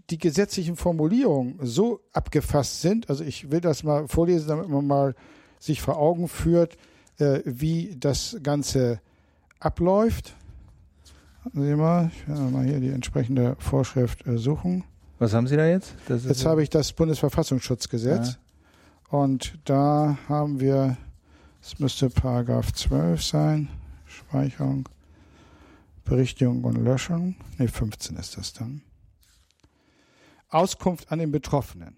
die 0.09 0.17
gesetzlichen 0.17 0.75
Formulierungen 0.75 1.59
so 1.61 2.01
abgefasst 2.11 2.81
sind. 2.81 3.09
Also 3.09 3.23
ich 3.23 3.51
will 3.51 3.61
das 3.61 3.83
mal 3.83 4.09
vorlesen, 4.09 4.49
damit 4.49 4.67
man 4.67 4.85
mal 4.85 5.15
sich 5.59 5.81
vor 5.81 5.97
Augen 5.97 6.27
führt, 6.27 6.75
äh, 7.19 7.39
wie 7.45 7.95
das 7.97 8.37
Ganze 8.43 8.99
abläuft. 9.59 10.35
Sie 11.53 11.75
mal, 11.75 12.11
ich 12.13 12.27
werde 12.27 12.41
mal 12.41 12.65
hier 12.65 12.79
die 12.79 12.89
entsprechende 12.89 13.55
Vorschrift 13.59 14.25
äh, 14.27 14.37
suchen. 14.37 14.83
Was 15.19 15.33
haben 15.33 15.47
Sie 15.47 15.57
da 15.57 15.65
jetzt? 15.65 15.95
jetzt 16.07 16.45
habe 16.45 16.63
ich 16.63 16.69
das 16.69 16.93
Bundesverfassungsschutzgesetz. 16.93 18.33
Ja. 18.33 19.17
Und 19.17 19.57
da 19.65 20.17
haben 20.27 20.59
wir, 20.59 20.97
es 21.61 21.79
müsste 21.79 22.09
Paragraph 22.09 22.71
12 22.73 23.23
sein, 23.23 23.69
Speicherung, 24.05 24.87
Berichtigung 26.05 26.63
und 26.63 26.75
Löschung. 26.83 27.35
Ne, 27.57 27.67
15 27.67 28.17
ist 28.17 28.37
das 28.37 28.53
dann. 28.53 28.81
Auskunft 30.49 31.11
an 31.11 31.19
den 31.19 31.31
Betroffenen. 31.31 31.97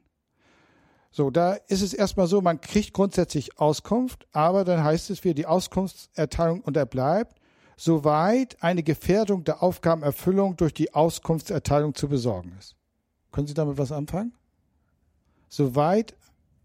So, 1.12 1.30
da 1.30 1.54
ist 1.54 1.82
es 1.82 1.94
erstmal 1.94 2.28
so, 2.28 2.42
man 2.42 2.62
kriegt 2.62 2.94
grundsätzlich 2.94 3.60
Auskunft, 3.60 4.28
aber 4.32 4.64
dann 4.64 4.84
heißt 4.84 5.10
es 5.10 5.24
wieder, 5.24 5.34
die 5.34 5.46
Auskunftserteilung 5.46 6.62
unterbleibt, 6.62 7.41
soweit 7.82 8.62
eine 8.62 8.84
Gefährdung 8.84 9.44
der 9.44 9.64
Aufgabenerfüllung 9.64 10.56
durch 10.56 10.72
die 10.72 10.94
Auskunftserteilung 10.94 11.96
zu 11.96 12.08
besorgen 12.08 12.56
ist. 12.60 12.76
Können 13.32 13.48
Sie 13.48 13.56
damit 13.56 13.80
was 13.80 13.92
anfangen? 13.92 14.34
Soweit 15.50 16.16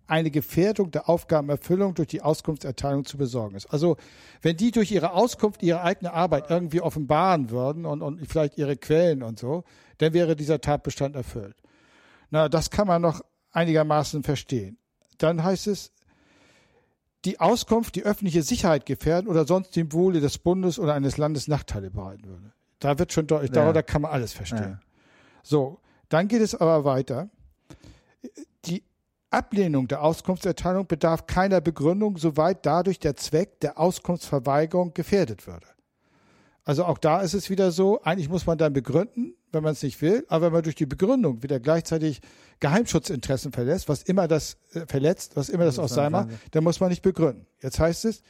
eine 0.06 0.30
Gefährdung 0.30 0.90
der 0.90 1.08
Aufgabenerfüllung 1.08 1.94
durch 1.94 2.08
die 2.08 2.20
Auskunftserteilung 2.20 3.06
zu 3.06 3.16
besorgen 3.16 3.56
ist. 3.56 3.64
Also 3.66 3.96
wenn 4.42 4.58
die 4.58 4.72
durch 4.72 4.92
ihre 4.92 5.12
Auskunft 5.12 5.62
ihre 5.62 5.80
eigene 5.80 6.12
Arbeit 6.12 6.50
irgendwie 6.50 6.82
offenbaren 6.82 7.48
würden 7.48 7.86
und, 7.86 8.02
und 8.02 8.20
vielleicht 8.28 8.58
ihre 8.58 8.76
Quellen 8.76 9.22
und 9.22 9.38
so, 9.38 9.64
dann 9.96 10.12
wäre 10.12 10.36
dieser 10.36 10.60
Tatbestand 10.60 11.16
erfüllt. 11.16 11.56
Na, 12.28 12.50
das 12.50 12.68
kann 12.70 12.86
man 12.86 13.00
noch 13.00 13.22
einigermaßen 13.52 14.22
verstehen. 14.22 14.76
Dann 15.16 15.42
heißt 15.42 15.66
es, 15.68 15.92
die 17.24 17.40
Auskunft 17.40 17.96
die 17.96 18.04
öffentliche 18.04 18.42
Sicherheit 18.42 18.86
gefährden 18.86 19.28
oder 19.28 19.46
sonst 19.46 19.74
dem 19.74 19.92
Wohle 19.92 20.20
des 20.20 20.38
Bundes 20.38 20.78
oder 20.78 20.94
eines 20.94 21.16
Landes 21.16 21.48
Nachteile 21.48 21.90
bereiten 21.90 22.24
würde. 22.28 22.52
Da 22.78 22.98
wird 22.98 23.12
schon 23.12 23.26
deutlich, 23.26 23.54
ja. 23.54 23.72
da 23.72 23.82
kann 23.82 24.02
man 24.02 24.12
alles 24.12 24.32
verstehen. 24.32 24.78
Ja. 24.78 24.80
So, 25.42 25.80
dann 26.08 26.28
geht 26.28 26.42
es 26.42 26.54
aber 26.54 26.84
weiter. 26.84 27.30
Die 28.66 28.84
Ablehnung 29.30 29.88
der 29.88 30.02
Auskunftserteilung 30.02 30.86
bedarf 30.86 31.26
keiner 31.26 31.60
Begründung, 31.60 32.16
soweit 32.16 32.64
dadurch 32.64 32.98
der 32.98 33.16
Zweck 33.16 33.60
der 33.60 33.78
Auskunftsverweigerung 33.78 34.94
gefährdet 34.94 35.46
würde. 35.46 35.66
Also 36.64 36.84
auch 36.84 36.98
da 36.98 37.20
ist 37.20 37.34
es 37.34 37.48
wieder 37.48 37.70
so, 37.70 38.02
eigentlich 38.02 38.28
muss 38.28 38.46
man 38.46 38.58
dann 38.58 38.72
begründen, 38.72 39.34
wenn 39.52 39.62
man 39.62 39.72
es 39.72 39.82
nicht 39.82 40.00
will, 40.02 40.24
aber 40.28 40.46
wenn 40.46 40.52
man 40.52 40.62
durch 40.62 40.74
die 40.74 40.86
Begründung 40.86 41.42
wieder 41.42 41.60
gleichzeitig 41.60 42.20
Geheimschutzinteressen 42.60 43.52
verletzt, 43.52 43.88
was 43.88 44.02
immer 44.02 44.28
das 44.28 44.56
äh, 44.72 44.86
verletzt, 44.86 45.36
was 45.36 45.48
immer 45.48 45.64
das, 45.64 45.76
das 45.76 45.84
auch 45.84 45.94
sein 45.94 46.12
mag, 46.12 46.28
dann 46.50 46.64
muss 46.64 46.80
man 46.80 46.90
nicht 46.90 47.02
begründen. 47.02 47.46
Jetzt 47.60 47.78
heißt 47.78 48.04
es, 48.06 48.22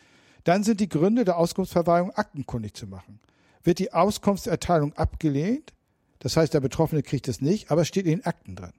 dann 0.44 0.62
sind 0.62 0.80
die 0.80 0.88
Gründe 0.88 1.24
der 1.24 1.38
Auskunftsverweigerung 1.38 2.12
aktenkundig 2.12 2.74
zu 2.74 2.86
machen. 2.86 3.20
Wird 3.64 3.78
die 3.78 3.92
Auskunftserteilung 3.92 4.92
abgelehnt, 4.92 5.72
das 6.20 6.36
heißt, 6.36 6.54
der 6.54 6.60
Betroffene 6.60 7.02
kriegt 7.02 7.28
es 7.28 7.40
nicht, 7.40 7.70
aber 7.70 7.82
es 7.82 7.88
steht 7.88 8.06
in 8.06 8.18
den 8.18 8.26
Akten 8.26 8.56
drin. 8.56 8.72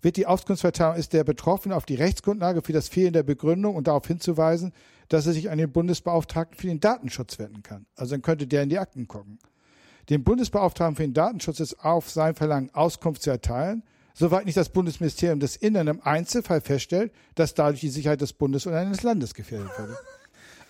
Wird 0.00 0.16
die 0.16 0.26
Auskunftsverteilung, 0.26 0.96
ist 0.96 1.12
der 1.12 1.24
Betroffene 1.24 1.74
auf 1.76 1.86
die 1.86 1.94
Rechtsgrundlage 1.94 2.62
für 2.62 2.72
das 2.72 2.88
Fehlen 2.88 3.12
der 3.12 3.22
Begründung 3.22 3.74
und 3.74 3.86
darauf 3.86 4.06
hinzuweisen, 4.06 4.72
dass 5.08 5.26
er 5.26 5.32
sich 5.32 5.50
an 5.50 5.58
den 5.58 5.72
Bundesbeauftragten 5.72 6.58
für 6.58 6.66
den 6.66 6.80
Datenschutz 6.80 7.38
wenden 7.38 7.62
kann. 7.62 7.86
Also 7.96 8.14
dann 8.14 8.22
könnte 8.22 8.46
der 8.46 8.62
in 8.62 8.68
die 8.68 8.78
Akten 8.78 9.08
gucken. 9.08 9.38
Dem 10.10 10.24
Bundesbeauftragten 10.24 10.96
für 10.96 11.02
den 11.02 11.14
Datenschutz 11.14 11.60
ist 11.60 11.84
auf 11.84 12.10
sein 12.10 12.34
Verlangen 12.34 12.70
Auskunft 12.74 13.22
zu 13.22 13.30
erteilen, 13.30 13.82
soweit 14.12 14.46
nicht 14.46 14.56
das 14.56 14.68
Bundesministerium 14.68 15.40
des 15.40 15.56
Innern 15.56 15.88
im 15.88 16.00
Einzelfall 16.02 16.60
feststellt, 16.60 17.12
dass 17.34 17.54
dadurch 17.54 17.80
die 17.80 17.88
Sicherheit 17.88 18.20
des 18.20 18.32
Bundes 18.32 18.66
oder 18.66 18.78
eines 18.78 19.02
Landes 19.02 19.34
gefährdet 19.34 19.70
würde. 19.78 19.96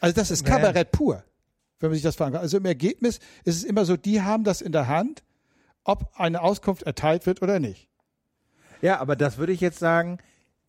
Also 0.00 0.16
das 0.16 0.30
ist 0.30 0.44
Kabarett 0.44 0.90
pur, 0.90 1.24
wenn 1.80 1.88
man 1.88 1.94
sich 1.94 2.02
das 2.02 2.16
fragen 2.16 2.34
kann. 2.34 2.42
Also 2.42 2.58
im 2.58 2.66
Ergebnis 2.66 3.20
ist 3.44 3.56
es 3.56 3.64
immer 3.64 3.86
so, 3.86 3.96
die 3.96 4.20
haben 4.20 4.44
das 4.44 4.60
in 4.60 4.70
der 4.70 4.86
Hand, 4.86 5.22
ob 5.82 6.10
eine 6.16 6.42
Auskunft 6.42 6.82
erteilt 6.82 7.24
wird 7.24 7.40
oder 7.40 7.58
nicht. 7.58 7.88
Ja, 8.82 9.00
aber 9.00 9.16
das 9.16 9.38
würde 9.38 9.54
ich 9.54 9.62
jetzt 9.62 9.78
sagen, 9.78 10.18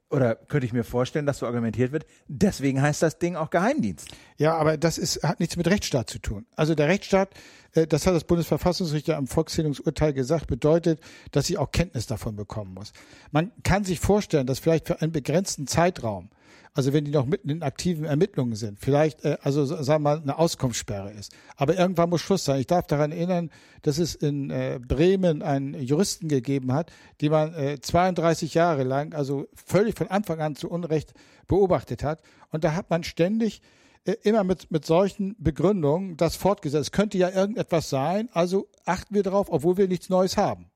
oder 0.09 0.35
könnte 0.35 0.65
ich 0.65 0.71
mir 0.71 0.85
vorstellen, 0.85 1.25
dass 1.25 1.39
so 1.39 1.45
argumentiert 1.45 1.91
wird, 1.91 2.05
deswegen 2.27 2.81
heißt 2.81 3.01
das 3.01 3.19
Ding 3.19 3.35
auch 3.35 3.49
Geheimdienst. 3.49 4.07
Ja, 4.37 4.55
aber 4.55 4.77
das 4.77 4.97
ist, 4.97 5.23
hat 5.23 5.41
nichts 5.41 5.57
mit 5.57 5.67
Rechtsstaat 5.67 6.09
zu 6.09 6.19
tun. 6.19 6.45
Also 6.55 6.75
der 6.75 6.87
Rechtsstaat, 6.87 7.29
das 7.75 8.07
hat 8.07 8.15
das 8.15 8.23
Bundesverfassungsrichter 8.23 9.17
am 9.17 9.27
Volkszählungsurteil 9.27 10.13
gesagt, 10.13 10.47
bedeutet, 10.47 10.99
dass 11.31 11.49
ich 11.49 11.57
auch 11.57 11.71
Kenntnis 11.71 12.07
davon 12.07 12.35
bekommen 12.35 12.73
muss. 12.73 12.93
Man 13.31 13.51
kann 13.63 13.83
sich 13.83 13.99
vorstellen, 13.99 14.47
dass 14.47 14.59
vielleicht 14.59 14.87
für 14.87 15.01
einen 15.01 15.11
begrenzten 15.11 15.67
Zeitraum 15.67 16.29
also 16.75 16.91
wenn 16.91 17.05
die 17.05 17.11
noch 17.11 17.25
mitten 17.25 17.49
in 17.49 17.63
aktiven 17.63 18.03
Ermittlungen 18.03 18.55
sind, 18.55 18.79
vielleicht, 18.79 19.23
äh, 19.23 19.37
also 19.41 19.65
sagen 19.65 19.87
wir 19.87 19.99
mal, 19.99 20.21
eine 20.21 20.37
Auskunftssperre 20.37 21.11
ist. 21.13 21.33
Aber 21.55 21.77
irgendwann 21.77 22.09
muss 22.09 22.19
Schluss 22.19 22.43
sein. 22.43 22.59
Ich 22.59 22.67
darf 22.67 22.85
daran 22.85 23.13
erinnern, 23.13 23.49
dass 23.83 23.97
es 23.97 24.13
in 24.13 24.49
äh, 24.49 24.77
Bremen 24.85 25.41
einen 25.41 25.73
Juristen 25.73 26.27
gegeben 26.27 26.73
hat, 26.73 26.91
die 27.21 27.29
man 27.29 27.53
äh, 27.55 27.79
32 27.79 28.53
Jahre 28.53 28.83
lang, 28.83 29.13
also 29.13 29.47
völlig 29.53 29.97
von 29.97 30.09
Anfang 30.09 30.41
an 30.41 30.55
zu 30.55 30.69
Unrecht 30.69 31.13
beobachtet 31.47 32.03
hat. 32.03 32.21
Und 32.51 32.65
da 32.65 32.73
hat 32.73 32.89
man 32.89 33.05
ständig 33.05 33.61
äh, 33.61 33.84
immer 34.13 34.43
mit, 34.43 34.71
mit 34.71 34.85
solchen 34.85 35.35
Begründungen 35.37 36.17
das 36.17 36.35
fortgesetzt. 36.35 36.87
Es 36.87 36.91
könnte 36.91 37.17
ja 37.17 37.29
irgendetwas 37.29 37.89
sein, 37.89 38.29
also 38.33 38.67
achten 38.85 39.15
wir 39.15 39.23
darauf, 39.23 39.51
obwohl 39.51 39.77
wir 39.77 39.87
nichts 39.87 40.09
Neues 40.09 40.37
haben. 40.37 40.69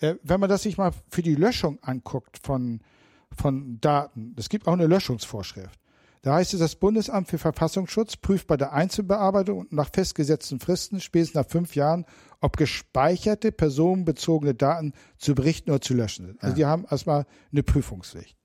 Äh, 0.00 0.16
wenn 0.22 0.40
man 0.40 0.48
das 0.48 0.62
sich 0.62 0.76
mal 0.76 0.92
für 1.08 1.22
die 1.22 1.36
Löschung 1.36 1.78
anguckt 1.82 2.38
von 2.42 2.80
von 3.36 3.80
Daten. 3.80 4.34
Es 4.38 4.48
gibt 4.48 4.66
auch 4.66 4.72
eine 4.72 4.86
Löschungsvorschrift. 4.86 5.78
Da 6.22 6.34
heißt 6.34 6.54
es, 6.54 6.60
das 6.60 6.76
Bundesamt 6.76 7.28
für 7.28 7.38
Verfassungsschutz 7.38 8.16
prüft 8.16 8.46
bei 8.46 8.56
der 8.56 8.72
Einzelbearbeitung 8.72 9.66
nach 9.70 9.90
festgesetzten 9.92 10.60
Fristen 10.60 11.00
spätestens 11.00 11.34
nach 11.34 11.48
fünf 11.48 11.74
Jahren, 11.74 12.04
ob 12.40 12.56
gespeicherte 12.56 13.50
personenbezogene 13.50 14.54
Daten 14.54 14.92
zu 15.18 15.34
berichten 15.34 15.70
oder 15.70 15.80
zu 15.80 15.94
löschen 15.94 16.26
sind. 16.26 16.42
Also 16.42 16.52
ja. 16.52 16.56
die 16.56 16.66
haben 16.66 16.86
erstmal 16.88 17.26
eine 17.50 17.64
Prüfungspflicht. 17.64 18.36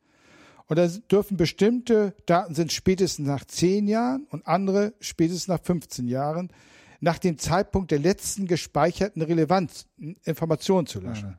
Und 0.68 0.78
da 0.78 0.88
dürfen 0.88 1.38
bestimmte 1.38 2.14
Daten 2.26 2.54
sind 2.54 2.72
spätestens 2.72 3.28
nach 3.28 3.46
zehn 3.46 3.88
Jahren 3.88 4.28
und 4.30 4.46
andere 4.48 4.94
spätestens 5.00 5.48
nach 5.48 5.62
15 5.62 6.08
Jahren 6.08 6.50
nach 7.00 7.20
dem 7.20 7.38
Zeitpunkt 7.38 7.92
der 7.92 8.00
letzten 8.00 8.48
gespeicherten 8.48 9.22
Relevanz 9.22 9.86
Informationen 10.24 10.88
zu 10.88 11.00
löschen. 11.00 11.30
Ja. 11.30 11.38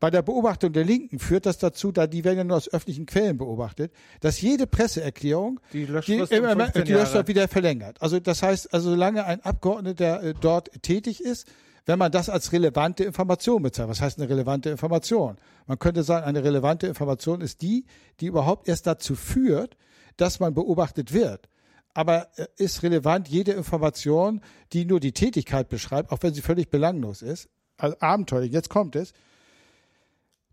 Bei 0.00 0.10
der 0.10 0.22
Beobachtung 0.22 0.72
der 0.72 0.84
Linken 0.84 1.18
führt 1.18 1.46
das 1.46 1.58
dazu, 1.58 1.92
da 1.92 2.06
die 2.06 2.24
werden 2.24 2.38
ja 2.38 2.44
nur 2.44 2.56
aus 2.56 2.72
öffentlichen 2.72 3.06
Quellen 3.06 3.38
beobachtet, 3.38 3.92
dass 4.20 4.40
jede 4.40 4.66
Presseerklärung 4.66 5.60
die 5.72 5.86
Löschfrist, 5.86 6.32
die, 6.32 6.36
immer, 6.36 6.68
die 6.68 6.92
Löschfrist 6.92 7.28
wieder 7.28 7.48
verlängert. 7.48 8.02
Also 8.02 8.18
das 8.20 8.42
heißt, 8.42 8.74
also 8.74 8.90
solange 8.90 9.24
ein 9.24 9.40
Abgeordneter 9.40 10.22
äh, 10.22 10.34
dort 10.38 10.70
tätig 10.82 11.22
ist, 11.22 11.46
wenn 11.86 11.98
man 11.98 12.12
das 12.12 12.28
als 12.30 12.52
relevante 12.52 13.04
Information 13.04 13.62
bezeichnet. 13.62 13.90
Was 13.90 14.00
heißt 14.00 14.18
eine 14.18 14.28
relevante 14.28 14.70
Information? 14.70 15.36
Man 15.66 15.78
könnte 15.78 16.02
sagen, 16.02 16.24
eine 16.24 16.42
relevante 16.42 16.86
Information 16.86 17.40
ist 17.40 17.62
die, 17.62 17.86
die 18.20 18.26
überhaupt 18.26 18.68
erst 18.68 18.86
dazu 18.86 19.14
führt, 19.14 19.76
dass 20.16 20.40
man 20.40 20.54
beobachtet 20.54 21.12
wird. 21.12 21.48
Aber 21.92 22.28
äh, 22.36 22.46
ist 22.56 22.82
relevant 22.82 23.28
jede 23.28 23.52
Information, 23.52 24.40
die 24.72 24.84
nur 24.84 25.00
die 25.00 25.12
Tätigkeit 25.12 25.68
beschreibt, 25.68 26.10
auch 26.10 26.18
wenn 26.22 26.34
sie 26.34 26.42
völlig 26.42 26.70
belanglos 26.70 27.22
ist, 27.22 27.48
also 27.76 27.96
abenteuerlich. 28.00 28.52
Jetzt 28.52 28.70
kommt 28.70 28.96
es 28.96 29.12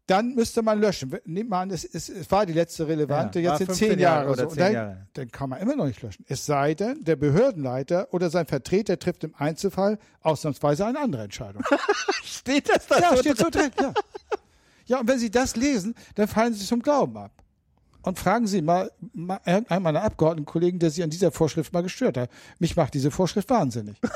dann 0.07 0.36
müsste 0.36 0.61
man 0.61 0.80
löschen. 0.80 1.15
Nehmt 1.26 1.49
mal 1.49 1.61
an, 1.61 1.72
es, 1.72 1.86
es, 1.86 2.10
es 2.10 2.30
war 2.32 2.45
die 2.45 2.53
letzte 2.53 2.88
relevante, 2.88 3.40
Ja, 3.40 3.52
jetzt 3.52 3.60
sind 3.60 3.76
zehn 3.76 3.88
15 3.90 3.99
Jahre, 3.99 4.23
Jahre 4.23 4.32
oder 4.32 4.44
so. 4.44 4.49
10 4.49 4.60
dann, 4.60 4.73
Jahre. 4.73 5.07
dann 5.14 5.32
kann 5.32 5.49
man 5.49 5.60
immer 5.60 5.76
noch 5.76 5.86
nicht 5.86 6.02
löschen. 6.02 6.26
Es 6.28 6.45
sei 6.45 6.73
denn, 6.73 7.03
der 7.03 7.15
Behördenleiter 7.15 8.14
oder 8.14 8.30
sein 8.30 8.45
Vertreter 8.45 8.99
trifft 8.99 9.23
im 9.23 9.36
Einzelfall 9.36 9.99
ausnahmsweise 10.22 10.86
eine 10.86 10.99
andere 10.99 11.23
Entscheidung. 11.23 11.64
Steht 12.23 12.69
das 12.69 12.88
da? 12.88 12.99
ja, 12.99 13.10
so 13.11 13.18
steht 13.18 13.38
so 13.38 13.49
drin, 13.49 13.72
ja. 13.80 13.94
Ja, 14.86 14.99
und 14.99 15.07
wenn 15.07 15.19
Sie 15.19 15.32
das 15.32 15.56
lesen, 15.56 15.95
dann 16.15 16.28
fallen 16.28 16.53
Sie 16.53 16.65
zum 16.65 16.82
Glauben 16.82 17.15
ab. 17.15 17.32
Und 18.02 18.18
fragen 18.18 18.48
Sie 18.48 18.61
mal, 18.61 18.91
mal 19.14 19.40
einen 19.45 19.84
meiner 19.84 20.02
Abgeordnetenkollegen, 20.02 20.80
der 20.80 20.90
sich 20.90 21.03
an 21.03 21.11
dieser 21.11 21.32
Vorschrift 21.32 21.72
mal 21.72 21.84
gestört 21.84 22.18
hat. 22.18 22.30
Mich 22.60 22.76
macht 22.76 22.95
diese 22.95 23.11
Vorschrift 23.11 23.49
wahnsinnig. 23.49 23.98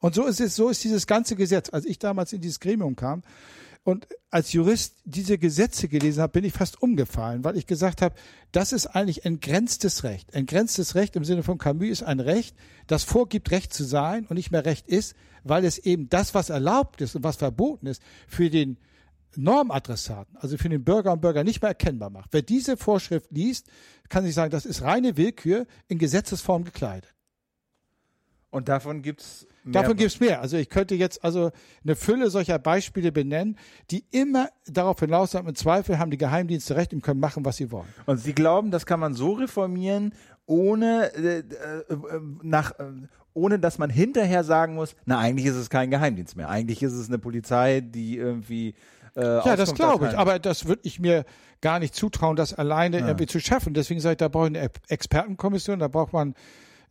Und 0.00 0.14
so 0.14 0.26
ist 0.26 0.40
es, 0.40 0.56
so 0.56 0.68
ist 0.68 0.84
dieses 0.84 1.06
ganze 1.06 1.36
Gesetz. 1.36 1.70
Als 1.70 1.86
ich 1.86 1.98
damals 1.98 2.32
in 2.32 2.40
dieses 2.40 2.60
Gremium 2.60 2.96
kam 2.96 3.22
und 3.86 4.08
als 4.30 4.52
Jurist 4.52 4.96
diese 5.04 5.38
Gesetze 5.38 5.86
gelesen 5.86 6.20
habe, 6.20 6.32
bin 6.32 6.44
ich 6.44 6.52
fast 6.52 6.82
umgefallen, 6.82 7.44
weil 7.44 7.56
ich 7.56 7.68
gesagt 7.68 8.02
habe, 8.02 8.16
das 8.50 8.72
ist 8.72 8.88
eigentlich 8.88 9.24
entgrenztes 9.24 10.02
Recht. 10.02 10.34
Entgrenztes 10.34 10.96
Recht 10.96 11.14
im 11.14 11.24
Sinne 11.24 11.44
von 11.44 11.56
Camus 11.56 11.90
ist 11.90 12.02
ein 12.02 12.18
Recht, 12.18 12.56
das 12.88 13.04
vorgibt, 13.04 13.52
Recht 13.52 13.72
zu 13.72 13.84
sein 13.84 14.26
und 14.26 14.34
nicht 14.34 14.50
mehr 14.50 14.64
Recht 14.64 14.88
ist, 14.88 15.14
weil 15.44 15.64
es 15.64 15.78
eben 15.78 16.08
das, 16.08 16.34
was 16.34 16.50
erlaubt 16.50 17.00
ist 17.00 17.14
und 17.14 17.22
was 17.22 17.36
verboten 17.36 17.86
ist, 17.86 18.02
für 18.26 18.50
den 18.50 18.76
Normadressaten, 19.36 20.36
also 20.36 20.58
für 20.58 20.68
den 20.68 20.82
Bürger 20.82 21.12
und 21.12 21.20
Bürger 21.20 21.44
nicht 21.44 21.62
mehr 21.62 21.68
erkennbar 21.68 22.10
macht. 22.10 22.30
Wer 22.32 22.42
diese 22.42 22.76
Vorschrift 22.76 23.30
liest, 23.30 23.68
kann 24.08 24.24
sich 24.24 24.34
sagen, 24.34 24.50
das 24.50 24.66
ist 24.66 24.82
reine 24.82 25.16
Willkür 25.16 25.64
in 25.86 25.98
Gesetzesform 25.98 26.64
gekleidet. 26.64 27.14
Und 28.50 28.68
davon 28.68 29.02
gibt's. 29.02 29.46
Davon 29.72 29.96
gibt 29.96 30.10
es 30.10 30.20
mehr. 30.20 30.40
Also 30.40 30.56
ich 30.56 30.68
könnte 30.68 30.94
jetzt 30.94 31.24
also 31.24 31.50
eine 31.84 31.96
Fülle 31.96 32.30
solcher 32.30 32.58
Beispiele 32.58 33.12
benennen, 33.12 33.58
die 33.90 34.04
immer 34.10 34.48
darauf 34.66 35.00
hinaus 35.00 35.32
sind, 35.32 35.48
im 35.48 35.54
Zweifel 35.54 35.98
haben 35.98 36.10
die 36.10 36.18
Geheimdienste 36.18 36.76
recht 36.76 36.92
und 36.92 37.02
können 37.02 37.20
machen, 37.20 37.44
was 37.44 37.56
sie 37.56 37.70
wollen. 37.70 37.88
Und 38.06 38.18
Sie 38.18 38.32
glauben, 38.32 38.70
das 38.70 38.86
kann 38.86 39.00
man 39.00 39.14
so 39.14 39.32
reformieren, 39.32 40.14
ohne 40.46 41.12
äh, 41.14 41.38
äh, 41.38 41.44
nach 42.42 42.78
äh, 42.78 42.84
ohne 43.34 43.58
dass 43.58 43.76
man 43.76 43.90
hinterher 43.90 44.44
sagen 44.44 44.74
muss, 44.74 44.96
na 45.04 45.18
eigentlich 45.18 45.46
ist 45.46 45.56
es 45.56 45.68
kein 45.68 45.90
Geheimdienst 45.90 46.36
mehr. 46.36 46.48
Eigentlich 46.48 46.82
ist 46.82 46.94
es 46.94 47.08
eine 47.08 47.18
Polizei, 47.18 47.82
die 47.82 48.16
irgendwie 48.16 48.74
äh, 49.14 49.20
Ja, 49.20 49.56
das 49.56 49.74
glaube 49.74 50.08
ich. 50.08 50.16
Aber 50.16 50.38
das 50.38 50.66
würde 50.66 50.80
ich 50.84 51.00
mir 51.00 51.24
gar 51.60 51.78
nicht 51.78 51.94
zutrauen, 51.94 52.36
das 52.36 52.54
alleine 52.54 52.98
irgendwie 53.00 53.26
zu 53.26 53.40
schaffen. 53.40 53.74
Deswegen 53.74 54.00
sage 54.00 54.12
ich, 54.12 54.18
da 54.18 54.28
brauche 54.28 54.48
ich 54.48 54.56
eine 54.56 54.70
Expertenkommission, 54.88 55.78
da 55.78 55.88
braucht 55.88 56.12
man 56.14 56.34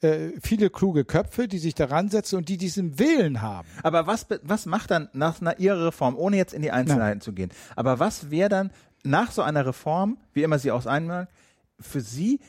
äh, 0.05 0.33
viele 0.41 0.69
kluge 0.69 1.05
Köpfe, 1.05 1.47
die 1.47 1.57
sich 1.57 1.75
daran 1.75 2.09
setzen 2.09 2.37
und 2.37 2.49
die 2.49 2.57
diesen 2.57 2.99
Willen 2.99 3.41
haben. 3.41 3.67
Aber 3.83 4.07
was, 4.07 4.27
was 4.43 4.65
macht 4.65 4.91
dann 4.91 5.09
nach 5.13 5.41
einer 5.41 5.59
Ihrer 5.59 5.87
Reform, 5.87 6.15
ohne 6.15 6.37
jetzt 6.37 6.53
in 6.53 6.61
die 6.61 6.71
Einzelheiten 6.71 7.21
zu 7.21 7.33
gehen, 7.33 7.51
aber 7.75 7.99
was 7.99 8.29
wäre 8.31 8.49
dann 8.49 8.71
nach 9.03 9.31
so 9.31 9.41
einer 9.41 9.65
Reform, 9.65 10.17
wie 10.33 10.43
immer 10.43 10.59
sie 10.59 10.71
aus 10.71 10.87
einmal, 10.87 11.27
für 11.79 12.01
Sie 12.01 12.39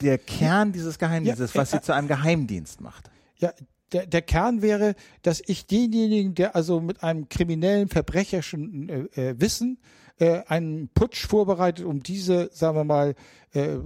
der 0.00 0.18
Kern 0.18 0.72
dieses 0.72 0.98
Geheimdienstes, 0.98 1.54
Ja, 1.54 1.60
was 1.60 1.70
Sie 1.70 1.80
zu 1.80 1.92
einem 1.92 2.08
Geheimdienst 2.08 2.80
macht? 2.80 3.10
Ja, 3.36 3.52
der, 3.92 4.06
der 4.06 4.22
Kern 4.22 4.62
wäre, 4.62 4.94
dass 5.22 5.42
ich 5.46 5.66
denjenigen, 5.66 6.34
der 6.34 6.56
also 6.56 6.80
mit 6.80 7.02
einem 7.02 7.28
kriminellen, 7.28 7.88
verbrecherischen 7.88 8.88
äh, 8.88 9.30
äh, 9.30 9.40
Wissen 9.40 9.78
äh, 10.18 10.42
einen 10.46 10.88
Putsch 10.88 11.26
vorbereitet, 11.26 11.84
um 11.84 12.02
diese, 12.02 12.50
sagen 12.52 12.76
wir 12.76 12.84
mal, 12.84 13.14
äh, 13.52 13.76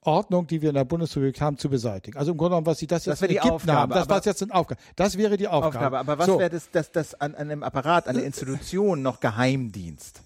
Ordnung, 0.00 0.46
die 0.46 0.60
wir 0.62 0.70
in 0.70 0.74
der 0.74 0.84
Bundesrepublik 0.84 1.40
haben, 1.40 1.56
zu 1.56 1.68
beseitigen. 1.68 2.18
Also 2.18 2.32
im 2.32 2.38
Grunde 2.38 2.50
genommen, 2.50 2.66
was 2.66 2.78
Sie 2.78 2.86
das 2.86 3.04
Das 3.04 3.20
jetzt 3.20 3.22
wäre 3.22 3.32
in 3.32 3.42
die 3.42 3.50
Aufgabe, 3.52 3.78
haben, 3.78 3.92
das 3.92 4.08
war 4.08 4.24
jetzt 4.24 4.42
eine 4.42 4.54
Aufgabe. 4.54 4.80
Das 4.96 5.16
wäre 5.16 5.36
die 5.36 5.48
Aufgabe. 5.48 5.76
Aufgabe. 5.76 5.98
Aber 5.98 6.18
was 6.18 6.26
so. 6.26 6.38
wäre 6.38 6.50
das, 6.50 6.70
das, 6.70 6.90
das 6.90 7.14
an, 7.14 7.34
an 7.34 7.50
einem 7.50 7.62
Apparat, 7.62 8.08
an 8.08 8.16
der 8.16 8.24
Institution 8.24 9.02
noch 9.02 9.20
Geheimdienst? 9.20 10.23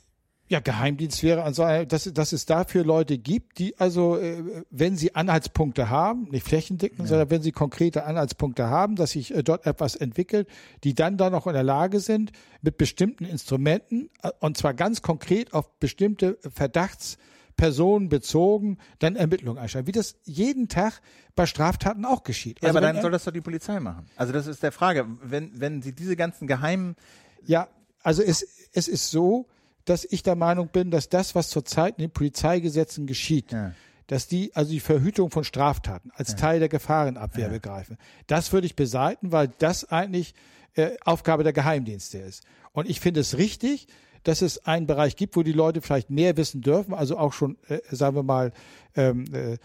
Ja, 0.50 0.60
Geheimdienst 0.60 1.22
wäre 1.22 1.42
also, 1.42 1.62
dass, 1.84 2.04
dass 2.04 2.32
es 2.32 2.46
dafür 2.46 2.82
Leute 2.82 3.18
gibt, 3.18 3.58
die 3.58 3.78
also, 3.78 4.16
äh, 4.16 4.64
wenn 4.70 4.96
sie 4.96 5.14
Anhaltspunkte 5.14 5.90
haben, 5.90 6.28
nicht 6.30 6.46
flächendeckend, 6.46 7.06
sondern 7.06 7.28
wenn 7.30 7.42
sie 7.42 7.52
konkrete 7.52 8.04
Anhaltspunkte 8.04 8.68
haben, 8.68 8.96
dass 8.96 9.10
sich 9.10 9.34
äh, 9.34 9.42
dort 9.42 9.66
etwas 9.66 9.94
entwickelt, 9.94 10.48
die 10.84 10.94
dann 10.94 11.18
da 11.18 11.28
noch 11.28 11.46
in 11.46 11.52
der 11.52 11.64
Lage 11.64 12.00
sind, 12.00 12.32
mit 12.62 12.78
bestimmten 12.78 13.26
Instrumenten, 13.26 14.08
äh, 14.22 14.30
und 14.40 14.56
zwar 14.56 14.72
ganz 14.72 15.02
konkret 15.02 15.52
auf 15.52 15.68
bestimmte 15.80 16.38
Verdachtspersonen 16.50 18.08
bezogen, 18.08 18.78
dann 19.00 19.16
Ermittlungen 19.16 19.58
einstellen. 19.58 19.86
Wie 19.86 19.92
das 19.92 20.16
jeden 20.24 20.68
Tag 20.68 21.02
bei 21.34 21.44
Straftaten 21.44 22.06
auch 22.06 22.22
geschieht. 22.22 22.60
Ja, 22.62 22.68
Also 22.68 22.78
aber 22.78 22.86
dann 22.86 23.02
soll 23.02 23.10
das 23.10 23.24
doch 23.24 23.32
die 23.32 23.42
Polizei 23.42 23.80
machen. 23.80 24.06
Also 24.16 24.32
das 24.32 24.46
ist 24.46 24.62
der 24.62 24.72
Frage. 24.72 25.06
Wenn, 25.22 25.60
wenn 25.60 25.82
Sie 25.82 25.92
diese 25.92 26.16
ganzen 26.16 26.46
geheimen, 26.46 26.96
Ja, 27.44 27.68
also 28.02 28.22
es, 28.22 28.46
es 28.72 28.88
ist 28.88 29.10
so, 29.10 29.46
dass 29.88 30.04
ich 30.04 30.22
der 30.22 30.34
Meinung 30.36 30.68
bin, 30.68 30.90
dass 30.90 31.08
das, 31.08 31.34
was 31.34 31.48
zurzeit 31.50 31.98
in 31.98 32.02
den 32.02 32.10
Polizeigesetzen 32.10 33.06
geschieht, 33.06 33.52
Ja. 33.52 33.72
dass 34.06 34.26
die 34.26 34.54
also 34.54 34.70
die 34.70 34.80
Verhütung 34.80 35.30
von 35.30 35.44
Straftaten 35.44 36.10
als 36.14 36.34
Teil 36.36 36.60
der 36.60 36.68
Gefahrenabwehr 36.68 37.48
begreifen, 37.48 37.96
das 38.26 38.52
würde 38.52 38.66
ich 38.66 38.76
beseiten, 38.76 39.32
weil 39.32 39.48
das 39.58 39.84
eigentlich 39.90 40.34
äh, 40.74 40.96
Aufgabe 41.04 41.42
der 41.44 41.52
Geheimdienste 41.52 42.18
ist. 42.18 42.42
Und 42.72 42.88
ich 42.88 43.00
finde 43.00 43.20
es 43.20 43.36
richtig, 43.36 43.86
dass 44.24 44.42
es 44.42 44.64
einen 44.66 44.86
Bereich 44.86 45.16
gibt, 45.16 45.36
wo 45.36 45.42
die 45.42 45.52
Leute 45.52 45.80
vielleicht 45.80 46.10
mehr 46.10 46.36
wissen 46.36 46.60
dürfen, 46.60 46.94
also 46.94 47.16
auch 47.18 47.32
schon, 47.32 47.56
äh, 47.68 47.78
sagen 47.90 48.16
wir 48.16 48.22
mal, 48.22 48.52
ähm, 48.94 49.24
äh, 49.32 49.58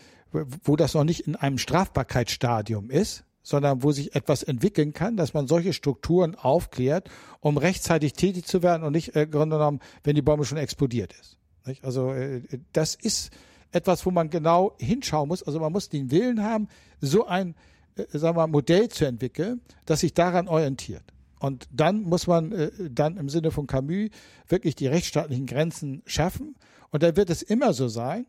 wo 0.64 0.76
das 0.76 0.94
noch 0.94 1.04
nicht 1.04 1.22
in 1.28 1.36
einem 1.36 1.58
Strafbarkeitsstadium 1.58 2.90
ist, 2.90 3.24
sondern 3.44 3.84
wo 3.84 3.92
sich 3.92 4.16
etwas 4.16 4.42
entwickeln 4.42 4.94
kann, 4.94 5.18
dass 5.18 5.34
man 5.34 5.48
solche 5.48 5.74
Strukturen 5.74 6.36
aufklärt, 6.36 7.10
um 7.42 7.58
rechtzeitig 7.58 8.14
tätig 8.14 8.46
zu 8.46 8.64
werden 8.64 8.84
und 8.84 8.94
nicht 8.94 9.16
äh, 9.16 9.28
Grunde 9.28 9.58
genommen, 9.58 9.80
wenn 10.04 10.16
die 10.16 10.22
Bombe 10.22 10.46
schon 10.46 10.58
explodiert 10.58 11.14
ist. 11.20 11.38
Nicht? 11.66 11.84
Also 11.84 12.12
äh, 12.14 12.42
das 12.72 12.96
ist 12.96 13.32
etwas, 13.72 14.06
wo 14.06 14.12
man 14.12 14.30
genau 14.30 14.76
hinschauen 14.80 15.28
muss. 15.28 15.44
Also 15.44 15.60
man 15.60 15.72
muss 15.72 15.90
den 15.90 16.10
Willen 16.10 16.44
haben, 16.44 16.68
so 17.02 17.28
ein 17.28 17.56
äh, 17.96 18.18
sagen 18.18 18.38
wir, 18.38 18.48
Modell 18.48 18.90
zu 18.90 19.06
entwickeln, 19.06 19.62
das 19.86 20.00
sich 20.00 20.14
daran 20.14 20.48
orientiert. 20.48 21.04
Und 21.40 21.68
dann 21.72 22.04
muss 22.04 22.28
man 22.28 22.52
äh, 22.54 22.72
dann 22.90 23.18
im 23.18 23.30
Sinne 23.30 23.52
von 23.52 23.68
Camus 23.68 24.10
wirklich 24.48 24.76
die 24.76 24.88
rechtsstaatlichen 24.88 25.46
Grenzen 25.46 26.02
schaffen. 26.06 26.56
Und 26.92 27.04
da 27.04 27.16
wird 27.16 27.30
es 27.30 27.42
immer 27.42 27.74
so 27.74 27.88
sein, 27.88 28.26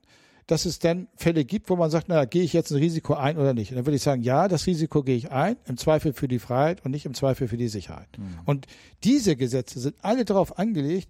dass 0.46 0.66
es 0.66 0.78
dann 0.78 1.08
Fälle 1.16 1.44
gibt, 1.44 1.70
wo 1.70 1.76
man 1.76 1.90
sagt, 1.90 2.08
na, 2.08 2.24
gehe 2.24 2.42
ich 2.42 2.52
jetzt 2.52 2.70
ein 2.70 2.78
Risiko 2.78 3.14
ein 3.14 3.38
oder 3.38 3.54
nicht? 3.54 3.70
Und 3.70 3.76
dann 3.76 3.86
würde 3.86 3.96
ich 3.96 4.02
sagen, 4.02 4.22
ja, 4.22 4.48
das 4.48 4.66
Risiko 4.66 5.02
gehe 5.02 5.16
ich 5.16 5.30
ein, 5.30 5.56
im 5.66 5.76
Zweifel 5.76 6.12
für 6.12 6.28
die 6.28 6.38
Freiheit 6.38 6.84
und 6.84 6.90
nicht 6.90 7.06
im 7.06 7.14
Zweifel 7.14 7.48
für 7.48 7.56
die 7.56 7.68
Sicherheit. 7.68 8.08
Und 8.44 8.66
diese 9.04 9.36
Gesetze 9.36 9.80
sind 9.80 9.96
alle 10.02 10.24
darauf 10.24 10.58
angelegt, 10.58 11.08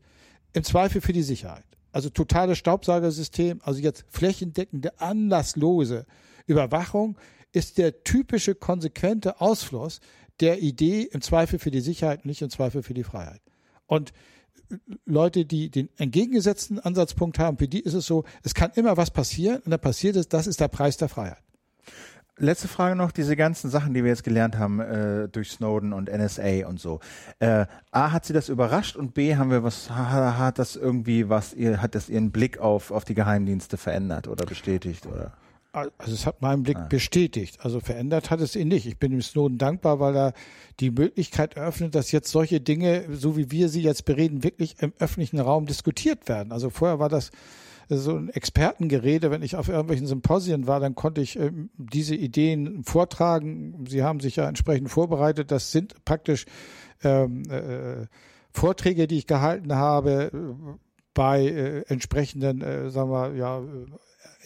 im 0.53 0.63
Zweifel 0.63 1.01
für 1.01 1.13
die 1.13 1.23
Sicherheit. 1.23 1.65
Also 1.91 2.11
totales 2.11 2.59
Staubsaugersystem, 2.59 3.61
also 3.63 3.81
jetzt 3.81 4.05
flächendeckende, 4.09 4.99
anlasslose 5.01 6.07
Überwachung 6.47 7.17
ist 7.53 7.79
der 7.79 8.03
typische 8.03 8.55
konsequente 8.55 9.41
Ausfluss 9.41 10.01
der 10.41 10.61
Idee 10.61 11.03
im 11.03 11.21
Zweifel 11.21 11.59
für 11.59 11.71
die 11.71 11.81
Sicherheit 11.81 12.21
und 12.21 12.27
nicht 12.27 12.43
im 12.43 12.51
Zweifel 12.51 12.83
für 12.83 12.95
die 12.95 13.05
Freiheit. 13.05 13.41
Und 13.87 14.13
Leute, 15.07 15.45
die 15.45 15.71
den 15.71 15.89
entgegengesetzten 15.97 16.79
Ansatzpunkt 16.79 17.39
haben, 17.39 17.59
für 17.59 17.69
die 17.69 17.81
ist 17.81 17.95
es 17.95 18.07
so, 18.07 18.25
es 18.43 18.55
kann 18.55 18.71
immer 18.75 18.97
was 18.97 19.11
passieren 19.11 19.59
und 19.65 19.71
dann 19.71 19.81
passiert 19.81 20.17
es, 20.17 20.29
das 20.29 20.47
ist 20.47 20.61
der 20.61 20.69
Preis 20.69 20.97
der 20.97 21.09
Freiheit. 21.09 21.39
Letzte 22.37 22.67
Frage 22.67 22.97
noch, 22.97 23.13
diese 23.13 23.37
ganzen 23.37 23.71
Sachen, 23.71 23.95
die 23.95 24.03
wir 24.03 24.11
jetzt 24.11 24.25
gelernt 24.25 24.59
haben 24.59 24.81
äh, 24.81 25.29
durch 25.29 25.51
Snowden 25.53 25.93
und 25.93 26.11
NSA 26.13 26.67
und 26.67 26.81
so. 26.81 26.99
Äh, 27.39 27.67
A, 27.93 28.11
hat 28.11 28.25
sie 28.25 28.33
das 28.33 28.49
überrascht 28.49 28.97
und 28.97 29.15
B, 29.15 29.37
haben 29.37 29.53
wir 29.53 29.63
was, 29.63 29.89
ha- 29.91 30.37
hat 30.37 30.59
das 30.59 30.75
irgendwie 30.75 31.29
was, 31.29 31.55
hat 31.55 31.95
das 31.95 32.09
ihren 32.09 32.33
Blick 32.33 32.59
auf, 32.59 32.91
auf 32.91 33.05
die 33.05 33.15
Geheimdienste 33.15 33.77
verändert 33.77 34.27
oder 34.27 34.47
bestätigt 34.47 35.07
oder? 35.07 35.33
Also 35.75 36.15
es 36.15 36.25
hat 36.25 36.41
meinen 36.41 36.63
Blick 36.63 36.89
bestätigt. 36.89 37.59
Also 37.61 37.81
verändert 37.81 38.31
hat 38.31 38.41
es 38.41 38.55
ihn 38.55 38.69
nicht. 38.69 38.87
Ich 38.87 38.99
bin 38.99 39.11
dem 39.11 39.23
Snowden 39.23 39.59
dankbar, 39.59 39.99
weil 39.99 40.17
er 40.17 40.33
die 40.81 40.91
Möglichkeit 40.91 41.57
eröffnet, 41.57 41.95
dass 41.95 42.13
jetzt 42.13 42.31
solche 42.31 42.61
Dinge, 42.61 43.05
so 43.13 43.37
wie 43.37 43.51
wir 43.51 43.69
sie 43.69 43.83
jetzt 43.83 44.05
bereden, 44.05 44.45
wirklich 44.45 44.77
im 44.81 44.93
öffentlichen 44.99 45.41
Raum 45.41 45.67
diskutiert 45.67 46.29
werden. 46.29 46.53
Also 46.53 46.71
vorher 46.71 47.01
war 47.01 47.09
das 47.09 47.33
so 47.89 48.17
ein 48.17 48.29
Expertengerede. 48.29 49.31
Wenn 49.31 49.43
ich 49.43 49.57
auf 49.57 49.69
irgendwelchen 49.69 50.07
Symposien 50.07 50.67
war, 50.67 50.81
dann 50.81 50.95
konnte 50.95 51.21
ich 51.21 51.37
ähm, 51.39 51.71
diese 51.77 52.15
Ideen 52.15 52.85
vortragen. 52.85 53.85
Sie 53.89 54.03
haben 54.03 54.21
sich 54.21 54.37
ja 54.37 54.49
entsprechend 54.49 54.91
vorbereitet. 54.91 55.51
Das 55.51 55.73
sind 55.73 56.05
praktisch 56.05 56.47
ähm, 57.03 57.43
äh, 57.51 58.07
Vorträge, 58.53 59.07
die 59.07 59.19
ich 59.19 59.27
gehalten 59.27 59.75
habe 59.75 60.31
äh, 60.33 60.79
bei 61.15 61.47
äh, 61.47 61.81
entsprechenden, 61.89 62.61
äh, 62.63 62.91
sagen 62.91 63.11
wir, 63.11 63.35
ja, 63.35 63.59
äh, 63.59 63.87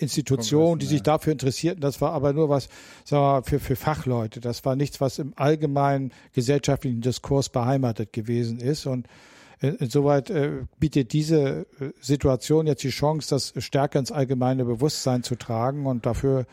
Institutionen, 0.00 0.78
die 0.78 0.86
sich 0.86 1.02
dafür 1.02 1.32
interessierten. 1.32 1.80
Das 1.80 2.00
war 2.00 2.12
aber 2.12 2.32
nur 2.32 2.48
was, 2.48 2.68
sagen 3.04 3.22
wir, 3.22 3.32
mal, 3.32 3.42
für, 3.42 3.60
für 3.60 3.76
Fachleute. 3.76 4.40
Das 4.40 4.64
war 4.64 4.76
nichts, 4.76 5.00
was 5.00 5.18
im 5.18 5.32
allgemeinen 5.36 6.12
gesellschaftlichen 6.32 7.00
Diskurs 7.00 7.48
beheimatet 7.48 8.12
gewesen 8.12 8.60
ist. 8.60 8.86
Und 8.86 9.06
in- 9.60 9.76
insoweit 9.76 10.30
äh, 10.30 10.62
bietet 10.78 11.12
diese 11.12 11.66
äh, 11.80 11.90
Situation 12.00 12.66
jetzt 12.66 12.82
die 12.82 12.90
Chance, 12.90 13.28
das 13.30 13.52
stärker 13.58 13.98
ins 13.98 14.12
allgemeine 14.12 14.64
Bewusstsein 14.64 15.22
zu 15.22 15.34
tragen. 15.34 15.86
Und 15.86 16.06
dafür 16.06 16.46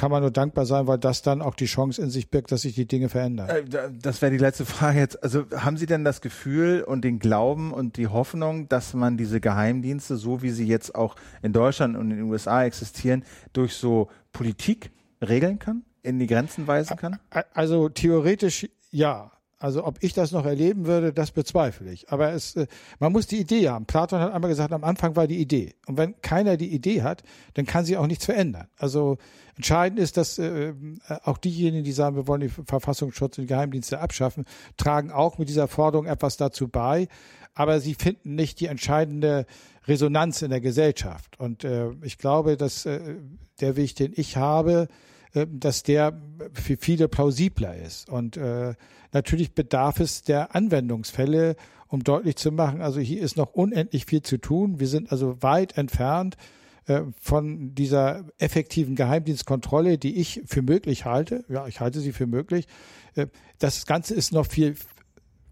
kann 0.00 0.10
man 0.10 0.22
nur 0.22 0.30
dankbar 0.30 0.64
sein, 0.64 0.86
weil 0.86 0.96
das 0.96 1.20
dann 1.20 1.42
auch 1.42 1.54
die 1.54 1.66
Chance 1.66 2.00
in 2.00 2.08
sich 2.08 2.30
birgt, 2.30 2.50
dass 2.52 2.62
sich 2.62 2.74
die 2.74 2.86
Dinge 2.86 3.10
verändern. 3.10 3.50
Äh, 3.50 3.64
das 4.00 4.22
wäre 4.22 4.32
die 4.32 4.38
letzte 4.38 4.64
Frage 4.64 4.98
jetzt. 4.98 5.22
Also 5.22 5.44
haben 5.54 5.76
Sie 5.76 5.84
denn 5.84 6.04
das 6.04 6.22
Gefühl 6.22 6.80
und 6.80 7.02
den 7.02 7.18
Glauben 7.18 7.70
und 7.70 7.98
die 7.98 8.06
Hoffnung, 8.06 8.66
dass 8.70 8.94
man 8.94 9.18
diese 9.18 9.42
Geheimdienste, 9.42 10.16
so 10.16 10.40
wie 10.40 10.48
sie 10.48 10.66
jetzt 10.66 10.94
auch 10.94 11.16
in 11.42 11.52
Deutschland 11.52 11.98
und 11.98 12.10
in 12.12 12.16
den 12.16 12.30
USA 12.30 12.64
existieren, 12.64 13.24
durch 13.52 13.74
so 13.74 14.08
Politik 14.32 14.90
regeln 15.20 15.58
kann, 15.58 15.84
in 16.02 16.18
die 16.18 16.26
Grenzen 16.26 16.66
weisen 16.66 16.96
kann? 16.96 17.18
Also 17.52 17.90
theoretisch 17.90 18.70
ja. 18.90 19.30
Also 19.60 19.84
ob 19.84 20.02
ich 20.02 20.14
das 20.14 20.32
noch 20.32 20.46
erleben 20.46 20.86
würde, 20.86 21.12
das 21.12 21.32
bezweifle 21.32 21.92
ich. 21.92 22.10
Aber 22.10 22.32
es, 22.32 22.56
äh, 22.56 22.66
man 22.98 23.12
muss 23.12 23.26
die 23.26 23.38
Idee 23.38 23.68
haben. 23.68 23.84
Platon 23.84 24.18
hat 24.18 24.32
einmal 24.32 24.48
gesagt, 24.48 24.72
am 24.72 24.84
Anfang 24.84 25.16
war 25.16 25.26
die 25.26 25.38
Idee. 25.38 25.74
Und 25.86 25.98
wenn 25.98 26.18
keiner 26.22 26.56
die 26.56 26.72
Idee 26.72 27.02
hat, 27.02 27.22
dann 27.54 27.66
kann 27.66 27.84
sie 27.84 27.98
auch 27.98 28.06
nichts 28.06 28.24
verändern. 28.24 28.68
Also 28.78 29.18
entscheidend 29.56 30.00
ist, 30.00 30.16
dass 30.16 30.38
äh, 30.38 30.72
auch 31.24 31.36
diejenigen, 31.36 31.84
die 31.84 31.92
sagen, 31.92 32.16
wir 32.16 32.26
wollen 32.26 32.40
den 32.40 32.48
Verfassungsschutz 32.48 33.36
und 33.36 33.42
die 33.42 33.48
Geheimdienste 33.48 34.00
abschaffen, 34.00 34.46
tragen 34.78 35.10
auch 35.10 35.36
mit 35.36 35.50
dieser 35.50 35.68
Forderung 35.68 36.06
etwas 36.06 36.38
dazu 36.38 36.66
bei. 36.66 37.06
Aber 37.52 37.80
sie 37.80 37.94
finden 37.94 38.36
nicht 38.36 38.60
die 38.60 38.66
entscheidende 38.66 39.44
Resonanz 39.86 40.40
in 40.40 40.48
der 40.48 40.62
Gesellschaft. 40.62 41.38
Und 41.38 41.64
äh, 41.64 41.90
ich 42.00 42.16
glaube, 42.16 42.56
dass 42.56 42.86
äh, 42.86 43.16
der 43.60 43.76
Weg, 43.76 43.94
den 43.96 44.14
ich 44.16 44.38
habe, 44.38 44.88
äh, 44.88 45.09
dass 45.32 45.82
der 45.82 46.20
für 46.52 46.76
viele 46.76 47.08
plausibler 47.08 47.76
ist. 47.76 48.08
Und 48.08 48.36
äh, 48.36 48.74
natürlich 49.12 49.52
bedarf 49.52 50.00
es 50.00 50.22
der 50.22 50.54
Anwendungsfälle, 50.54 51.56
um 51.88 52.04
deutlich 52.04 52.36
zu 52.36 52.52
machen, 52.52 52.82
also 52.82 53.00
hier 53.00 53.20
ist 53.20 53.36
noch 53.36 53.52
unendlich 53.52 54.06
viel 54.06 54.22
zu 54.22 54.38
tun. 54.38 54.78
Wir 54.78 54.86
sind 54.86 55.10
also 55.10 55.42
weit 55.42 55.76
entfernt 55.76 56.36
äh, 56.86 57.02
von 57.20 57.74
dieser 57.74 58.24
effektiven 58.38 58.94
Geheimdienstkontrolle, 58.94 59.98
die 59.98 60.16
ich 60.16 60.42
für 60.46 60.62
möglich 60.62 61.04
halte. 61.04 61.44
Ja, 61.48 61.66
ich 61.66 61.80
halte 61.80 62.00
sie 62.00 62.12
für 62.12 62.26
möglich. 62.26 62.66
Äh, 63.14 63.26
das 63.58 63.86
Ganze 63.86 64.14
ist 64.14 64.32
noch 64.32 64.46
viel 64.46 64.76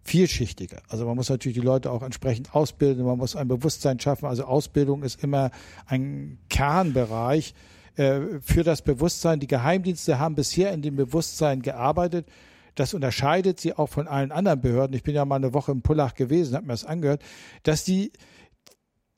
vielschichtiger. 0.05 0.80
Also 0.88 1.06
man 1.06 1.16
muss 1.16 1.28
natürlich 1.28 1.59
die 1.59 1.64
Leute 1.64 1.90
auch 1.90 2.02
entsprechend 2.02 2.55
ausbilden, 2.55 3.05
man 3.05 3.18
muss 3.18 3.36
ein 3.36 3.48
Bewusstsein 3.48 4.00
schaffen. 4.00 4.26
Also 4.26 4.44
Ausbildung 4.44 5.02
ist 5.02 5.22
immer 5.22 5.50
ein 5.86 6.38
Kernbereich 6.48 7.55
äh, 7.98 8.40
für 8.40 8.62
das 8.62 8.82
Bewusstsein. 8.82 9.40
Die 9.40 9.46
Geheimdienste 9.46 10.18
haben 10.18 10.34
bisher 10.34 10.72
in 10.72 10.82
dem 10.82 10.96
Bewusstsein 10.96 11.62
gearbeitet. 11.62 12.28
Das 12.76 12.94
unterscheidet 12.94 13.58
sie 13.58 13.74
auch 13.74 13.88
von 13.88 14.06
allen 14.06 14.30
anderen 14.30 14.60
Behörden. 14.60 14.94
Ich 14.94 15.02
bin 15.02 15.16
ja 15.16 15.24
mal 15.24 15.36
eine 15.36 15.52
Woche 15.52 15.72
im 15.72 15.82
Pullach 15.82 16.14
gewesen, 16.14 16.54
habe 16.54 16.66
mir 16.66 16.74
das 16.74 16.84
angehört, 16.84 17.22
dass 17.64 17.82
die 17.82 18.12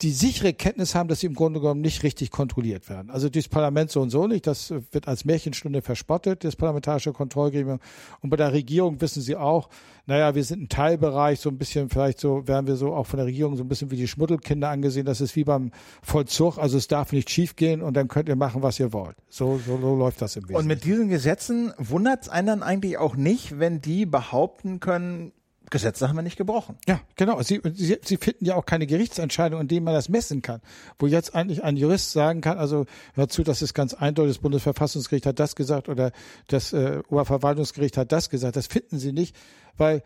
die 0.03 0.13
sichere 0.13 0.55
Kenntnis 0.55 0.95
haben, 0.95 1.09
dass 1.09 1.21
sie 1.21 1.27
im 1.27 1.35
Grunde 1.35 1.61
genommen 1.61 1.83
nicht 1.83 2.03
richtig 2.03 2.31
kontrolliert 2.31 2.89
werden. 2.89 3.11
Also 3.11 3.29
das 3.29 3.49
Parlament 3.49 3.91
so 3.91 4.01
und 4.01 4.11
so 4.11 4.27
nicht, 4.27 4.47
das 4.47 4.73
wird 4.93 5.09
als 5.09 5.25
Märchenstunde 5.25 5.83
verspottet, 5.83 6.45
das 6.45 6.57
parlamentarische 6.57 7.13
Kontrollgremium. 7.13 7.81
Und 8.21 8.31
bei 8.31 8.37
der 8.37 8.53
Regierung 8.53 9.01
wissen 9.01 9.21
sie 9.21 9.37
auch, 9.37 9.69
naja, 10.07 10.35
wir 10.35 10.43
sind 10.43 10.63
ein 10.63 10.69
Teilbereich, 10.69 11.41
so 11.41 11.51
ein 11.51 11.59
bisschen 11.59 11.91
vielleicht 11.91 12.19
so, 12.19 12.49
werden 12.49 12.67
wir 12.67 12.77
so 12.77 12.95
auch 12.95 13.07
von 13.07 13.19
der 13.19 13.27
Regierung 13.27 13.57
so 13.57 13.63
ein 13.63 13.69
bisschen 13.69 13.91
wie 13.91 13.97
die 13.97 14.09
Schmuddelkinder 14.09 14.71
angesehen. 14.71 15.05
Das 15.05 15.21
ist 15.21 15.37
wie 15.37 15.45
beim 15.45 15.71
Vollzug, 16.03 16.59
also 16.59 16.79
es 16.79 16.89
darf 16.89 17.13
nicht 17.13 17.29
schiefgehen 17.29 17.83
und 17.83 17.95
dann 17.95 18.09
könnt 18.09 18.29
ihr 18.29 18.37
machen, 18.37 18.63
was 18.63 18.81
ihr 18.81 18.93
wollt. 18.93 19.17
So, 19.29 19.61
so, 19.65 19.79
so 19.79 19.97
läuft 19.97 20.23
das 20.23 20.37
im 20.37 20.45
Wesentlichen. 20.45 20.61
Und 20.61 20.67
mit 20.67 20.85
diesen 20.85 21.09
Gesetzen 21.09 21.73
wundert 21.79 22.23
es 22.23 22.29
einen 22.29 22.47
dann 22.47 22.63
eigentlich 22.63 22.97
auch 22.97 23.17
nicht, 23.17 23.59
wenn 23.59 23.81
die 23.81 24.07
behaupten 24.07 24.81
können, 24.81 25.33
Gesetze 25.71 26.09
haben 26.09 26.17
wir 26.17 26.23
nicht 26.23 26.37
gebrochen. 26.37 26.77
Ja, 26.87 27.01
genau. 27.17 27.41
Sie, 27.43 27.61
Sie, 27.75 27.99
Sie 28.03 28.17
finden 28.17 28.45
ja 28.45 28.57
auch 28.57 28.67
keine 28.67 28.87
Gerichtsentscheidung, 28.87 29.61
in 29.61 29.69
dem 29.69 29.85
man 29.85 29.95
das 29.95 30.09
messen 30.09 30.43
kann. 30.43 30.61
Wo 30.99 31.07
jetzt 31.07 31.35
eigentlich 31.35 31.63
ein 31.63 31.77
Jurist 31.77 32.13
sagen 32.13 32.41
kann, 32.41 32.59
also 32.59 32.87
hör 33.15 33.29
zu, 33.29 33.43
das 33.43 33.63
ist 33.63 33.73
ganz 33.75 33.95
eindeutig, 33.95 34.37
das 34.37 34.43
Bundesverfassungsgericht 34.43 35.27
hat 35.27 35.39
das 35.39 35.55
gesagt 35.55 35.89
oder 35.89 36.13
das 36.49 36.73
äh, 36.73 37.01
Oberverwaltungsgericht 37.09 37.97
hat 37.97 38.13
das 38.13 38.31
gesagt. 38.31 38.57
Das 38.57 38.67
finden 38.67 38.99
Sie 38.99 39.13
nicht, 39.13 39.37
weil 39.77 40.03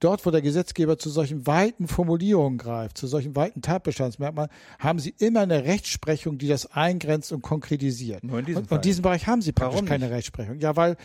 dort, 0.00 0.24
wo 0.24 0.30
der 0.30 0.42
Gesetzgeber 0.42 0.98
zu 0.98 1.10
solchen 1.10 1.46
weiten 1.46 1.88
Formulierungen 1.88 2.58
greift, 2.58 2.98
zu 2.98 3.06
solchen 3.06 3.34
weiten 3.34 3.62
Tatbestandsmerkmalen, 3.62 4.50
haben 4.78 4.98
Sie 4.98 5.14
immer 5.18 5.40
eine 5.40 5.64
Rechtsprechung, 5.64 6.38
die 6.38 6.48
das 6.48 6.66
eingrenzt 6.66 7.32
und 7.32 7.42
konkretisiert. 7.42 8.22
Nur 8.24 8.38
in 8.38 8.46
diesem 8.46 8.62
und, 8.62 8.72
und 8.72 8.84
diesen 8.84 9.02
Bereich 9.02 9.26
haben 9.26 9.42
Sie 9.42 9.52
praktisch 9.52 9.84
keine 9.84 10.10
Rechtsprechung. 10.10 10.60
Ja, 10.60 10.76
weil 10.76 10.96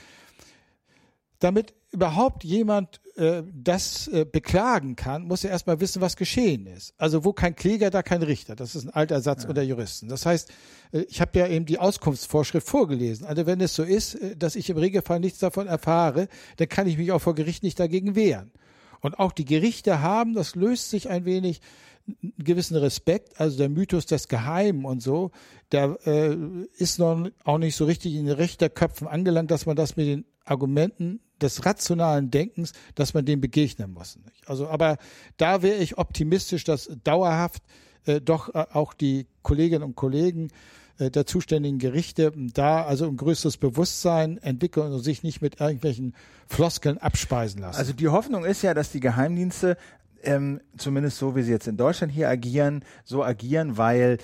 damit 1.40 1.74
überhaupt 1.92 2.44
jemand 2.44 3.02
äh, 3.16 3.44
das 3.54 4.08
äh, 4.08 4.26
beklagen 4.26 4.96
kann, 4.96 5.24
muss 5.28 5.44
er 5.44 5.52
erstmal 5.52 5.80
wissen, 5.80 6.02
was 6.02 6.18
geschehen 6.18 6.66
ist. 6.66 6.96
Also 6.98 7.24
wo 7.24 7.32
kein 7.32 7.56
Kläger, 7.56 7.90
da 7.90 8.02
kein 8.02 8.24
Richter. 8.24 8.56
Das 8.56 8.76
ist 8.76 8.86
ein 8.86 8.90
alter 8.90 9.22
Satz 9.22 9.44
ja. 9.44 9.50
unter 9.50 9.62
Juristen. 9.62 10.08
Das 10.10 10.26
heißt, 10.26 10.52
äh, 10.92 11.02
ich 11.10 11.22
habe 11.22 11.38
ja 11.38 11.48
eben 11.48 11.66
die 11.66 11.78
Auskunftsvorschrift 11.78 12.68
vorgelesen. 12.68 13.28
Also 13.28 13.46
wenn 13.46 13.62
es 13.62 13.76
so 13.76 13.84
ist, 13.84 14.16
äh, 14.16 14.36
dass 14.36 14.56
ich 14.56 14.70
im 14.70 14.78
Regelfall 14.78 15.20
nichts 15.20 15.40
davon 15.40 15.68
erfahre, 15.68 16.28
dann 16.58 16.70
kann 16.70 16.88
ich 16.88 16.98
mich 16.98 17.12
auch 17.12 17.20
vor 17.20 17.36
Gericht 17.36 17.62
nicht 17.62 17.80
dagegen 17.80 18.16
wehren. 18.16 18.52
Und 19.00 19.20
auch 19.20 19.32
die 19.32 19.46
Gerichte 19.46 20.02
haben, 20.02 20.34
das 20.34 20.56
löst 20.56 20.90
sich 20.90 21.10
ein 21.10 21.26
wenig, 21.26 21.62
einen 22.08 22.34
gewissen 22.38 22.78
Respekt, 22.78 23.40
also 23.40 23.58
der 23.58 23.70
Mythos 23.70 24.06
des 24.06 24.28
Geheimen 24.28 24.86
und 24.86 25.02
so, 25.04 25.32
der 25.72 26.00
äh, 26.06 26.36
ist 26.78 27.00
noch 27.00 27.30
auch 27.44 27.58
nicht 27.58 27.76
so 27.76 27.86
richtig 27.86 28.16
in 28.16 28.26
den 28.26 28.36
Richterköpfen 28.36 29.08
angelangt, 29.08 29.52
dass 29.52 29.66
man 29.66 29.76
das 29.76 29.98
mit 29.98 30.08
den 30.08 30.26
Argumenten 30.46 31.20
des 31.44 31.66
rationalen 31.66 32.32
Denkens, 32.32 32.74
dass 32.96 33.14
man 33.14 33.26
dem 33.26 33.42
begegnen 33.42 33.92
muss. 33.92 34.18
Nicht? 34.18 34.50
Also, 34.50 34.68
aber 34.68 34.98
da 35.38 35.62
wäre 35.62 35.78
ich 35.78 35.98
optimistisch, 35.98 36.64
dass 36.64 36.90
dauerhaft 37.04 37.62
äh, 38.06 38.22
doch 38.22 38.54
äh, 38.54 38.66
auch 38.72 38.94
die 38.94 39.28
Kolleginnen 39.42 39.84
und 39.84 39.96
Kollegen 39.96 40.50
äh, 40.98 41.10
der 41.10 41.26
zuständigen 41.26 41.80
Gerichte 41.80 42.32
da 42.36 42.84
also 42.84 43.08
ein 43.08 43.18
größeres 43.18 43.58
Bewusstsein 43.58 44.38
entwickeln 44.40 44.92
und 44.92 45.00
sich 45.00 45.24
nicht 45.24 45.42
mit 45.42 45.60
irgendwelchen 45.60 46.16
Floskeln 46.48 46.98
abspeisen 46.98 47.62
lassen. 47.62 47.78
Also 47.78 47.94
die 47.94 48.10
Hoffnung 48.10 48.46
ist 48.46 48.62
ja, 48.62 48.74
dass 48.74 48.92
die 48.92 49.00
Geheimdienste 49.00 49.78
ähm, 50.24 50.62
zumindest 50.78 51.18
so, 51.18 51.36
wie 51.36 51.44
sie 51.44 51.52
jetzt 51.52 51.68
in 51.68 51.78
Deutschland 51.78 52.12
hier 52.12 52.30
agieren, 52.30 52.84
so 53.04 53.24
agieren, 53.24 53.78
weil 53.78 54.18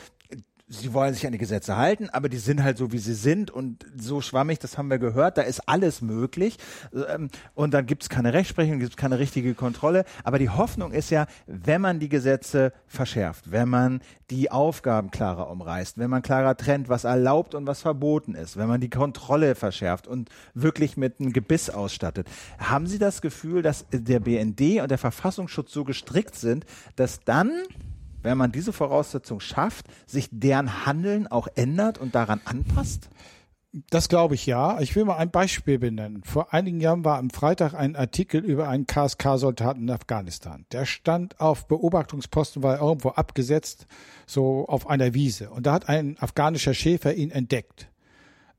sie 0.70 0.94
wollen 0.94 1.14
sich 1.14 1.26
an 1.26 1.32
die 1.32 1.40
Gesetze 1.40 1.76
halten, 1.76 2.10
aber 2.10 2.30
die 2.30 2.38
sind 2.38 2.64
halt 2.64 2.78
so, 2.78 2.92
wie 2.92 3.00
sie 3.00 3.16
sind 3.16 3.50
und 3.50 3.86
so 3.98 4.22
schwammig, 4.22 4.60
das 4.60 4.78
haben 4.78 4.90
wir 4.90 5.00
gehört, 5.00 5.38
da 5.38 5.42
ist 5.42 5.68
alles 5.68 6.02
möglich. 6.02 6.58
Ähm, 6.94 7.30
und 7.56 7.74
dann 7.74 7.88
gibt 7.88 8.04
es 8.04 8.10
keine 8.10 8.34
Rechtsprechung, 8.34 8.80
gibt 8.80 8.92
es 8.92 8.98
keine 8.98 9.20
richtige 9.20 9.56
Kontrolle, 9.56 10.06
aber 10.24 10.38
die 10.38 10.50
Hoffnung 10.50 10.92
ist 10.92 11.10
ja, 11.10 11.26
wenn 11.48 11.82
man 11.82 12.00
die 12.00 12.10
Gesetze 12.10 12.72
verschärft, 12.88 13.52
wenn 13.52 13.68
man 13.68 14.02
die 14.30 14.52
Aufgaben 14.52 15.10
klarer 15.10 15.50
umreißt, 15.50 15.98
wenn 15.98 16.10
man 16.10 16.22
klarer 16.22 16.56
trennt, 16.56 16.88
was 16.88 17.04
erlaubt 17.04 17.56
und 17.56 17.66
was 17.66 17.82
verboten 17.82 18.36
ist, 18.36 18.56
wenn 18.56 18.68
man 18.68 18.80
die 18.80 18.92
Kontrolle 18.92 19.56
verschärft 19.56 20.08
und 20.08 20.30
wirklich 20.54 20.98
mit 20.98 21.20
einem 21.20 21.34
Gebiss 21.34 21.72
ausstattet, 21.72 22.28
haben 22.60 22.86
Sie 22.86 23.00
das 23.00 23.22
Gefühl, 23.22 23.64
dass 23.64 23.88
der 23.92 24.20
BND 24.20 24.82
und 24.82 24.92
der 24.92 25.00
Verfassungsschutz 25.00 25.72
so 25.72 25.84
gestrickt 25.84 26.36
sind, 26.36 26.66
dass 26.96 27.22
dann 27.22 27.52
wenn 28.22 28.38
man 28.38 28.52
diese 28.52 28.74
Voraussetzung 28.74 29.40
schafft, 29.40 29.88
sich 30.06 30.30
deren 30.32 30.86
Handeln 30.86 31.28
auch 31.28 31.48
ändert 31.56 31.98
und 31.98 32.16
daran 32.16 32.42
anpasst? 32.46 33.10
Das 33.92 34.10
glaube 34.10 34.34
ich 34.34 34.48
ja. 34.48 34.80
Ich 34.82 34.96
will 34.96 35.06
mal 35.06 35.18
ein 35.18 35.30
Beispiel 35.30 35.78
benennen. 35.78 36.24
Vor 36.24 36.54
einigen 36.54 36.82
Jahren 36.82 37.06
war 37.06 37.20
am 37.20 37.30
Freitag 37.30 37.76
ein 37.76 37.96
Artikel 37.96 38.44
über 38.44 38.68
einen 38.68 38.88
KSK-Soldaten 38.88 39.84
in 39.84 39.92
Afghanistan. 39.92 40.66
Der 40.72 40.86
stand 40.86 41.40
auf 41.40 41.68
Beobachtungsposten, 41.68 42.64
war 42.64 42.82
irgendwo 42.82 43.10
abgesetzt, 43.10 43.86
so 44.26 44.66
auf 44.68 44.90
einer 44.90 45.14
Wiese. 45.14 45.52
Und 45.52 45.68
da 45.68 45.74
hat 45.74 45.88
ein 45.88 46.18
afghanischer 46.20 46.74
Schäfer 46.74 47.14
ihn 47.14 47.30
entdeckt. 47.30 47.90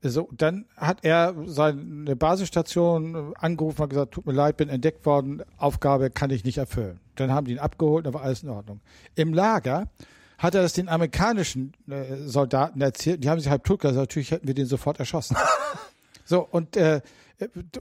So, 0.03 0.29
dann 0.31 0.65
hat 0.75 0.99
er 1.03 1.35
seine 1.45 2.15
Basisstation 2.15 3.35
angerufen 3.35 3.83
und 3.83 3.89
gesagt, 3.89 4.13
tut 4.13 4.25
mir 4.25 4.33
leid, 4.33 4.57
bin 4.57 4.67
entdeckt 4.67 5.05
worden, 5.05 5.43
Aufgabe 5.57 6.09
kann 6.09 6.31
ich 6.31 6.43
nicht 6.43 6.57
erfüllen. 6.57 6.99
Dann 7.15 7.31
haben 7.31 7.45
die 7.45 7.51
ihn 7.51 7.59
abgeholt, 7.59 8.07
dann 8.07 8.13
war 8.15 8.23
alles 8.23 8.41
in 8.41 8.49
Ordnung. 8.49 8.79
Im 9.13 9.33
Lager 9.33 9.89
hat 10.39 10.55
er 10.55 10.63
das 10.63 10.73
den 10.73 10.89
amerikanischen 10.89 11.73
äh, 11.87 12.17
Soldaten 12.25 12.81
erzählt, 12.81 13.23
die 13.23 13.29
haben 13.29 13.39
sich 13.39 13.49
halb 13.49 13.63
tot 13.63 13.81
gesagt, 13.81 13.97
natürlich 13.97 14.31
hätten 14.31 14.47
wir 14.47 14.55
den 14.55 14.65
sofort 14.65 14.97
erschossen. 14.97 15.37
so, 16.25 16.47
und 16.49 16.75
äh, 16.77 17.01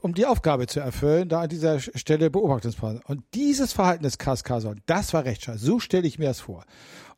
um 0.00 0.14
die 0.14 0.26
Aufgabe 0.26 0.66
zu 0.66 0.80
erfüllen, 0.80 1.28
da 1.28 1.42
an 1.42 1.48
dieser 1.48 1.80
Stelle 1.80 2.30
Beobachtungsposten. 2.30 3.02
Und 3.06 3.22
dieses 3.34 3.72
Verhalten 3.72 4.02
des 4.02 4.18
KSK 4.18 4.60
soll, 4.60 4.76
das 4.86 5.12
war 5.14 5.24
Rechtsstaat. 5.24 5.58
So 5.58 5.80
stelle 5.80 6.06
ich 6.06 6.18
mir 6.18 6.28
das 6.28 6.40
vor. 6.40 6.64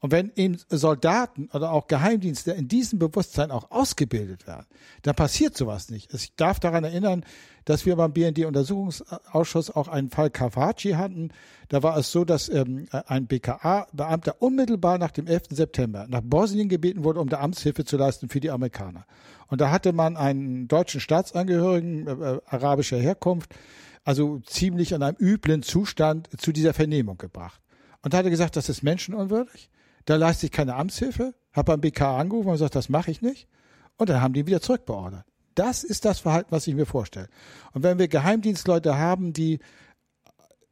Und 0.03 0.11
wenn 0.11 0.33
eben 0.35 0.59
Soldaten 0.69 1.49
oder 1.53 1.71
auch 1.71 1.87
Geheimdienste 1.87 2.51
in 2.51 2.67
diesem 2.67 2.99
Bewusstsein 2.99 3.53
auch 3.53 3.71
ausgebildet 3.71 4.49
werden, 4.49 4.67
dann 5.03 5.15
passiert 5.15 5.57
sowas 5.57 5.91
nicht. 5.91 6.13
Ich 6.13 6.35
darf 6.35 6.59
daran 6.59 6.83
erinnern, 6.83 7.25
dass 7.67 7.87
wir 7.87 7.95
beim 7.95 8.13
BND-Untersuchungsausschuss 8.13 9.71
auch 9.71 9.87
einen 9.87 10.11
Fall 10.11 10.31
Kavaci 10.31 10.95
hatten. 10.95 11.31
Da 11.69 11.85
war 11.85 11.97
es 11.97 12.11
so, 12.11 12.25
dass 12.25 12.49
ähm, 12.49 12.89
ein 12.91 13.29
BKA-Beamter 13.29 14.43
unmittelbar 14.43 14.99
nach 14.99 15.13
dem 15.13 15.29
11. 15.29 15.51
September 15.51 16.07
nach 16.09 16.23
Bosnien 16.25 16.69
gebeten 16.69 17.05
wurde, 17.05 17.21
um 17.21 17.29
da 17.29 17.39
Amtshilfe 17.39 17.85
zu 17.85 17.97
leisten 17.97 18.29
für 18.29 18.41
die 18.41 18.51
Amerikaner. 18.51 19.07
Und 19.47 19.61
da 19.61 19.71
hatte 19.71 19.93
man 19.93 20.17
einen 20.17 20.67
deutschen 20.67 21.01
Staatsangehörigen 21.01 22.09
äh, 22.09 22.11
äh 22.11 22.41
arabischer 22.47 22.99
Herkunft, 22.99 23.55
also 24.03 24.41
ziemlich 24.41 24.97
an 24.97 25.05
einem 25.05 25.17
üblen 25.21 25.63
Zustand 25.63 26.29
zu 26.41 26.51
dieser 26.51 26.75
Vernehmung 26.75 27.19
gebracht. 27.19 27.61
Und 28.03 28.15
da 28.15 28.19
hat 28.19 28.25
er 28.25 28.33
gesagt, 28.33 28.57
das 28.57 28.69
ist 28.69 28.83
menschenunwürdig 28.83 29.71
da 30.05 30.17
leiste 30.17 30.47
ich 30.47 30.53
keine 30.53 30.75
Amtshilfe, 30.75 31.35
habe 31.53 31.73
beim 31.73 31.81
BK 31.81 32.19
angerufen 32.19 32.49
und 32.49 32.55
gesagt, 32.55 32.75
das 32.75 32.89
mache 32.89 33.11
ich 33.11 33.23
nicht. 33.23 33.49
Und 33.97 34.09
dann 34.09 34.21
haben 34.21 34.35
die 34.35 34.47
wieder 34.47 34.61
zurückbeordert. 34.61 35.25
Das 35.55 35.85
ist 35.85 36.05
das 36.05 36.21
Verhalten, 36.21 36.51
was 36.51 36.67
ich 36.67 36.75
mir 36.75 36.87
vorstelle. 36.87 37.29
Und 37.73 37.83
wenn 37.83 37.99
wir 37.99 38.09
Geheimdienstleute 38.09 38.97
haben, 38.99 39.33
die 39.33 39.61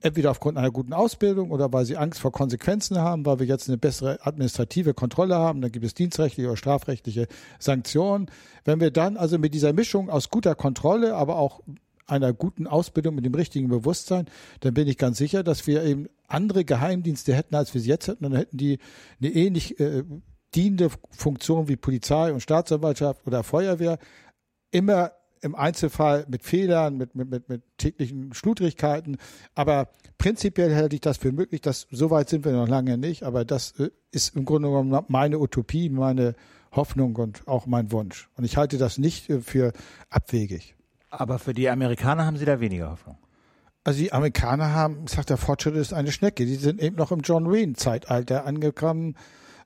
entweder 0.01 0.31
aufgrund 0.31 0.57
einer 0.57 0.71
guten 0.71 0.93
Ausbildung 0.93 1.51
oder 1.51 1.73
weil 1.73 1.85
sie 1.85 1.97
Angst 1.97 2.21
vor 2.21 2.33
Konsequenzen 2.33 2.99
haben, 2.99 3.27
weil 3.27 3.39
wir 3.39 3.47
jetzt 3.47 3.69
eine 3.69 3.77
bessere 3.77 4.19
administrative 4.27 4.95
Kontrolle 4.95 5.37
haben, 5.37 5.61
dann 5.61 5.71
gibt 5.71 5.85
es 5.85 5.95
dienstrechtliche 5.95 6.49
oder 6.49 6.57
strafrechtliche 6.57 7.29
Sanktionen. 7.59 8.31
Wenn 8.65 8.81
wir 8.81 8.91
dann 8.91 9.17
also 9.17 9.39
mit 9.39 9.53
dieser 9.53 9.73
Mischung 9.73 10.09
aus 10.09 10.31
guter 10.31 10.55
Kontrolle, 10.55 11.15
aber 11.15 11.37
auch 11.37 11.61
einer 12.07 12.33
guten 12.33 12.67
Ausbildung 12.67 13.15
mit 13.15 13.25
dem 13.25 13.35
richtigen 13.35 13.69
Bewusstsein, 13.69 14.27
dann 14.61 14.75
bin 14.75 14.89
ich 14.89 14.99
ganz 14.99 15.19
sicher, 15.19 15.43
dass 15.43 15.67
wir 15.67 15.85
eben 15.85 16.09
andere 16.31 16.65
Geheimdienste 16.65 17.35
hätten, 17.35 17.55
als 17.55 17.75
wir 17.75 17.81
sie 17.81 17.89
jetzt 17.89 18.09
hätten. 18.09 18.25
Dann 18.25 18.37
hätten 18.37 18.57
die 18.57 18.79
eine 19.21 19.31
ähnlich 19.31 19.79
äh, 19.81 20.05
dienende 20.55 20.91
Funktion 21.11 21.69
wie 21.69 21.77
Polizei 21.77 22.33
und 22.33 22.41
Staatsanwaltschaft 22.41 23.27
oder 23.27 23.43
Feuerwehr 23.43 23.99
immer 24.71 25.13
im 25.43 25.55
Einzelfall 25.55 26.27
mit 26.29 26.45
Fehlern, 26.45 26.97
mit, 26.97 27.15
mit, 27.15 27.31
mit, 27.31 27.49
mit 27.49 27.63
täglichen 27.79 28.35
Schludrigkeiten. 28.35 29.17
Aber 29.55 29.89
prinzipiell 30.19 30.75
halte 30.75 30.97
ich 30.97 31.01
das 31.01 31.17
für 31.17 31.33
möglich. 31.33 31.63
Das, 31.63 31.87
so 31.91 32.11
weit 32.11 32.29
sind 32.29 32.45
wir 32.45 32.53
noch 32.53 32.69
lange 32.69 32.99
nicht. 32.99 33.23
Aber 33.23 33.45
das 33.45 33.73
äh, 33.79 33.91
ist 34.11 34.37
im 34.37 34.45
Grunde 34.45 34.69
genommen 34.69 35.05
meine 35.09 35.39
Utopie, 35.39 35.89
meine 35.89 36.35
Hoffnung 36.73 37.17
und 37.17 37.47
auch 37.49 37.67
mein 37.67 37.91
Wunsch. 37.91 38.29
Und 38.37 38.45
ich 38.45 38.57
halte 38.57 38.79
das 38.79 38.99
nicht 38.99 39.31
äh, 39.31 39.41
für 39.41 39.73
abwegig. 40.11 40.77
Aber 41.09 41.39
für 41.39 41.55
die 41.55 41.69
Amerikaner 41.69 42.27
haben 42.27 42.37
Sie 42.37 42.45
da 42.45 42.61
weniger 42.61 42.91
Hoffnung? 42.91 43.17
Also 43.83 44.01
die 44.01 44.13
Amerikaner 44.13 44.75
haben, 44.75 45.05
ich 45.07 45.13
sag, 45.13 45.27
der 45.27 45.39
Fortschritt 45.39 45.75
ist 45.75 45.95
eine 45.95 46.13
Schnecke. 46.13 46.45
Die 46.45 46.57
sind 46.57 46.81
eben 46.81 46.97
noch 46.97 47.13
im 47.13 47.21
John 47.21 47.51
Wayne-Zeitalter 47.51 48.45
angekommen 48.45 49.17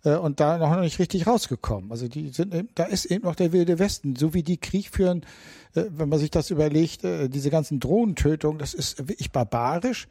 äh, 0.05 0.15
und 0.15 0.39
da 0.39 0.59
noch 0.59 0.81
nicht 0.81 1.01
richtig 1.01 1.27
rausgekommen. 1.27 1.91
Also 1.91 2.07
die 2.07 2.29
sind 2.29 2.55
eben, 2.55 2.69
da 2.77 2.85
ist 2.85 3.07
eben 3.07 3.25
noch 3.25 3.35
der 3.35 3.53
wilde 3.53 3.79
Westen, 3.81 4.15
so 4.15 4.33
wie 4.33 4.45
die 4.45 4.59
Krieg 4.59 4.91
führen, 4.91 5.27
äh, 5.75 5.85
wenn 5.89 6.09
man 6.09 6.21
sich 6.21 6.31
das 6.31 6.51
überlegt, 6.51 7.03
äh, 7.03 7.29
diese 7.29 7.51
ganzen 7.51 7.81
Drohnentötungen, 7.81 8.59
das 8.59 8.73
ist 8.73 8.99
wirklich 9.09 9.33
barbarisch, 9.33 10.07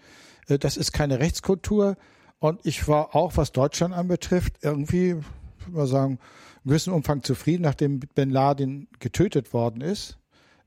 äh, 0.48 0.60
das 0.60 0.76
ist 0.76 0.92
keine 0.92 1.20
Rechtskultur 1.20 1.96
und 2.40 2.60
ich 2.66 2.88
war 2.90 3.16
auch, 3.16 3.38
was 3.38 3.54
Deutschland 3.54 3.94
anbetrifft, 3.94 4.56
irgendwie, 4.62 5.16
würde 5.16 5.78
man 5.78 5.88
sagen, 5.88 6.20
in 6.66 6.70
gewissem 6.70 6.94
Umfang 6.94 7.24
zufrieden, 7.24 7.64
nachdem 7.64 8.00
Bin 8.00 8.32
Laden 8.32 8.90
getötet 9.00 9.54
worden 9.54 9.80
ist 9.80 10.18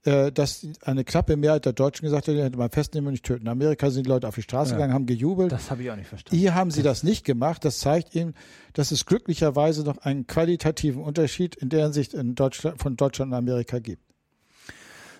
dass 0.07 0.67
eine 0.85 1.05
knappe 1.05 1.37
Mehrheit 1.37 1.65
der 1.65 1.73
Deutschen 1.73 2.05
gesagt 2.05 2.29
hat, 2.29 2.35
die 2.35 2.43
hätte 2.43 2.57
man 2.57 2.71
festnehmen 2.71 3.09
und 3.09 3.13
nicht 3.15 3.25
töten. 3.25 3.43
In 3.43 3.49
Amerika 3.49 3.91
sind 3.91 4.07
die 4.07 4.11
Leute 4.11 4.29
auf 4.29 4.37
die 4.37 4.43
Straße 4.43 4.71
ja. 4.71 4.77
gegangen, 4.77 4.95
haben 4.95 5.07
gejubelt. 5.07 5.51
Das 5.51 5.71
habe 5.71 5.83
ich 5.83 5.91
auch 5.91 5.97
nicht 5.97 6.09
verstanden. 6.09 6.39
Hier 6.39 6.55
haben 6.55 6.71
sie 6.71 6.83
das 6.83 7.03
nicht 7.03 7.25
gemacht. 7.25 7.65
Das 7.65 7.81
zeigt 7.81 8.15
ihnen, 8.15 8.35
dass 8.73 8.93
es 8.93 9.05
glücklicherweise 9.05 9.83
noch 9.83 9.99
einen 9.99 10.27
qualitativen 10.27 11.03
Unterschied 11.03 11.57
in 11.57 11.71
der 11.71 11.85
Hinsicht 11.85 12.15
in 12.15 12.37
Deutschland, 12.37 12.81
von 12.81 12.97
Deutschland 12.97 13.33
und 13.33 13.39
Amerika 13.39 13.81
gibt. 13.81 14.03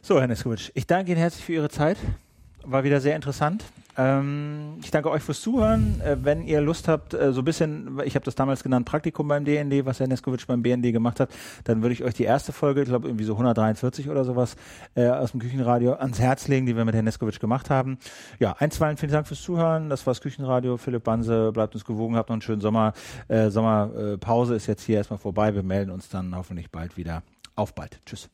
So, 0.03 0.21
Herr 0.21 0.29
Neskowitsch, 0.29 0.71
ich 0.75 0.87
danke 0.87 1.11
Ihnen 1.11 1.21
herzlich 1.21 1.45
für 1.45 1.55
Ihre 1.55 1.69
Zeit. 1.69 1.97
War 2.67 2.85
wieder 2.85 3.01
sehr 3.01 3.15
interessant. 3.15 3.65
Ähm, 3.99 4.79
ich 4.83 4.91
danke 4.91 5.11
euch 5.11 5.23
fürs 5.23 5.41
Zuhören. 5.41 6.01
Äh, 6.01 6.17
wenn 6.23 6.43
ihr 6.43 6.61
Lust 6.61 6.89
habt, 6.89 7.15
äh, 7.15 7.33
so 7.33 7.41
ein 7.41 7.45
bisschen, 7.45 8.01
ich 8.05 8.15
habe 8.15 8.25
das 8.25 8.35
damals 8.35 8.63
genannt, 8.63 8.87
Praktikum 8.87 9.29
beim 9.29 9.45
DND, 9.45 9.87
was 9.87 10.01
Herr 10.01 10.07
Neskowitsch 10.07 10.47
beim 10.47 10.63
BND 10.63 10.93
gemacht 10.93 11.21
hat, 11.21 11.31
dann 11.65 11.83
würde 11.83 11.95
ich 11.95 12.05
euch 12.05 12.15
die 12.15 12.25
erste 12.25 12.53
Folge, 12.53 12.83
ich 12.83 12.89
glaube 12.89 13.09
irgendwie 13.09 13.25
so 13.25 13.33
143 13.33 14.11
oder 14.11 14.25
sowas, 14.25 14.57
äh, 14.95 15.09
aus 15.09 15.31
dem 15.31 15.41
Küchenradio 15.41 15.95
ans 15.95 16.19
Herz 16.19 16.49
legen, 16.49 16.67
die 16.67 16.77
wir 16.77 16.85
mit 16.85 16.95
Herrn 16.95 17.07
Neskowitsch 17.07 17.41
gemacht 17.41 17.71
haben. 17.71 17.99
Ja, 18.39 18.57
einstweilen 18.59 18.97
vielen 18.97 19.13
Dank 19.13 19.27
fürs 19.27 19.43
Zuhören. 19.43 19.89
Das 19.89 20.07
war 20.07 20.13
das 20.13 20.21
Küchenradio. 20.21 20.77
Philipp 20.77 21.05
Banse, 21.05 21.53
bleibt 21.53 21.75
uns 21.75 21.85
gewogen, 21.85 22.17
habt 22.17 22.29
noch 22.29 22.35
einen 22.35 22.43
schönen 22.43 22.61
Sommer. 22.61 22.93
Äh, 23.29 23.51
Sommerpause 23.51 24.57
ist 24.57 24.67
jetzt 24.67 24.83
hier 24.83 24.97
erstmal 24.97 25.19
vorbei. 25.19 25.55
Wir 25.55 25.63
melden 25.63 25.91
uns 25.91 26.09
dann 26.09 26.35
hoffentlich 26.37 26.71
bald 26.71 26.97
wieder. 26.97 27.23
Auf 27.55 27.75
bald. 27.75 28.01
Tschüss. 28.05 28.29